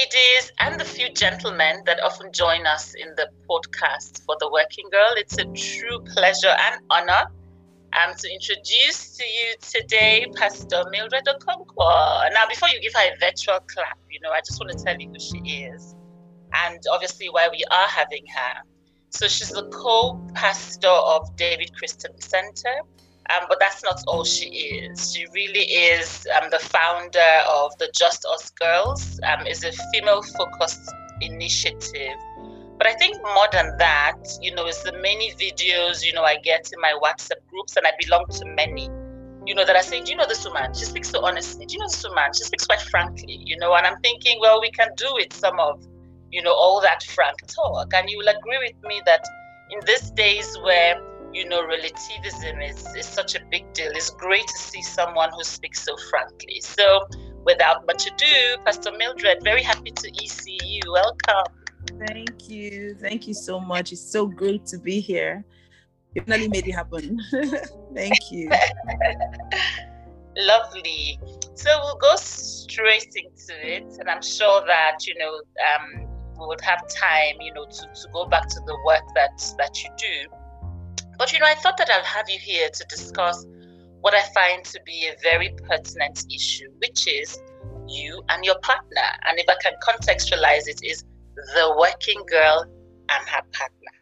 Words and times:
ladies 0.00 0.50
and 0.60 0.80
the 0.80 0.84
few 0.84 1.12
gentlemen 1.12 1.82
that 1.84 2.02
often 2.02 2.32
join 2.32 2.66
us 2.66 2.94
in 2.94 3.08
the 3.16 3.28
podcast 3.48 4.24
for 4.24 4.34
the 4.40 4.50
working 4.50 4.88
girl. 4.90 5.12
It's 5.16 5.36
a 5.36 5.44
true 5.44 6.00
pleasure 6.14 6.54
and 6.66 6.80
honor 6.88 7.24
um, 7.92 8.14
to 8.16 8.32
introduce 8.32 9.16
to 9.18 9.24
you 9.24 9.54
today 9.60 10.26
Pastor 10.36 10.84
Mildred 10.90 11.24
Okonkwo. 11.26 12.32
Now, 12.32 12.46
before 12.48 12.68
you 12.70 12.80
give 12.80 12.94
her 12.94 13.12
a 13.12 13.18
virtual 13.20 13.58
clap, 13.66 13.98
you 14.10 14.20
know, 14.22 14.30
I 14.30 14.40
just 14.40 14.58
want 14.58 14.72
to 14.72 14.82
tell 14.82 14.98
you 14.98 15.08
who 15.10 15.18
she 15.18 15.64
is 15.64 15.94
and 16.54 16.80
obviously 16.90 17.28
why 17.28 17.48
we 17.50 17.62
are 17.70 17.88
having 17.88 18.24
her. 18.34 18.62
So 19.10 19.28
she's 19.28 19.50
the 19.50 19.68
co-pastor 19.68 20.88
of 20.88 21.36
David 21.36 21.76
Christian 21.76 22.18
Center, 22.20 22.80
um, 23.30 23.46
but 23.48 23.58
that's 23.60 23.82
not 23.82 24.02
all 24.06 24.24
she 24.24 24.46
is. 24.46 25.14
She 25.14 25.26
really 25.32 25.60
is 25.60 26.26
um, 26.36 26.50
the 26.50 26.58
founder 26.58 27.32
of 27.48 27.76
the 27.78 27.90
Just 27.94 28.26
Us 28.32 28.50
Girls. 28.50 29.20
Um, 29.28 29.46
is 29.46 29.64
a 29.64 29.72
female-focused 29.92 30.92
initiative. 31.20 32.16
But 32.78 32.86
I 32.86 32.94
think 32.94 33.18
more 33.22 33.46
than 33.52 33.76
that, 33.78 34.16
you 34.40 34.54
know, 34.54 34.66
it's 34.66 34.82
the 34.82 34.92
many 34.92 35.32
videos, 35.32 36.04
you 36.04 36.14
know, 36.14 36.22
I 36.22 36.38
get 36.38 36.70
in 36.72 36.80
my 36.80 36.98
WhatsApp 37.02 37.46
groups, 37.48 37.76
and 37.76 37.86
I 37.86 37.92
belong 38.00 38.24
to 38.30 38.46
many, 38.46 38.88
you 39.46 39.54
know, 39.54 39.66
that 39.66 39.76
are 39.76 39.82
saying, 39.82 40.04
do 40.04 40.12
you 40.12 40.16
know 40.16 40.26
this 40.26 40.44
woman? 40.44 40.72
She 40.72 40.86
speaks 40.86 41.10
so 41.10 41.24
honestly. 41.24 41.66
Do 41.66 41.74
you 41.74 41.80
know 41.80 41.88
this 41.88 42.02
woman? 42.02 42.32
She 42.34 42.44
speaks 42.44 42.66
quite 42.66 42.80
frankly, 42.80 43.42
you 43.44 43.58
know, 43.58 43.74
and 43.74 43.86
I'm 43.86 44.00
thinking, 44.00 44.38
well, 44.40 44.60
we 44.60 44.70
can 44.70 44.88
do 44.96 45.08
it 45.18 45.32
some 45.34 45.60
of, 45.60 45.86
you 46.30 46.42
know, 46.42 46.54
all 46.54 46.80
that 46.80 47.02
frank 47.02 47.36
talk. 47.46 47.92
And 47.92 48.08
you 48.08 48.16
will 48.16 48.28
agree 48.28 48.58
with 48.58 48.82
me 48.82 49.02
that 49.04 49.26
in 49.70 49.80
these 49.86 50.10
days 50.12 50.56
where 50.62 50.98
you 51.32 51.48
know, 51.48 51.66
relativism 51.66 52.60
is, 52.60 52.86
is 52.96 53.06
such 53.06 53.34
a 53.34 53.40
big 53.50 53.72
deal. 53.72 53.92
It's 53.92 54.10
great 54.10 54.46
to 54.46 54.58
see 54.58 54.82
someone 54.82 55.30
who 55.36 55.44
speaks 55.44 55.82
so 55.82 55.96
frankly. 56.10 56.60
So, 56.60 57.06
without 57.44 57.86
much 57.86 58.06
ado, 58.06 58.62
Pastor 58.64 58.92
Mildred, 58.92 59.42
very 59.42 59.62
happy 59.62 59.90
to 59.90 60.28
see 60.28 60.58
you. 60.64 60.80
Welcome. 60.92 61.54
Thank 62.06 62.48
you. 62.48 62.94
Thank 63.00 63.26
you 63.26 63.34
so 63.34 63.60
much. 63.60 63.92
It's 63.92 64.00
so 64.00 64.26
great 64.26 64.66
to 64.66 64.78
be 64.78 65.00
here. 65.00 65.44
You 66.14 66.22
finally 66.22 66.48
made 66.48 66.66
it 66.66 66.72
happen. 66.72 67.20
Thank 67.94 68.18
you. 68.30 68.50
Lovely. 70.36 71.18
So 71.54 71.70
we'll 71.82 71.96
go 71.96 72.16
straight 72.16 73.14
into 73.14 73.76
it, 73.76 73.84
and 73.98 74.08
I'm 74.08 74.22
sure 74.22 74.64
that 74.66 75.06
you 75.06 75.14
know 75.18 75.40
um, 75.74 76.08
we 76.38 76.46
would 76.46 76.60
have 76.62 76.88
time, 76.88 77.40
you 77.40 77.52
know, 77.52 77.66
to, 77.66 77.82
to 77.82 78.08
go 78.12 78.24
back 78.26 78.48
to 78.48 78.60
the 78.66 78.76
work 78.86 79.02
that 79.14 79.54
that 79.58 79.84
you 79.84 79.90
do. 79.98 80.39
But 81.20 81.34
you 81.34 81.38
know, 81.38 81.44
I 81.44 81.54
thought 81.54 81.76
that 81.76 81.90
I'll 81.90 82.02
have 82.02 82.30
you 82.30 82.38
here 82.38 82.70
to 82.70 82.84
discuss 82.86 83.44
what 84.00 84.14
I 84.14 84.22
find 84.32 84.64
to 84.64 84.80
be 84.86 85.06
a 85.06 85.14
very 85.22 85.54
pertinent 85.68 86.24
issue, 86.34 86.70
which 86.78 87.06
is 87.06 87.38
you 87.86 88.22
and 88.30 88.42
your 88.42 88.58
partner. 88.60 89.02
And 89.26 89.38
if 89.38 89.46
I 89.46 89.54
can 89.62 89.74
contextualize 89.86 90.66
it, 90.66 90.80
is 90.82 91.04
the 91.34 91.76
working 91.78 92.22
girl 92.26 92.64
and 93.10 93.28
her 93.28 93.42
partner, 93.52 93.92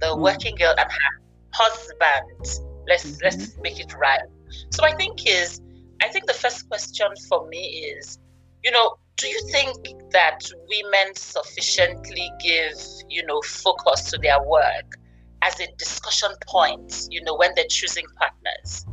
the 0.00 0.06
mm. 0.06 0.18
working 0.18 0.56
girl 0.56 0.74
and 0.76 0.90
her 0.90 1.22
husband. 1.52 2.64
Let's 2.88 3.06
mm-hmm. 3.06 3.18
let's 3.22 3.56
make 3.58 3.78
it 3.78 3.94
right. 3.94 4.22
So 4.70 4.82
I 4.82 4.92
think 4.96 5.28
is 5.28 5.60
I 6.02 6.08
think 6.08 6.26
the 6.26 6.34
first 6.34 6.68
question 6.68 7.10
for 7.28 7.46
me 7.46 7.94
is, 7.94 8.18
you 8.64 8.72
know, 8.72 8.96
do 9.18 9.28
you 9.28 9.40
think 9.52 9.76
that 10.10 10.40
women 10.68 11.14
sufficiently 11.14 12.28
give, 12.42 12.74
you 13.08 13.24
know, 13.24 13.40
focus 13.42 14.10
to 14.10 14.18
their 14.18 14.42
work? 14.42 14.96
As 15.42 15.58
a 15.60 15.66
discussion 15.76 16.30
point, 16.46 17.08
you 17.10 17.22
know, 17.24 17.36
when 17.36 17.50
they're 17.54 17.64
choosing 17.68 18.04
partners? 18.16 18.86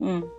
Mm. 0.00 0.30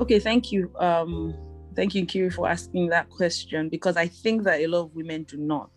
Okay, 0.00 0.18
thank 0.18 0.52
you. 0.52 0.70
Um, 0.76 1.34
thank 1.74 1.94
you, 1.94 2.06
Kiri, 2.06 2.30
for 2.30 2.48
asking 2.48 2.88
that 2.88 3.10
question 3.10 3.68
because 3.68 3.96
I 3.96 4.06
think 4.06 4.44
that 4.44 4.60
a 4.60 4.66
lot 4.66 4.82
of 4.82 4.94
women 4.94 5.24
do 5.24 5.36
not. 5.36 5.70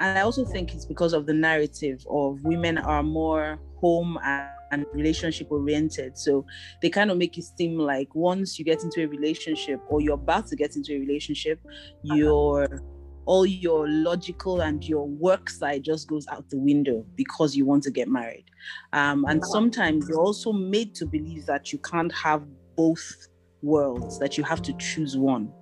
And 0.00 0.18
I 0.18 0.22
also 0.22 0.44
think 0.44 0.74
it's 0.74 0.84
because 0.84 1.12
of 1.12 1.26
the 1.26 1.34
narrative 1.34 2.06
of 2.08 2.44
women 2.44 2.78
are 2.78 3.02
more 3.02 3.58
home 3.80 4.18
and, 4.22 4.50
and 4.70 4.86
relationship 4.92 5.50
oriented. 5.50 6.16
So 6.16 6.46
they 6.82 6.90
kind 6.90 7.10
of 7.10 7.16
make 7.16 7.36
it 7.36 7.44
seem 7.56 7.78
like 7.78 8.14
once 8.14 8.58
you 8.58 8.64
get 8.64 8.82
into 8.84 9.02
a 9.02 9.06
relationship 9.06 9.80
or 9.88 10.00
you're 10.00 10.14
about 10.14 10.46
to 10.48 10.56
get 10.56 10.76
into 10.76 10.94
a 10.94 11.00
relationship, 11.00 11.60
uh-huh. 11.64 12.14
you're 12.14 12.82
all 13.28 13.44
your 13.44 13.86
logical 13.86 14.62
and 14.62 14.82
your 14.82 15.06
work 15.06 15.50
side 15.50 15.84
just 15.84 16.08
goes 16.08 16.26
out 16.28 16.48
the 16.48 16.58
window 16.58 17.04
because 17.14 17.54
you 17.54 17.66
want 17.66 17.82
to 17.82 17.90
get 17.90 18.08
married. 18.08 18.46
Um, 18.94 19.26
and 19.28 19.44
sometimes 19.44 20.08
you're 20.08 20.18
also 20.18 20.50
made 20.50 20.94
to 20.94 21.04
believe 21.04 21.44
that 21.44 21.70
you 21.70 21.78
can't 21.80 22.10
have 22.14 22.42
both 22.74 23.28
worlds, 23.60 24.18
that 24.18 24.38
you 24.38 24.44
have 24.44 24.62
to 24.62 24.72
choose 24.78 25.18
one. 25.18 25.52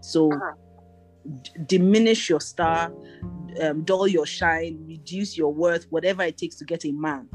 So 0.00 0.32
uh-huh. 0.32 0.54
d- 1.42 1.50
diminish 1.66 2.28
your 2.28 2.40
star, 2.40 2.92
um, 3.60 3.84
dull 3.84 4.08
your 4.08 4.26
shine, 4.26 4.84
reduce 4.84 5.38
your 5.38 5.54
worth, 5.54 5.86
whatever 5.90 6.24
it 6.24 6.36
takes 6.36 6.56
to 6.56 6.64
get 6.64 6.84
a 6.84 6.90
man, 6.90 7.28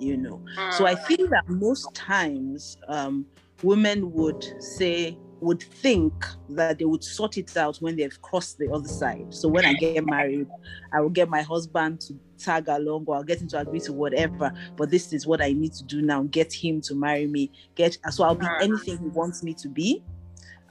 you 0.00 0.16
know. 0.16 0.44
So 0.72 0.84
I 0.84 0.96
think 0.96 1.30
that 1.30 1.48
most 1.48 1.94
times 1.94 2.76
um, 2.88 3.24
women 3.62 4.10
would 4.10 4.44
say, 4.60 5.16
would 5.40 5.62
think 5.62 6.12
that 6.50 6.78
they 6.78 6.84
would 6.84 7.04
sort 7.04 7.38
it 7.38 7.56
out 7.56 7.76
when 7.78 7.96
they've 7.96 8.20
crossed 8.22 8.58
the 8.58 8.70
other 8.72 8.88
side. 8.88 9.26
So 9.32 9.48
when 9.48 9.64
I 9.64 9.74
get 9.74 10.04
married, 10.04 10.48
I 10.92 11.00
will 11.00 11.10
get 11.10 11.28
my 11.28 11.42
husband 11.42 12.00
to 12.02 12.18
tag 12.38 12.68
along 12.68 13.04
or 13.06 13.16
I'll 13.16 13.24
get 13.24 13.40
him 13.40 13.48
to 13.48 13.60
agree 13.60 13.80
to 13.80 13.92
whatever. 13.92 14.52
But 14.76 14.90
this 14.90 15.12
is 15.12 15.26
what 15.26 15.40
I 15.40 15.52
need 15.52 15.72
to 15.74 15.84
do 15.84 16.02
now. 16.02 16.22
Get 16.24 16.52
him 16.52 16.80
to 16.82 16.94
marry 16.94 17.26
me. 17.26 17.52
Get 17.74 17.98
so 18.10 18.24
I'll 18.24 18.34
be 18.34 18.46
uh-huh. 18.46 18.58
anything 18.62 18.98
he 18.98 19.08
wants 19.08 19.42
me 19.42 19.54
to 19.54 19.68
be. 19.68 20.02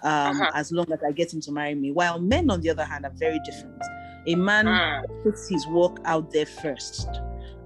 Um, 0.04 0.40
uh-huh. 0.40 0.52
as 0.54 0.72
long 0.72 0.92
as 0.92 1.00
I 1.04 1.12
get 1.12 1.34
him 1.34 1.42
to 1.42 1.52
marry 1.52 1.74
me. 1.74 1.92
While 1.92 2.20
men, 2.20 2.52
on 2.52 2.62
the 2.62 2.70
other 2.70 2.86
hand, 2.86 3.04
are 3.04 3.12
very 3.16 3.40
different. 3.44 3.82
A 4.28 4.36
man 4.36 4.68
uh-huh. 4.68 5.02
puts 5.24 5.50
his 5.50 5.66
work 5.68 5.98
out 6.06 6.30
there 6.32 6.46
first. 6.46 7.08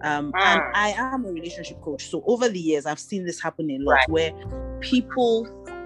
Um, 0.04 0.32
and 0.36 0.62
I 0.74 0.94
am 0.98 1.26
a 1.26 1.32
relationship 1.32 1.82
coach. 1.82 2.10
So 2.10 2.24
over 2.26 2.50
the 2.50 2.60
years, 2.60 2.86
I've 2.86 3.00
seen 3.00 3.26
this 3.26 3.40
happen 3.40 3.70
a 3.70 3.78
lot 3.80 3.94
right. 3.94 4.10
where 4.10 4.32
people 4.80 5.46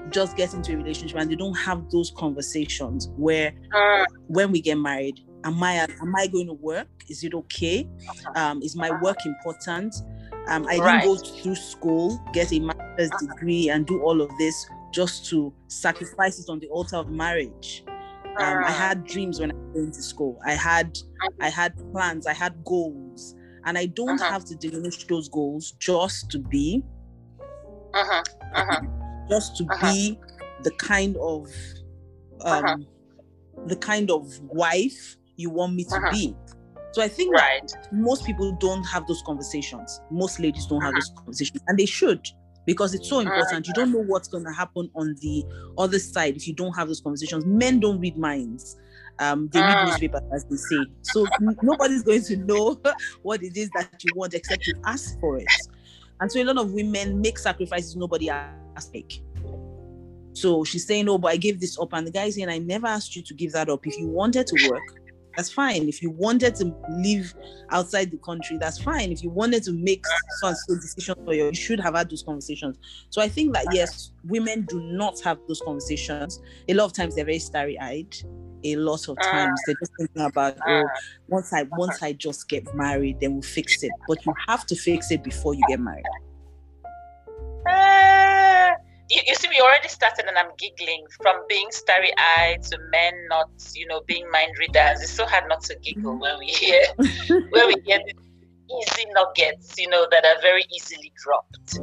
just 0.09 0.37
get 0.37 0.53
into 0.53 0.73
a 0.73 0.77
relationship 0.77 1.17
and 1.17 1.29
they 1.29 1.35
don't 1.35 1.55
have 1.55 1.89
those 1.89 2.11
conversations 2.15 3.09
where 3.17 3.53
uh, 3.73 4.05
when 4.27 4.51
we 4.51 4.61
get 4.61 4.77
married 4.77 5.19
am 5.43 5.61
i 5.63 5.73
am 5.73 6.15
i 6.15 6.27
going 6.27 6.47
to 6.47 6.53
work? 6.53 6.87
Is 7.07 7.23
it 7.23 7.33
okay? 7.33 7.87
Um, 8.35 8.61
is 8.63 8.75
my 8.75 8.91
work 9.01 9.25
important? 9.25 9.95
Um, 10.47 10.67
i 10.67 10.77
right. 10.77 11.01
didn't 11.01 11.05
go 11.05 11.41
through 11.41 11.55
school 11.55 12.23
get 12.33 12.51
a 12.51 12.59
master's 12.59 13.11
degree 13.19 13.69
and 13.69 13.85
do 13.85 14.01
all 14.01 14.21
of 14.21 14.29
this 14.37 14.67
just 14.91 15.25
to 15.29 15.53
sacrifice 15.67 16.39
it 16.39 16.49
on 16.49 16.59
the 16.59 16.67
altar 16.67 16.97
of 16.97 17.09
marriage. 17.09 17.83
Um, 18.37 18.63
i 18.65 18.71
had 18.71 19.05
dreams 19.05 19.39
when 19.39 19.51
i 19.51 19.55
went 19.73 19.93
to 19.93 20.03
school. 20.03 20.39
I 20.45 20.53
had 20.53 20.97
i 21.41 21.49
had 21.49 21.73
plans 21.91 22.27
i 22.27 22.33
had 22.33 22.63
goals. 22.63 23.35
And 23.67 23.79
i 23.79 23.87
don't 23.87 24.21
uh-huh. 24.21 24.31
have 24.31 24.45
to 24.45 24.55
diminish 24.55 25.07
those 25.07 25.27
goals 25.29 25.71
just 25.79 26.29
to 26.31 26.39
be. 26.39 26.83
Uh-huh. 27.93 28.23
Uh-huh 28.53 28.81
just 29.29 29.57
to 29.57 29.63
uh-huh. 29.65 29.91
be 29.91 30.19
the 30.63 30.71
kind 30.71 31.15
of 31.17 31.49
uh-huh. 32.41 32.57
um, 32.57 32.65
uh-huh. 32.65 32.77
the 33.67 33.75
kind 33.75 34.11
of 34.11 34.39
wife 34.41 35.17
you 35.35 35.49
want 35.49 35.75
me 35.75 35.83
to 35.85 35.95
uh-huh. 35.95 36.11
be. 36.11 36.35
So 36.93 37.01
I 37.01 37.09
think 37.09 37.33
right. 37.33 37.71
most 37.91 38.25
people 38.25 38.53
don't 38.53 38.83
have 38.83 39.05
those 39.05 39.21
conversations. 39.25 39.99
Most 40.09 40.39
ladies 40.39 40.65
don't 40.65 40.81
have 40.81 40.93
uh-huh. 40.93 40.99
those 40.99 41.11
conversations, 41.17 41.61
and 41.67 41.77
they 41.77 41.85
should 41.85 42.25
because 42.65 42.93
it's 42.93 43.07
so 43.09 43.19
important. 43.19 43.67
You 43.67 43.73
don't 43.73 43.91
know 43.91 44.03
what's 44.03 44.27
going 44.27 44.45
to 44.45 44.51
happen 44.51 44.89
on 44.95 45.15
the 45.21 45.45
other 45.77 45.99
side 45.99 46.35
if 46.35 46.47
you 46.47 46.53
don't 46.53 46.73
have 46.73 46.87
those 46.87 47.01
conversations. 47.01 47.45
Men 47.45 47.79
don't 47.79 47.99
read 47.99 48.17
minds. 48.17 48.77
Um, 49.19 49.49
they 49.51 49.61
read 49.61 49.85
newspapers, 49.85 50.21
as 50.33 50.45
they 50.45 50.57
say. 50.57 50.85
So 51.03 51.25
nobody's 51.61 52.03
going 52.03 52.23
to 52.23 52.37
know 52.37 52.79
what 53.21 53.43
it 53.43 53.55
is 53.55 53.69
that 53.75 54.03
you 54.03 54.11
want 54.15 54.33
except 54.33 54.67
you 54.67 54.73
ask 54.85 55.19
for 55.19 55.37
it. 55.37 55.47
And 56.19 56.31
so 56.31 56.41
a 56.41 56.43
lot 56.43 56.57
of 56.57 56.71
women 56.71 57.21
make 57.21 57.37
sacrifices 57.37 57.95
nobody 57.95 58.29
make. 58.93 59.21
So 60.33 60.63
she's 60.63 60.85
saying, 60.85 61.07
Oh, 61.09 61.17
but 61.17 61.31
I 61.31 61.37
gave 61.37 61.59
this 61.59 61.79
up. 61.79 61.93
And 61.93 62.05
the 62.05 62.11
guy's 62.11 62.35
saying, 62.35 62.49
I 62.49 62.57
never 62.57 62.87
asked 62.87 63.15
you 63.15 63.21
to 63.23 63.33
give 63.33 63.51
that 63.53 63.69
up. 63.69 63.85
If 63.87 63.97
you 63.97 64.07
wanted 64.07 64.47
to 64.47 64.69
work, 64.69 64.83
that's 65.35 65.51
fine. 65.51 65.87
If 65.87 66.01
you 66.01 66.11
wanted 66.11 66.55
to 66.55 66.73
live 66.89 67.33
outside 67.71 68.11
the 68.11 68.17
country, 68.17 68.57
that's 68.57 68.81
fine. 68.81 69.11
If 69.11 69.21
you 69.23 69.29
wanted 69.29 69.63
to 69.63 69.73
make 69.73 70.03
some 70.41 70.55
decisions 70.69 71.17
for 71.25 71.33
you, 71.33 71.45
you 71.47 71.53
should 71.53 71.79
have 71.79 71.95
had 71.95 72.09
those 72.09 72.23
conversations. 72.23 72.77
So 73.09 73.21
I 73.21 73.27
think 73.27 73.53
that 73.53 73.65
yes, 73.71 74.11
women 74.23 74.65
do 74.69 74.81
not 74.81 75.19
have 75.21 75.39
those 75.47 75.61
conversations. 75.61 76.41
A 76.69 76.73
lot 76.73 76.85
of 76.85 76.93
times 76.93 77.15
they're 77.15 77.25
very 77.25 77.39
starry-eyed 77.39 78.15
a 78.63 78.75
lot 78.77 79.07
of 79.07 79.17
ah. 79.21 79.31
times. 79.31 79.61
They're 79.65 79.75
just 79.79 79.91
thinking 79.97 80.21
about, 80.21 80.57
ah. 80.61 80.83
oh, 80.83 80.85
once 81.27 81.53
I 81.53 81.63
once 81.71 82.01
I 82.01 82.13
just 82.13 82.49
get 82.49 82.73
married, 82.75 83.19
then 83.19 83.33
we'll 83.33 83.41
fix 83.41 83.83
it. 83.83 83.91
But 84.07 84.25
you 84.25 84.33
have 84.47 84.65
to 84.67 84.75
fix 84.75 85.11
it 85.11 85.23
before 85.23 85.53
you 85.53 85.63
get 85.67 85.79
married. 85.79 86.05
You, 89.09 89.21
you 89.27 89.35
see, 89.35 89.47
we 89.49 89.59
already 89.59 89.87
started, 89.87 90.25
and 90.27 90.37
I'm 90.37 90.49
giggling 90.57 91.05
from 91.21 91.35
being 91.47 91.67
starry-eyed 91.69 92.63
to 92.63 92.79
men 92.91 93.13
not, 93.29 93.49
you 93.75 93.85
know, 93.87 94.01
being 94.07 94.29
mind 94.31 94.53
readers. 94.59 95.01
It's 95.01 95.11
so 95.11 95.25
hard 95.25 95.43
not 95.47 95.61
to 95.65 95.75
giggle 95.83 96.13
mm-hmm. 96.13 96.21
when 96.21 96.39
we 96.39 96.47
hear 96.47 96.81
when 97.49 97.67
we 97.67 97.75
hear 97.85 97.99
easy 97.99 99.05
nuggets, 99.13 99.75
you 99.77 99.89
know, 99.89 100.07
that 100.09 100.25
are 100.25 100.41
very 100.41 100.65
easily 100.73 101.11
dropped. 101.23 101.79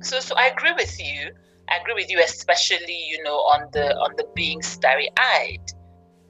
So, 0.00 0.20
so 0.20 0.36
I 0.36 0.46
agree 0.46 0.72
with 0.72 0.98
you. 1.00 1.30
I 1.68 1.78
agree 1.78 1.94
with 1.94 2.10
you, 2.10 2.20
especially 2.20 2.98
you 3.08 3.22
know 3.24 3.36
on 3.36 3.68
the 3.72 3.96
on 3.96 4.14
the 4.16 4.26
being 4.34 4.62
starry-eyed. 4.62 5.72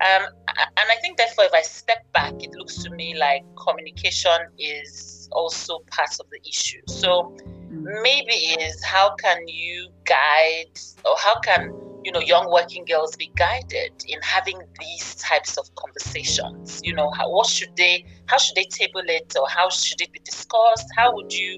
Um, 0.01 0.29
and 0.57 0.89
I 0.91 0.97
think 1.03 1.19
therefore, 1.19 1.45
if 1.45 1.55
I 1.55 1.63
step 1.63 2.11
back, 2.13 2.33
it 2.41 2.53
looks 2.53 2.83
to 2.85 2.91
me 2.91 3.17
like 3.19 3.43
communication 3.57 4.39
is 4.59 5.29
also 5.33 5.81
part 5.91 6.19
of 6.19 6.27
the 6.31 6.41
issue. 6.49 6.81
So. 6.87 7.37
Maybe 7.71 8.33
is 8.33 8.83
how 8.83 9.15
can 9.17 9.47
you 9.47 9.89
guide 10.05 10.79
or 11.05 11.15
how 11.19 11.39
can 11.41 11.73
you 12.05 12.13
know 12.13 12.21
young 12.21 12.51
working 12.51 12.85
girls 12.85 13.17
be 13.17 13.31
guided 13.37 13.93
in 14.07 14.21
having 14.23 14.61
these 14.81 15.15
types 15.17 15.57
of 15.57 15.73
conversations? 15.75 16.81
You 16.83 16.95
know 16.95 17.11
how, 17.11 17.31
what 17.31 17.47
should 17.47 17.77
they 17.77 18.05
how 18.27 18.39
should 18.39 18.57
they 18.57 18.65
table 18.65 19.03
it 19.05 19.35
or 19.39 19.49
how 19.49 19.69
should 19.71 20.01
it 20.01 20.13
be 20.13 20.21
discussed? 20.21 20.87
How 20.97 21.15
would 21.15 21.33
you 21.33 21.57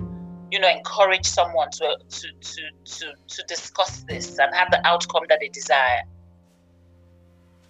you 0.50 0.58
know 0.58 0.68
encourage 0.68 1.26
someone 1.26 1.70
to 1.72 1.96
to 2.08 2.26
to 2.40 2.62
to, 2.84 3.12
to 3.28 3.42
discuss 3.46 4.04
this 4.08 4.38
and 4.38 4.54
have 4.54 4.70
the 4.70 4.84
outcome 4.86 5.24
that 5.28 5.38
they 5.40 5.48
desire? 5.48 6.02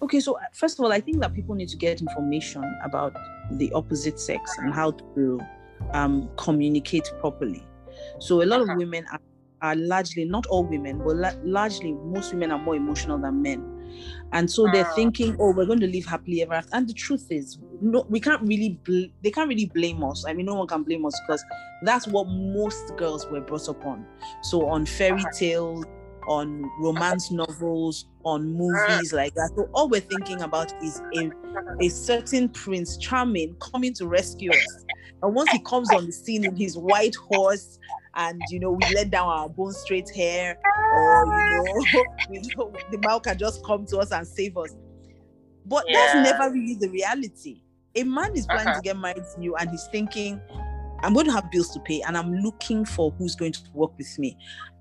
Okay 0.03 0.21
so 0.21 0.39
first 0.55 0.79
of 0.79 0.85
all 0.85 0.93
i 0.93 1.01
think 1.01 1.21
that 1.21 1.35
people 1.35 1.55
need 1.55 1.69
to 1.69 1.77
get 1.77 2.01
information 2.01 2.65
about 2.83 3.15
the 3.53 3.71
opposite 3.73 4.19
sex 4.19 4.57
and 4.57 4.73
how 4.73 4.93
to 4.93 5.39
um, 5.93 6.29
communicate 6.37 7.11
properly 7.21 7.63
so 8.21 8.43
a 8.43 8.45
lot 8.45 8.61
uh-huh. 8.61 8.73
of 8.73 8.79
women 8.79 9.07
are 9.13 9.21
are 9.63 9.77
largely 9.77 10.25
not 10.25 10.47
all 10.47 10.65
women, 10.65 10.99
but 10.99 11.17
la- 11.17 11.33
largely 11.43 11.93
most 11.93 12.33
women 12.33 12.51
are 12.51 12.59
more 12.59 12.77
emotional 12.77 13.19
than 13.19 13.43
men. 13.43 13.77
And 14.33 14.51
so 14.51 14.67
they're 14.73 14.87
ah. 14.87 14.95
thinking, 14.95 15.37
oh, 15.41 15.53
we're 15.53 15.67
going 15.67 15.81
to 15.81 15.87
live 15.87 16.07
happily 16.07 16.43
ever 16.43 16.55
after. 16.55 16.71
And 16.77 16.89
the 16.89 16.95
truth 16.95 17.27
is, 17.31 17.59
no, 17.81 18.07
we 18.09 18.21
can't 18.21 18.41
really, 18.43 18.79
bl- 18.85 19.11
they 19.23 19.31
can't 19.31 19.49
really 19.49 19.67
blame 19.67 20.03
us. 20.05 20.25
I 20.27 20.33
mean, 20.33 20.47
no 20.47 20.55
one 20.55 20.67
can 20.67 20.83
blame 20.83 21.05
us 21.05 21.19
because 21.27 21.45
that's 21.83 22.07
what 22.07 22.29
most 22.29 22.97
girls 22.97 23.27
were 23.27 23.41
brought 23.41 23.69
up 23.69 23.85
on. 23.85 24.07
So 24.43 24.67
on 24.67 24.87
fairy 24.87 25.21
uh-huh. 25.21 25.39
tales, 25.39 25.85
on 26.27 26.71
romance 26.79 27.31
novels, 27.31 28.07
on 28.25 28.55
movies 28.55 29.13
like 29.13 29.35
that. 29.35 29.51
So 29.57 29.69
all 29.73 29.89
we're 29.89 30.01
thinking 30.01 30.43
about 30.43 30.73
is 30.83 31.03
a, 31.17 31.31
a 31.81 31.89
certain 31.89 32.49
Prince 32.51 32.97
Charming 32.99 33.57
coming 33.57 33.93
to 33.95 34.07
rescue 34.07 34.51
us. 34.51 34.85
And 35.23 35.35
once 35.35 35.51
he 35.51 35.59
comes 35.61 35.91
on 35.95 36.07
the 36.07 36.13
scene 36.13 36.45
in 36.45 36.55
his 36.55 36.79
white 36.79 37.17
horse 37.17 37.79
and 38.15 38.41
you 38.51 38.59
know 38.59 38.73
we 38.73 38.95
let 38.95 39.11
down 39.11 39.29
our 39.29 39.49
bone 39.49 39.73
straight 39.73 40.09
hair 40.11 40.59
or 40.95 41.27
you 41.27 41.63
know, 41.63 42.05
you 42.31 42.43
know 42.57 42.73
the 42.91 42.99
man 42.99 43.21
can 43.21 43.39
just 43.39 43.65
come 43.65 43.85
to 43.87 43.99
us 43.99 44.11
and 44.11 44.27
save 44.27 44.57
us 44.57 44.75
but 45.67 45.85
yeah. 45.87 46.15
that's 46.15 46.31
never 46.31 46.53
really 46.53 46.75
the 46.75 46.89
reality 46.89 47.63
a 47.95 48.03
man 48.03 48.35
is 48.37 48.47
planning 48.47 48.69
uh-huh. 48.69 48.77
to 48.77 48.83
get 48.83 48.97
married 48.99 49.23
to 49.35 49.43
you 49.43 49.55
and 49.57 49.71
he's 49.71 49.87
thinking 49.89 50.41
i'm 51.03 51.15
going 51.15 51.27
to 51.27 51.33
have 51.33 51.51
bills 51.51 51.71
to 51.71 51.81
pay 51.81 52.01
and 52.03 52.17
i'm 52.17 52.35
looking 52.37 52.85
for 52.85 53.11
who's 53.13 53.37
going 53.37 53.53
to 53.53 53.61
work 53.75 53.97
with 53.97 54.19
me 54.19 54.37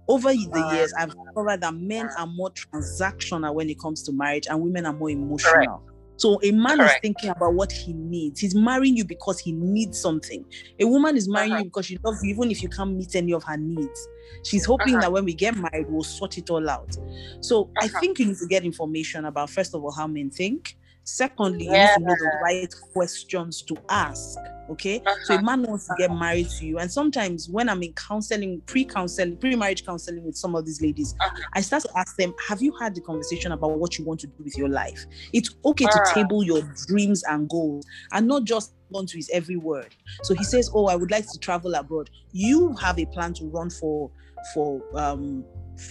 over 0.07 0.29
the 0.29 0.69
years 0.73 0.91
i've 0.97 1.09
discovered 1.09 1.61
that 1.61 1.73
men 1.75 2.09
are 2.17 2.27
more 2.27 2.49
transactional 2.51 3.53
when 3.53 3.69
it 3.69 3.79
comes 3.79 4.01
to 4.01 4.11
marriage 4.11 4.47
and 4.49 4.59
women 4.59 4.85
are 4.85 4.93
more 4.93 5.09
emotional. 5.09 5.83
So 6.19 6.37
a 6.43 6.51
man 6.51 6.77
Correct. 6.77 6.95
is 6.95 6.99
thinking 7.01 7.29
about 7.29 7.53
what 7.53 7.71
he 7.71 7.93
needs. 7.93 8.41
He's 8.41 8.53
marrying 8.53 8.97
you 8.97 9.05
because 9.05 9.39
he 9.39 9.53
needs 9.53 9.97
something. 9.97 10.43
A 10.79 10.85
woman 10.85 11.15
is 11.15 11.29
marrying 11.29 11.53
uh-huh. 11.53 11.59
you 11.59 11.65
because 11.65 11.85
she 11.85 11.97
loves 12.03 12.21
you, 12.21 12.31
even 12.31 12.51
if 12.51 12.61
you 12.61 12.67
can't 12.67 12.91
meet 12.91 13.15
any 13.15 13.31
of 13.33 13.43
her 13.45 13.55
needs. 13.55 14.07
She's 14.43 14.65
hoping 14.65 14.95
uh-huh. 14.95 15.03
that 15.03 15.11
when 15.13 15.23
we 15.23 15.33
get 15.33 15.55
married, 15.55 15.87
we'll 15.89 16.03
sort 16.03 16.37
it 16.37 16.49
all 16.49 16.69
out. 16.69 16.97
So 17.39 17.63
uh-huh. 17.63 17.85
I 17.85 17.99
think 17.99 18.19
you 18.19 18.25
need 18.25 18.37
to 18.37 18.47
get 18.47 18.65
information 18.65 19.25
about 19.25 19.49
first 19.49 19.73
of 19.73 19.81
all 19.81 19.91
how 19.91 20.07
men 20.07 20.29
think. 20.29 20.75
Secondly, 21.09 21.65
you 21.65 21.71
need 21.71 21.89
to 21.95 21.99
know 22.01 22.15
the 22.19 22.39
right 22.43 22.75
questions 22.93 23.63
to 23.63 23.75
ask. 23.89 24.37
Okay. 24.69 24.99
Uh-huh. 24.99 25.15
So 25.23 25.35
a 25.35 25.41
man 25.41 25.63
wants 25.63 25.87
to 25.87 25.95
get 25.97 26.11
married 26.11 26.49
to 26.59 26.65
you. 26.65 26.77
And 26.77 26.91
sometimes 26.91 27.49
when 27.49 27.67
I'm 27.67 27.81
in 27.81 27.93
counseling, 27.93 28.61
pre-counseling, 28.67 29.37
pre-marriage 29.37 29.85
counseling 29.85 30.23
with 30.23 30.37
some 30.37 30.55
of 30.55 30.67
these 30.67 30.81
ladies, 30.81 31.15
uh-huh. 31.19 31.35
I 31.55 31.61
start 31.61 31.83
to 31.83 31.89
ask 31.97 32.15
them, 32.15 32.33
have 32.47 32.61
you 32.61 32.73
had 32.79 32.93
the 32.93 33.01
conversation 33.01 33.51
about 33.53 33.79
what 33.79 33.97
you 33.97 34.05
want 34.05 34.19
to 34.19 34.27
do 34.27 34.43
with 34.43 34.55
your 34.55 34.69
life? 34.69 35.03
It's 35.33 35.55
okay 35.65 35.85
to 35.85 35.91
uh-huh. 35.91 36.13
table 36.13 36.43
your 36.43 36.61
dreams 36.87 37.23
and 37.23 37.49
goals 37.49 37.87
and 38.11 38.27
not 38.27 38.43
just 38.43 38.73
on 38.93 39.07
to 39.07 39.17
his 39.17 39.31
every 39.33 39.55
word. 39.55 39.95
So 40.23 40.35
he 40.35 40.43
says, 40.43 40.69
Oh, 40.73 40.85
I 40.85 40.95
would 40.95 41.09
like 41.09 41.25
to 41.31 41.39
travel 41.39 41.73
abroad. 41.73 42.11
You 42.31 42.75
have 42.75 42.99
a 42.99 43.05
plan 43.05 43.33
to 43.35 43.45
run 43.45 43.71
for 43.71 44.11
for 44.53 44.81
um 44.97 45.43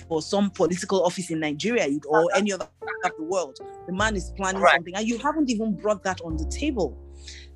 for 0.08 0.22
some 0.22 0.50
political 0.50 1.04
office 1.04 1.30
in 1.30 1.40
Nigeria 1.40 1.88
or 2.06 2.20
uh-huh. 2.20 2.38
any 2.38 2.52
other 2.52 2.68
part 2.80 3.12
of 3.12 3.18
the 3.18 3.24
world. 3.24 3.58
The 3.86 3.92
man 3.92 4.16
is 4.16 4.32
planning 4.36 4.62
right. 4.62 4.74
something, 4.74 4.94
and 4.94 5.06
you 5.06 5.18
haven't 5.18 5.50
even 5.50 5.74
brought 5.74 6.02
that 6.04 6.20
on 6.22 6.36
the 6.36 6.46
table. 6.46 6.98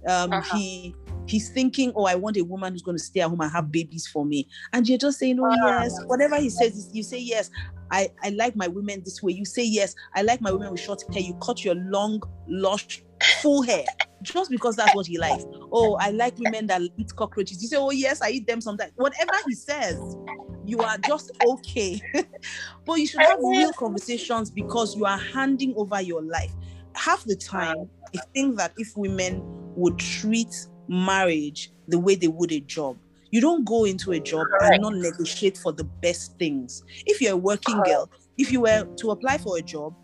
Um, 0.08 0.32
uh-huh. 0.32 0.56
He 0.56 0.94
he's 1.26 1.50
thinking, 1.50 1.92
oh, 1.94 2.04
I 2.04 2.14
want 2.14 2.36
a 2.36 2.42
woman 2.42 2.72
who's 2.72 2.82
going 2.82 2.96
to 2.96 3.02
stay 3.02 3.20
at 3.20 3.28
home 3.28 3.40
and 3.40 3.50
have 3.52 3.70
babies 3.70 4.06
for 4.06 4.24
me, 4.24 4.48
and 4.72 4.88
you're 4.88 4.98
just 4.98 5.18
saying, 5.18 5.38
oh 5.40 5.46
uh-huh. 5.46 5.80
yes, 5.82 5.98
whatever 6.06 6.36
he 6.36 6.50
says, 6.50 6.90
you 6.92 7.02
say 7.02 7.18
yes. 7.18 7.50
I 7.90 8.08
I 8.22 8.30
like 8.30 8.56
my 8.56 8.68
women 8.68 9.02
this 9.04 9.22
way. 9.22 9.32
You 9.32 9.44
say 9.44 9.64
yes. 9.64 9.94
I 10.14 10.22
like 10.22 10.40
my 10.40 10.50
women 10.50 10.70
with 10.70 10.80
short 10.80 11.02
hair. 11.12 11.22
You 11.22 11.34
cut 11.42 11.62
your 11.62 11.74
long, 11.74 12.22
lush, 12.48 13.02
full 13.42 13.62
hair 13.62 13.84
just 14.22 14.50
because 14.50 14.76
that's 14.76 14.94
what 14.94 15.06
he 15.06 15.18
likes. 15.18 15.44
Oh, 15.72 15.96
I 16.00 16.10
like 16.10 16.38
women 16.38 16.66
that 16.68 16.82
eat 16.96 17.14
cockroaches. 17.14 17.62
You 17.62 17.68
say, 17.68 17.76
oh 17.76 17.90
yes, 17.90 18.22
I 18.22 18.30
eat 18.30 18.46
them 18.46 18.60
sometimes. 18.60 18.92
Whatever 18.96 19.32
he 19.46 19.54
says, 19.54 19.98
you 20.64 20.80
are 20.80 20.96
just 20.98 21.30
okay. 21.46 22.00
but 22.86 22.94
you 22.94 23.06
should 23.06 23.20
have 23.20 23.38
real 23.40 23.72
conversations 23.78 24.50
because 24.50 24.96
you 24.96 25.04
are 25.04 25.18
handing 25.18 25.74
over 25.76 26.00
your 26.00 26.22
life. 26.22 26.52
Half 26.94 27.24
the 27.24 27.36
time, 27.36 27.88
I 28.14 28.20
think 28.34 28.56
that 28.58 28.72
if 28.76 28.96
women 28.96 29.42
would 29.74 29.98
treat 29.98 30.54
marriage 30.92 31.72
the 31.88 31.98
way 31.98 32.14
they 32.14 32.28
would 32.28 32.52
a 32.52 32.60
job, 32.60 32.96
you 33.30 33.40
don't 33.40 33.64
go 33.64 33.84
into 33.84 34.12
a 34.12 34.20
job 34.20 34.46
and 34.60 34.82
not 34.82 34.94
negotiate 34.94 35.56
for 35.56 35.72
the 35.72 35.84
best 35.84 36.38
things. 36.38 36.84
If 37.06 37.20
you're 37.20 37.32
a 37.32 37.36
working 37.36 37.80
girl, 37.82 38.10
if 38.36 38.52
you 38.52 38.60
were 38.60 38.84
to 38.84 39.10
apply 39.10 39.38
for 39.38 39.56
a 39.56 39.62
job, 39.62 39.94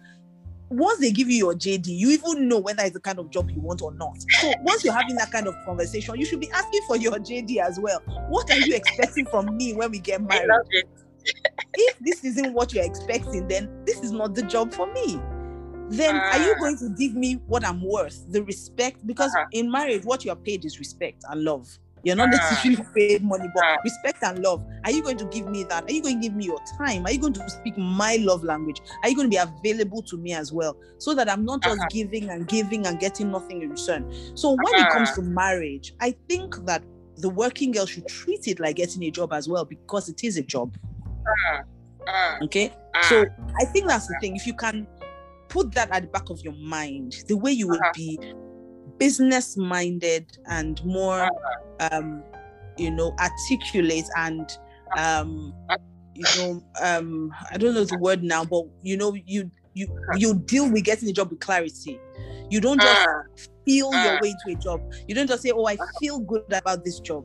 once 0.70 0.98
they 1.00 1.10
give 1.10 1.30
you 1.30 1.36
your 1.36 1.54
JD, 1.54 1.86
you 1.86 2.10
even 2.10 2.48
know 2.48 2.58
whether 2.58 2.82
it's 2.82 2.92
the 2.92 3.00
kind 3.00 3.18
of 3.18 3.30
job 3.30 3.50
you 3.50 3.60
want 3.60 3.80
or 3.80 3.92
not. 3.94 4.16
So 4.40 4.52
once 4.62 4.84
you're 4.84 4.94
having 4.94 5.16
that 5.16 5.30
kind 5.30 5.46
of 5.46 5.54
conversation, 5.64 6.18
you 6.18 6.26
should 6.26 6.40
be 6.40 6.50
asking 6.50 6.80
for 6.86 6.96
your 6.96 7.12
JD 7.12 7.58
as 7.58 7.78
well. 7.78 8.00
What 8.28 8.50
are 8.50 8.58
you 8.58 8.74
expecting 8.74 9.26
from 9.26 9.56
me 9.56 9.74
when 9.74 9.90
we 9.90 9.98
get 9.98 10.22
married? 10.22 10.50
if 11.74 11.98
this 12.00 12.24
isn't 12.24 12.52
what 12.52 12.72
you're 12.72 12.84
expecting, 12.84 13.48
then 13.48 13.70
this 13.84 14.00
is 14.00 14.12
not 14.12 14.34
the 14.34 14.42
job 14.42 14.72
for 14.72 14.90
me. 14.92 15.20
Then 15.90 16.16
uh, 16.16 16.20
are 16.20 16.38
you 16.38 16.54
ah. 16.56 16.60
going 16.60 16.78
to 16.78 16.88
give 16.90 17.14
me 17.14 17.34
what 17.46 17.64
I'm 17.64 17.82
worth? 17.82 18.30
The 18.30 18.42
respect? 18.42 19.06
Because 19.06 19.34
uh-huh. 19.34 19.46
in 19.52 19.70
marriage, 19.70 20.04
what 20.04 20.24
you're 20.24 20.36
paid 20.36 20.64
is 20.64 20.78
respect 20.78 21.24
and 21.28 21.44
love. 21.44 21.68
You're 22.04 22.16
not 22.16 22.28
ah. 22.28 22.36
necessarily 22.36 22.84
paid 22.94 23.24
money, 23.24 23.48
but 23.54 23.64
ah. 23.64 23.76
respect 23.82 24.22
and 24.22 24.38
love. 24.40 24.64
Are 24.84 24.90
you 24.90 25.02
going 25.02 25.18
to 25.18 25.24
give 25.26 25.48
me 25.48 25.64
that? 25.64 25.84
Are 25.84 25.90
you 25.90 26.02
going 26.02 26.20
to 26.20 26.22
give 26.22 26.34
me 26.34 26.44
your 26.44 26.60
time? 26.78 27.06
Are 27.06 27.12
you 27.12 27.18
going 27.18 27.32
to 27.34 27.50
speak 27.50 27.76
my 27.78 28.16
love 28.16 28.44
language? 28.44 28.80
Are 29.02 29.08
you 29.08 29.16
going 29.16 29.30
to 29.30 29.34
be 29.34 29.36
available 29.36 30.02
to 30.02 30.16
me 30.16 30.32
as 30.34 30.52
well? 30.52 30.76
So 30.98 31.14
that 31.14 31.30
I'm 31.30 31.44
not 31.44 31.62
just 31.62 31.78
uh-huh. 31.78 31.88
giving 31.90 32.30
and 32.30 32.46
giving 32.46 32.86
and 32.86 33.00
getting 33.00 33.30
nothing 33.30 33.62
in 33.62 33.70
return. 33.70 34.12
So 34.34 34.50
when 34.50 34.74
uh-huh. 34.74 34.86
it 34.86 34.92
comes 34.92 35.12
to 35.12 35.22
marriage, 35.22 35.94
I 36.00 36.14
think 36.28 36.56
that 36.66 36.82
the 37.16 37.28
working 37.28 37.72
girl 37.72 37.86
should 37.86 38.06
treat 38.06 38.46
it 38.46 38.60
like 38.60 38.76
getting 38.76 39.02
a 39.04 39.10
job 39.10 39.32
as 39.32 39.48
well 39.48 39.64
because 39.64 40.08
it 40.08 40.22
is 40.22 40.36
a 40.36 40.42
job. 40.42 40.76
Uh-huh. 41.26 41.62
Okay. 42.42 42.72
So 43.02 43.26
I 43.60 43.64
think 43.66 43.86
that's 43.86 44.06
the 44.06 44.16
thing. 44.20 44.34
If 44.34 44.46
you 44.46 44.54
can 44.54 44.86
put 45.48 45.74
that 45.74 45.90
at 45.90 46.02
the 46.02 46.08
back 46.08 46.30
of 46.30 46.40
your 46.40 46.54
mind, 46.54 47.24
the 47.28 47.36
way 47.36 47.52
you 47.52 47.68
would 47.68 47.80
be 47.94 48.18
business 48.98 49.56
minded 49.56 50.26
and 50.46 50.84
more 50.84 51.30
um 51.92 52.20
you 52.76 52.90
know 52.90 53.14
articulate 53.20 54.06
and 54.16 54.58
um 54.96 55.54
you 56.14 56.24
know 56.36 56.60
um 56.82 57.32
i 57.52 57.56
don't 57.56 57.74
know 57.74 57.84
the 57.84 57.98
word 57.98 58.24
now 58.24 58.44
but 58.44 58.64
you 58.82 58.96
know 58.96 59.14
you 59.24 59.48
you 59.78 59.86
you 60.16 60.34
deal 60.34 60.70
with 60.70 60.84
getting 60.84 61.08
a 61.08 61.12
job 61.12 61.30
with 61.30 61.40
clarity. 61.40 62.00
You 62.50 62.60
don't 62.60 62.80
just 62.80 63.08
feel 63.64 63.92
your 63.92 64.20
way 64.20 64.34
to 64.46 64.52
a 64.52 64.56
job. 64.56 64.80
You 65.06 65.14
don't 65.14 65.28
just 65.28 65.42
say 65.42 65.52
oh 65.54 65.66
i 65.66 65.76
feel 66.00 66.18
good 66.18 66.42
about 66.52 66.84
this 66.84 66.98
job. 67.00 67.24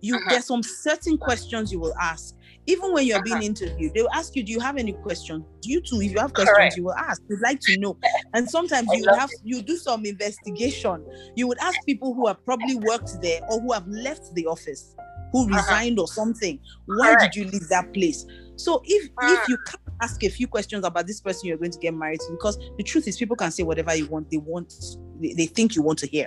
You 0.00 0.16
uh-huh. 0.16 0.30
there's 0.30 0.46
some 0.46 0.62
certain 0.62 1.18
questions 1.18 1.72
you 1.72 1.80
will 1.80 1.94
ask 2.00 2.34
even 2.66 2.92
when 2.92 3.06
you're 3.06 3.22
being 3.22 3.36
uh-huh. 3.36 3.44
interviewed, 3.44 3.94
they'll 3.94 4.08
ask 4.12 4.34
you, 4.34 4.42
Do 4.42 4.52
you 4.52 4.60
have 4.60 4.76
any 4.76 4.92
questions? 4.92 5.44
You 5.62 5.80
too, 5.80 6.00
if 6.00 6.12
you 6.12 6.18
have 6.18 6.32
questions, 6.32 6.56
Correct. 6.56 6.76
you 6.76 6.84
will 6.84 6.94
ask. 6.94 7.22
You'd 7.28 7.40
like 7.40 7.60
to 7.60 7.78
know. 7.78 7.96
And 8.34 8.48
sometimes 8.50 8.88
you 8.92 9.08
have 9.14 9.30
it. 9.30 9.40
you 9.44 9.62
do 9.62 9.76
some 9.76 10.04
investigation. 10.04 11.04
You 11.36 11.46
would 11.48 11.58
ask 11.58 11.78
people 11.86 12.12
who 12.12 12.26
have 12.26 12.44
probably 12.44 12.76
worked 12.76 13.22
there 13.22 13.40
or 13.48 13.60
who 13.60 13.72
have 13.72 13.86
left 13.86 14.34
the 14.34 14.46
office, 14.46 14.94
who 15.32 15.46
uh-huh. 15.46 15.56
resigned 15.56 15.98
uh-huh. 15.98 16.04
or 16.04 16.08
something. 16.08 16.58
Why 16.86 17.14
Correct. 17.14 17.34
did 17.34 17.36
you 17.36 17.50
leave 17.50 17.68
that 17.68 17.92
place? 17.94 18.26
So 18.56 18.82
if 18.84 19.10
uh-huh. 19.10 19.36
if 19.42 19.48
you 19.48 19.58
can't 19.66 19.82
ask 20.02 20.22
a 20.24 20.28
few 20.28 20.48
questions 20.48 20.84
about 20.84 21.06
this 21.06 21.20
person 21.20 21.46
you're 21.46 21.56
going 21.56 21.70
to 21.70 21.78
get 21.78 21.94
married 21.94 22.20
to, 22.20 22.32
because 22.32 22.58
the 22.76 22.82
truth 22.82 23.06
is 23.06 23.16
people 23.16 23.36
can 23.36 23.50
say 23.50 23.62
whatever 23.62 23.94
you 23.94 24.06
want, 24.06 24.30
they 24.30 24.38
want 24.38 24.74
they, 25.20 25.32
they 25.34 25.46
think 25.46 25.76
you 25.76 25.82
want 25.82 25.98
to 26.00 26.06
hear 26.06 26.26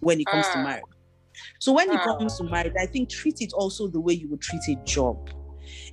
when 0.00 0.20
it 0.20 0.26
comes 0.26 0.48
to 0.50 0.58
marriage. 0.58 0.84
So 1.60 1.72
when 1.72 1.90
it 1.90 2.00
comes 2.00 2.38
to 2.38 2.44
marriage, 2.44 2.72
I 2.80 2.86
think 2.86 3.10
treat 3.10 3.40
it 3.40 3.52
also 3.52 3.88
the 3.88 4.00
way 4.00 4.14
you 4.14 4.28
would 4.30 4.40
treat 4.40 4.62
a 4.68 4.76
job. 4.84 5.28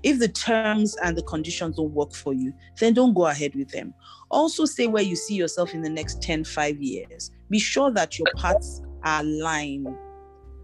If 0.03 0.19
the 0.19 0.27
terms 0.27 0.95
and 1.03 1.17
the 1.17 1.23
conditions 1.23 1.77
don't 1.77 1.93
work 1.93 2.13
for 2.13 2.33
you, 2.33 2.53
then 2.79 2.93
don't 2.93 3.13
go 3.13 3.27
ahead 3.27 3.55
with 3.55 3.69
them. 3.69 3.93
Also, 4.29 4.65
say 4.65 4.87
where 4.87 5.03
you 5.03 5.15
see 5.15 5.35
yourself 5.35 5.73
in 5.73 5.81
the 5.81 5.89
next 5.89 6.21
10, 6.21 6.43
5 6.43 6.81
years. 6.81 7.31
Be 7.49 7.59
sure 7.59 7.91
that 7.91 8.19
your 8.19 8.27
paths 8.37 8.81
are 9.03 9.21
aligned. 9.21 9.87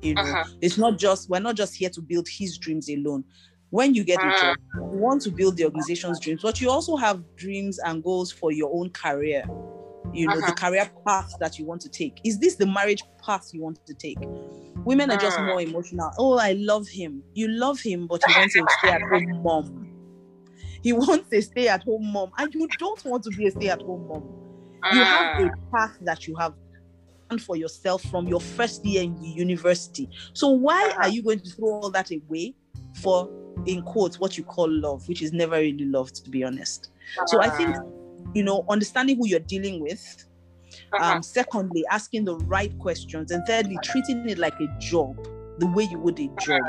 You 0.02 0.16
know, 0.16 0.22
uh-huh. 0.22 0.46
it's 0.62 0.78
not 0.78 0.98
just, 0.98 1.30
we're 1.30 1.40
not 1.40 1.56
just 1.56 1.76
here 1.76 1.90
to 1.90 2.02
build 2.02 2.28
his 2.30 2.58
dreams 2.58 2.90
alone. 2.90 3.24
When 3.70 3.94
you 3.94 4.04
get 4.04 4.20
a 4.20 4.28
uh-huh. 4.28 4.42
job, 4.42 4.58
you 4.76 5.00
want 5.00 5.22
to 5.24 5.32
build 5.32 5.58
the 5.58 5.66
organization's 5.66 6.20
dreams, 6.20 6.42
but 6.42 6.60
you 6.60 6.70
also 6.70 6.96
have 6.96 7.24
dreams 7.36 7.80
and 7.80 8.04
goals 8.04 8.32
for 8.32 8.52
your 8.52 8.72
own 8.74 8.90
career. 8.90 9.44
you 10.14 10.28
know, 10.28 10.34
uh-huh. 10.34 10.48
the 10.48 10.54
career 10.54 10.90
path 11.06 11.34
that 11.40 11.60
you 11.60 11.66
want 11.66 11.82
to 11.82 11.90
take. 11.90 12.20
Is 12.24 12.40
this 12.40 12.56
the 12.56 12.66
marriage 12.66 13.04
path 13.24 13.50
you 13.54 13.62
want 13.62 13.86
to 13.86 13.94
take? 13.94 14.18
Women 14.90 15.12
are 15.12 15.18
just 15.18 15.38
uh. 15.38 15.46
more 15.46 15.62
emotional. 15.62 16.12
Oh, 16.18 16.40
I 16.40 16.54
love 16.54 16.88
him. 16.88 17.22
You 17.36 17.48
love 17.48 17.80
him, 17.80 18.08
but 18.08 18.24
he 18.26 18.34
wants 18.40 18.56
a 18.56 18.64
stay 18.80 18.90
at 18.90 19.02
home 19.04 19.44
mom. 19.44 19.88
He 20.82 20.94
wants 20.94 21.32
a 21.32 21.42
stay 21.42 21.68
at 21.68 21.84
home 21.84 22.12
mom, 22.12 22.32
and 22.40 22.52
you 22.56 22.68
don't 22.80 23.06
want 23.06 23.24
to 23.26 23.30
be 23.30 23.46
a 23.46 23.52
stay 23.52 23.70
at 23.70 23.84
home 23.84 24.08
mom. 24.08 24.24
You 24.92 25.04
have 25.04 25.42
a 25.42 25.46
uh. 25.46 25.50
path 25.72 25.96
that 26.02 26.28
you 26.28 26.36
have 26.38 26.56
for 27.46 27.56
yourself 27.56 28.02
from 28.02 28.28
your 28.28 28.42
first 28.42 28.84
year 28.84 29.04
in 29.04 29.24
university. 29.24 30.10
So 30.34 30.50
why 30.50 30.88
uh-huh. 30.88 31.04
are 31.04 31.10
you 31.10 31.22
going 31.22 31.42
to 31.42 31.50
throw 31.52 31.70
all 31.70 31.92
that 31.92 32.10
away 32.10 32.56
for 32.96 33.30
in 33.68 33.84
quotes 33.84 34.20
what 34.20 34.40
you 34.40 34.44
call 34.44 34.68
love, 34.68 35.08
which 35.08 35.22
is 35.22 35.32
never 35.32 35.58
really 35.58 35.86
love 35.86 36.12
to 36.14 36.30
be 36.32 36.44
honest. 36.44 36.90
So 37.28 37.40
I 37.40 37.50
think 37.50 37.76
uh-huh 37.76 38.00
you 38.34 38.44
know, 38.44 38.66
understanding 38.70 39.18
who 39.18 39.28
you're 39.28 39.40
dealing 39.40 39.80
with. 39.80 40.26
Uh-huh. 40.94 41.16
Um, 41.16 41.24
secondly, 41.24 41.84
asking 41.90 42.26
the 42.26 42.36
right 42.38 42.78
questions, 42.80 43.32
and 43.32 43.44
thirdly, 43.48 43.78
treating 43.84 44.28
it 44.28 44.38
like 44.38 44.60
a 44.60 44.68
job, 44.80 45.16
the 45.60 45.68
way 45.68 45.88
you 45.90 46.00
would 46.00 46.20
a 46.20 46.28
job. 46.42 46.62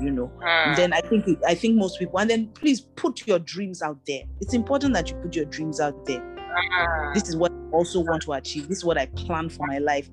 You 0.00 0.10
know, 0.10 0.32
uh-huh. 0.42 0.74
then 0.74 0.92
I 0.92 1.00
think 1.00 1.26
I 1.46 1.54
think 1.54 1.76
most 1.76 1.98
people, 1.98 2.18
and 2.18 2.28
then 2.28 2.48
please 2.48 2.80
put 2.80 3.26
your 3.26 3.38
dreams 3.38 3.80
out 3.82 3.98
there. 4.06 4.22
It's 4.40 4.54
important 4.54 4.94
that 4.94 5.10
you 5.10 5.16
put 5.16 5.36
your 5.36 5.44
dreams 5.44 5.80
out 5.80 6.04
there. 6.06 6.20
Uh-huh. 6.20 7.12
This 7.14 7.28
is 7.28 7.36
what 7.36 7.52
I 7.52 7.70
also 7.72 8.00
want 8.00 8.22
to 8.22 8.32
achieve. 8.32 8.68
This 8.68 8.78
is 8.78 8.84
what 8.84 8.98
I 8.98 9.06
plan 9.06 9.48
for 9.48 9.66
my 9.66 9.78
life. 9.78 10.08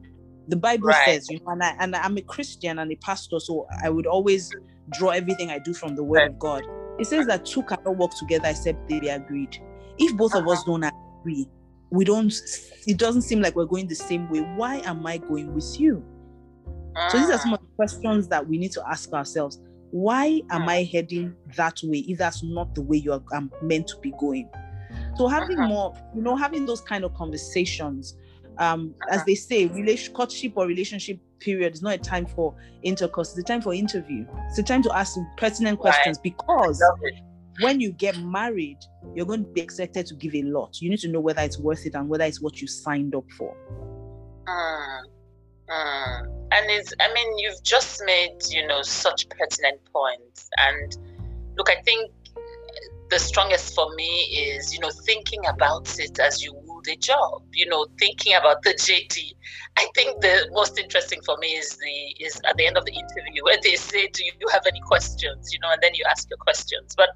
The 0.48 0.55
Bible 0.55 0.88
right. 0.88 1.05
says, 1.05 1.27
you 1.29 1.39
know, 1.39 1.51
and, 1.51 1.63
I, 1.63 1.75
and 1.79 1.95
I'm 1.95 2.17
a 2.17 2.21
Christian 2.21 2.79
and 2.79 2.91
a 2.91 2.95
pastor, 2.98 3.39
so 3.39 3.67
I 3.83 3.89
would 3.89 4.07
always 4.07 4.51
draw 4.91 5.10
everything 5.10 5.50
I 5.50 5.60
do 5.60 5.74
from 5.74 5.95
the 5.95 6.03
Word 6.03 6.27
of 6.29 6.39
God. 6.39 6.63
It 7.00 7.05
says 7.05 7.25
that 7.27 7.45
two 7.45 7.63
cannot 7.63 7.98
work 7.98 8.12
together 8.19 8.50
except 8.50 8.88
they 8.89 9.00
be 9.00 9.07
agreed 9.07 9.57
if 9.98 10.15
both 10.17 10.36
of 10.36 10.48
us 10.48 10.63
don't 10.63 10.83
agree 10.83 11.48
we 11.91 12.05
don't 12.05 12.33
it 12.88 12.98
doesn't 12.98 13.21
seem 13.21 13.41
like 13.41 13.55
we're 13.55 13.65
going 13.65 13.88
the 13.88 13.95
same 13.95 14.29
way. 14.29 14.39
Why 14.39 14.77
am 14.86 15.05
i 15.05 15.17
going 15.17 15.53
with 15.53 15.79
you? 15.79 16.03
So 17.10 17.19
these 17.19 17.29
are 17.29 17.38
some 17.38 17.53
of 17.53 17.60
the 17.60 17.67
questions 17.75 18.27
that 18.29 18.45
we 18.45 18.57
need 18.57 18.71
to 18.74 18.89
ask 18.89 19.13
ourselves. 19.13 19.60
Why 19.91 20.41
am 20.50 20.67
i 20.67 20.83
heading 20.83 21.36
that 21.57 21.79
way 21.83 22.00
if 22.00 22.17
that's 22.17 22.43
not 22.43 22.74
the 22.74 22.81
way 22.81 22.98
you 22.98 23.13
are 23.13 23.21
I'm 23.33 23.51
meant 23.62 23.88
to 23.89 23.98
be 23.98 24.13
going? 24.19 24.50
So 25.15 25.27
having 25.27 25.60
uh-huh. 25.60 25.67
more 25.67 25.93
you 26.15 26.21
know 26.21 26.36
having 26.36 26.65
those 26.65 26.81
kind 26.81 27.03
of 27.03 27.13
conversations 27.13 28.17
um 28.57 28.95
as 29.10 29.17
uh-huh. 29.17 29.24
they 29.27 29.36
say 29.36 29.67
relation 29.67 30.13
courtship 30.13 30.53
or 30.55 30.65
relationship 30.67 31.19
period 31.39 31.74
is 31.74 31.81
not 31.81 31.93
a 31.93 31.98
time 31.98 32.25
for 32.25 32.55
intercourse 32.83 33.29
it's 33.31 33.39
a 33.39 33.43
time 33.43 33.62
for 33.62 33.74
interview. 33.74 34.25
It's 34.48 34.60
a 34.60 34.63
time 34.63 34.81
to 34.83 34.98
ask 34.98 35.17
pertinent 35.38 35.79
questions 35.79 36.17
because 36.17 36.81
when 37.60 37.79
you 37.79 37.91
get 37.91 38.17
married, 38.20 38.77
you're 39.13 39.25
going 39.25 39.43
to 39.43 39.50
be 39.50 39.62
expected 39.62 40.05
to 40.08 40.15
give 40.15 40.36
a 40.36 40.43
lot. 40.43 40.81
You 40.81 40.89
need 40.89 41.00
to 41.00 41.08
know 41.08 41.20
whether 41.20 41.41
it's 41.41 41.60
worth 41.60 41.86
it 41.86 41.96
and 41.96 42.08
whether 42.08 42.24
it's 42.24 42.41
what 42.41 42.62
you 42.62 42.67
signed 42.67 43.15
up 43.15 43.29
for. 43.38 43.55
Mm, 44.48 45.01
mm. 45.70 46.48
And 46.53 46.70
it's, 46.70 46.93
I 47.00 47.13
mean, 47.13 47.38
you've 47.38 47.63
just 47.63 48.01
made, 48.05 48.38
you 48.50 48.65
know, 48.67 48.81
such 48.81 49.27
pertinent 49.29 49.79
points. 49.93 50.50
And 50.58 50.98
look, 51.58 51.70
I 51.70 51.81
think 51.81 52.12
the 53.10 53.20
strongest 53.20 53.75
for 53.75 53.93
me 53.96 54.03
is, 54.03 54.74
you 54.74 54.79
know, 54.79 54.89
thinking 54.89 55.46
about 55.48 56.00
it 56.00 56.20
as 56.20 56.43
you 56.43 56.53
would 56.53 56.88
a 56.88 56.96
job, 56.96 57.43
you 57.53 57.67
know, 57.67 57.86
thinking 58.00 58.34
about 58.34 58.63
the 58.63 58.72
JD. 58.72 59.34
I 59.81 59.88
think 59.95 60.21
the 60.21 60.47
most 60.51 60.77
interesting 60.77 61.21
for 61.25 61.35
me 61.38 61.47
is 61.61 61.77
the 61.77 61.95
is 62.25 62.39
at 62.47 62.55
the 62.57 62.67
end 62.67 62.77
of 62.77 62.85
the 62.85 62.93
interview 62.93 63.43
where 63.43 63.57
they 63.63 63.75
say, 63.75 64.07
Do 64.07 64.23
you 64.23 64.47
have 64.51 64.65
any 64.67 64.79
questions? 64.81 65.51
You 65.51 65.59
know, 65.61 65.71
and 65.71 65.81
then 65.81 65.93
you 65.95 66.03
ask 66.07 66.29
your 66.29 66.38
questions. 66.38 66.93
But 66.95 67.09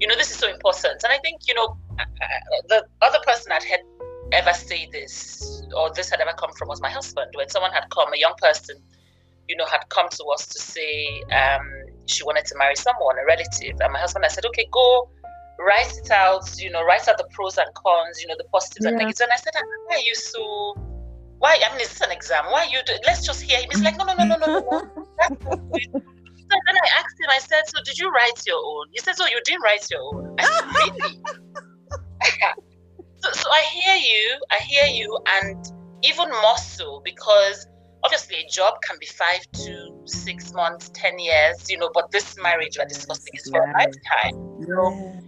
you 0.00 0.06
know, 0.06 0.16
this 0.16 0.30
is 0.30 0.38
so 0.38 0.48
important. 0.48 1.02
And 1.04 1.12
I 1.12 1.18
think, 1.18 1.42
you 1.46 1.54
know, 1.54 1.76
uh, 1.98 2.02
uh, 2.02 2.62
the 2.68 2.84
other 3.02 3.18
person 3.26 3.46
that 3.50 3.64
had 3.64 3.80
ever 4.32 4.52
say 4.52 4.88
this 4.92 5.62
or 5.76 5.90
this 5.92 6.08
had 6.08 6.20
ever 6.20 6.32
come 6.38 6.52
from 6.52 6.68
was 6.68 6.80
my 6.80 6.90
husband. 6.90 7.30
When 7.34 7.48
someone 7.48 7.72
had 7.72 7.90
come, 7.90 8.12
a 8.12 8.18
young 8.18 8.34
person, 8.40 8.76
you 9.48 9.56
know, 9.56 9.66
had 9.66 9.88
come 9.88 10.08
to 10.08 10.24
us 10.34 10.46
to 10.46 10.58
say 10.58 11.22
um, 11.32 11.66
she 12.06 12.24
wanted 12.24 12.46
to 12.46 12.54
marry 12.56 12.76
someone, 12.76 13.16
a 13.18 13.26
relative. 13.26 13.76
And 13.80 13.92
my 13.92 13.98
husband, 13.98 14.24
I 14.24 14.28
said, 14.28 14.46
okay, 14.46 14.66
go 14.70 15.10
write 15.58 15.92
it 15.98 16.10
out, 16.10 16.48
you 16.58 16.70
know, 16.70 16.84
write 16.84 17.08
out 17.08 17.18
the 17.18 17.26
pros 17.32 17.58
and 17.58 17.68
cons, 17.74 18.20
you 18.22 18.28
know, 18.28 18.36
the 18.38 18.44
positives 18.52 18.84
yeah. 18.84 18.90
and 18.90 18.98
negatives. 18.98 19.20
And 19.20 19.32
I 19.32 19.36
said, 19.36 19.52
why 19.86 19.96
are 19.96 20.00
you 20.00 20.14
so, 20.14 20.74
why, 21.38 21.58
I 21.64 21.72
mean, 21.72 21.80
is 21.80 21.90
this 21.90 22.00
an 22.00 22.10
exam? 22.10 22.44
Why 22.50 22.64
you, 22.70 22.78
do, 22.84 22.92
let's 23.06 23.24
just 23.24 23.42
hear 23.42 23.58
him. 23.58 23.68
He's 23.70 23.82
like, 23.82 23.96
no, 23.98 24.04
no, 24.04 24.14
no, 24.14 24.24
no, 24.24 24.36
no, 24.36 24.46
no. 24.70 26.04
So 26.50 26.56
then 26.66 26.76
I 26.76 26.88
asked 26.98 27.20
him, 27.20 27.28
I 27.30 27.38
said, 27.40 27.62
So 27.66 27.82
did 27.84 27.98
you 27.98 28.10
write 28.10 28.42
your 28.46 28.56
own? 28.56 28.86
He 28.92 29.00
said, 29.00 29.16
So 29.16 29.26
you 29.26 29.38
didn't 29.44 29.62
write 29.62 29.86
your 29.90 30.00
own. 30.00 30.34
I 30.38 30.44
said, 30.44 30.64
Really? 30.64 31.20
so, 33.18 33.32
so 33.32 33.50
I 33.50 33.62
hear 33.70 33.96
you, 33.96 34.40
I 34.50 34.56
hear 34.64 34.86
you, 34.86 35.18
and 35.42 35.66
even 36.02 36.30
more 36.30 36.56
so 36.56 37.02
because 37.04 37.66
obviously 38.02 38.36
a 38.36 38.48
job 38.50 38.74
can 38.86 38.96
be 38.98 39.06
five 39.06 39.40
to 39.52 40.02
six 40.06 40.54
months, 40.54 40.90
ten 40.94 41.18
years, 41.18 41.68
you 41.68 41.76
know, 41.76 41.90
but 41.92 42.10
this 42.12 42.36
marriage 42.42 42.76
we're 42.78 42.86
discussing 42.86 43.32
is 43.34 43.50
for 43.50 43.62
a 43.62 43.72
lifetime. 43.72 44.34
You 44.60 44.68
know, 44.68 45.22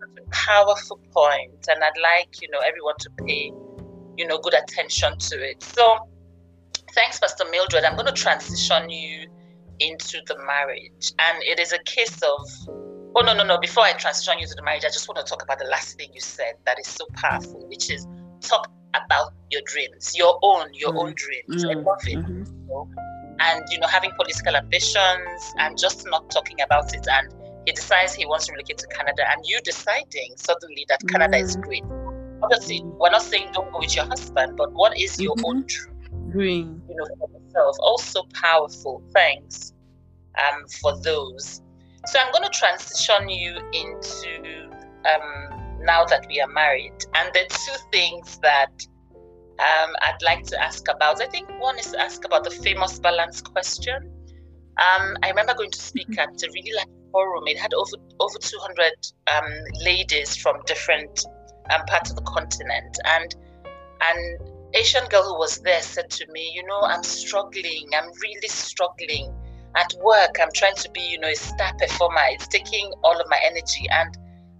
that's 0.00 0.26
a 0.26 0.30
powerful 0.30 0.98
point, 1.12 1.68
and 1.68 1.84
I'd 1.84 2.00
like, 2.02 2.42
you 2.42 2.48
know, 2.50 2.58
everyone 2.66 2.94
to 2.98 3.10
pay, 3.24 3.52
you 4.16 4.26
know, 4.26 4.38
good 4.38 4.54
attention 4.54 5.18
to 5.18 5.36
it. 5.42 5.62
So 5.62 5.96
thanks, 6.94 7.18
Pastor 7.18 7.44
Mildred. 7.50 7.84
I'm 7.84 7.94
going 7.94 8.06
to 8.06 8.12
transition 8.12 8.90
you 8.90 9.28
into 9.80 10.20
the 10.26 10.36
marriage. 10.46 11.12
And 11.18 11.42
it 11.42 11.58
is 11.58 11.72
a 11.72 11.78
case 11.80 12.22
of, 12.22 12.48
oh, 13.16 13.22
no, 13.24 13.34
no, 13.34 13.44
no. 13.44 13.58
Before 13.58 13.82
I 13.82 13.92
transition 13.92 14.38
you 14.38 14.46
to 14.46 14.54
the 14.54 14.62
marriage, 14.62 14.84
I 14.84 14.88
just 14.88 15.08
want 15.08 15.24
to 15.24 15.28
talk 15.28 15.42
about 15.42 15.58
the 15.58 15.66
last 15.66 15.96
thing 15.96 16.10
you 16.12 16.20
said 16.20 16.54
that 16.66 16.78
is 16.78 16.86
so 16.86 17.04
powerful, 17.14 17.66
which 17.68 17.90
is 17.90 18.06
talk 18.40 18.70
about 18.94 19.32
your 19.50 19.62
dreams, 19.66 20.16
your 20.16 20.38
own, 20.42 20.68
your 20.74 20.92
mm. 20.92 21.04
own 21.04 21.14
dreams. 21.16 21.64
Mm. 21.64 21.70
I 21.70 21.80
love 21.80 21.98
it. 22.06 22.18
Mm-hmm. 22.18 22.44
You 22.44 22.66
know? 22.68 22.88
And, 23.40 23.64
you 23.70 23.80
know, 23.80 23.88
having 23.88 24.12
political 24.16 24.54
ambitions 24.54 25.54
and 25.58 25.76
just 25.76 26.06
not 26.06 26.30
talking 26.30 26.60
about 26.60 26.94
it. 26.94 27.06
And 27.10 27.34
he 27.66 27.72
decides 27.72 28.14
he 28.14 28.26
wants 28.26 28.46
to 28.46 28.52
relocate 28.52 28.78
to 28.78 28.86
Canada, 28.88 29.22
and 29.30 29.42
you 29.44 29.58
deciding 29.62 30.34
suddenly 30.36 30.84
that 30.88 31.00
Canada 31.08 31.38
is 31.38 31.56
we're 32.48 33.10
not 33.10 33.22
saying 33.22 33.50
don't 33.52 33.72
go 33.72 33.78
with 33.78 33.94
your 33.94 34.06
husband, 34.06 34.56
but 34.56 34.72
what 34.72 34.98
is 34.98 35.20
your 35.20 35.34
mm-hmm. 35.36 35.46
own 35.46 35.64
dream? 35.66 36.30
Dream. 36.30 36.82
You 36.88 36.96
know, 36.96 37.06
for 37.18 37.40
yourself. 37.40 37.76
Also 37.80 38.22
powerful. 38.34 39.02
Thanks 39.12 39.72
um, 40.38 40.66
for 40.80 40.98
those. 41.00 41.62
So 42.06 42.18
I'm 42.18 42.32
going 42.32 42.44
to 42.44 42.50
transition 42.50 43.28
you 43.28 43.56
into 43.72 44.70
um, 45.04 45.80
now 45.80 46.04
that 46.04 46.26
we 46.28 46.40
are 46.40 46.48
married. 46.48 46.94
And 47.14 47.32
the 47.32 47.46
two 47.48 47.78
things 47.92 48.38
that 48.42 48.70
um, 49.58 49.94
I'd 50.02 50.22
like 50.22 50.44
to 50.46 50.60
ask 50.60 50.88
about. 50.88 51.22
I 51.22 51.26
think 51.26 51.48
one 51.60 51.78
is 51.78 51.92
to 51.92 52.00
ask 52.00 52.24
about 52.24 52.44
the 52.44 52.50
famous 52.50 52.98
balance 52.98 53.40
question. 53.40 54.10
Um, 54.76 55.16
I 55.22 55.28
remember 55.28 55.54
going 55.54 55.70
to 55.70 55.80
speak 55.80 56.08
mm-hmm. 56.08 56.20
at 56.20 56.42
a 56.42 56.50
really 56.52 56.72
large 56.74 56.88
forum. 57.12 57.44
It 57.46 57.58
had 57.58 57.72
over 57.74 57.96
over 58.18 58.38
200 58.38 58.92
um, 59.32 59.44
ladies 59.84 60.36
from 60.36 60.56
different 60.66 61.24
um, 61.70 61.84
part 61.86 62.10
of 62.10 62.16
the 62.16 62.22
continent, 62.22 62.98
and 63.04 63.34
an 64.00 64.38
Asian 64.74 65.06
girl 65.08 65.22
who 65.22 65.38
was 65.38 65.58
there 65.58 65.80
said 65.80 66.10
to 66.10 66.26
me, 66.32 66.50
You 66.54 66.66
know, 66.66 66.80
I'm 66.82 67.02
struggling. 67.02 67.88
I'm 67.96 68.10
really 68.22 68.48
struggling. 68.48 69.32
At 69.76 69.92
work, 70.02 70.36
I'm 70.40 70.52
trying 70.54 70.76
to 70.76 70.90
be, 70.90 71.00
you 71.00 71.18
know, 71.18 71.28
a 71.28 71.34
star 71.34 71.72
performer. 71.78 72.20
It's 72.30 72.46
taking 72.46 72.92
all 73.02 73.20
of 73.20 73.26
my 73.28 73.38
energy. 73.44 73.86
And 73.90 74.16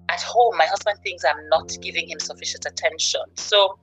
at 0.09 0.21
home, 0.23 0.57
my 0.57 0.67
husband 0.67 0.99
thinks 1.05 1.25
I'm 1.25 1.49
not 1.49 1.73
giving 1.81 2.09
him 2.09 2.19
sufficient 2.19 2.67
attention. 2.67 3.23
So 3.37 3.79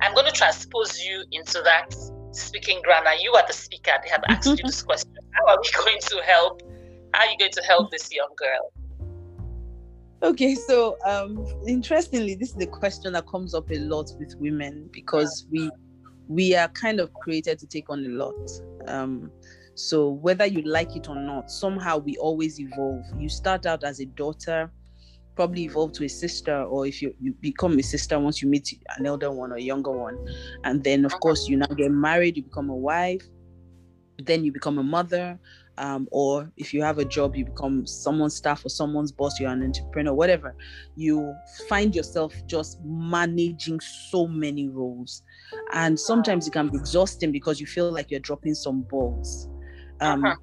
I'm 0.00 0.14
going 0.14 0.26
to 0.26 0.32
transpose 0.32 1.00
you 1.04 1.24
into 1.30 1.62
that 1.62 1.94
speaking 2.32 2.80
ground. 2.82 3.04
Now, 3.04 3.14
you 3.18 3.32
are 3.32 3.44
the 3.46 3.52
speaker. 3.52 3.92
They 4.02 4.10
have 4.10 4.24
asked 4.28 4.48
you 4.48 4.56
this 4.64 4.82
question 4.82 5.12
How 5.32 5.52
are 5.52 5.58
we 5.60 5.70
going 5.84 6.00
to 6.00 6.22
help? 6.26 6.62
How 7.14 7.26
are 7.26 7.30
you 7.30 7.38
going 7.38 7.52
to 7.52 7.62
help 7.62 7.90
this 7.90 8.12
young 8.12 8.34
girl? 8.36 8.72
Okay 10.22 10.54
so 10.54 10.96
um 11.04 11.44
interestingly 11.66 12.34
this 12.34 12.50
is 12.50 12.54
the 12.54 12.66
question 12.66 13.12
that 13.12 13.26
comes 13.26 13.54
up 13.54 13.70
a 13.70 13.78
lot 13.78 14.10
with 14.18 14.34
women 14.38 14.88
because 14.92 15.46
we 15.50 15.70
we 16.28 16.54
are 16.54 16.68
kind 16.68 17.00
of 17.00 17.12
created 17.14 17.58
to 17.58 17.66
take 17.66 17.90
on 17.90 18.04
a 18.04 18.08
lot. 18.08 18.50
Um 18.86 19.30
so 19.74 20.10
whether 20.10 20.46
you 20.46 20.62
like 20.62 20.94
it 20.96 21.08
or 21.08 21.16
not 21.16 21.50
somehow 21.50 21.98
we 21.98 22.16
always 22.18 22.60
evolve. 22.60 23.04
You 23.18 23.28
start 23.28 23.66
out 23.66 23.84
as 23.84 24.00
a 24.00 24.06
daughter 24.06 24.70
probably 25.34 25.64
evolve 25.64 25.92
to 25.92 26.04
a 26.04 26.08
sister 26.08 26.62
or 26.64 26.86
if 26.86 27.00
you, 27.00 27.14
you 27.18 27.32
become 27.40 27.78
a 27.78 27.82
sister 27.82 28.18
once 28.18 28.42
you 28.42 28.48
meet 28.48 28.78
an 28.98 29.06
elder 29.06 29.30
one 29.30 29.50
or 29.50 29.56
a 29.56 29.62
younger 29.62 29.90
one. 29.90 30.18
And 30.64 30.84
then 30.84 31.04
of 31.04 31.12
course 31.20 31.48
you 31.48 31.56
now 31.56 31.66
get 31.66 31.90
married 31.90 32.36
you 32.36 32.44
become 32.44 32.70
a 32.70 32.76
wife 32.76 33.26
then 34.18 34.44
you 34.44 34.52
become 34.52 34.78
a 34.78 34.82
mother 34.82 35.38
um, 35.78 36.08
or 36.10 36.50
if 36.56 36.74
you 36.74 36.82
have 36.82 36.98
a 36.98 37.04
job, 37.04 37.34
you 37.34 37.44
become 37.44 37.86
someone's 37.86 38.36
staff 38.36 38.64
or 38.64 38.68
someone's 38.68 39.12
boss, 39.12 39.40
you're 39.40 39.50
an 39.50 39.62
entrepreneur, 39.62 40.12
whatever, 40.12 40.54
you 40.96 41.34
find 41.68 41.94
yourself 41.94 42.34
just 42.46 42.78
managing 42.84 43.80
so 44.10 44.26
many 44.26 44.68
roles. 44.68 45.22
And 45.72 45.98
sometimes 45.98 46.46
it 46.46 46.52
can 46.52 46.68
be 46.68 46.78
exhausting 46.78 47.32
because 47.32 47.60
you 47.60 47.66
feel 47.66 47.90
like 47.90 48.10
you're 48.10 48.20
dropping 48.20 48.54
some 48.54 48.82
balls. 48.82 49.48
Um, 50.00 50.24
uh-huh. 50.24 50.36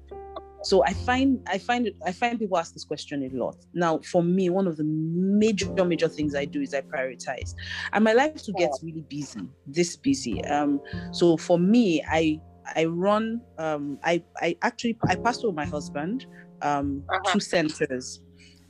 So 0.62 0.84
I 0.84 0.92
find 0.92 1.40
I 1.48 1.56
find 1.56 1.86
it 1.86 1.96
I 2.04 2.12
find 2.12 2.38
people 2.38 2.58
ask 2.58 2.74
this 2.74 2.84
question 2.84 3.22
a 3.22 3.34
lot. 3.34 3.56
Now, 3.72 3.98
for 4.00 4.22
me, 4.22 4.50
one 4.50 4.66
of 4.66 4.76
the 4.76 4.84
major 4.84 5.72
major 5.84 6.08
things 6.08 6.34
I 6.34 6.44
do 6.44 6.60
is 6.60 6.74
I 6.74 6.82
prioritize, 6.82 7.54
and 7.94 8.04
my 8.04 8.12
life 8.12 8.42
to 8.42 8.52
get 8.52 8.70
really 8.82 9.00
busy, 9.08 9.40
this 9.66 9.96
busy. 9.96 10.44
Um, 10.44 10.80
so 11.12 11.38
for 11.38 11.58
me, 11.58 12.04
I 12.06 12.40
I 12.76 12.84
run 12.84 13.40
um 13.58 13.98
I 14.04 14.22
I 14.40 14.56
actually 14.62 14.98
I 15.08 15.16
pastor 15.16 15.48
with 15.48 15.56
my 15.56 15.64
husband 15.64 16.26
um 16.62 17.02
uh-huh. 17.08 17.32
two 17.32 17.40
centers, 17.40 18.20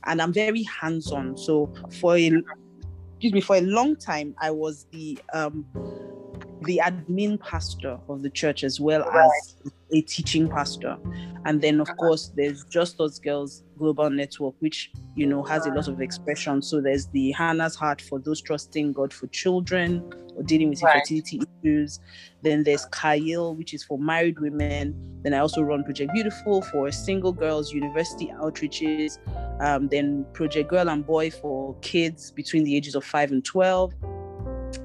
and 0.05 0.21
I'm 0.21 0.33
very 0.33 0.63
hands 0.63 1.11
on. 1.11 1.37
So 1.37 1.71
for 1.99 2.17
a 2.17 2.31
excuse 3.13 3.33
me 3.33 3.41
for 3.41 3.57
a 3.57 3.61
long 3.61 3.95
time 3.95 4.33
I 4.39 4.51
was 4.51 4.87
the 4.91 5.19
um 5.33 5.65
the 6.61 6.81
admin 6.83 7.39
pastor 7.39 7.99
of 8.07 8.21
the 8.21 8.29
church 8.29 8.63
as 8.63 8.79
well 8.79 9.01
right. 9.01 9.29
as 9.43 9.55
a 9.93 10.01
teaching 10.01 10.47
pastor. 10.47 10.97
And 11.45 11.61
then, 11.61 11.81
of 11.81 11.89
uh-huh. 11.89 11.95
course, 11.95 12.31
there's 12.35 12.63
Just 12.65 13.01
Us 13.01 13.19
Girls 13.19 13.63
Global 13.77 14.09
Network, 14.09 14.53
which, 14.59 14.91
you 15.15 15.25
know, 15.25 15.43
has 15.43 15.65
a 15.65 15.69
lot 15.71 15.87
of 15.87 16.01
expression. 16.01 16.61
So 16.61 16.79
there's 16.79 17.07
the 17.07 17.31
Hannah's 17.31 17.75
Heart 17.75 18.01
for 18.01 18.19
those 18.19 18.41
trusting 18.41 18.93
God 18.93 19.11
for 19.11 19.27
children 19.27 20.13
or 20.35 20.43
dealing 20.43 20.69
with 20.69 20.83
right. 20.83 20.95
infertility 20.97 21.41
issues. 21.63 21.99
Then 22.43 22.63
there's 22.63 22.85
Kyle, 22.85 23.55
which 23.55 23.73
is 23.73 23.83
for 23.83 23.97
married 23.97 24.39
women. 24.39 24.95
Then 25.23 25.33
I 25.33 25.39
also 25.39 25.61
run 25.61 25.83
Project 25.83 26.13
Beautiful 26.13 26.61
for 26.61 26.91
single 26.91 27.31
girls, 27.31 27.73
university 27.73 28.27
outreaches. 28.27 29.17
Um, 29.61 29.87
then 29.87 30.25
Project 30.33 30.69
Girl 30.69 30.89
and 30.89 31.05
Boy 31.05 31.31
for 31.31 31.75
kids 31.81 32.31
between 32.31 32.63
the 32.63 32.75
ages 32.75 32.95
of 32.95 33.03
5 33.03 33.31
and 33.31 33.43
12 33.43 33.93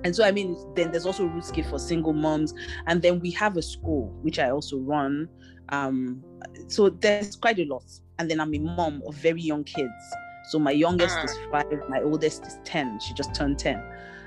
and 0.04 0.14
so 0.14 0.24
i 0.24 0.30
mean 0.30 0.56
then 0.74 0.90
there's 0.90 1.06
also 1.06 1.24
roots 1.24 1.50
gift 1.50 1.70
for 1.70 1.78
single 1.78 2.12
moms. 2.12 2.54
And 2.86 3.02
then 3.02 3.20
we 3.20 3.30
have 3.32 3.56
a 3.56 3.62
school 3.62 4.12
which 4.22 4.38
i 4.38 4.50
also 4.50 4.78
run. 4.78 5.28
Um 5.70 6.22
so 6.68 6.88
there's 6.88 7.36
quite 7.36 7.58
a 7.58 7.64
lot. 7.64 7.84
And 8.18 8.30
then 8.30 8.40
i'm 8.40 8.54
a 8.54 8.58
mom 8.58 9.02
of 9.06 9.14
very 9.14 9.42
young 9.42 9.64
kids. 9.64 9.92
So 10.50 10.58
my 10.58 10.70
youngest 10.70 11.18
is 11.24 11.36
ah. 11.36 11.50
five 11.50 11.82
my 11.88 12.00
oldest 12.02 12.46
is 12.46 12.58
10 12.64 13.00
she 13.00 13.14
just 13.14 13.34
turned 13.34 13.58
10 13.58 13.82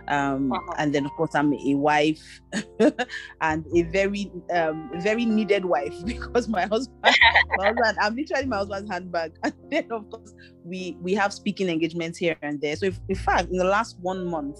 um, 0.09 0.51
and 0.77 0.93
then 0.93 1.05
of 1.05 1.11
course 1.11 1.35
I'm 1.35 1.53
a 1.53 1.75
wife 1.75 2.41
and 3.41 3.65
a 3.75 3.81
very 3.83 4.31
um, 4.51 4.89
very 4.95 5.23
needed 5.23 5.63
wife 5.63 5.93
because 6.05 6.47
my 6.47 6.65
husband, 6.65 6.97
my 7.03 7.67
husband 7.67 7.97
I'm 8.01 8.15
literally 8.15 8.47
my 8.47 8.57
husband's 8.57 8.89
handbag. 8.89 9.33
And 9.43 9.53
then 9.69 9.91
of 9.91 10.09
course 10.09 10.33
we 10.63 10.97
we 11.01 11.13
have 11.13 11.31
speaking 11.31 11.69
engagements 11.69 12.17
here 12.17 12.35
and 12.41 12.59
there. 12.59 12.75
So 12.75 12.87
if, 12.87 12.99
in 13.07 13.15
fact 13.15 13.49
in 13.49 13.57
the 13.57 13.65
last 13.65 13.97
one 14.01 14.25
month 14.25 14.57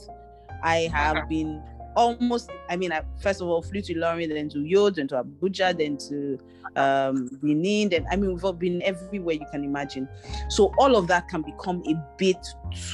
I 0.64 0.90
have 0.94 1.18
uh-huh. 1.18 1.26
been 1.28 1.64
almost 1.96 2.50
i 2.70 2.76
mean 2.78 2.92
i 2.92 3.02
first 3.20 3.42
of 3.42 3.48
all 3.48 3.62
flew 3.62 3.82
to 3.82 3.94
Ilorin 3.94 4.30
then 4.30 4.48
to 4.50 4.60
Uyo 4.60 4.94
then 4.94 5.08
to 5.08 5.24
abuja 5.24 5.78
then 5.78 5.98
to 5.98 6.40
um 6.76 7.30
benin 7.42 7.90
then 7.90 8.06
i 8.12 8.16
mean 8.16 8.34
we've 8.34 8.46
all 8.46 8.54
been 8.54 8.82
everywhere 8.84 9.36
you 9.36 9.46
can 9.52 9.64
imagine. 9.64 10.08
So 10.50 10.74
all 10.78 10.96
of 10.96 11.08
that 11.08 11.28
can 11.28 11.42
become 11.42 11.84
a 11.88 11.96
bit 12.18 12.38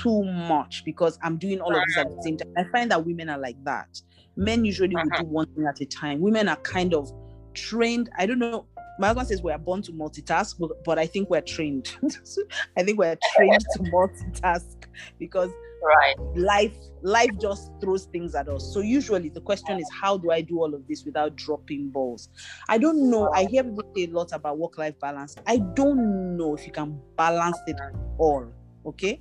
too 0.02 0.24
much 0.24 0.84
because 0.86 1.20
i'm 1.22 1.38
doing 1.38 1.60
all 1.60 1.76
of 1.76 1.82
this 1.88 1.98
at 1.98 2.16
the 2.16 2.22
same 2.24 2.38
time. 2.38 2.52
I 2.58 2.64
find 2.66 2.90
that 2.92 3.06
women 3.06 3.30
are 3.30 3.38
like 3.38 3.62
that. 3.66 4.02
Men 4.38 4.66
usually 4.66 4.96
uh-huh. 4.96 5.06
will 5.12 5.20
do 5.20 5.26
one 5.28 5.48
thing 5.54 5.66
at 5.66 5.80
a 5.82 5.86
time. 5.86 6.20
Women 6.20 6.48
are 6.48 6.58
kind 6.58 6.94
of 6.94 7.12
trained. 7.54 8.10
I 8.18 8.26
don't 8.26 8.40
know 8.40 8.66
my 8.98 9.08
husband 9.08 9.28
says 9.28 9.44
we 9.44 9.52
are 9.52 9.58
born 9.58 9.82
to 9.82 9.92
multitask 9.92 10.56
but, 10.58 10.72
but 10.86 10.98
i 10.98 11.06
think 11.06 11.30
we're 11.30 11.42
trained. 11.42 11.96
I 12.78 12.84
think 12.84 12.98
we're 12.98 13.18
trained 13.36 13.66
to 13.74 13.80
multitask 13.84 14.86
because 15.20 15.52
right. 15.86 16.16
Life 16.36 16.76
life 17.02 17.32
just 17.40 17.72
throws 17.80 18.06
things 18.06 18.36
at 18.36 18.48
us. 18.50 18.74
So 18.74 18.80
usually 18.80 19.30
the 19.30 19.42
question 19.42 19.80
is 19.80 19.88
how 19.92 20.18
do 20.18 20.32
i 20.32 20.42
do 20.42 20.60
all 20.60 20.74
of 20.74 20.88
this 20.88 21.06
without 21.06 21.36
dropping 21.36 21.90
balls? 21.90 22.30
I 22.68 22.78
don't 22.78 23.10
know. 23.10 23.32
I 23.34 23.46
hear 23.46 23.64
people 23.64 23.84
say 23.96 24.06
a 24.06 24.08
lot 24.08 24.32
about 24.34 24.58
work 24.58 24.78
life 24.78 25.00
balance. 25.00 25.36
I 25.46 25.58
don't 25.58 26.38
know 26.38 26.56
if 26.56 26.66
you 26.66 26.72
can 26.72 27.00
balance 27.16 27.58
it 27.68 27.78
all 28.18 28.52
okay? 28.86 29.20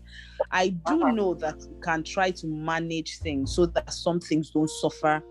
I 0.50 0.68
do 0.68 1.02
uh-huh. 1.02 1.10
know 1.12 1.34
that 1.34 1.56
you 1.58 1.80
can 1.82 2.04
try 2.04 2.30
to 2.30 2.46
manage 2.46 3.18
things 3.20 3.54
so 3.54 3.64
that 3.66 3.92
some 3.92 4.20
things 4.20 4.50
don't 4.50 4.68
suffer 4.68 5.22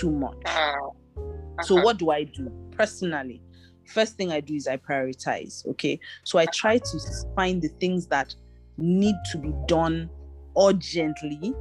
too 0.00 0.10
much. 0.10 0.36
Uh-huh. 0.46 1.62
so 1.62 1.80
what 1.80 1.98
do 1.98 2.10
i 2.10 2.24
do? 2.24 2.50
Personally 2.72 3.42
first 3.86 4.16
thing 4.16 4.32
i 4.32 4.40
do 4.40 4.54
is 4.54 4.66
i 4.66 4.76
prioritize 4.76 5.64
okay? 5.66 5.98
So 6.24 6.38
i 6.38 6.46
try 6.46 6.78
to 6.78 6.98
find 7.34 7.62
the 7.62 7.68
things 7.68 8.06
that 8.08 8.34
need 8.76 9.14
to 9.30 9.38
be 9.38 9.52
done 9.66 10.10
urgently 10.58 11.54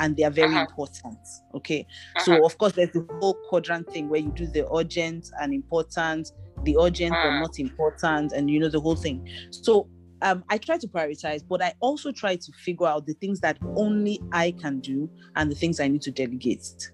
and 0.00 0.16
they 0.16 0.24
are 0.24 0.30
very 0.30 0.48
uh-huh. 0.48 0.66
important. 0.68 1.18
Okay. 1.54 1.86
Uh-huh. 2.16 2.24
So 2.24 2.44
of 2.44 2.58
course 2.58 2.72
there's 2.72 2.90
the 2.92 3.06
whole 3.20 3.34
quadrant 3.48 3.90
thing 3.92 4.08
where 4.08 4.20
you 4.20 4.32
do 4.34 4.46
the 4.46 4.68
urgent 4.72 5.30
and 5.40 5.54
important, 5.54 6.32
the 6.64 6.76
urgent 6.80 7.12
uh-huh. 7.12 7.30
but 7.30 7.40
not 7.40 7.58
important, 7.58 8.32
and 8.32 8.50
you 8.50 8.58
know 8.58 8.68
the 8.68 8.80
whole 8.80 8.96
thing. 8.96 9.28
So 9.50 9.88
um, 10.22 10.42
I 10.48 10.58
try 10.58 10.78
to 10.78 10.88
prioritize, 10.88 11.42
but 11.46 11.62
I 11.62 11.74
also 11.80 12.12
try 12.12 12.36
to 12.36 12.52
figure 12.64 12.86
out 12.86 13.06
the 13.06 13.14
things 13.14 13.40
that 13.40 13.58
only 13.76 14.20
I 14.32 14.52
can 14.52 14.80
do 14.80 15.08
and 15.36 15.50
the 15.50 15.54
things 15.54 15.80
I 15.80 15.88
need 15.88 16.02
to 16.02 16.10
delegate. 16.10 16.90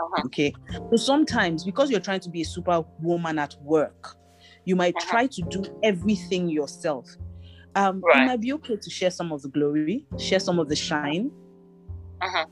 Uh-huh. 0.00 0.22
Okay. 0.26 0.52
So 0.90 0.96
sometimes 0.96 1.64
because 1.64 1.90
you're 1.90 2.00
trying 2.00 2.20
to 2.20 2.30
be 2.30 2.42
a 2.42 2.44
superwoman 2.44 3.38
at 3.38 3.56
work, 3.62 4.16
you 4.64 4.76
might 4.76 4.94
uh-huh. 4.96 5.10
try 5.10 5.26
to 5.26 5.42
do 5.50 5.64
everything 5.82 6.48
yourself 6.48 7.08
um, 7.78 8.00
right. 8.00 8.22
it 8.22 8.26
might 8.26 8.40
be 8.40 8.52
okay 8.54 8.76
to 8.76 8.90
share 8.90 9.10
some 9.10 9.30
of 9.32 9.42
the 9.42 9.48
glory, 9.48 10.04
share 10.18 10.40
some 10.40 10.58
of 10.58 10.68
the 10.68 10.74
shine. 10.76 11.30
Uh-huh. 12.20 12.44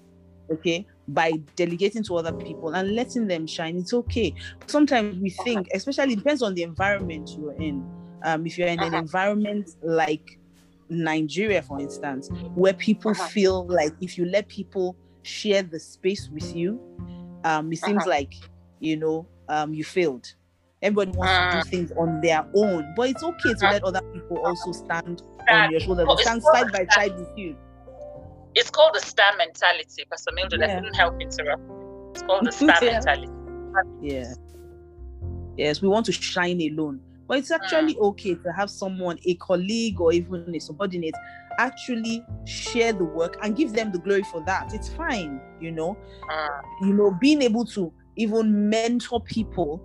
Okay, 0.52 0.86
by 1.08 1.32
delegating 1.56 2.04
to 2.04 2.16
other 2.16 2.32
people 2.32 2.76
and 2.76 2.94
letting 2.94 3.26
them 3.26 3.48
shine, 3.48 3.76
it's 3.76 3.92
okay. 3.92 4.32
Sometimes 4.66 5.18
we 5.18 5.30
uh-huh. 5.30 5.44
think, 5.44 5.68
especially 5.74 6.14
depends 6.14 6.42
on 6.42 6.54
the 6.54 6.62
environment 6.62 7.30
you're 7.36 7.60
in. 7.60 7.84
Um, 8.24 8.46
if 8.46 8.56
you're 8.56 8.68
in 8.68 8.78
uh-huh. 8.78 8.88
an 8.88 8.94
environment 8.94 9.70
like 9.82 10.38
Nigeria, 10.88 11.60
for 11.60 11.80
instance, 11.80 12.30
where 12.54 12.74
people 12.74 13.10
uh-huh. 13.10 13.26
feel 13.26 13.66
like 13.66 13.94
if 14.00 14.16
you 14.16 14.26
let 14.26 14.46
people 14.46 14.96
share 15.22 15.64
the 15.64 15.80
space 15.80 16.28
with 16.32 16.54
you, 16.54 16.80
um, 17.42 17.72
it 17.72 17.80
seems 17.80 18.02
uh-huh. 18.02 18.10
like 18.10 18.34
you 18.78 18.96
know 18.96 19.26
um, 19.48 19.74
you 19.74 19.82
failed 19.82 20.32
Everybody 20.86 21.18
wants 21.18 21.32
to 21.32 21.50
do 21.50 21.58
ah. 21.58 21.70
things 21.70 21.92
on 21.98 22.20
their 22.20 22.46
own, 22.54 22.94
but 22.96 23.10
it's 23.10 23.22
okay 23.24 23.54
to 23.54 23.70
let 23.70 23.82
other 23.82 24.02
people 24.12 24.38
also 24.38 24.70
stand 24.70 25.20
on 25.50 25.72
your 25.72 25.80
shoulder, 25.80 26.06
stand 26.18 26.40
side 26.44 26.70
by 26.70 26.86
side 26.92 27.16
with 27.18 27.28
you. 27.36 27.56
It's 28.54 28.70
called 28.70 28.94
the 28.94 29.00
star 29.00 29.36
mentality, 29.36 30.04
Pastor 30.08 30.30
Mildred. 30.32 30.60
Yeah. 30.60 30.66
I 30.66 30.74
couldn't 30.76 30.94
help 30.94 31.20
interrupt. 31.20 31.62
It's 32.12 32.22
called 32.22 32.46
the 32.46 32.52
star 32.52 32.78
yeah. 32.80 32.92
mentality. 32.92 33.32
Yeah. 34.00 34.32
Yes, 35.56 35.82
we 35.82 35.88
want 35.88 36.06
to 36.06 36.12
shine 36.12 36.60
alone. 36.60 37.00
But 37.26 37.38
it's 37.38 37.50
actually 37.50 37.96
mm. 37.96 38.02
okay 38.02 38.36
to 38.36 38.52
have 38.52 38.70
someone, 38.70 39.18
a 39.24 39.34
colleague 39.34 40.00
or 40.00 40.12
even 40.12 40.54
a 40.54 40.60
subordinate, 40.60 41.14
actually 41.58 42.24
share 42.44 42.92
the 42.92 43.04
work 43.04 43.38
and 43.42 43.56
give 43.56 43.72
them 43.72 43.90
the 43.90 43.98
glory 43.98 44.22
for 44.22 44.40
that. 44.42 44.72
It's 44.72 44.88
fine, 44.90 45.40
you 45.60 45.72
know. 45.72 45.98
Mm. 46.30 46.62
You 46.82 46.92
know, 46.92 47.10
being 47.20 47.42
able 47.42 47.64
to 47.64 47.92
even 48.14 48.68
mentor 48.68 49.20
people 49.20 49.82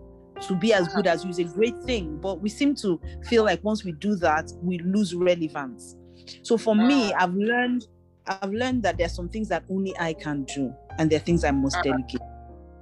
to 0.48 0.56
be 0.56 0.74
as 0.74 0.88
good 0.90 1.08
as 1.08 1.24
you 1.24 1.30
is 1.30 1.40
a 1.40 1.44
great 1.44 1.78
thing. 1.84 2.18
But 2.18 2.42
we 2.42 2.50
seem 2.50 2.76
to 2.76 3.00
feel 3.28 3.44
like 3.44 3.64
once 3.64 3.84
we 3.84 3.92
do 3.94 4.16
that, 4.18 4.52
we 4.62 4.80
lose 4.80 5.14
relevance. 5.14 5.96
So 6.44 6.58
for 6.58 6.76
me, 6.76 7.14
I've 7.14 7.34
learned 7.34 7.88
I've 8.28 8.52
learned 8.52 8.84
that 8.84 8.98
there's 8.98 9.16
some 9.16 9.30
things 9.30 9.50
that 9.50 9.64
only 9.70 9.98
I 9.98 10.14
can 10.14 10.44
do, 10.44 10.74
and 10.98 11.10
there 11.10 11.18
are 11.18 11.24
things 11.24 11.44
I 11.44 11.52
must 11.52 11.78
uh-huh. 11.78 11.84
delegate. 11.84 12.22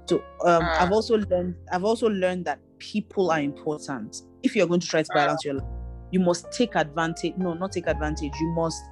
So 0.06 0.16
um, 0.44 0.62
uh-huh. 0.62 0.84
I've 0.84 0.92
also 0.92 1.18
learned 1.18 1.54
I've 1.72 1.84
also 1.84 2.08
learned 2.08 2.44
that 2.44 2.58
people 2.78 3.30
are 3.30 3.40
important. 3.40 4.22
If 4.42 4.56
you're 4.56 4.66
going 4.66 4.80
to 4.80 4.86
try 4.86 5.02
to 5.02 5.12
uh-huh. 5.12 5.26
balance 5.26 5.44
your 5.44 5.54
life, 5.54 5.68
you 6.10 6.20
must 6.20 6.50
take 6.52 6.74
advantage. 6.74 7.34
No, 7.36 7.54
not 7.54 7.72
take 7.72 7.86
advantage. 7.86 8.32
You 8.40 8.52
must 8.54 8.82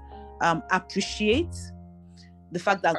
um, 0.41 0.63
appreciate 0.71 1.55
the 2.53 2.59
fact 2.59 2.83
that 2.83 2.97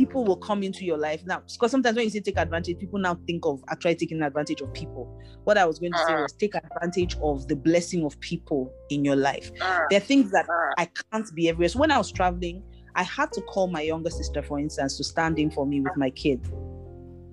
people 0.00 0.24
will 0.24 0.36
come 0.36 0.62
into 0.62 0.86
your 0.86 0.96
life. 0.96 1.20
Now 1.26 1.42
because 1.46 1.70
sometimes 1.70 1.94
when 1.94 2.04
you 2.04 2.10
say 2.10 2.20
take 2.20 2.38
advantage 2.38 2.78
people 2.78 2.98
now 2.98 3.18
think 3.26 3.44
of 3.44 3.62
actually 3.68 3.96
taking 3.96 4.22
advantage 4.22 4.62
of 4.62 4.72
people. 4.72 5.04
What 5.44 5.58
i 5.58 5.66
was 5.66 5.78
going 5.78 5.92
to 5.92 5.98
uh, 5.98 6.06
say 6.06 6.12
uh-huh. 6.14 6.22
was 6.22 6.32
take 6.32 6.54
advantage 6.54 7.16
of 7.22 7.46
the 7.48 7.56
blessing 7.56 8.04
of 8.06 8.18
people 8.20 8.72
in 8.88 9.04
your 9.04 9.16
life. 9.16 9.50
Uh, 9.60 9.80
there 9.90 9.98
are 9.98 10.08
things 10.12 10.30
that 10.30 10.48
uh, 10.48 10.74
i 10.78 10.88
can't 11.12 11.28
be 11.34 11.50
everywhere. 11.50 11.68
So 11.68 11.78
when 11.78 11.90
i 11.90 11.98
was 11.98 12.10
traveling 12.10 12.62
i 12.94 13.02
had 13.02 13.30
to 13.32 13.42
call 13.42 13.66
my 13.66 13.82
younger 13.82 14.10
sister 14.10 14.42
for 14.42 14.58
instance 14.58 14.96
to 14.96 15.04
stand 15.04 15.38
in 15.38 15.50
for 15.50 15.66
me 15.66 15.80
with 15.82 15.96
my 15.96 16.08
kid. 16.08 16.40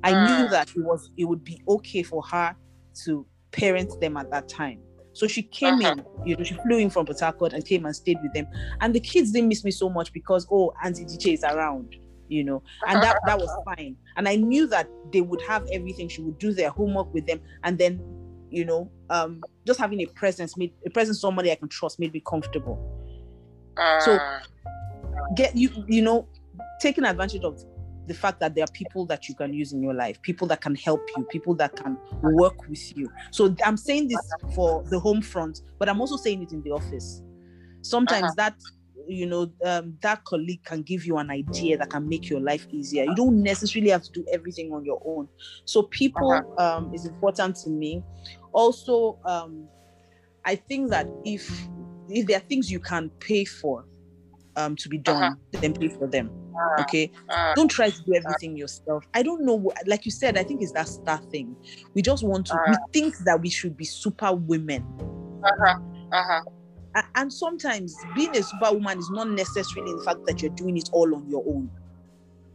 I 0.03 0.11
knew 0.11 0.49
that 0.49 0.69
it 0.75 0.83
was 0.83 1.09
it 1.15 1.23
would 1.23 1.45
be 1.45 1.63
okay 1.69 2.03
for 2.03 2.21
her 2.23 2.53
to 3.05 3.25
parent 3.51 3.99
them 4.01 4.17
at 4.17 4.29
that 4.31 4.49
time. 4.49 4.79
So 5.13 5.25
she 5.25 5.41
came 5.41 5.75
uh-huh. 5.75 5.95
in, 6.25 6.27
you 6.27 6.35
know, 6.35 6.43
she 6.43 6.53
flew 6.53 6.77
in 6.77 6.91
from 6.91 7.07
Port 7.07 7.19
Harcourt 7.19 7.53
and 7.53 7.65
came 7.65 7.87
and 7.87 7.95
stayed 7.95 8.17
with 8.21 8.33
them. 8.33 8.45
And 8.81 8.93
the 8.93 8.99
kids 8.99 9.31
didn't 9.31 9.47
miss 9.47 9.63
me 9.63 9.71
so 9.71 9.89
much 9.89 10.13
because, 10.13 10.45
oh, 10.51 10.73
Auntie 10.83 11.05
DJ 11.05 11.33
is 11.33 11.43
around, 11.43 11.95
you 12.29 12.43
know, 12.43 12.61
and 12.87 13.01
that, 13.01 13.17
that 13.25 13.37
was 13.37 13.49
fine. 13.65 13.95
And 14.15 14.27
I 14.27 14.35
knew 14.35 14.67
that 14.67 14.89
they 15.11 15.21
would 15.21 15.41
have 15.43 15.67
everything. 15.71 16.09
She 16.09 16.21
would 16.21 16.39
do 16.39 16.53
their 16.53 16.69
homework 16.69 17.13
with 17.13 17.25
them. 17.25 17.39
And 17.63 17.77
then, 17.77 18.01
you 18.49 18.65
know, 18.65 18.89
um, 19.09 19.41
just 19.65 19.79
having 19.79 20.01
a 20.01 20.05
presence 20.07 20.57
made 20.57 20.73
a 20.85 20.89
presence 20.89 21.19
somebody 21.19 21.51
I 21.51 21.55
can 21.55 21.69
trust 21.69 21.99
made 21.99 22.13
me 22.13 22.21
comfortable. 22.25 22.77
Uh, 23.77 23.99
so 23.99 24.19
get 25.35 25.55
you, 25.55 25.69
you 25.87 26.01
know, 26.01 26.27
taking 26.81 27.05
advantage 27.05 27.43
of 27.43 27.63
the 28.07 28.13
fact 28.13 28.39
that 28.39 28.55
there 28.55 28.63
are 28.63 28.71
people 28.73 29.05
that 29.05 29.27
you 29.27 29.35
can 29.35 29.53
use 29.53 29.73
in 29.73 29.83
your 29.83 29.93
life, 29.93 30.21
people 30.21 30.47
that 30.47 30.61
can 30.61 30.75
help 30.75 31.01
you, 31.15 31.23
people 31.25 31.53
that 31.55 31.75
can 31.75 31.97
work 32.21 32.67
with 32.69 32.97
you. 32.97 33.11
So 33.31 33.53
I'm 33.65 33.77
saying 33.77 34.07
this 34.07 34.33
for 34.55 34.83
the 34.83 34.99
home 34.99 35.21
front, 35.21 35.61
but 35.77 35.89
I'm 35.89 35.99
also 35.99 36.15
saying 36.15 36.43
it 36.43 36.53
in 36.53 36.61
the 36.63 36.71
office. 36.71 37.21
Sometimes 37.81 38.23
uh-huh. 38.23 38.33
that 38.37 38.55
you 39.07 39.25
know 39.25 39.51
um, 39.65 39.97
that 40.01 40.23
colleague 40.25 40.63
can 40.63 40.81
give 40.81 41.05
you 41.05 41.17
an 41.17 41.29
idea 41.29 41.77
that 41.77 41.89
can 41.89 42.07
make 42.07 42.29
your 42.29 42.39
life 42.39 42.67
easier 42.71 43.03
you 43.03 43.15
don't 43.15 43.41
necessarily 43.41 43.89
have 43.89 44.03
to 44.03 44.11
do 44.11 44.25
everything 44.31 44.71
on 44.73 44.83
your 44.83 45.01
own 45.05 45.27
so 45.65 45.83
people 45.83 46.31
uh-huh. 46.31 46.77
um, 46.77 46.93
is 46.93 47.05
important 47.05 47.55
to 47.55 47.69
me 47.69 48.03
also 48.51 49.17
um, 49.25 49.67
i 50.45 50.55
think 50.55 50.89
that 50.89 51.07
if 51.25 51.67
if 52.09 52.25
there 52.25 52.37
are 52.37 52.47
things 52.47 52.71
you 52.71 52.79
can 52.79 53.09
pay 53.19 53.43
for 53.43 53.85
um, 54.57 54.75
to 54.75 54.89
be 54.89 54.97
done, 54.97 55.23
uh-huh. 55.23 55.61
then 55.61 55.73
pay 55.73 55.87
for 55.87 56.07
them. 56.07 56.29
Uh-huh. 56.29 56.81
Okay, 56.81 57.11
uh-huh. 57.29 57.53
don't 57.55 57.69
try 57.69 57.89
to 57.89 58.03
do 58.03 58.15
everything 58.15 58.57
yourself. 58.57 59.05
I 59.13 59.21
don't 59.21 59.45
know, 59.45 59.71
like 59.85 60.05
you 60.05 60.11
said, 60.11 60.37
I 60.37 60.43
think 60.43 60.61
it's 60.61 60.71
that 60.73 60.87
star 60.87 61.19
thing. 61.31 61.55
We 61.93 62.01
just 62.01 62.23
want 62.23 62.47
to. 62.47 62.55
We 62.67 62.73
uh-huh. 62.73 62.85
think 62.91 63.17
that 63.19 63.39
we 63.39 63.49
should 63.49 63.77
be 63.77 63.85
super 63.85 64.33
women. 64.33 64.83
Uh-huh. 65.43 65.75
Uh-huh. 66.11 66.41
And 67.15 67.31
sometimes 67.31 67.95
being 68.15 68.35
a 68.35 68.43
superwoman 68.43 68.99
is 68.99 69.09
not 69.09 69.29
necessarily 69.29 69.93
the 69.93 70.03
fact 70.03 70.25
that 70.25 70.41
you're 70.41 70.51
doing 70.51 70.77
it 70.77 70.89
all 70.93 71.13
on 71.15 71.29
your 71.29 71.43
own. 71.47 71.69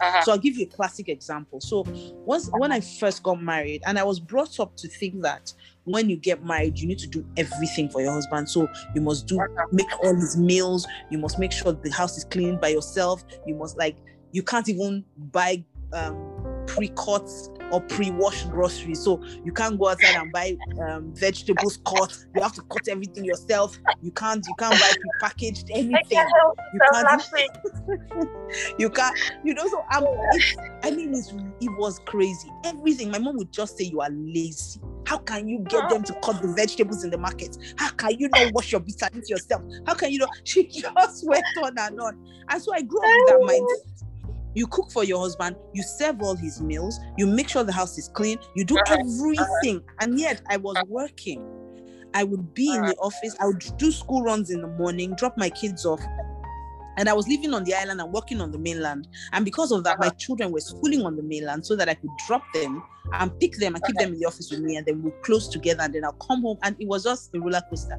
Uh-huh. 0.00 0.22
So 0.22 0.32
I'll 0.32 0.38
give 0.38 0.56
you 0.56 0.64
a 0.64 0.68
classic 0.68 1.08
example. 1.08 1.60
So 1.60 1.84
once 2.24 2.50
when 2.52 2.72
I 2.72 2.80
first 2.80 3.22
got 3.22 3.40
married, 3.40 3.82
and 3.86 3.98
I 3.98 4.02
was 4.02 4.18
brought 4.18 4.58
up 4.58 4.76
to 4.78 4.88
think 4.88 5.22
that 5.22 5.52
when 5.84 6.10
you 6.10 6.16
get 6.16 6.44
married, 6.44 6.78
you 6.78 6.88
need 6.88 6.98
to 6.98 7.06
do 7.06 7.24
everything 7.36 7.88
for 7.88 8.00
your 8.00 8.12
husband. 8.12 8.48
So 8.48 8.68
you 8.96 9.00
must 9.00 9.28
do 9.28 9.40
make 9.70 9.86
all 10.02 10.14
his 10.14 10.36
meals. 10.36 10.88
You 11.10 11.18
must 11.18 11.38
make 11.38 11.52
sure 11.52 11.72
the 11.72 11.90
house 11.90 12.16
is 12.16 12.24
cleaned 12.24 12.60
by 12.60 12.68
yourself. 12.68 13.24
You 13.46 13.54
must 13.54 13.78
like 13.78 13.96
you 14.32 14.42
can't 14.42 14.68
even 14.68 15.04
buy 15.16 15.64
um, 15.92 16.16
pre-cut 16.66 17.28
or 17.72 17.80
pre-washed 17.80 18.50
groceries. 18.50 19.00
So 19.00 19.22
you 19.44 19.52
can't 19.52 19.78
go 19.78 19.88
outside 19.88 20.14
and 20.14 20.30
buy 20.30 20.56
um, 20.80 21.12
vegetables 21.14 21.78
cut. 21.84 22.16
You 22.36 22.42
have 22.42 22.52
to 22.52 22.62
cut 22.62 22.86
everything 22.88 23.24
yourself. 23.24 23.76
You 24.02 24.12
can't 24.12 24.46
you 24.46 24.54
can't 24.54 24.78
buy 24.78 24.92
pre-packaged 25.00 25.70
anything. 25.70 26.24
You 26.74 26.80
can't. 26.92 27.22
you 28.78 28.90
can't. 28.90 29.18
You 29.42 29.54
know. 29.54 29.66
So 29.66 29.82
I'm. 29.90 30.04
I 30.84 30.90
mean, 30.90 31.14
it's, 31.14 31.32
it 31.60 31.70
was 31.78 31.98
crazy. 32.06 32.50
Everything. 32.64 33.10
My 33.10 33.18
mom 33.18 33.38
would 33.38 33.52
just 33.52 33.78
say 33.78 33.84
you 33.84 34.00
are 34.02 34.10
lazy. 34.10 34.80
How 35.04 35.18
can 35.18 35.48
you 35.48 35.58
get 35.68 35.88
them 35.88 36.04
to 36.04 36.14
cut 36.22 36.40
the 36.40 36.52
vegetables 36.54 37.02
in 37.04 37.10
the 37.10 37.18
market? 37.18 37.56
How 37.76 37.90
can 37.90 38.18
you 38.18 38.28
not 38.28 38.52
wash 38.52 38.70
your 38.70 38.80
bitter 38.80 39.08
yourself? 39.26 39.62
How 39.86 39.94
can 39.94 40.12
you 40.12 40.18
not? 40.18 40.30
She 40.44 40.66
just 40.66 41.26
went 41.26 41.44
on 41.62 41.76
and 41.78 42.00
on. 42.00 42.18
And 42.48 42.62
so 42.62 42.72
I 42.74 42.82
grew 42.82 42.98
up 42.98 43.10
with 43.16 43.28
that 43.28 43.40
mindset 43.40 44.02
you 44.54 44.66
cook 44.66 44.90
for 44.90 45.04
your 45.04 45.20
husband, 45.20 45.56
you 45.72 45.82
serve 45.82 46.22
all 46.22 46.36
his 46.36 46.60
meals, 46.60 46.98
you 47.16 47.26
make 47.26 47.48
sure 47.48 47.64
the 47.64 47.72
house 47.72 47.98
is 47.98 48.08
clean, 48.08 48.38
you 48.54 48.64
do 48.64 48.76
everything. 48.88 49.82
And 50.00 50.18
yet 50.18 50.42
I 50.50 50.56
was 50.56 50.76
working. 50.88 51.48
I 52.14 52.24
would 52.24 52.52
be 52.52 52.74
in 52.74 52.82
the 52.82 52.96
office, 52.96 53.34
I 53.40 53.46
would 53.46 53.64
do 53.78 53.90
school 53.90 54.22
runs 54.22 54.50
in 54.50 54.60
the 54.60 54.68
morning, 54.68 55.14
drop 55.14 55.38
my 55.38 55.48
kids 55.48 55.86
off. 55.86 56.00
And 56.98 57.08
I 57.08 57.14
was 57.14 57.26
living 57.26 57.54
on 57.54 57.64
the 57.64 57.74
island 57.74 58.00
and 58.00 58.12
working 58.12 58.40
on 58.40 58.52
the 58.52 58.58
mainland. 58.58 59.08
And 59.32 59.46
because 59.46 59.72
of 59.72 59.82
that, 59.84 59.98
my 59.98 60.08
uh-huh. 60.08 60.16
children 60.18 60.52
were 60.52 60.60
schooling 60.60 61.06
on 61.06 61.16
the 61.16 61.22
mainland 61.22 61.64
so 61.64 61.74
that 61.76 61.88
I 61.88 61.94
could 61.94 62.10
drop 62.26 62.42
them 62.52 62.82
and 63.14 63.38
pick 63.40 63.56
them 63.56 63.74
and 63.74 63.82
keep 63.84 63.96
uh-huh. 63.96 64.04
them 64.04 64.12
in 64.14 64.20
the 64.20 64.26
office 64.26 64.50
with 64.50 64.60
me. 64.60 64.76
And 64.76 64.84
then 64.84 65.02
we'll 65.02 65.14
close 65.22 65.48
together. 65.48 65.84
And 65.84 65.94
then 65.94 66.04
I'll 66.04 66.12
come 66.12 66.42
home. 66.42 66.58
And 66.62 66.76
it 66.78 66.86
was 66.86 67.04
just 67.04 67.34
a 67.34 67.40
roller 67.40 67.62
coaster. 67.70 67.96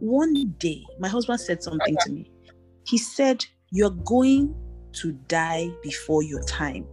One 0.00 0.54
day, 0.58 0.84
my 0.98 1.08
husband 1.08 1.40
said 1.40 1.62
something 1.62 1.96
uh-huh. 1.96 2.06
to 2.06 2.12
me. 2.12 2.30
He 2.86 2.98
said, 2.98 3.42
You're 3.70 3.90
going 3.90 4.54
to 4.94 5.12
die 5.28 5.70
before 5.82 6.22
your 6.22 6.42
time. 6.44 6.86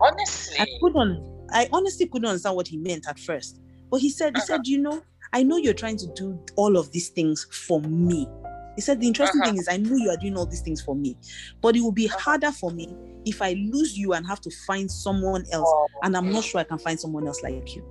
Honestly, 0.00 0.60
I 0.60 0.66
couldn't. 0.80 1.48
I 1.50 1.68
honestly 1.72 2.06
couldn't 2.06 2.28
understand 2.28 2.56
what 2.56 2.68
he 2.68 2.76
meant 2.76 3.06
at 3.08 3.18
first. 3.18 3.60
But 3.90 4.00
he 4.00 4.10
said, 4.10 4.34
he 4.34 4.38
uh-huh. 4.38 4.46
said, 4.46 4.60
you 4.66 4.78
know, 4.78 5.02
I 5.32 5.42
know 5.42 5.56
you're 5.56 5.74
trying 5.74 5.98
to 5.98 6.06
do 6.14 6.38
all 6.56 6.76
of 6.76 6.90
these 6.90 7.10
things 7.10 7.46
for 7.50 7.80
me. 7.80 8.26
He 8.74 8.80
said, 8.80 9.00
the 9.00 9.06
interesting 9.06 9.40
uh-huh. 9.40 9.52
thing 9.52 9.60
is, 9.60 9.68
I 9.68 9.76
know 9.76 9.96
you 9.96 10.10
are 10.10 10.16
doing 10.16 10.36
all 10.36 10.46
these 10.46 10.62
things 10.62 10.80
for 10.80 10.96
me, 10.96 11.16
but 11.60 11.76
it 11.76 11.80
will 11.80 11.92
be 11.92 12.08
uh-huh. 12.08 12.18
harder 12.18 12.50
for 12.50 12.70
me 12.70 12.94
if 13.24 13.40
I 13.40 13.52
lose 13.52 13.96
you 13.96 14.12
and 14.14 14.26
have 14.26 14.40
to 14.42 14.50
find 14.66 14.90
someone 14.90 15.44
else, 15.52 15.68
oh. 15.68 15.86
and 16.02 16.16
I'm 16.16 16.30
not 16.30 16.44
sure 16.44 16.60
I 16.60 16.64
can 16.64 16.78
find 16.78 16.98
someone 16.98 17.26
else 17.26 17.42
like 17.42 17.74
you. 17.74 17.84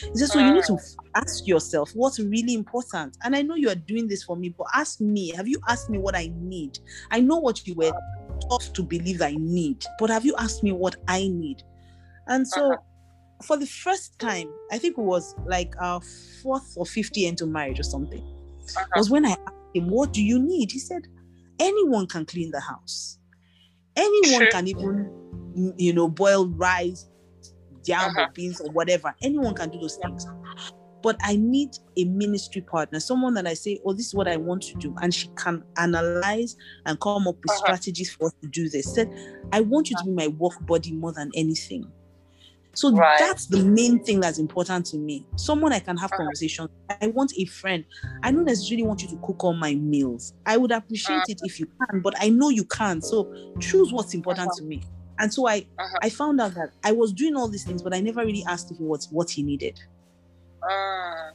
He 0.00 0.16
says, 0.16 0.32
so 0.32 0.38
you 0.38 0.54
need 0.54 0.64
to 0.64 0.78
ask 1.16 1.46
yourself 1.46 1.90
what's 1.94 2.20
really 2.20 2.54
important. 2.54 3.16
And 3.24 3.34
I 3.34 3.42
know 3.42 3.56
you 3.56 3.68
are 3.68 3.74
doing 3.74 4.06
this 4.06 4.22
for 4.22 4.36
me, 4.36 4.50
but 4.50 4.66
ask 4.72 5.00
me, 5.00 5.30
have 5.32 5.48
you 5.48 5.60
asked 5.68 5.90
me 5.90 5.98
what 5.98 6.14
I 6.14 6.30
need? 6.36 6.78
I 7.10 7.20
know 7.20 7.38
what 7.38 7.66
you 7.66 7.74
were 7.74 7.92
taught 8.40 8.70
to 8.74 8.82
believe 8.82 9.22
I 9.22 9.34
need, 9.38 9.84
but 9.98 10.10
have 10.10 10.24
you 10.24 10.34
asked 10.38 10.62
me 10.62 10.72
what 10.72 10.96
I 11.08 11.28
need? 11.28 11.62
And 12.26 12.46
so 12.46 12.72
uh-huh. 12.72 12.82
for 13.42 13.56
the 13.56 13.66
first 13.66 14.18
time, 14.18 14.48
I 14.72 14.78
think 14.78 14.98
it 14.98 15.02
was 15.02 15.34
like 15.46 15.74
our 15.80 16.00
fourth 16.42 16.74
or 16.76 16.86
fifth 16.86 17.16
year 17.16 17.28
into 17.28 17.46
marriage 17.46 17.80
or 17.80 17.84
something, 17.84 18.22
uh-huh. 18.22 18.86
was 18.96 19.10
when 19.10 19.26
I 19.26 19.30
asked 19.30 19.74
him, 19.74 19.88
What 19.88 20.12
do 20.12 20.22
you 20.22 20.38
need? 20.38 20.72
He 20.72 20.78
said, 20.78 21.06
Anyone 21.58 22.06
can 22.06 22.26
clean 22.26 22.50
the 22.50 22.60
house. 22.60 23.18
Anyone 23.96 24.40
sure. 24.40 24.50
can 24.50 24.66
even, 24.66 25.74
you 25.76 25.92
know, 25.92 26.08
boil 26.08 26.48
rice, 26.48 27.08
jam 27.84 28.10
uh-huh. 28.10 28.22
or 28.22 28.28
beans 28.32 28.60
or 28.60 28.70
whatever. 28.72 29.14
Anyone 29.22 29.54
can 29.54 29.70
do 29.70 29.78
those 29.78 29.96
things 29.96 30.26
but 31.04 31.20
I 31.22 31.36
need 31.36 31.76
a 31.98 32.04
ministry 32.06 32.62
partner, 32.62 32.98
someone 32.98 33.34
that 33.34 33.46
I 33.46 33.52
say, 33.52 33.78
oh, 33.84 33.92
this 33.92 34.06
is 34.06 34.14
what 34.14 34.26
I 34.26 34.38
want 34.38 34.62
to 34.62 34.74
do. 34.76 34.96
And 35.02 35.14
she 35.14 35.28
can 35.36 35.62
analyze 35.76 36.56
and 36.86 36.98
come 36.98 37.28
up 37.28 37.36
with 37.42 37.50
uh-huh. 37.50 37.58
strategies 37.58 38.10
for 38.10 38.28
us 38.28 38.32
to 38.40 38.48
do 38.48 38.70
this. 38.70 38.94
Said, 38.94 39.14
I 39.52 39.60
want 39.60 39.90
you 39.90 39.96
to 39.98 40.04
be 40.04 40.12
my 40.12 40.28
work 40.28 40.54
body 40.66 40.92
more 40.92 41.12
than 41.12 41.30
anything. 41.34 41.92
So 42.72 42.90
right. 42.90 43.18
that's 43.18 43.46
the 43.46 43.62
main 43.62 44.02
thing 44.02 44.18
that's 44.18 44.38
important 44.38 44.86
to 44.86 44.96
me. 44.96 45.26
Someone 45.36 45.74
I 45.74 45.78
can 45.78 45.98
have 45.98 46.10
uh-huh. 46.10 46.22
conversations. 46.22 46.70
I 47.02 47.08
want 47.08 47.34
a 47.36 47.44
friend. 47.44 47.84
I 48.22 48.32
don't 48.32 48.46
necessarily 48.46 48.84
want 48.84 49.02
you 49.02 49.08
to 49.08 49.16
cook 49.16 49.44
all 49.44 49.52
my 49.52 49.74
meals. 49.74 50.32
I 50.46 50.56
would 50.56 50.72
appreciate 50.72 51.16
uh-huh. 51.16 51.24
it 51.28 51.40
if 51.42 51.60
you 51.60 51.66
can, 51.66 52.00
but 52.00 52.14
I 52.18 52.30
know 52.30 52.48
you 52.48 52.64
can't. 52.64 53.04
So 53.04 53.30
choose 53.60 53.92
what's 53.92 54.14
important 54.14 54.48
uh-huh. 54.48 54.60
to 54.60 54.64
me. 54.64 54.82
And 55.18 55.32
so 55.32 55.46
I 55.46 55.66
uh-huh. 55.78 55.98
I 56.02 56.08
found 56.08 56.40
out 56.40 56.54
that 56.54 56.70
I 56.82 56.92
was 56.92 57.12
doing 57.12 57.36
all 57.36 57.46
these 57.46 57.64
things, 57.64 57.82
but 57.82 57.94
I 57.94 58.00
never 58.00 58.24
really 58.24 58.44
asked 58.48 58.70
if 58.70 58.80
it 58.80 58.82
was 58.82 59.08
what 59.12 59.28
he 59.28 59.42
needed. 59.42 59.78
Uh, 60.70 61.30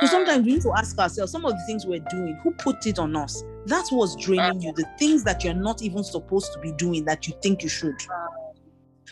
so 0.00 0.06
sometimes 0.06 0.46
we 0.46 0.54
need 0.54 0.62
to 0.62 0.72
ask 0.72 0.98
ourselves 0.98 1.30
some 1.30 1.44
of 1.44 1.52
the 1.52 1.62
things 1.66 1.86
we're 1.86 2.04
doing, 2.10 2.38
who 2.42 2.52
put 2.52 2.86
it 2.86 2.98
on 2.98 3.14
us? 3.14 3.44
That's 3.66 3.92
what's 3.92 4.16
draining 4.16 4.62
you, 4.62 4.72
the 4.72 4.86
things 4.98 5.22
that 5.24 5.44
you're 5.44 5.54
not 5.54 5.82
even 5.82 6.02
supposed 6.02 6.52
to 6.54 6.58
be 6.60 6.72
doing 6.72 7.04
that 7.04 7.28
you 7.28 7.34
think 7.42 7.62
you 7.62 7.68
should. 7.68 7.94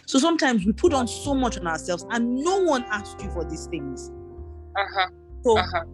So 0.06 0.18
sometimes 0.18 0.64
we 0.64 0.72
put 0.72 0.92
on 0.92 1.06
so 1.06 1.35
much 1.35 1.59
on 1.59 1.66
ourselves 1.66 2.04
and 2.11 2.35
no 2.37 2.62
one 2.62 2.85
asked 2.85 3.22
you 3.22 3.30
for 3.30 3.44
these 3.44 3.66
things. 3.66 4.11
Uh-huh. 4.76 5.09
So 5.42 5.59
uh-huh. 5.59 5.85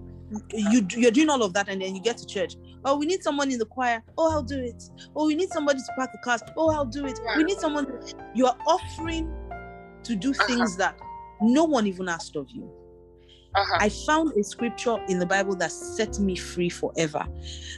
you 0.54 0.86
you're 0.90 1.10
doing 1.10 1.28
all 1.28 1.42
of 1.42 1.52
that 1.54 1.68
and 1.68 1.82
then 1.82 1.94
you 1.94 2.00
get 2.00 2.16
to 2.18 2.26
church. 2.26 2.56
Oh, 2.84 2.96
we 2.96 3.06
need 3.06 3.22
someone 3.22 3.50
in 3.50 3.58
the 3.58 3.66
choir. 3.66 4.02
Oh, 4.16 4.32
I'll 4.32 4.42
do 4.42 4.58
it. 4.58 4.82
Oh, 5.14 5.26
we 5.26 5.34
need 5.34 5.50
somebody 5.50 5.80
to 5.80 5.92
park 5.96 6.12
the 6.12 6.18
cars. 6.18 6.42
Oh, 6.56 6.70
I'll 6.70 6.86
do 6.86 7.04
it. 7.06 7.18
We 7.36 7.44
need 7.44 7.58
someone. 7.58 7.86
You 8.34 8.46
are 8.46 8.56
offering 8.66 9.30
to 10.04 10.14
do 10.14 10.30
uh-huh. 10.30 10.46
things 10.46 10.78
uh-huh. 10.78 10.92
that 10.92 11.00
no 11.42 11.64
one 11.64 11.86
even 11.86 12.08
asked 12.08 12.36
of 12.36 12.48
you. 12.50 12.70
Uh-huh. 13.56 13.78
I 13.80 13.88
found 13.88 14.36
a 14.36 14.44
scripture 14.44 14.98
in 15.08 15.18
the 15.18 15.24
Bible 15.26 15.56
that 15.56 15.72
set 15.72 16.18
me 16.18 16.36
free 16.36 16.68
forever. 16.68 17.24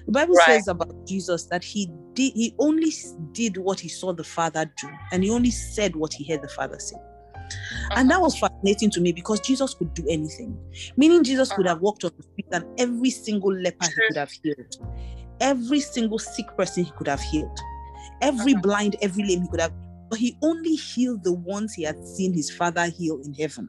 The 0.07 0.13
Bible 0.13 0.35
right. 0.35 0.47
says 0.47 0.69
about 0.69 1.07
Jesus 1.07 1.45
that 1.45 1.63
he 1.63 1.89
did 2.15 2.33
he 2.35 2.55
only 2.59 2.93
did 3.33 3.57
what 3.59 3.79
he 3.79 3.89
saw 3.89 4.13
the 4.13 4.25
Father 4.25 4.71
do, 4.77 4.89
and 5.13 5.23
he 5.23 5.31
only 5.31 5.53
said 5.53 5.95
what 5.95 6.13
he 6.13 6.25
heard 6.25 6.43
the 6.43 6.49
Father 6.49 6.79
say. 6.81 6.97
Uh-huh. 6.97 7.95
And 7.97 8.11
that 8.11 8.21
was 8.21 8.37
fascinating 8.37 8.91
to 8.91 9.01
me 9.01 9.13
because 9.13 9.41
Jesus 9.41 9.73
could 9.73 9.95
do 9.95 10.05
anything. 10.09 10.59
Meaning 10.97 11.23
Jesus 11.23 11.51
uh-huh. 11.51 11.57
could 11.57 11.67
have 11.67 11.81
walked 11.81 12.05
on 12.05 12.11
the 12.17 12.23
street 12.25 12.47
and 12.53 12.65
every 12.79 13.11
single 13.11 13.53
leper 13.53 13.87
he 13.87 13.93
could 14.09 14.17
have 14.17 14.31
healed. 14.31 14.77
Every 15.41 15.81
single 15.81 16.19
sick 16.19 16.47
person 16.57 16.85
he 16.85 16.91
could 16.99 17.07
have 17.07 17.21
healed. 17.21 17.59
Every 18.21 18.55
uh-huh. 18.55 18.63
blind, 18.63 18.97
every 19.01 19.25
lame 19.25 19.43
he 19.43 19.49
could 19.49 19.61
have 19.61 19.73
but 20.09 20.19
he 20.19 20.39
only 20.43 20.75
healed 20.75 21.23
the 21.23 21.33
ones 21.33 21.75
he 21.75 21.83
had 21.83 22.03
seen 22.07 22.33
his 22.33 22.51
father 22.51 22.87
heal 22.87 23.21
in 23.25 23.35
heaven, 23.35 23.69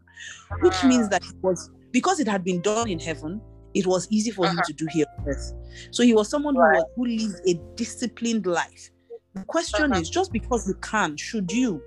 which 0.61 0.83
means 0.83 1.07
uh-huh. 1.07 1.09
that 1.09 1.23
he 1.23 1.31
was 1.41 1.69
because 1.91 2.19
it 2.19 2.27
had 2.27 2.43
been 2.43 2.61
done 2.61 2.89
in 2.89 2.99
heaven, 2.99 3.41
it 3.73 3.85
was 3.85 4.07
easy 4.09 4.31
for 4.31 4.45
uh-huh. 4.45 4.55
him 4.55 4.63
to 4.65 4.73
do 4.73 4.87
here 4.91 5.05
on 5.17 5.27
earth. 5.27 5.53
So 5.91 6.03
he 6.03 6.13
was 6.13 6.29
someone 6.29 6.55
right. 6.55 6.81
who, 6.95 7.05
who 7.05 7.17
lived 7.17 7.41
a 7.47 7.53
disciplined 7.75 8.45
life. 8.45 8.89
The 9.35 9.43
question 9.43 9.91
uh-huh. 9.91 10.01
is 10.01 10.09
just 10.09 10.31
because 10.31 10.67
you 10.67 10.73
can, 10.75 11.17
should 11.17 11.51
you? 11.51 11.81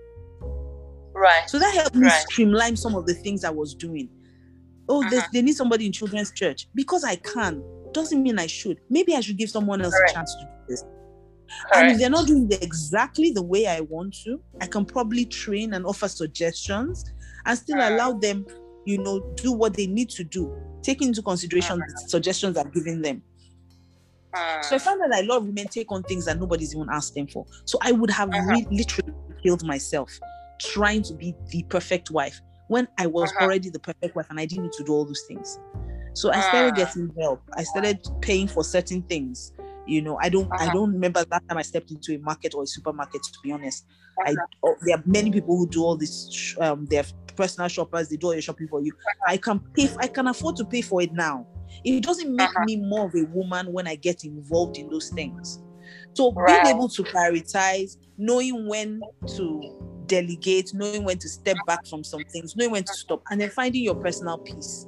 Right. 1.14 1.48
So 1.48 1.58
that 1.58 1.74
helped 1.74 1.96
me 1.96 2.08
streamline 2.08 2.76
some 2.76 2.94
of 2.94 3.06
the 3.06 3.14
things 3.14 3.44
I 3.44 3.50
was 3.50 3.74
doing. 3.74 4.08
Oh, 4.88 5.04
uh-huh. 5.04 5.22
they 5.32 5.42
need 5.42 5.56
somebody 5.56 5.86
in 5.86 5.92
children's 5.92 6.32
church. 6.32 6.68
Because 6.74 7.04
I 7.04 7.16
can, 7.16 7.62
doesn't 7.92 8.22
mean 8.22 8.38
I 8.38 8.46
should. 8.46 8.78
Maybe 8.88 9.14
I 9.14 9.20
should 9.20 9.36
give 9.36 9.50
someone 9.50 9.82
else 9.82 9.94
right. 10.00 10.10
a 10.10 10.14
chance 10.14 10.34
to 10.36 10.44
do 10.44 10.50
this. 10.68 10.84
And 11.74 11.90
if 11.90 11.98
they're 11.98 12.10
not 12.10 12.26
doing 12.26 12.50
exactly 12.50 13.30
the 13.30 13.42
way 13.42 13.66
I 13.66 13.80
want 13.80 14.16
to, 14.24 14.40
I 14.60 14.66
can 14.66 14.84
probably 14.84 15.26
train 15.26 15.74
and 15.74 15.84
offer 15.84 16.08
suggestions 16.08 17.12
and 17.44 17.58
still 17.58 17.78
uh-huh. 17.78 17.94
allow 17.94 18.12
them 18.12 18.46
you 18.84 18.98
know, 18.98 19.20
do 19.34 19.52
what 19.52 19.74
they 19.74 19.86
need 19.86 20.10
to 20.10 20.24
do, 20.24 20.54
taking 20.82 21.08
into 21.08 21.22
consideration 21.22 21.78
the 21.78 21.84
uh-huh. 21.84 22.06
suggestions 22.08 22.56
I've 22.56 22.72
given 22.72 23.02
them. 23.02 23.22
So 24.62 24.74
I 24.74 24.76
uh. 24.76 24.78
found 24.78 25.00
that 25.00 25.24
a 25.24 25.26
lot 25.26 25.38
of 25.38 25.46
women 25.46 25.66
take 25.68 25.92
on 25.92 26.02
things 26.04 26.24
that 26.24 26.38
nobody's 26.38 26.74
even 26.74 26.88
asked 26.90 27.14
them 27.14 27.26
for. 27.26 27.46
So 27.64 27.78
I 27.82 27.92
would 27.92 28.10
have 28.10 28.30
uh-huh. 28.30 28.60
literally 28.70 29.12
killed 29.42 29.64
myself 29.64 30.10
trying 30.60 31.02
to 31.02 31.14
be 31.14 31.34
the 31.48 31.64
perfect 31.64 32.10
wife 32.10 32.40
when 32.68 32.88
I 32.98 33.06
was 33.06 33.30
uh-huh. 33.30 33.44
already 33.44 33.68
the 33.68 33.80
perfect 33.80 34.16
wife 34.16 34.26
and 34.30 34.38
I 34.38 34.46
didn't 34.46 34.64
need 34.64 34.72
to 34.72 34.84
do 34.84 34.92
all 34.92 35.04
those 35.04 35.22
things. 35.28 35.58
So 36.14 36.30
I 36.30 36.40
started 36.40 36.72
uh-huh. 36.72 36.84
getting 36.84 37.12
help. 37.20 37.42
I 37.56 37.62
started 37.62 38.00
paying 38.20 38.48
for 38.48 38.64
certain 38.64 39.02
things. 39.02 39.52
You 39.86 40.02
know, 40.02 40.18
I 40.20 40.28
don't 40.28 40.50
uh-huh. 40.50 40.70
I 40.70 40.72
don't 40.72 40.92
remember 40.92 41.24
that 41.24 41.48
time 41.48 41.58
I 41.58 41.62
stepped 41.62 41.90
into 41.90 42.14
a 42.14 42.18
market 42.18 42.54
or 42.54 42.62
a 42.62 42.66
supermarket 42.66 43.22
to 43.22 43.38
be 43.42 43.52
honest. 43.52 43.86
I 44.24 44.30
uh-huh. 44.30 44.46
oh, 44.64 44.76
there 44.82 44.96
are 44.96 45.02
many 45.06 45.30
people 45.30 45.56
who 45.56 45.68
do 45.68 45.82
all 45.82 45.96
this 45.96 46.56
um 46.60 46.86
they're 46.86 47.04
personal 47.36 47.68
shoppers, 47.68 48.08
they 48.08 48.16
do 48.16 48.28
all 48.28 48.32
your 48.34 48.42
shopping 48.42 48.68
for 48.68 48.80
you. 48.80 48.92
Uh-huh. 48.92 49.32
I 49.32 49.36
can 49.36 49.58
pay 49.74 49.88
I 49.98 50.06
can 50.06 50.28
afford 50.28 50.56
to 50.56 50.64
pay 50.64 50.82
for 50.82 51.02
it 51.02 51.12
now. 51.12 51.46
It 51.84 52.02
doesn't 52.02 52.34
make 52.34 52.50
uh-huh. 52.50 52.64
me 52.64 52.76
more 52.76 53.06
of 53.06 53.14
a 53.14 53.24
woman 53.26 53.72
when 53.72 53.86
I 53.86 53.96
get 53.96 54.24
involved 54.24 54.76
in 54.76 54.88
those 54.88 55.08
things. 55.10 55.60
So 56.14 56.32
right. 56.32 56.62
being 56.62 56.76
able 56.76 56.88
to 56.90 57.02
prioritize, 57.02 57.96
knowing 58.18 58.68
when 58.68 59.00
to 59.36 60.02
delegate, 60.06 60.72
knowing 60.74 61.04
when 61.04 61.18
to 61.18 61.28
step 61.28 61.56
back 61.66 61.86
from 61.86 62.04
some 62.04 62.22
things, 62.24 62.54
knowing 62.56 62.70
when 62.70 62.84
to 62.84 62.94
stop, 62.94 63.22
and 63.30 63.40
then 63.40 63.50
finding 63.50 63.82
your 63.82 63.94
personal 63.94 64.38
peace. 64.38 64.86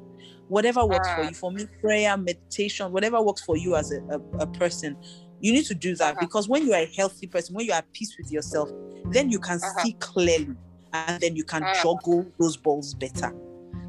Whatever 0.49 0.85
works 0.85 1.09
for 1.09 1.23
ah. 1.23 1.29
you. 1.29 1.35
For 1.35 1.51
me, 1.51 1.67
prayer, 1.81 2.17
meditation, 2.17 2.93
whatever 2.93 3.21
works 3.23 3.43
for 3.43 3.57
you 3.57 3.77
as 3.77 3.93
a, 3.93 4.01
a, 4.11 4.19
a 4.41 4.47
person, 4.47 4.97
you 5.41 5.53
need 5.53 5.67
to 5.67 5.75
do 5.75 5.95
that 5.97 6.13
uh-huh. 6.13 6.21
because 6.21 6.49
when 6.49 6.67
you 6.67 6.73
are 6.73 6.81
a 6.81 6.93
healthy 6.97 7.27
person, 7.27 7.55
when 7.55 7.67
you 7.67 7.73
are 7.73 7.79
at 7.79 7.93
peace 7.93 8.17
with 8.19 8.31
yourself, 8.31 8.71
then 9.11 9.31
you 9.31 9.39
can 9.39 9.59
uh-huh. 9.59 9.83
see 9.83 9.93
clearly 9.95 10.55
and 10.93 11.21
then 11.21 11.37
you 11.37 11.45
can 11.45 11.63
uh-huh. 11.63 11.83
juggle 11.83 12.27
those 12.39 12.57
balls 12.57 12.95
better. 12.95 13.35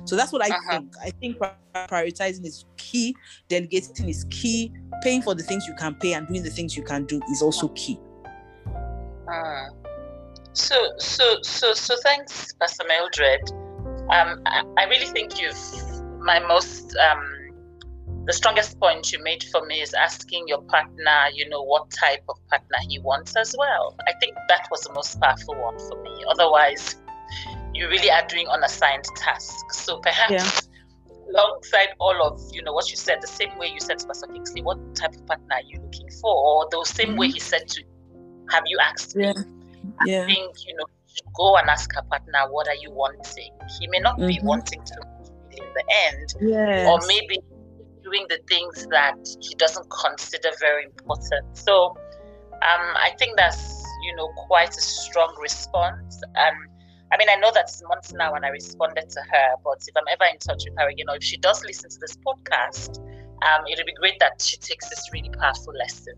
So 0.05 0.15
that's 0.15 0.31
what 0.31 0.43
I 0.43 0.53
uh-huh. 0.53 0.71
think. 0.71 0.93
I 1.01 1.09
think 1.11 1.37
prioritizing 1.73 2.45
is 2.45 2.65
key, 2.77 3.15
delegating 3.47 4.09
is 4.09 4.25
key, 4.29 4.73
paying 5.01 5.21
for 5.21 5.33
the 5.35 5.43
things 5.43 5.65
you 5.67 5.75
can 5.75 5.95
pay 5.95 6.13
and 6.13 6.27
doing 6.27 6.43
the 6.43 6.49
things 6.49 6.75
you 6.75 6.83
can 6.83 7.05
do 7.05 7.21
is 7.31 7.41
also 7.41 7.69
key. 7.69 7.99
Uh, 9.31 9.67
so, 10.53 10.91
so, 10.97 11.37
so, 11.41 11.73
so 11.73 11.95
thanks, 12.03 12.53
Pastor 12.53 12.83
Mildred. 12.87 13.51
Um, 14.09 14.41
I, 14.45 14.63
I 14.77 14.83
really 14.85 15.07
think 15.07 15.41
you've 15.41 15.57
my 16.25 16.39
most 16.39 16.95
um, 16.97 17.45
the 18.25 18.33
strongest 18.33 18.79
point 18.79 19.13
you 19.13 19.21
made 19.23 19.43
for 19.43 19.63
me 19.65 19.81
is 19.81 19.93
asking 19.93 20.47
your 20.47 20.61
partner, 20.63 21.29
you 21.33 21.47
know, 21.47 21.61
what 21.61 21.91
type 21.91 22.23
of 22.27 22.37
partner 22.49 22.77
he 22.89 22.97
wants 22.99 23.35
as 23.35 23.55
well. 23.57 23.95
I 24.07 24.13
think 24.19 24.35
that 24.49 24.67
was 24.71 24.81
the 24.81 24.93
most 24.93 25.21
powerful 25.21 25.55
one 25.55 25.77
for 25.77 26.01
me. 26.01 26.25
Otherwise, 26.27 26.95
you 27.73 27.87
really 27.87 28.09
are 28.09 28.25
doing 28.27 28.47
unassigned 28.47 29.05
tasks. 29.15 29.77
So 29.77 29.99
perhaps 29.99 30.31
yeah. 30.31 31.31
alongside 31.31 31.89
all 31.99 32.19
of 32.25 32.41
you 32.51 32.63
know 32.63 32.73
what 32.73 32.89
you 32.89 32.97
said, 32.97 33.21
the 33.21 33.27
same 33.27 33.55
way 33.59 33.67
you 33.67 33.79
said 33.79 33.99
to 33.99 34.07
Pastor 34.07 34.27
Kingsley, 34.27 34.63
what 34.63 34.79
type 34.95 35.13
of 35.13 35.25
partner 35.27 35.55
are 35.55 35.63
you 35.67 35.79
looking 35.79 36.09
for? 36.19 36.33
Or 36.33 36.67
the 36.71 36.83
same 36.85 37.09
mm-hmm. 37.09 37.19
way 37.19 37.27
he 37.29 37.39
said 37.39 37.67
to 37.67 37.83
have 38.49 38.63
you 38.65 38.79
asked 38.81 39.15
yeah. 39.15 39.33
me? 39.33 39.43
yeah. 40.05 40.23
I 40.23 40.25
think, 40.25 40.67
you 40.67 40.75
know, 40.77 40.85
go 41.35 41.57
and 41.57 41.69
ask 41.69 41.93
her 41.93 42.01
partner, 42.09 42.39
what 42.49 42.67
are 42.67 42.75
you 42.75 42.91
wanting? 42.91 43.51
He 43.79 43.87
may 43.87 43.99
not 43.99 44.17
mm-hmm. 44.17 44.27
be 44.27 44.39
wanting 44.41 44.83
to 44.83 45.14
in 45.57 45.65
the 45.73 45.83
end. 46.07 46.33
Yes. 46.41 46.87
Or 46.87 46.99
maybe 47.07 47.39
doing 48.03 48.25
the 48.29 48.39
things 48.47 48.87
that 48.91 49.17
he 49.41 49.55
doesn't 49.55 49.89
consider 49.89 50.51
very 50.59 50.85
important. 50.85 51.57
So 51.57 51.97
um, 52.53 52.85
I 52.95 53.11
think 53.17 53.35
that's, 53.35 53.83
you 54.03 54.15
know, 54.15 54.27
quite 54.47 54.77
a 54.77 54.81
strong 54.81 55.35
response. 55.41 56.21
And 56.35 56.55
I 57.11 57.17
mean, 57.17 57.29
I 57.29 57.35
know 57.35 57.51
that's 57.53 57.81
months 57.87 58.13
now 58.13 58.33
when 58.33 58.43
I 58.43 58.49
responded 58.49 59.09
to 59.09 59.21
her, 59.21 59.55
but 59.63 59.79
if 59.87 59.95
I'm 59.95 60.03
ever 60.11 60.29
in 60.31 60.37
touch 60.39 60.63
with 60.65 60.77
her 60.77 60.89
again, 60.89 61.09
or 61.09 61.15
if 61.15 61.23
she 61.23 61.37
does 61.37 61.63
listen 61.65 61.89
to 61.89 61.97
this 61.99 62.17
podcast, 62.17 62.99
um, 62.99 63.65
it 63.67 63.77
would 63.77 63.85
be 63.85 63.93
great 63.93 64.19
that 64.19 64.41
she 64.41 64.57
takes 64.57 64.89
this 64.89 65.09
really 65.11 65.29
powerful 65.29 65.73
lesson. 65.73 66.13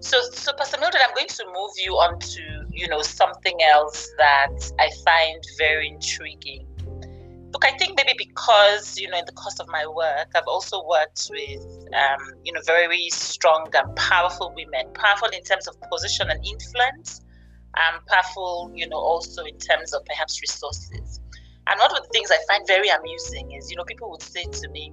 So, 0.00 0.20
so 0.32 0.52
Pastor 0.52 0.78
Mildred, 0.78 1.02
I'm 1.02 1.14
going 1.14 1.26
to 1.26 1.44
move 1.46 1.70
you 1.78 1.94
on 1.94 2.18
to, 2.20 2.66
you 2.70 2.88
know, 2.88 3.02
something 3.02 3.60
else 3.62 4.08
that 4.18 4.72
I 4.78 4.90
find 5.04 5.42
very 5.58 5.88
intriguing. 5.88 6.67
Look, 7.58 7.74
I 7.74 7.76
think 7.76 7.96
maybe 7.96 8.14
because, 8.16 8.96
you 9.00 9.10
know, 9.10 9.18
in 9.18 9.24
the 9.26 9.32
course 9.32 9.58
of 9.58 9.66
my 9.66 9.84
work, 9.84 10.28
I've 10.36 10.46
also 10.46 10.86
worked 10.86 11.26
with, 11.28 11.60
um, 11.92 12.34
you 12.44 12.52
know, 12.52 12.60
very 12.64 13.08
strong 13.08 13.68
and 13.74 13.96
powerful 13.96 14.52
women, 14.54 14.92
powerful 14.94 15.26
in 15.30 15.42
terms 15.42 15.66
of 15.66 15.74
position 15.90 16.30
and 16.30 16.38
influence, 16.46 17.20
and 17.74 18.06
powerful, 18.06 18.70
you 18.76 18.88
know, 18.88 18.98
also 18.98 19.42
in 19.42 19.58
terms 19.58 19.92
of 19.92 20.04
perhaps 20.04 20.40
resources. 20.40 21.18
And 21.66 21.80
one 21.80 21.90
of 21.90 22.00
the 22.00 22.08
things 22.12 22.30
I 22.30 22.38
find 22.46 22.64
very 22.64 22.90
amusing 22.90 23.50
is, 23.50 23.68
you 23.72 23.76
know, 23.76 23.82
people 23.82 24.08
would 24.12 24.22
say 24.22 24.44
to 24.44 24.68
me, 24.68 24.92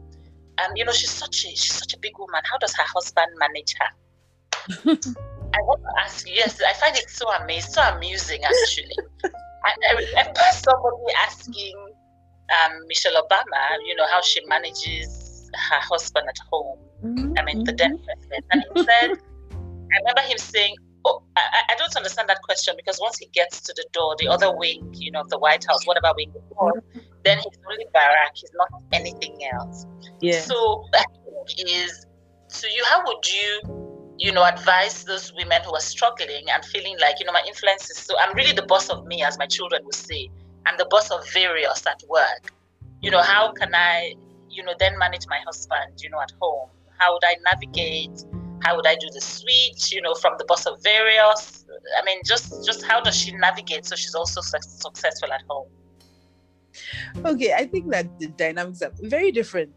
um, 0.58 0.71
you 0.75 0.86
know, 0.86 0.91
she's 0.91 1.12
such 1.12 1.45
a 1.45 1.49
she's 1.49 1.75
such 1.75 1.93
a 1.93 1.99
big 1.99 2.17
woman. 2.17 2.41
How 2.49 2.58
does 2.58 2.75
her 2.75 2.86
husband 2.95 3.28
manage 3.38 3.75
her? 3.80 4.97
I 5.54 5.62
want 5.62 5.82
to 5.84 6.04
ask 6.04 6.28
you, 6.28 6.34
yes, 6.34 6.60
I 6.67 6.73
find 6.73 6.97
it 6.97 7.12
so 7.12 7.32
amazing, 7.43 7.73
so 7.73 7.84
amusing 7.84 8.43
actually. 8.43 8.97
I, 9.65 9.71
I 9.91 9.93
remember 9.93 10.41
somebody 10.54 11.13
asking 11.28 11.75
um, 12.51 12.73
Michelle 12.88 13.21
Obama, 13.21 13.62
you 13.86 13.95
know, 13.95 14.05
how 14.12 14.21
she 14.21 14.45
manages 14.45 15.49
her 15.53 15.79
husband 15.79 16.27
at 16.27 16.38
home. 16.51 16.77
Mm-hmm. 17.03 17.34
I 17.38 17.43
mean, 17.43 17.63
the 17.63 17.73
then 17.73 17.97
mm-hmm. 17.97 18.05
president. 18.05 18.45
And 18.51 18.63
he 18.73 18.84
said, 18.84 19.12
I 19.51 19.97
remember 19.99 20.21
him 20.21 20.38
saying, 20.38 20.75
Oh, 21.08 21.21
I, 21.38 21.62
I, 21.69 21.75
don't 21.77 21.95
understand 21.95 22.29
that 22.29 22.41
question 22.41 22.73
because 22.75 22.97
once 22.99 23.19
he 23.19 23.27
gets 23.27 23.62
to 23.62 23.73
the 23.75 23.86
door, 23.93 24.15
the 24.17 24.27
other 24.27 24.51
wing, 24.58 24.91
you 24.97 25.12
know, 25.12 25.21
of 25.21 25.29
the 25.29 25.38
White 25.38 25.63
House, 25.63 25.86
whatever 25.86 26.12
wing 26.17 26.34
then 27.23 27.38
he's 27.38 27.60
only 27.69 27.86
Barack, 27.93 28.34
he's 28.34 28.49
not 28.55 28.69
anything 28.91 29.38
else. 29.53 29.86
Yeah. 30.19 30.39
So 30.39 30.84
that 30.93 31.05
is 31.60 32.08
so 32.47 32.65
you, 32.67 32.84
how 32.86 33.05
would 33.05 33.23
you 33.27 33.86
you 34.17 34.31
know, 34.31 34.45
advise 34.45 35.03
those 35.03 35.34
women 35.34 35.62
who 35.65 35.73
are 35.75 35.81
struggling 35.81 36.45
and 36.49 36.63
feeling 36.65 36.95
like, 36.99 37.19
you 37.19 37.25
know, 37.25 37.34
my 37.34 37.43
influence 37.47 37.89
is 37.89 37.97
so, 37.97 38.15
I'm 38.19 38.36
really 38.36 38.53
the 38.53 38.63
boss 38.63 38.89
of 38.89 39.05
me, 39.05 39.23
as 39.23 39.38
my 39.38 39.45
children 39.45 39.84
would 39.84 39.95
say, 39.95 40.29
and 40.65 40.80
the 40.80 40.86
boss 40.86 41.12
of 41.12 41.21
various 41.32 41.86
at 41.88 42.01
work. 42.10 42.54
You 43.01 43.12
know, 43.12 43.21
how 43.21 43.51
can 43.51 43.73
I, 43.75 44.15
you 44.49 44.63
know, 44.63 44.73
then 44.80 44.97
manage 44.97 45.28
my 45.28 45.39
husband, 45.45 46.01
you 46.01 46.10
know, 46.10 46.19
at 46.21 46.32
home? 46.41 46.69
How 46.97 47.13
would 47.13 47.23
I 47.23 47.36
navigate? 47.43 48.23
How 48.63 48.75
would 48.75 48.88
I 48.88 48.95
do 48.95 49.08
the 49.13 49.21
switch, 49.21 49.91
you 49.91 50.01
know, 50.01 50.15
from 50.15 50.34
the 50.38 50.45
boss 50.45 50.65
of 50.65 50.82
various? 50.82 51.65
I 51.99 52.06
mean, 52.06 52.19
just, 52.25 52.65
just 52.65 52.84
how 52.84 53.01
does 53.01 53.15
she 53.15 53.32
navigate 53.34 53.86
so 53.86 53.95
she's 53.95 54.15
also 54.15 54.41
su- 54.41 54.58
successful 54.62 55.32
at 55.32 55.41
home? 55.47 55.67
Okay, 57.25 57.54
I 57.54 57.65
think 57.67 57.91
that 57.91 58.19
the 58.19 58.28
dynamics 58.28 58.82
are 58.82 58.91
very 59.01 59.32
different 59.32 59.71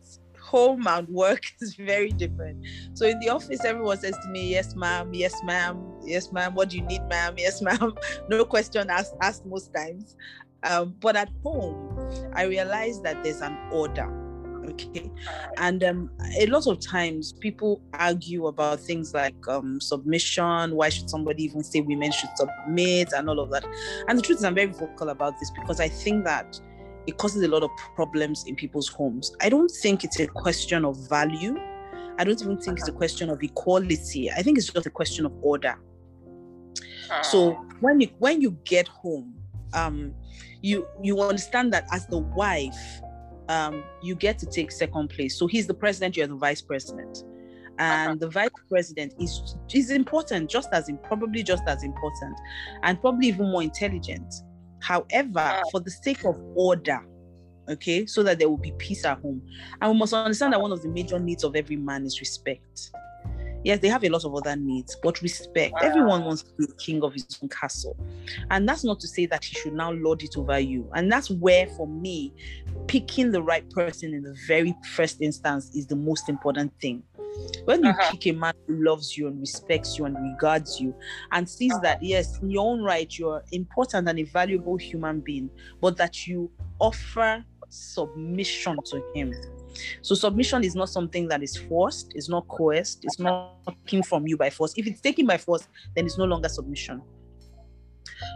home 0.49 0.87
and 0.87 1.07
work 1.09 1.43
is 1.61 1.75
very 1.75 2.11
different. 2.11 2.67
So 2.95 3.07
in 3.07 3.19
the 3.21 3.29
office, 3.29 3.65
everyone 3.65 3.99
says 3.99 4.17
to 4.23 4.29
me, 4.31 4.49
Yes, 4.49 4.75
ma'am, 4.75 5.13
yes, 5.13 5.35
ma'am, 5.45 5.75
yes, 6.05 6.33
ma'am, 6.33 6.55
what 6.55 6.71
do 6.71 6.79
you 6.79 6.85
need, 6.85 7.03
ma'am? 7.09 7.35
Yes, 7.37 7.61
ma'am. 7.61 7.95
No 8.29 8.45
question 8.45 8.89
asked, 8.91 9.15
asked 9.21 9.45
most 9.47 9.73
times. 9.75 10.17
Um, 10.65 10.95
but 11.01 11.17
at 11.17 11.31
home, 11.43 12.33
I 12.35 12.45
realized 12.45 13.05
that 13.05 13.23
there's 13.23 13.41
an 13.41 13.57
order. 13.71 14.15
Okay. 14.71 15.11
And 15.57 15.83
um, 15.83 16.11
a 16.39 16.47
lot 16.47 16.67
of 16.67 16.81
times 16.81 17.33
people 17.33 17.81
argue 17.95 18.47
about 18.47 18.81
things 18.81 19.15
like 19.15 19.37
um, 19.49 19.81
submission. 19.81 20.75
Why 20.75 20.91
should 20.91 21.09
somebody 21.09 21.45
even 21.45 21.63
say 21.65 21.81
women 21.81 22.13
should 22.13 22.31
submit 22.37 23.13
and 23.13 23.29
all 23.31 23.41
of 23.41 23.51
that? 23.51 23.65
And 24.09 24.19
the 24.19 24.23
truth 24.23 24.39
is, 24.39 24.45
I'm 24.45 24.55
very 24.55 24.67
vocal 24.67 25.09
about 25.09 25.39
this 25.39 25.51
because 25.51 25.81
I 25.81 25.89
think 25.89 26.25
that 26.25 26.61
it 27.07 27.17
causes 27.17 27.43
a 27.43 27.49
lot 27.49 27.63
of 27.63 27.71
problems 27.95 28.45
in 28.47 28.55
people's 28.57 28.89
homes. 28.89 29.35
I 29.41 29.49
don't 29.49 29.71
think 29.71 30.05
it's 30.05 30.21
a 30.21 30.27
question 30.27 30.85
of 30.85 31.09
value. 31.09 31.57
I 32.19 32.25
don't 32.25 32.41
even 32.43 32.59
think 32.59 32.79
it's 32.79 32.89
a 32.89 32.93
question 32.93 33.31
of 33.31 33.43
equality. 33.43 34.31
I 34.31 34.43
think 34.43 34.59
it's 34.59 34.69
just 34.69 34.87
a 34.87 34.91
question 34.91 35.25
of 35.25 35.33
order. 35.41 35.79
So 37.23 37.55
ah. 37.55 37.65
when 37.81 38.01
you 38.01 38.09
when 38.19 38.43
you 38.43 38.59
get 38.65 38.89
home, 38.89 39.35
um, 39.73 40.15
you 40.63 40.87
you 41.03 41.21
understand 41.21 41.73
that 41.73 41.87
as 41.93 42.07
the 42.07 42.19
wife, 42.19 43.01
um, 43.49 43.85
you 44.03 44.15
get 44.15 44.39
to 44.39 44.47
take 44.47 44.71
second 44.71 45.09
place. 45.09 45.39
So 45.39 45.47
he's 45.47 45.67
the 45.67 45.75
president, 45.75 46.17
you're 46.17 46.27
the 46.27 46.37
vice 46.37 46.61
president, 46.61 47.25
and 47.79 48.11
uh-huh. 48.11 48.17
the 48.21 48.29
vice 48.31 48.51
president 48.69 49.15
is 49.21 49.57
is 49.73 49.91
important, 49.91 50.51
just 50.51 50.69
as 50.73 50.89
in, 50.89 50.99
probably 50.99 51.43
just 51.43 51.63
as 51.67 51.83
important, 51.83 52.39
and 52.83 53.01
probably 53.01 53.29
even 53.29 53.51
more 53.51 53.63
intelligent. 53.63 54.35
However, 54.81 55.63
for 55.73 55.81
the 55.81 55.91
sake 55.91 56.25
of 56.25 56.41
order, 56.55 57.01
okay, 57.69 58.07
so 58.07 58.23
that 58.23 58.39
there 58.39 58.49
will 58.49 58.59
be 58.59 58.73
peace 58.79 59.05
at 59.05 59.21
home, 59.21 59.43
and 59.81 59.93
we 59.93 59.99
must 59.99 60.13
understand 60.13 60.53
that 60.53 60.61
one 60.61 60.73
of 60.73 60.83
the 60.83 60.89
major 60.89 61.19
needs 61.19 61.45
of 61.45 61.57
every 61.57 61.77
man 61.77 62.05
is 62.05 62.21
respect. 62.21 62.91
Yes, 63.69 63.81
they 63.81 63.89
have 63.89 64.03
a 64.03 64.09
lot 64.09 64.25
of 64.25 64.35
other 64.35 64.57
needs, 64.57 64.97
but 65.03 65.21
respect. 65.21 65.75
Everyone 65.83 66.25
wants 66.25 66.43
to 66.43 66.55
be 66.57 66.67
king 66.79 67.03
of 67.03 67.13
his 67.13 67.27
own 67.43 67.51
castle. 67.51 67.99
And 68.51 68.67
that's 68.67 68.83
not 68.83 68.99
to 69.01 69.07
say 69.07 69.27
that 69.27 69.45
he 69.45 69.57
should 69.57 69.75
now 69.75 69.93
lord 69.93 70.23
it 70.23 70.39
over 70.39 70.59
you. 70.59 70.91
And 70.95 71.13
that's 71.13 71.31
where, 71.31 71.67
for 71.67 71.87
me, 71.87 72.33
picking 72.87 73.31
the 73.31 73.43
right 73.43 73.69
person 73.69 74.15
in 74.15 74.23
the 74.23 74.35
very 74.47 74.75
first 74.95 75.21
instance 75.21 75.71
is 75.75 75.87
the 75.87 75.97
most 75.97 76.31
important 76.31 76.73
thing. 76.81 77.03
When 77.67 77.85
you 77.85 77.91
uh-huh. 77.91 78.13
pick 78.13 78.29
a 78.29 78.33
man 78.33 78.55
who 78.67 78.83
loves 78.83 79.19
you 79.19 79.27
and 79.27 79.39
respects 79.39 79.99
you 79.99 80.07
and 80.07 80.17
regards 80.17 80.81
you 80.81 80.95
and 81.33 81.47
sees 81.47 81.75
uh-huh. 81.75 81.83
that, 81.83 82.03
yes, 82.03 82.39
in 82.41 82.49
your 82.49 82.73
own 82.73 82.83
right, 82.83 83.19
you're 83.19 83.45
important 83.53 84.09
and 84.09 84.19
a 84.19 84.23
valuable 84.23 84.79
human 84.79 85.21
being, 85.21 85.51
but 85.83 85.99
that 85.99 86.27
you 86.27 86.51
offer 86.81 87.45
submission 87.69 88.79
to 88.87 89.03
him. 89.15 89.35
So 90.03 90.15
submission 90.15 90.65
is 90.65 90.75
not 90.75 90.89
something 90.89 91.29
that 91.29 91.43
is 91.43 91.57
forced, 91.57 92.13
it's 92.15 92.29
not 92.29 92.47
coerced, 92.49 93.05
it's 93.05 93.19
not 93.19 93.55
taken 93.85 94.03
from 94.03 94.27
you 94.27 94.37
by 94.37 94.51
force. 94.51 94.75
If 94.77 94.87
it's 94.87 95.01
taken 95.01 95.27
by 95.27 95.39
force, 95.39 95.69
then 95.95 96.07
it's 96.07 96.19
no 96.19 96.25
longer 96.25 96.49
submission. 96.49 97.03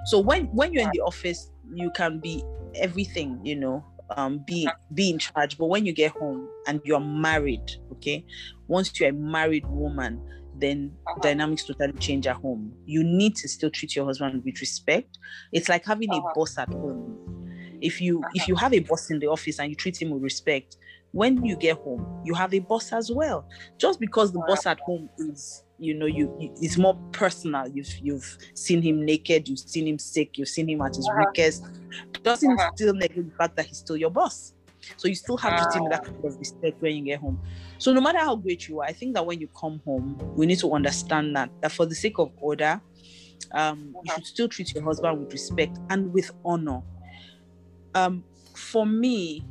So 0.06 0.20
when 0.20 0.46
when 0.46 0.72
you're 0.72 0.84
in 0.84 0.90
the 0.92 1.00
office, 1.00 1.50
you 1.74 1.90
can 1.90 2.20
be 2.20 2.42
everything, 2.74 3.40
you 3.44 3.56
know, 3.56 3.84
um, 4.16 4.44
be 4.46 4.68
be 4.94 5.10
in 5.10 5.18
charge. 5.18 5.58
But 5.58 5.66
when 5.66 5.86
you 5.86 5.92
get 5.92 6.12
home 6.12 6.48
and 6.66 6.80
you're 6.84 7.00
married, 7.00 7.70
okay, 7.92 8.24
once 8.68 8.98
you're 8.98 9.10
a 9.10 9.12
married 9.12 9.66
woman, 9.66 10.20
then 10.56 10.92
dynamics 11.20 11.64
totally 11.64 11.92
change 11.94 12.26
at 12.26 12.36
home. 12.36 12.72
You 12.84 13.02
need 13.02 13.36
to 13.36 13.48
still 13.48 13.70
treat 13.70 13.96
your 13.96 14.04
husband 14.04 14.42
with 14.44 14.60
respect. 14.60 15.18
It's 15.52 15.68
like 15.68 15.84
having 15.84 16.12
a 16.12 16.20
boss 16.34 16.58
at 16.58 16.68
home. 16.68 17.18
If 17.80 18.00
you 18.00 18.22
if 18.34 18.46
you 18.46 18.54
have 18.56 18.72
a 18.72 18.78
boss 18.80 19.10
in 19.10 19.18
the 19.18 19.26
office 19.26 19.58
and 19.58 19.68
you 19.70 19.76
treat 19.76 20.00
him 20.00 20.10
with 20.10 20.22
respect, 20.22 20.76
when 21.12 21.44
you 21.44 21.56
get 21.56 21.78
home, 21.78 22.22
you 22.24 22.34
have 22.34 22.52
a 22.54 22.58
boss 22.58 22.92
as 22.92 23.12
well. 23.12 23.46
Just 23.78 24.00
because 24.00 24.32
the 24.32 24.40
boss 24.40 24.66
at 24.66 24.80
home 24.80 25.08
is 25.18 25.62
you 25.82 25.94
know 25.94 26.06
you, 26.06 26.34
you, 26.38 26.54
it's 26.60 26.78
more 26.78 26.94
personal 27.10 27.66
you've 27.68 27.92
you've 27.98 28.38
seen 28.54 28.80
him 28.80 29.04
naked 29.04 29.48
you've 29.48 29.58
seen 29.58 29.88
him 29.88 29.98
sick 29.98 30.38
you've 30.38 30.48
seen 30.48 30.68
him 30.68 30.80
at 30.80 30.94
his 30.94 31.08
uh-huh. 31.08 31.24
weakest 31.26 31.64
doesn't 32.22 32.52
uh-huh. 32.52 32.70
still 32.74 32.94
negate 32.94 33.28
the 33.28 33.36
fact 33.36 33.56
that 33.56 33.66
he's 33.66 33.78
still 33.78 33.96
your 33.96 34.10
boss 34.10 34.54
so 34.96 35.08
you 35.08 35.14
still 35.14 35.36
have 35.36 35.58
to 35.58 35.64
treat 35.72 35.82
him 35.82 35.90
that 35.90 36.04
kind 36.04 36.24
of 36.24 36.38
respect 36.38 36.80
when 36.80 36.94
you 36.96 37.04
get 37.04 37.18
home 37.18 37.40
so 37.78 37.92
no 37.92 38.00
matter 38.00 38.18
how 38.18 38.36
great 38.36 38.68
you 38.68 38.80
are 38.80 38.86
i 38.86 38.92
think 38.92 39.12
that 39.12 39.26
when 39.26 39.40
you 39.40 39.48
come 39.48 39.80
home 39.84 40.16
we 40.36 40.46
need 40.46 40.58
to 40.58 40.72
understand 40.72 41.34
that 41.34 41.50
that 41.60 41.72
for 41.72 41.84
the 41.84 41.94
sake 41.94 42.18
of 42.18 42.30
order 42.40 42.80
um, 43.50 43.88
you 43.92 44.00
uh-huh. 44.08 44.16
should 44.16 44.26
still 44.26 44.48
treat 44.48 44.72
your 44.74 44.84
husband 44.84 45.18
with 45.18 45.32
respect 45.32 45.78
and 45.90 46.12
with 46.12 46.30
honor 46.44 46.80
um, 47.94 48.22
for 48.54 48.86
me 48.86 49.44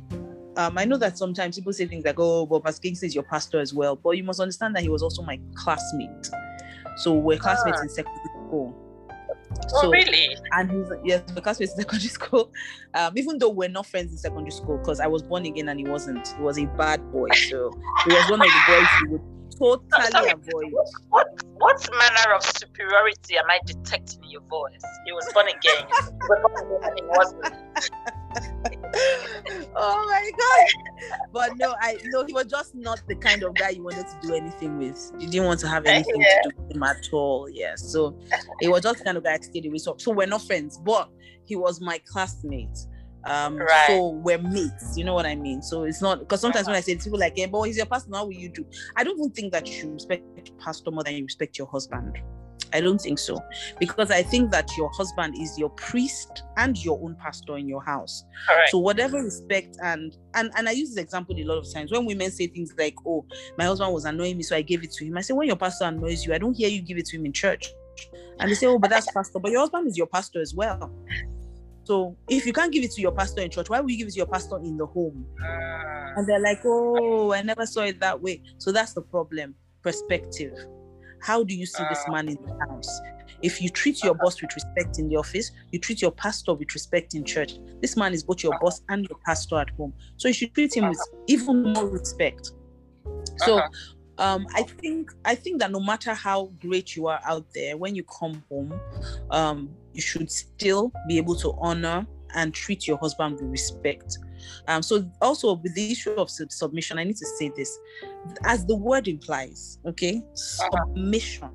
um, 0.56 0.76
I 0.78 0.84
know 0.84 0.96
that 0.98 1.18
sometimes 1.18 1.56
people 1.56 1.72
say 1.72 1.86
things 1.86 2.04
like, 2.04 2.16
"Oh, 2.18 2.46
but 2.46 2.64
Pastor 2.64 2.82
Kingsley 2.82 3.08
is 3.08 3.14
your 3.14 3.24
pastor 3.24 3.60
as 3.60 3.72
well," 3.72 3.96
but 3.96 4.16
you 4.16 4.24
must 4.24 4.40
understand 4.40 4.74
that 4.76 4.82
he 4.82 4.88
was 4.88 5.02
also 5.02 5.22
my 5.22 5.40
classmate. 5.54 6.30
So 6.98 7.14
we're 7.14 7.38
classmates 7.38 7.78
ah. 7.80 7.82
in 7.82 7.88
secondary 7.88 8.24
school. 8.46 8.74
Oh, 8.74 9.68
so, 9.68 9.86
oh, 9.86 9.90
really? 9.90 10.36
And 10.52 10.70
he's 10.70 10.86
yes, 11.04 11.22
we're 11.34 11.42
classmates 11.42 11.72
in 11.72 11.78
secondary 11.82 12.08
school. 12.08 12.52
Um, 12.94 13.16
even 13.16 13.38
though 13.38 13.48
we're 13.48 13.68
not 13.68 13.86
friends 13.86 14.12
in 14.12 14.18
secondary 14.18 14.50
school, 14.50 14.78
because 14.78 15.00
I 15.00 15.06
was 15.06 15.22
born 15.22 15.46
again 15.46 15.68
and 15.68 15.80
he 15.80 15.86
wasn't. 15.86 16.26
He 16.28 16.42
was 16.42 16.58
a 16.58 16.66
bad 16.66 17.00
boy, 17.12 17.28
so 17.48 17.72
he 18.06 18.14
was 18.14 18.30
one 18.30 18.40
of 18.40 18.46
the 18.46 18.62
boys 18.68 18.86
who 19.00 19.10
would 19.12 19.22
totally 19.58 20.10
Sorry, 20.10 20.30
avoid. 20.30 20.72
What, 21.08 21.26
what 21.56 21.88
manner 21.98 22.34
of 22.34 22.42
superiority 22.42 23.38
am 23.38 23.44
I 23.48 23.58
detecting 23.64 24.22
in 24.24 24.30
your 24.30 24.42
voice? 24.42 24.82
He 25.06 25.12
was 25.12 25.30
born 25.32 25.46
again, 25.48 25.86
and 26.82 26.98
he 26.98 27.04
wasn't. 27.06 27.54
oh 28.94 30.06
my 30.08 30.30
god! 30.38 31.18
But 31.32 31.56
no, 31.56 31.74
I 31.80 31.98
no, 32.04 32.24
he 32.24 32.32
was 32.32 32.46
just 32.46 32.74
not 32.74 33.02
the 33.08 33.14
kind 33.14 33.42
of 33.42 33.54
guy 33.54 33.70
you 33.70 33.82
wanted 33.82 34.06
to 34.06 34.26
do 34.26 34.34
anything 34.34 34.78
with. 34.78 35.12
You 35.18 35.28
didn't 35.28 35.46
want 35.46 35.60
to 35.60 35.68
have 35.68 35.86
anything 35.86 36.20
yeah. 36.20 36.42
to 36.42 36.50
do 36.50 36.62
with 36.62 36.76
him 36.76 36.82
at 36.82 37.08
all. 37.12 37.48
Yeah, 37.50 37.74
so 37.76 38.18
he 38.60 38.68
was 38.68 38.82
just 38.82 38.98
the 38.98 39.04
kind 39.04 39.16
of 39.16 39.24
guy 39.24 39.34
I 39.34 39.38
stayed 39.38 39.66
away. 39.66 39.78
So, 39.78 39.96
so 39.98 40.12
we're 40.12 40.26
not 40.26 40.42
friends, 40.42 40.78
but 40.78 41.08
he 41.44 41.56
was 41.56 41.80
my 41.80 41.98
classmate. 42.06 42.78
Um, 43.24 43.56
right. 43.56 43.86
so 43.86 44.08
we're 44.08 44.38
mates, 44.38 44.96
you 44.96 45.04
know 45.04 45.14
what 45.14 45.26
I 45.26 45.36
mean? 45.36 45.62
So 45.62 45.84
it's 45.84 46.02
not 46.02 46.18
because 46.18 46.40
sometimes 46.40 46.66
when 46.66 46.74
I 46.74 46.80
say 46.80 46.96
to 46.96 47.04
people 47.04 47.20
like, 47.20 47.34
"Yeah, 47.36 47.46
but 47.46 47.62
he's 47.62 47.76
your 47.76 47.86
pastor, 47.86 48.10
how 48.12 48.24
will 48.24 48.32
you 48.32 48.48
do?" 48.48 48.66
I 48.96 49.04
don't 49.04 49.16
even 49.18 49.30
think 49.30 49.52
that 49.52 49.66
you 49.68 49.72
should 49.72 49.92
respect 49.92 50.24
your 50.48 50.56
pastor 50.56 50.90
more 50.90 51.04
than 51.04 51.14
you 51.14 51.24
respect 51.24 51.56
your 51.56 51.68
husband. 51.68 52.18
I 52.72 52.80
don't 52.80 53.00
think 53.00 53.18
so. 53.18 53.38
Because 53.78 54.10
I 54.10 54.22
think 54.22 54.50
that 54.52 54.76
your 54.76 54.90
husband 54.90 55.36
is 55.38 55.58
your 55.58 55.70
priest 55.70 56.42
and 56.56 56.82
your 56.82 56.98
own 57.02 57.16
pastor 57.16 57.56
in 57.56 57.68
your 57.68 57.82
house. 57.82 58.24
So 58.70 58.78
whatever 58.78 59.22
respect 59.22 59.76
and 59.82 60.16
and 60.34 60.50
and 60.56 60.68
I 60.68 60.72
use 60.72 60.90
this 60.90 61.04
example 61.04 61.36
a 61.38 61.44
lot 61.44 61.58
of 61.58 61.72
times 61.72 61.92
when 61.92 62.04
women 62.06 62.30
say 62.30 62.46
things 62.46 62.72
like, 62.78 62.94
Oh, 63.06 63.24
my 63.58 63.64
husband 63.64 63.92
was 63.92 64.04
annoying 64.04 64.36
me, 64.36 64.42
so 64.42 64.56
I 64.56 64.62
gave 64.62 64.82
it 64.82 64.92
to 64.92 65.04
him. 65.04 65.16
I 65.18 65.20
say, 65.20 65.34
when 65.34 65.46
your 65.46 65.56
pastor 65.56 65.84
annoys 65.84 66.24
you, 66.24 66.34
I 66.34 66.38
don't 66.38 66.54
hear 66.54 66.68
you 66.68 66.82
give 66.82 66.98
it 66.98 67.06
to 67.06 67.16
him 67.16 67.26
in 67.26 67.32
church. 67.32 67.72
And 68.38 68.50
they 68.50 68.54
say, 68.54 68.66
Oh, 68.66 68.78
but 68.78 68.90
that's 68.90 69.10
pastor. 69.12 69.38
But 69.38 69.50
your 69.50 69.60
husband 69.60 69.88
is 69.88 69.96
your 69.96 70.06
pastor 70.06 70.40
as 70.40 70.54
well. 70.54 70.92
So 71.84 72.16
if 72.28 72.46
you 72.46 72.52
can't 72.52 72.72
give 72.72 72.84
it 72.84 72.92
to 72.92 73.00
your 73.00 73.12
pastor 73.12 73.42
in 73.42 73.50
church, 73.50 73.68
why 73.68 73.80
would 73.80 73.90
you 73.90 73.98
give 73.98 74.08
it 74.08 74.12
to 74.12 74.18
your 74.18 74.26
pastor 74.26 74.56
in 74.58 74.76
the 74.76 74.86
home? 74.86 75.26
Ah. 75.42 76.12
And 76.16 76.26
they're 76.28 76.38
like, 76.38 76.60
oh, 76.64 77.32
I 77.32 77.42
never 77.42 77.66
saw 77.66 77.82
it 77.82 77.98
that 78.00 78.20
way. 78.20 78.42
So 78.58 78.70
that's 78.72 78.92
the 78.92 79.02
problem. 79.02 79.54
Perspective. 79.82 80.54
How 81.22 81.44
do 81.44 81.54
you 81.54 81.66
see 81.66 81.82
this 81.88 82.04
ah. 82.08 82.12
man 82.12 82.28
in 82.28 82.38
the 82.44 82.66
house? 82.68 83.00
If 83.42 83.60
you 83.60 83.68
treat 83.68 84.02
your 84.04 84.14
boss 84.14 84.40
with 84.40 84.54
respect 84.54 84.98
in 84.98 85.08
the 85.08 85.16
office, 85.16 85.50
you 85.70 85.78
treat 85.78 86.00
your 86.00 86.12
pastor 86.12 86.54
with 86.54 86.72
respect 86.74 87.14
in 87.14 87.24
church. 87.24 87.58
This 87.80 87.96
man 87.96 88.12
is 88.12 88.22
both 88.22 88.42
your 88.42 88.56
boss 88.60 88.82
and 88.88 89.06
your 89.08 89.18
pastor 89.26 89.58
at 89.58 89.70
home. 89.70 89.92
So 90.16 90.28
you 90.28 90.34
should 90.34 90.54
treat 90.54 90.76
him 90.76 90.88
with 90.88 91.00
even 91.26 91.72
more 91.72 91.86
respect. 91.86 92.52
So 93.38 93.58
uh-huh. 93.58 93.68
um, 94.18 94.46
I 94.54 94.62
think 94.62 95.10
I 95.24 95.34
think 95.34 95.60
that 95.60 95.72
no 95.72 95.80
matter 95.80 96.14
how 96.14 96.52
great 96.60 96.94
you 96.94 97.08
are 97.08 97.20
out 97.24 97.46
there, 97.54 97.76
when 97.76 97.96
you 97.96 98.04
come 98.04 98.42
home, 98.48 98.78
um, 99.30 99.70
you 99.92 100.00
should 100.00 100.30
still 100.30 100.92
be 101.08 101.18
able 101.18 101.34
to 101.36 101.52
honor 101.58 102.06
and 102.34 102.54
treat 102.54 102.86
your 102.86 102.98
husband 102.98 103.34
with 103.34 103.50
respect. 103.50 104.18
Um, 104.68 104.82
so 104.82 105.10
also 105.20 105.54
with 105.54 105.74
the 105.74 105.92
issue 105.92 106.12
of 106.12 106.30
sub- 106.30 106.52
submission, 106.52 106.98
I 106.98 107.04
need 107.04 107.16
to 107.16 107.26
say 107.38 107.50
this, 107.54 107.78
as 108.44 108.64
the 108.66 108.76
word 108.76 109.08
implies, 109.08 109.78
okay, 109.86 110.18
uh-huh. 110.18 110.70
submission. 110.86 111.50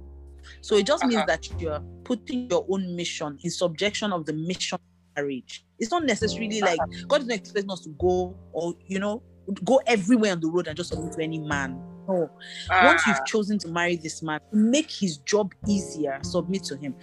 So 0.62 0.76
it 0.76 0.86
just 0.86 1.04
uh-huh. 1.04 1.10
means 1.10 1.24
that 1.28 1.50
you're 1.60 1.82
putting 2.04 2.50
your 2.50 2.66
own 2.70 2.96
mission 2.96 3.38
in 3.44 3.52
subjection 3.52 4.14
of 4.14 4.26
the 4.26 4.34
mission 4.34 4.76
of 4.76 4.82
marriage. 5.16 5.66
It's 5.80 5.92
not 5.92 6.06
necessarily 6.06 6.62
uh-huh. 6.62 6.76
like 6.78 7.08
God 7.08 7.18
doesn't 7.20 7.32
expect 7.32 7.70
us 7.70 7.82
to 7.82 7.90
go 8.00 8.38
or 8.52 8.74
you 8.88 9.00
know 9.00 9.24
go 9.64 9.82
everywhere 9.86 10.34
on 10.34 10.42
the 10.42 10.48
road 10.48 10.68
and 10.68 10.76
just 10.76 10.90
submit 10.90 11.14
to 11.14 11.24
any 11.24 11.40
man. 11.40 11.82
No. 12.08 12.30
Once 12.70 13.06
you've 13.06 13.26
chosen 13.26 13.60
to 13.60 13.68
marry 13.68 13.98
this 13.98 14.24
man, 14.24 14.40
make 14.54 14.90
his 14.90 15.18
job 15.18 15.54
easier, 15.68 16.20
submit 16.22 16.64
to 16.64 16.78
him 16.78 16.96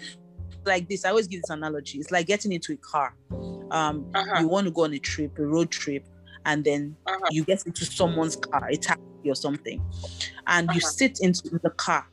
like 0.66 0.88
this. 0.88 1.04
I 1.04 1.10
always 1.10 1.26
give 1.26 1.42
this 1.42 1.50
analogy. 1.50 1.98
It's 1.98 2.10
like 2.10 2.26
getting 2.26 2.52
into 2.52 2.72
a 2.72 2.76
car. 2.76 3.14
Um, 3.70 4.10
uh-huh. 4.14 4.40
you 4.40 4.48
want 4.48 4.66
to 4.66 4.70
go 4.70 4.84
on 4.84 4.94
a 4.94 4.98
trip, 4.98 5.38
a 5.38 5.44
road 5.44 5.70
trip, 5.70 6.06
and 6.46 6.64
then 6.64 6.96
uh-huh. 7.06 7.28
you 7.30 7.44
get 7.44 7.66
into 7.66 7.84
someone's 7.84 8.36
car, 8.36 8.68
a 8.68 8.76
taxi 8.76 9.02
or 9.26 9.34
something, 9.34 9.82
and 10.46 10.68
uh-huh. 10.68 10.74
you 10.74 10.80
sit 10.80 11.20
into 11.20 11.58
the 11.62 11.70
car. 11.70 12.06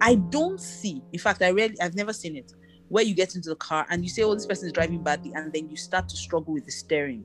I 0.00 0.16
don't 0.16 0.60
see, 0.60 1.02
in 1.12 1.20
fact, 1.20 1.42
I 1.42 1.48
really, 1.48 1.80
I've 1.80 1.94
never 1.94 2.12
seen 2.12 2.36
it, 2.36 2.52
where 2.88 3.04
you 3.04 3.14
get 3.14 3.36
into 3.36 3.50
the 3.50 3.56
car 3.56 3.86
and 3.88 4.02
you 4.02 4.10
say, 4.10 4.22
"Oh, 4.22 4.34
this 4.34 4.46
person 4.46 4.66
is 4.66 4.72
driving 4.72 5.02
badly," 5.02 5.32
and 5.34 5.52
then 5.52 5.70
you 5.70 5.76
start 5.76 6.08
to 6.08 6.16
struggle 6.16 6.54
with 6.54 6.66
the 6.66 6.72
steering, 6.72 7.24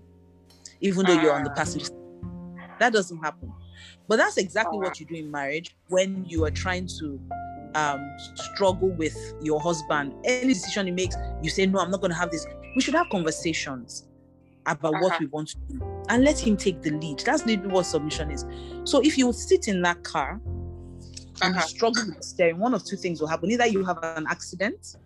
even 0.81 1.05
though 1.05 1.19
you're 1.19 1.33
on 1.33 1.43
the 1.43 1.49
passenger. 1.51 1.89
That 2.79 2.93
doesn't 2.93 3.17
happen. 3.17 3.51
But 4.07 4.17
that's 4.17 4.37
exactly 4.37 4.77
what 4.77 4.99
you 4.99 5.05
do 5.05 5.15
in 5.15 5.29
marriage 5.29 5.75
when 5.89 6.23
you 6.25 6.45
are 6.45 6.51
trying 6.51 6.87
to 6.99 7.19
um, 7.75 8.09
struggle 8.35 8.89
with 8.89 9.17
your 9.41 9.59
husband, 9.59 10.13
any 10.23 10.53
decision 10.53 10.87
he 10.87 10.91
makes, 10.91 11.15
you 11.41 11.49
say, 11.49 11.65
No, 11.65 11.79
I'm 11.79 11.91
not 11.91 12.01
going 12.01 12.11
to 12.11 12.17
have 12.17 12.31
this. 12.31 12.45
We 12.75 12.81
should 12.81 12.95
have 12.95 13.09
conversations 13.09 14.07
about 14.65 14.93
uh-huh. 14.95 15.03
what 15.03 15.19
we 15.19 15.27
want 15.27 15.49
to 15.49 15.57
do 15.69 15.81
and 16.09 16.23
let 16.23 16.37
him 16.37 16.57
take 16.57 16.81
the 16.81 16.91
lead. 16.91 17.19
That's 17.19 17.45
literally 17.45 17.71
what 17.71 17.85
submission 17.85 18.31
is. 18.31 18.45
So 18.83 19.01
if 19.01 19.17
you 19.17 19.31
sit 19.33 19.67
in 19.67 19.81
that 19.81 20.03
car 20.03 20.39
and 21.41 21.55
uh-huh. 21.55 21.61
struggle 21.61 22.03
with 22.07 22.23
steering, 22.23 22.59
one 22.59 22.73
of 22.73 22.83
two 22.85 22.97
things 22.97 23.21
will 23.21 23.27
happen. 23.27 23.49
Either 23.51 23.67
you 23.67 23.83
have 23.85 23.99
an 24.03 24.25
accident, 24.29 24.97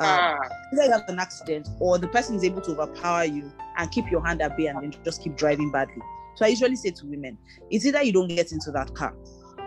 uh. 0.00 0.36
either 0.72 0.84
you 0.84 0.90
have 0.90 1.08
an 1.08 1.18
accident, 1.18 1.68
or 1.78 1.98
the 1.98 2.08
person 2.08 2.36
is 2.36 2.44
able 2.44 2.60
to 2.62 2.72
overpower 2.72 3.24
you 3.24 3.52
and 3.76 3.90
keep 3.90 4.10
your 4.10 4.24
hand 4.24 4.40
at 4.40 4.56
bay 4.56 4.66
and 4.66 4.82
then 4.82 4.94
just 5.04 5.22
keep 5.22 5.36
driving 5.36 5.70
badly. 5.70 6.02
So 6.36 6.46
I 6.46 6.48
usually 6.48 6.76
say 6.76 6.90
to 6.90 7.06
women, 7.06 7.36
it's 7.70 7.84
either 7.84 8.02
you 8.02 8.12
don't 8.12 8.28
get 8.28 8.52
into 8.52 8.70
that 8.72 8.94
car, 8.94 9.14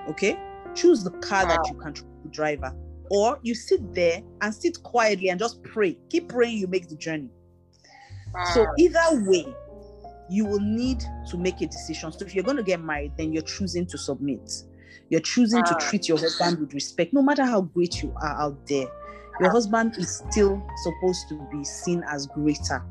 okay? 0.10 0.40
Choose 0.76 1.04
the 1.04 1.12
car 1.12 1.46
that 1.46 1.60
you 1.68 1.76
control 1.76 2.10
the 2.24 2.30
driver. 2.30 2.76
Or 3.10 3.40
you 3.44 3.54
sit 3.54 3.94
there 3.94 4.22
and 4.42 4.54
sit 4.54 4.82
quietly 4.84 5.30
and 5.30 5.40
just 5.40 5.62
pray. 5.64 5.98
Keep 6.10 6.30
praying, 6.30 6.58
you 6.58 6.68
make 6.68 6.90
the 6.90 6.96
journey. 6.96 7.30
So 8.54 8.66
either 8.80 9.24
way, 9.28 9.54
you 10.30 10.46
will 10.46 10.60
need 10.60 11.04
to 11.30 11.38
make 11.38 11.62
a 11.62 11.68
decision. 11.68 12.12
So 12.12 12.26
if 12.26 12.34
you're 12.34 12.44
going 12.44 12.58
to 12.58 12.64
get 12.64 12.82
married, 12.82 13.14
then 13.18 13.32
you're 13.32 13.44
choosing 13.44 13.86
to 13.88 13.98
submit. 13.98 14.52
You're 15.10 15.22
choosing 15.22 15.64
to 15.64 15.76
treat 15.80 16.08
your 16.08 16.18
husband 16.18 16.60
with 16.60 16.74
respect, 16.74 17.14
no 17.14 17.22
matter 17.22 17.46
how 17.46 17.62
great 17.62 18.02
you 18.02 18.12
are 18.22 18.42
out 18.42 18.66
there. 18.68 18.88
Your 19.40 19.52
husband 19.52 19.96
is 19.98 20.24
still 20.30 20.66
supposed 20.84 21.30
to 21.30 21.48
be 21.52 21.64
seen 21.64 22.04
as 22.10 22.28
greater. 22.28 22.84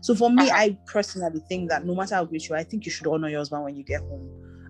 So 0.00 0.14
for 0.14 0.30
me, 0.30 0.50
uh-huh. 0.50 0.58
I 0.58 0.78
personally 0.86 1.40
think 1.48 1.70
that 1.70 1.86
no 1.86 1.94
matter 1.94 2.16
how 2.16 2.24
great 2.24 2.48
you 2.48 2.54
are, 2.54 2.58
I 2.58 2.64
think 2.64 2.84
you 2.84 2.90
should 2.92 3.06
honor 3.06 3.28
your 3.28 3.38
husband 3.38 3.64
when 3.64 3.76
you 3.76 3.84
get 3.84 4.00
home. 4.00 4.28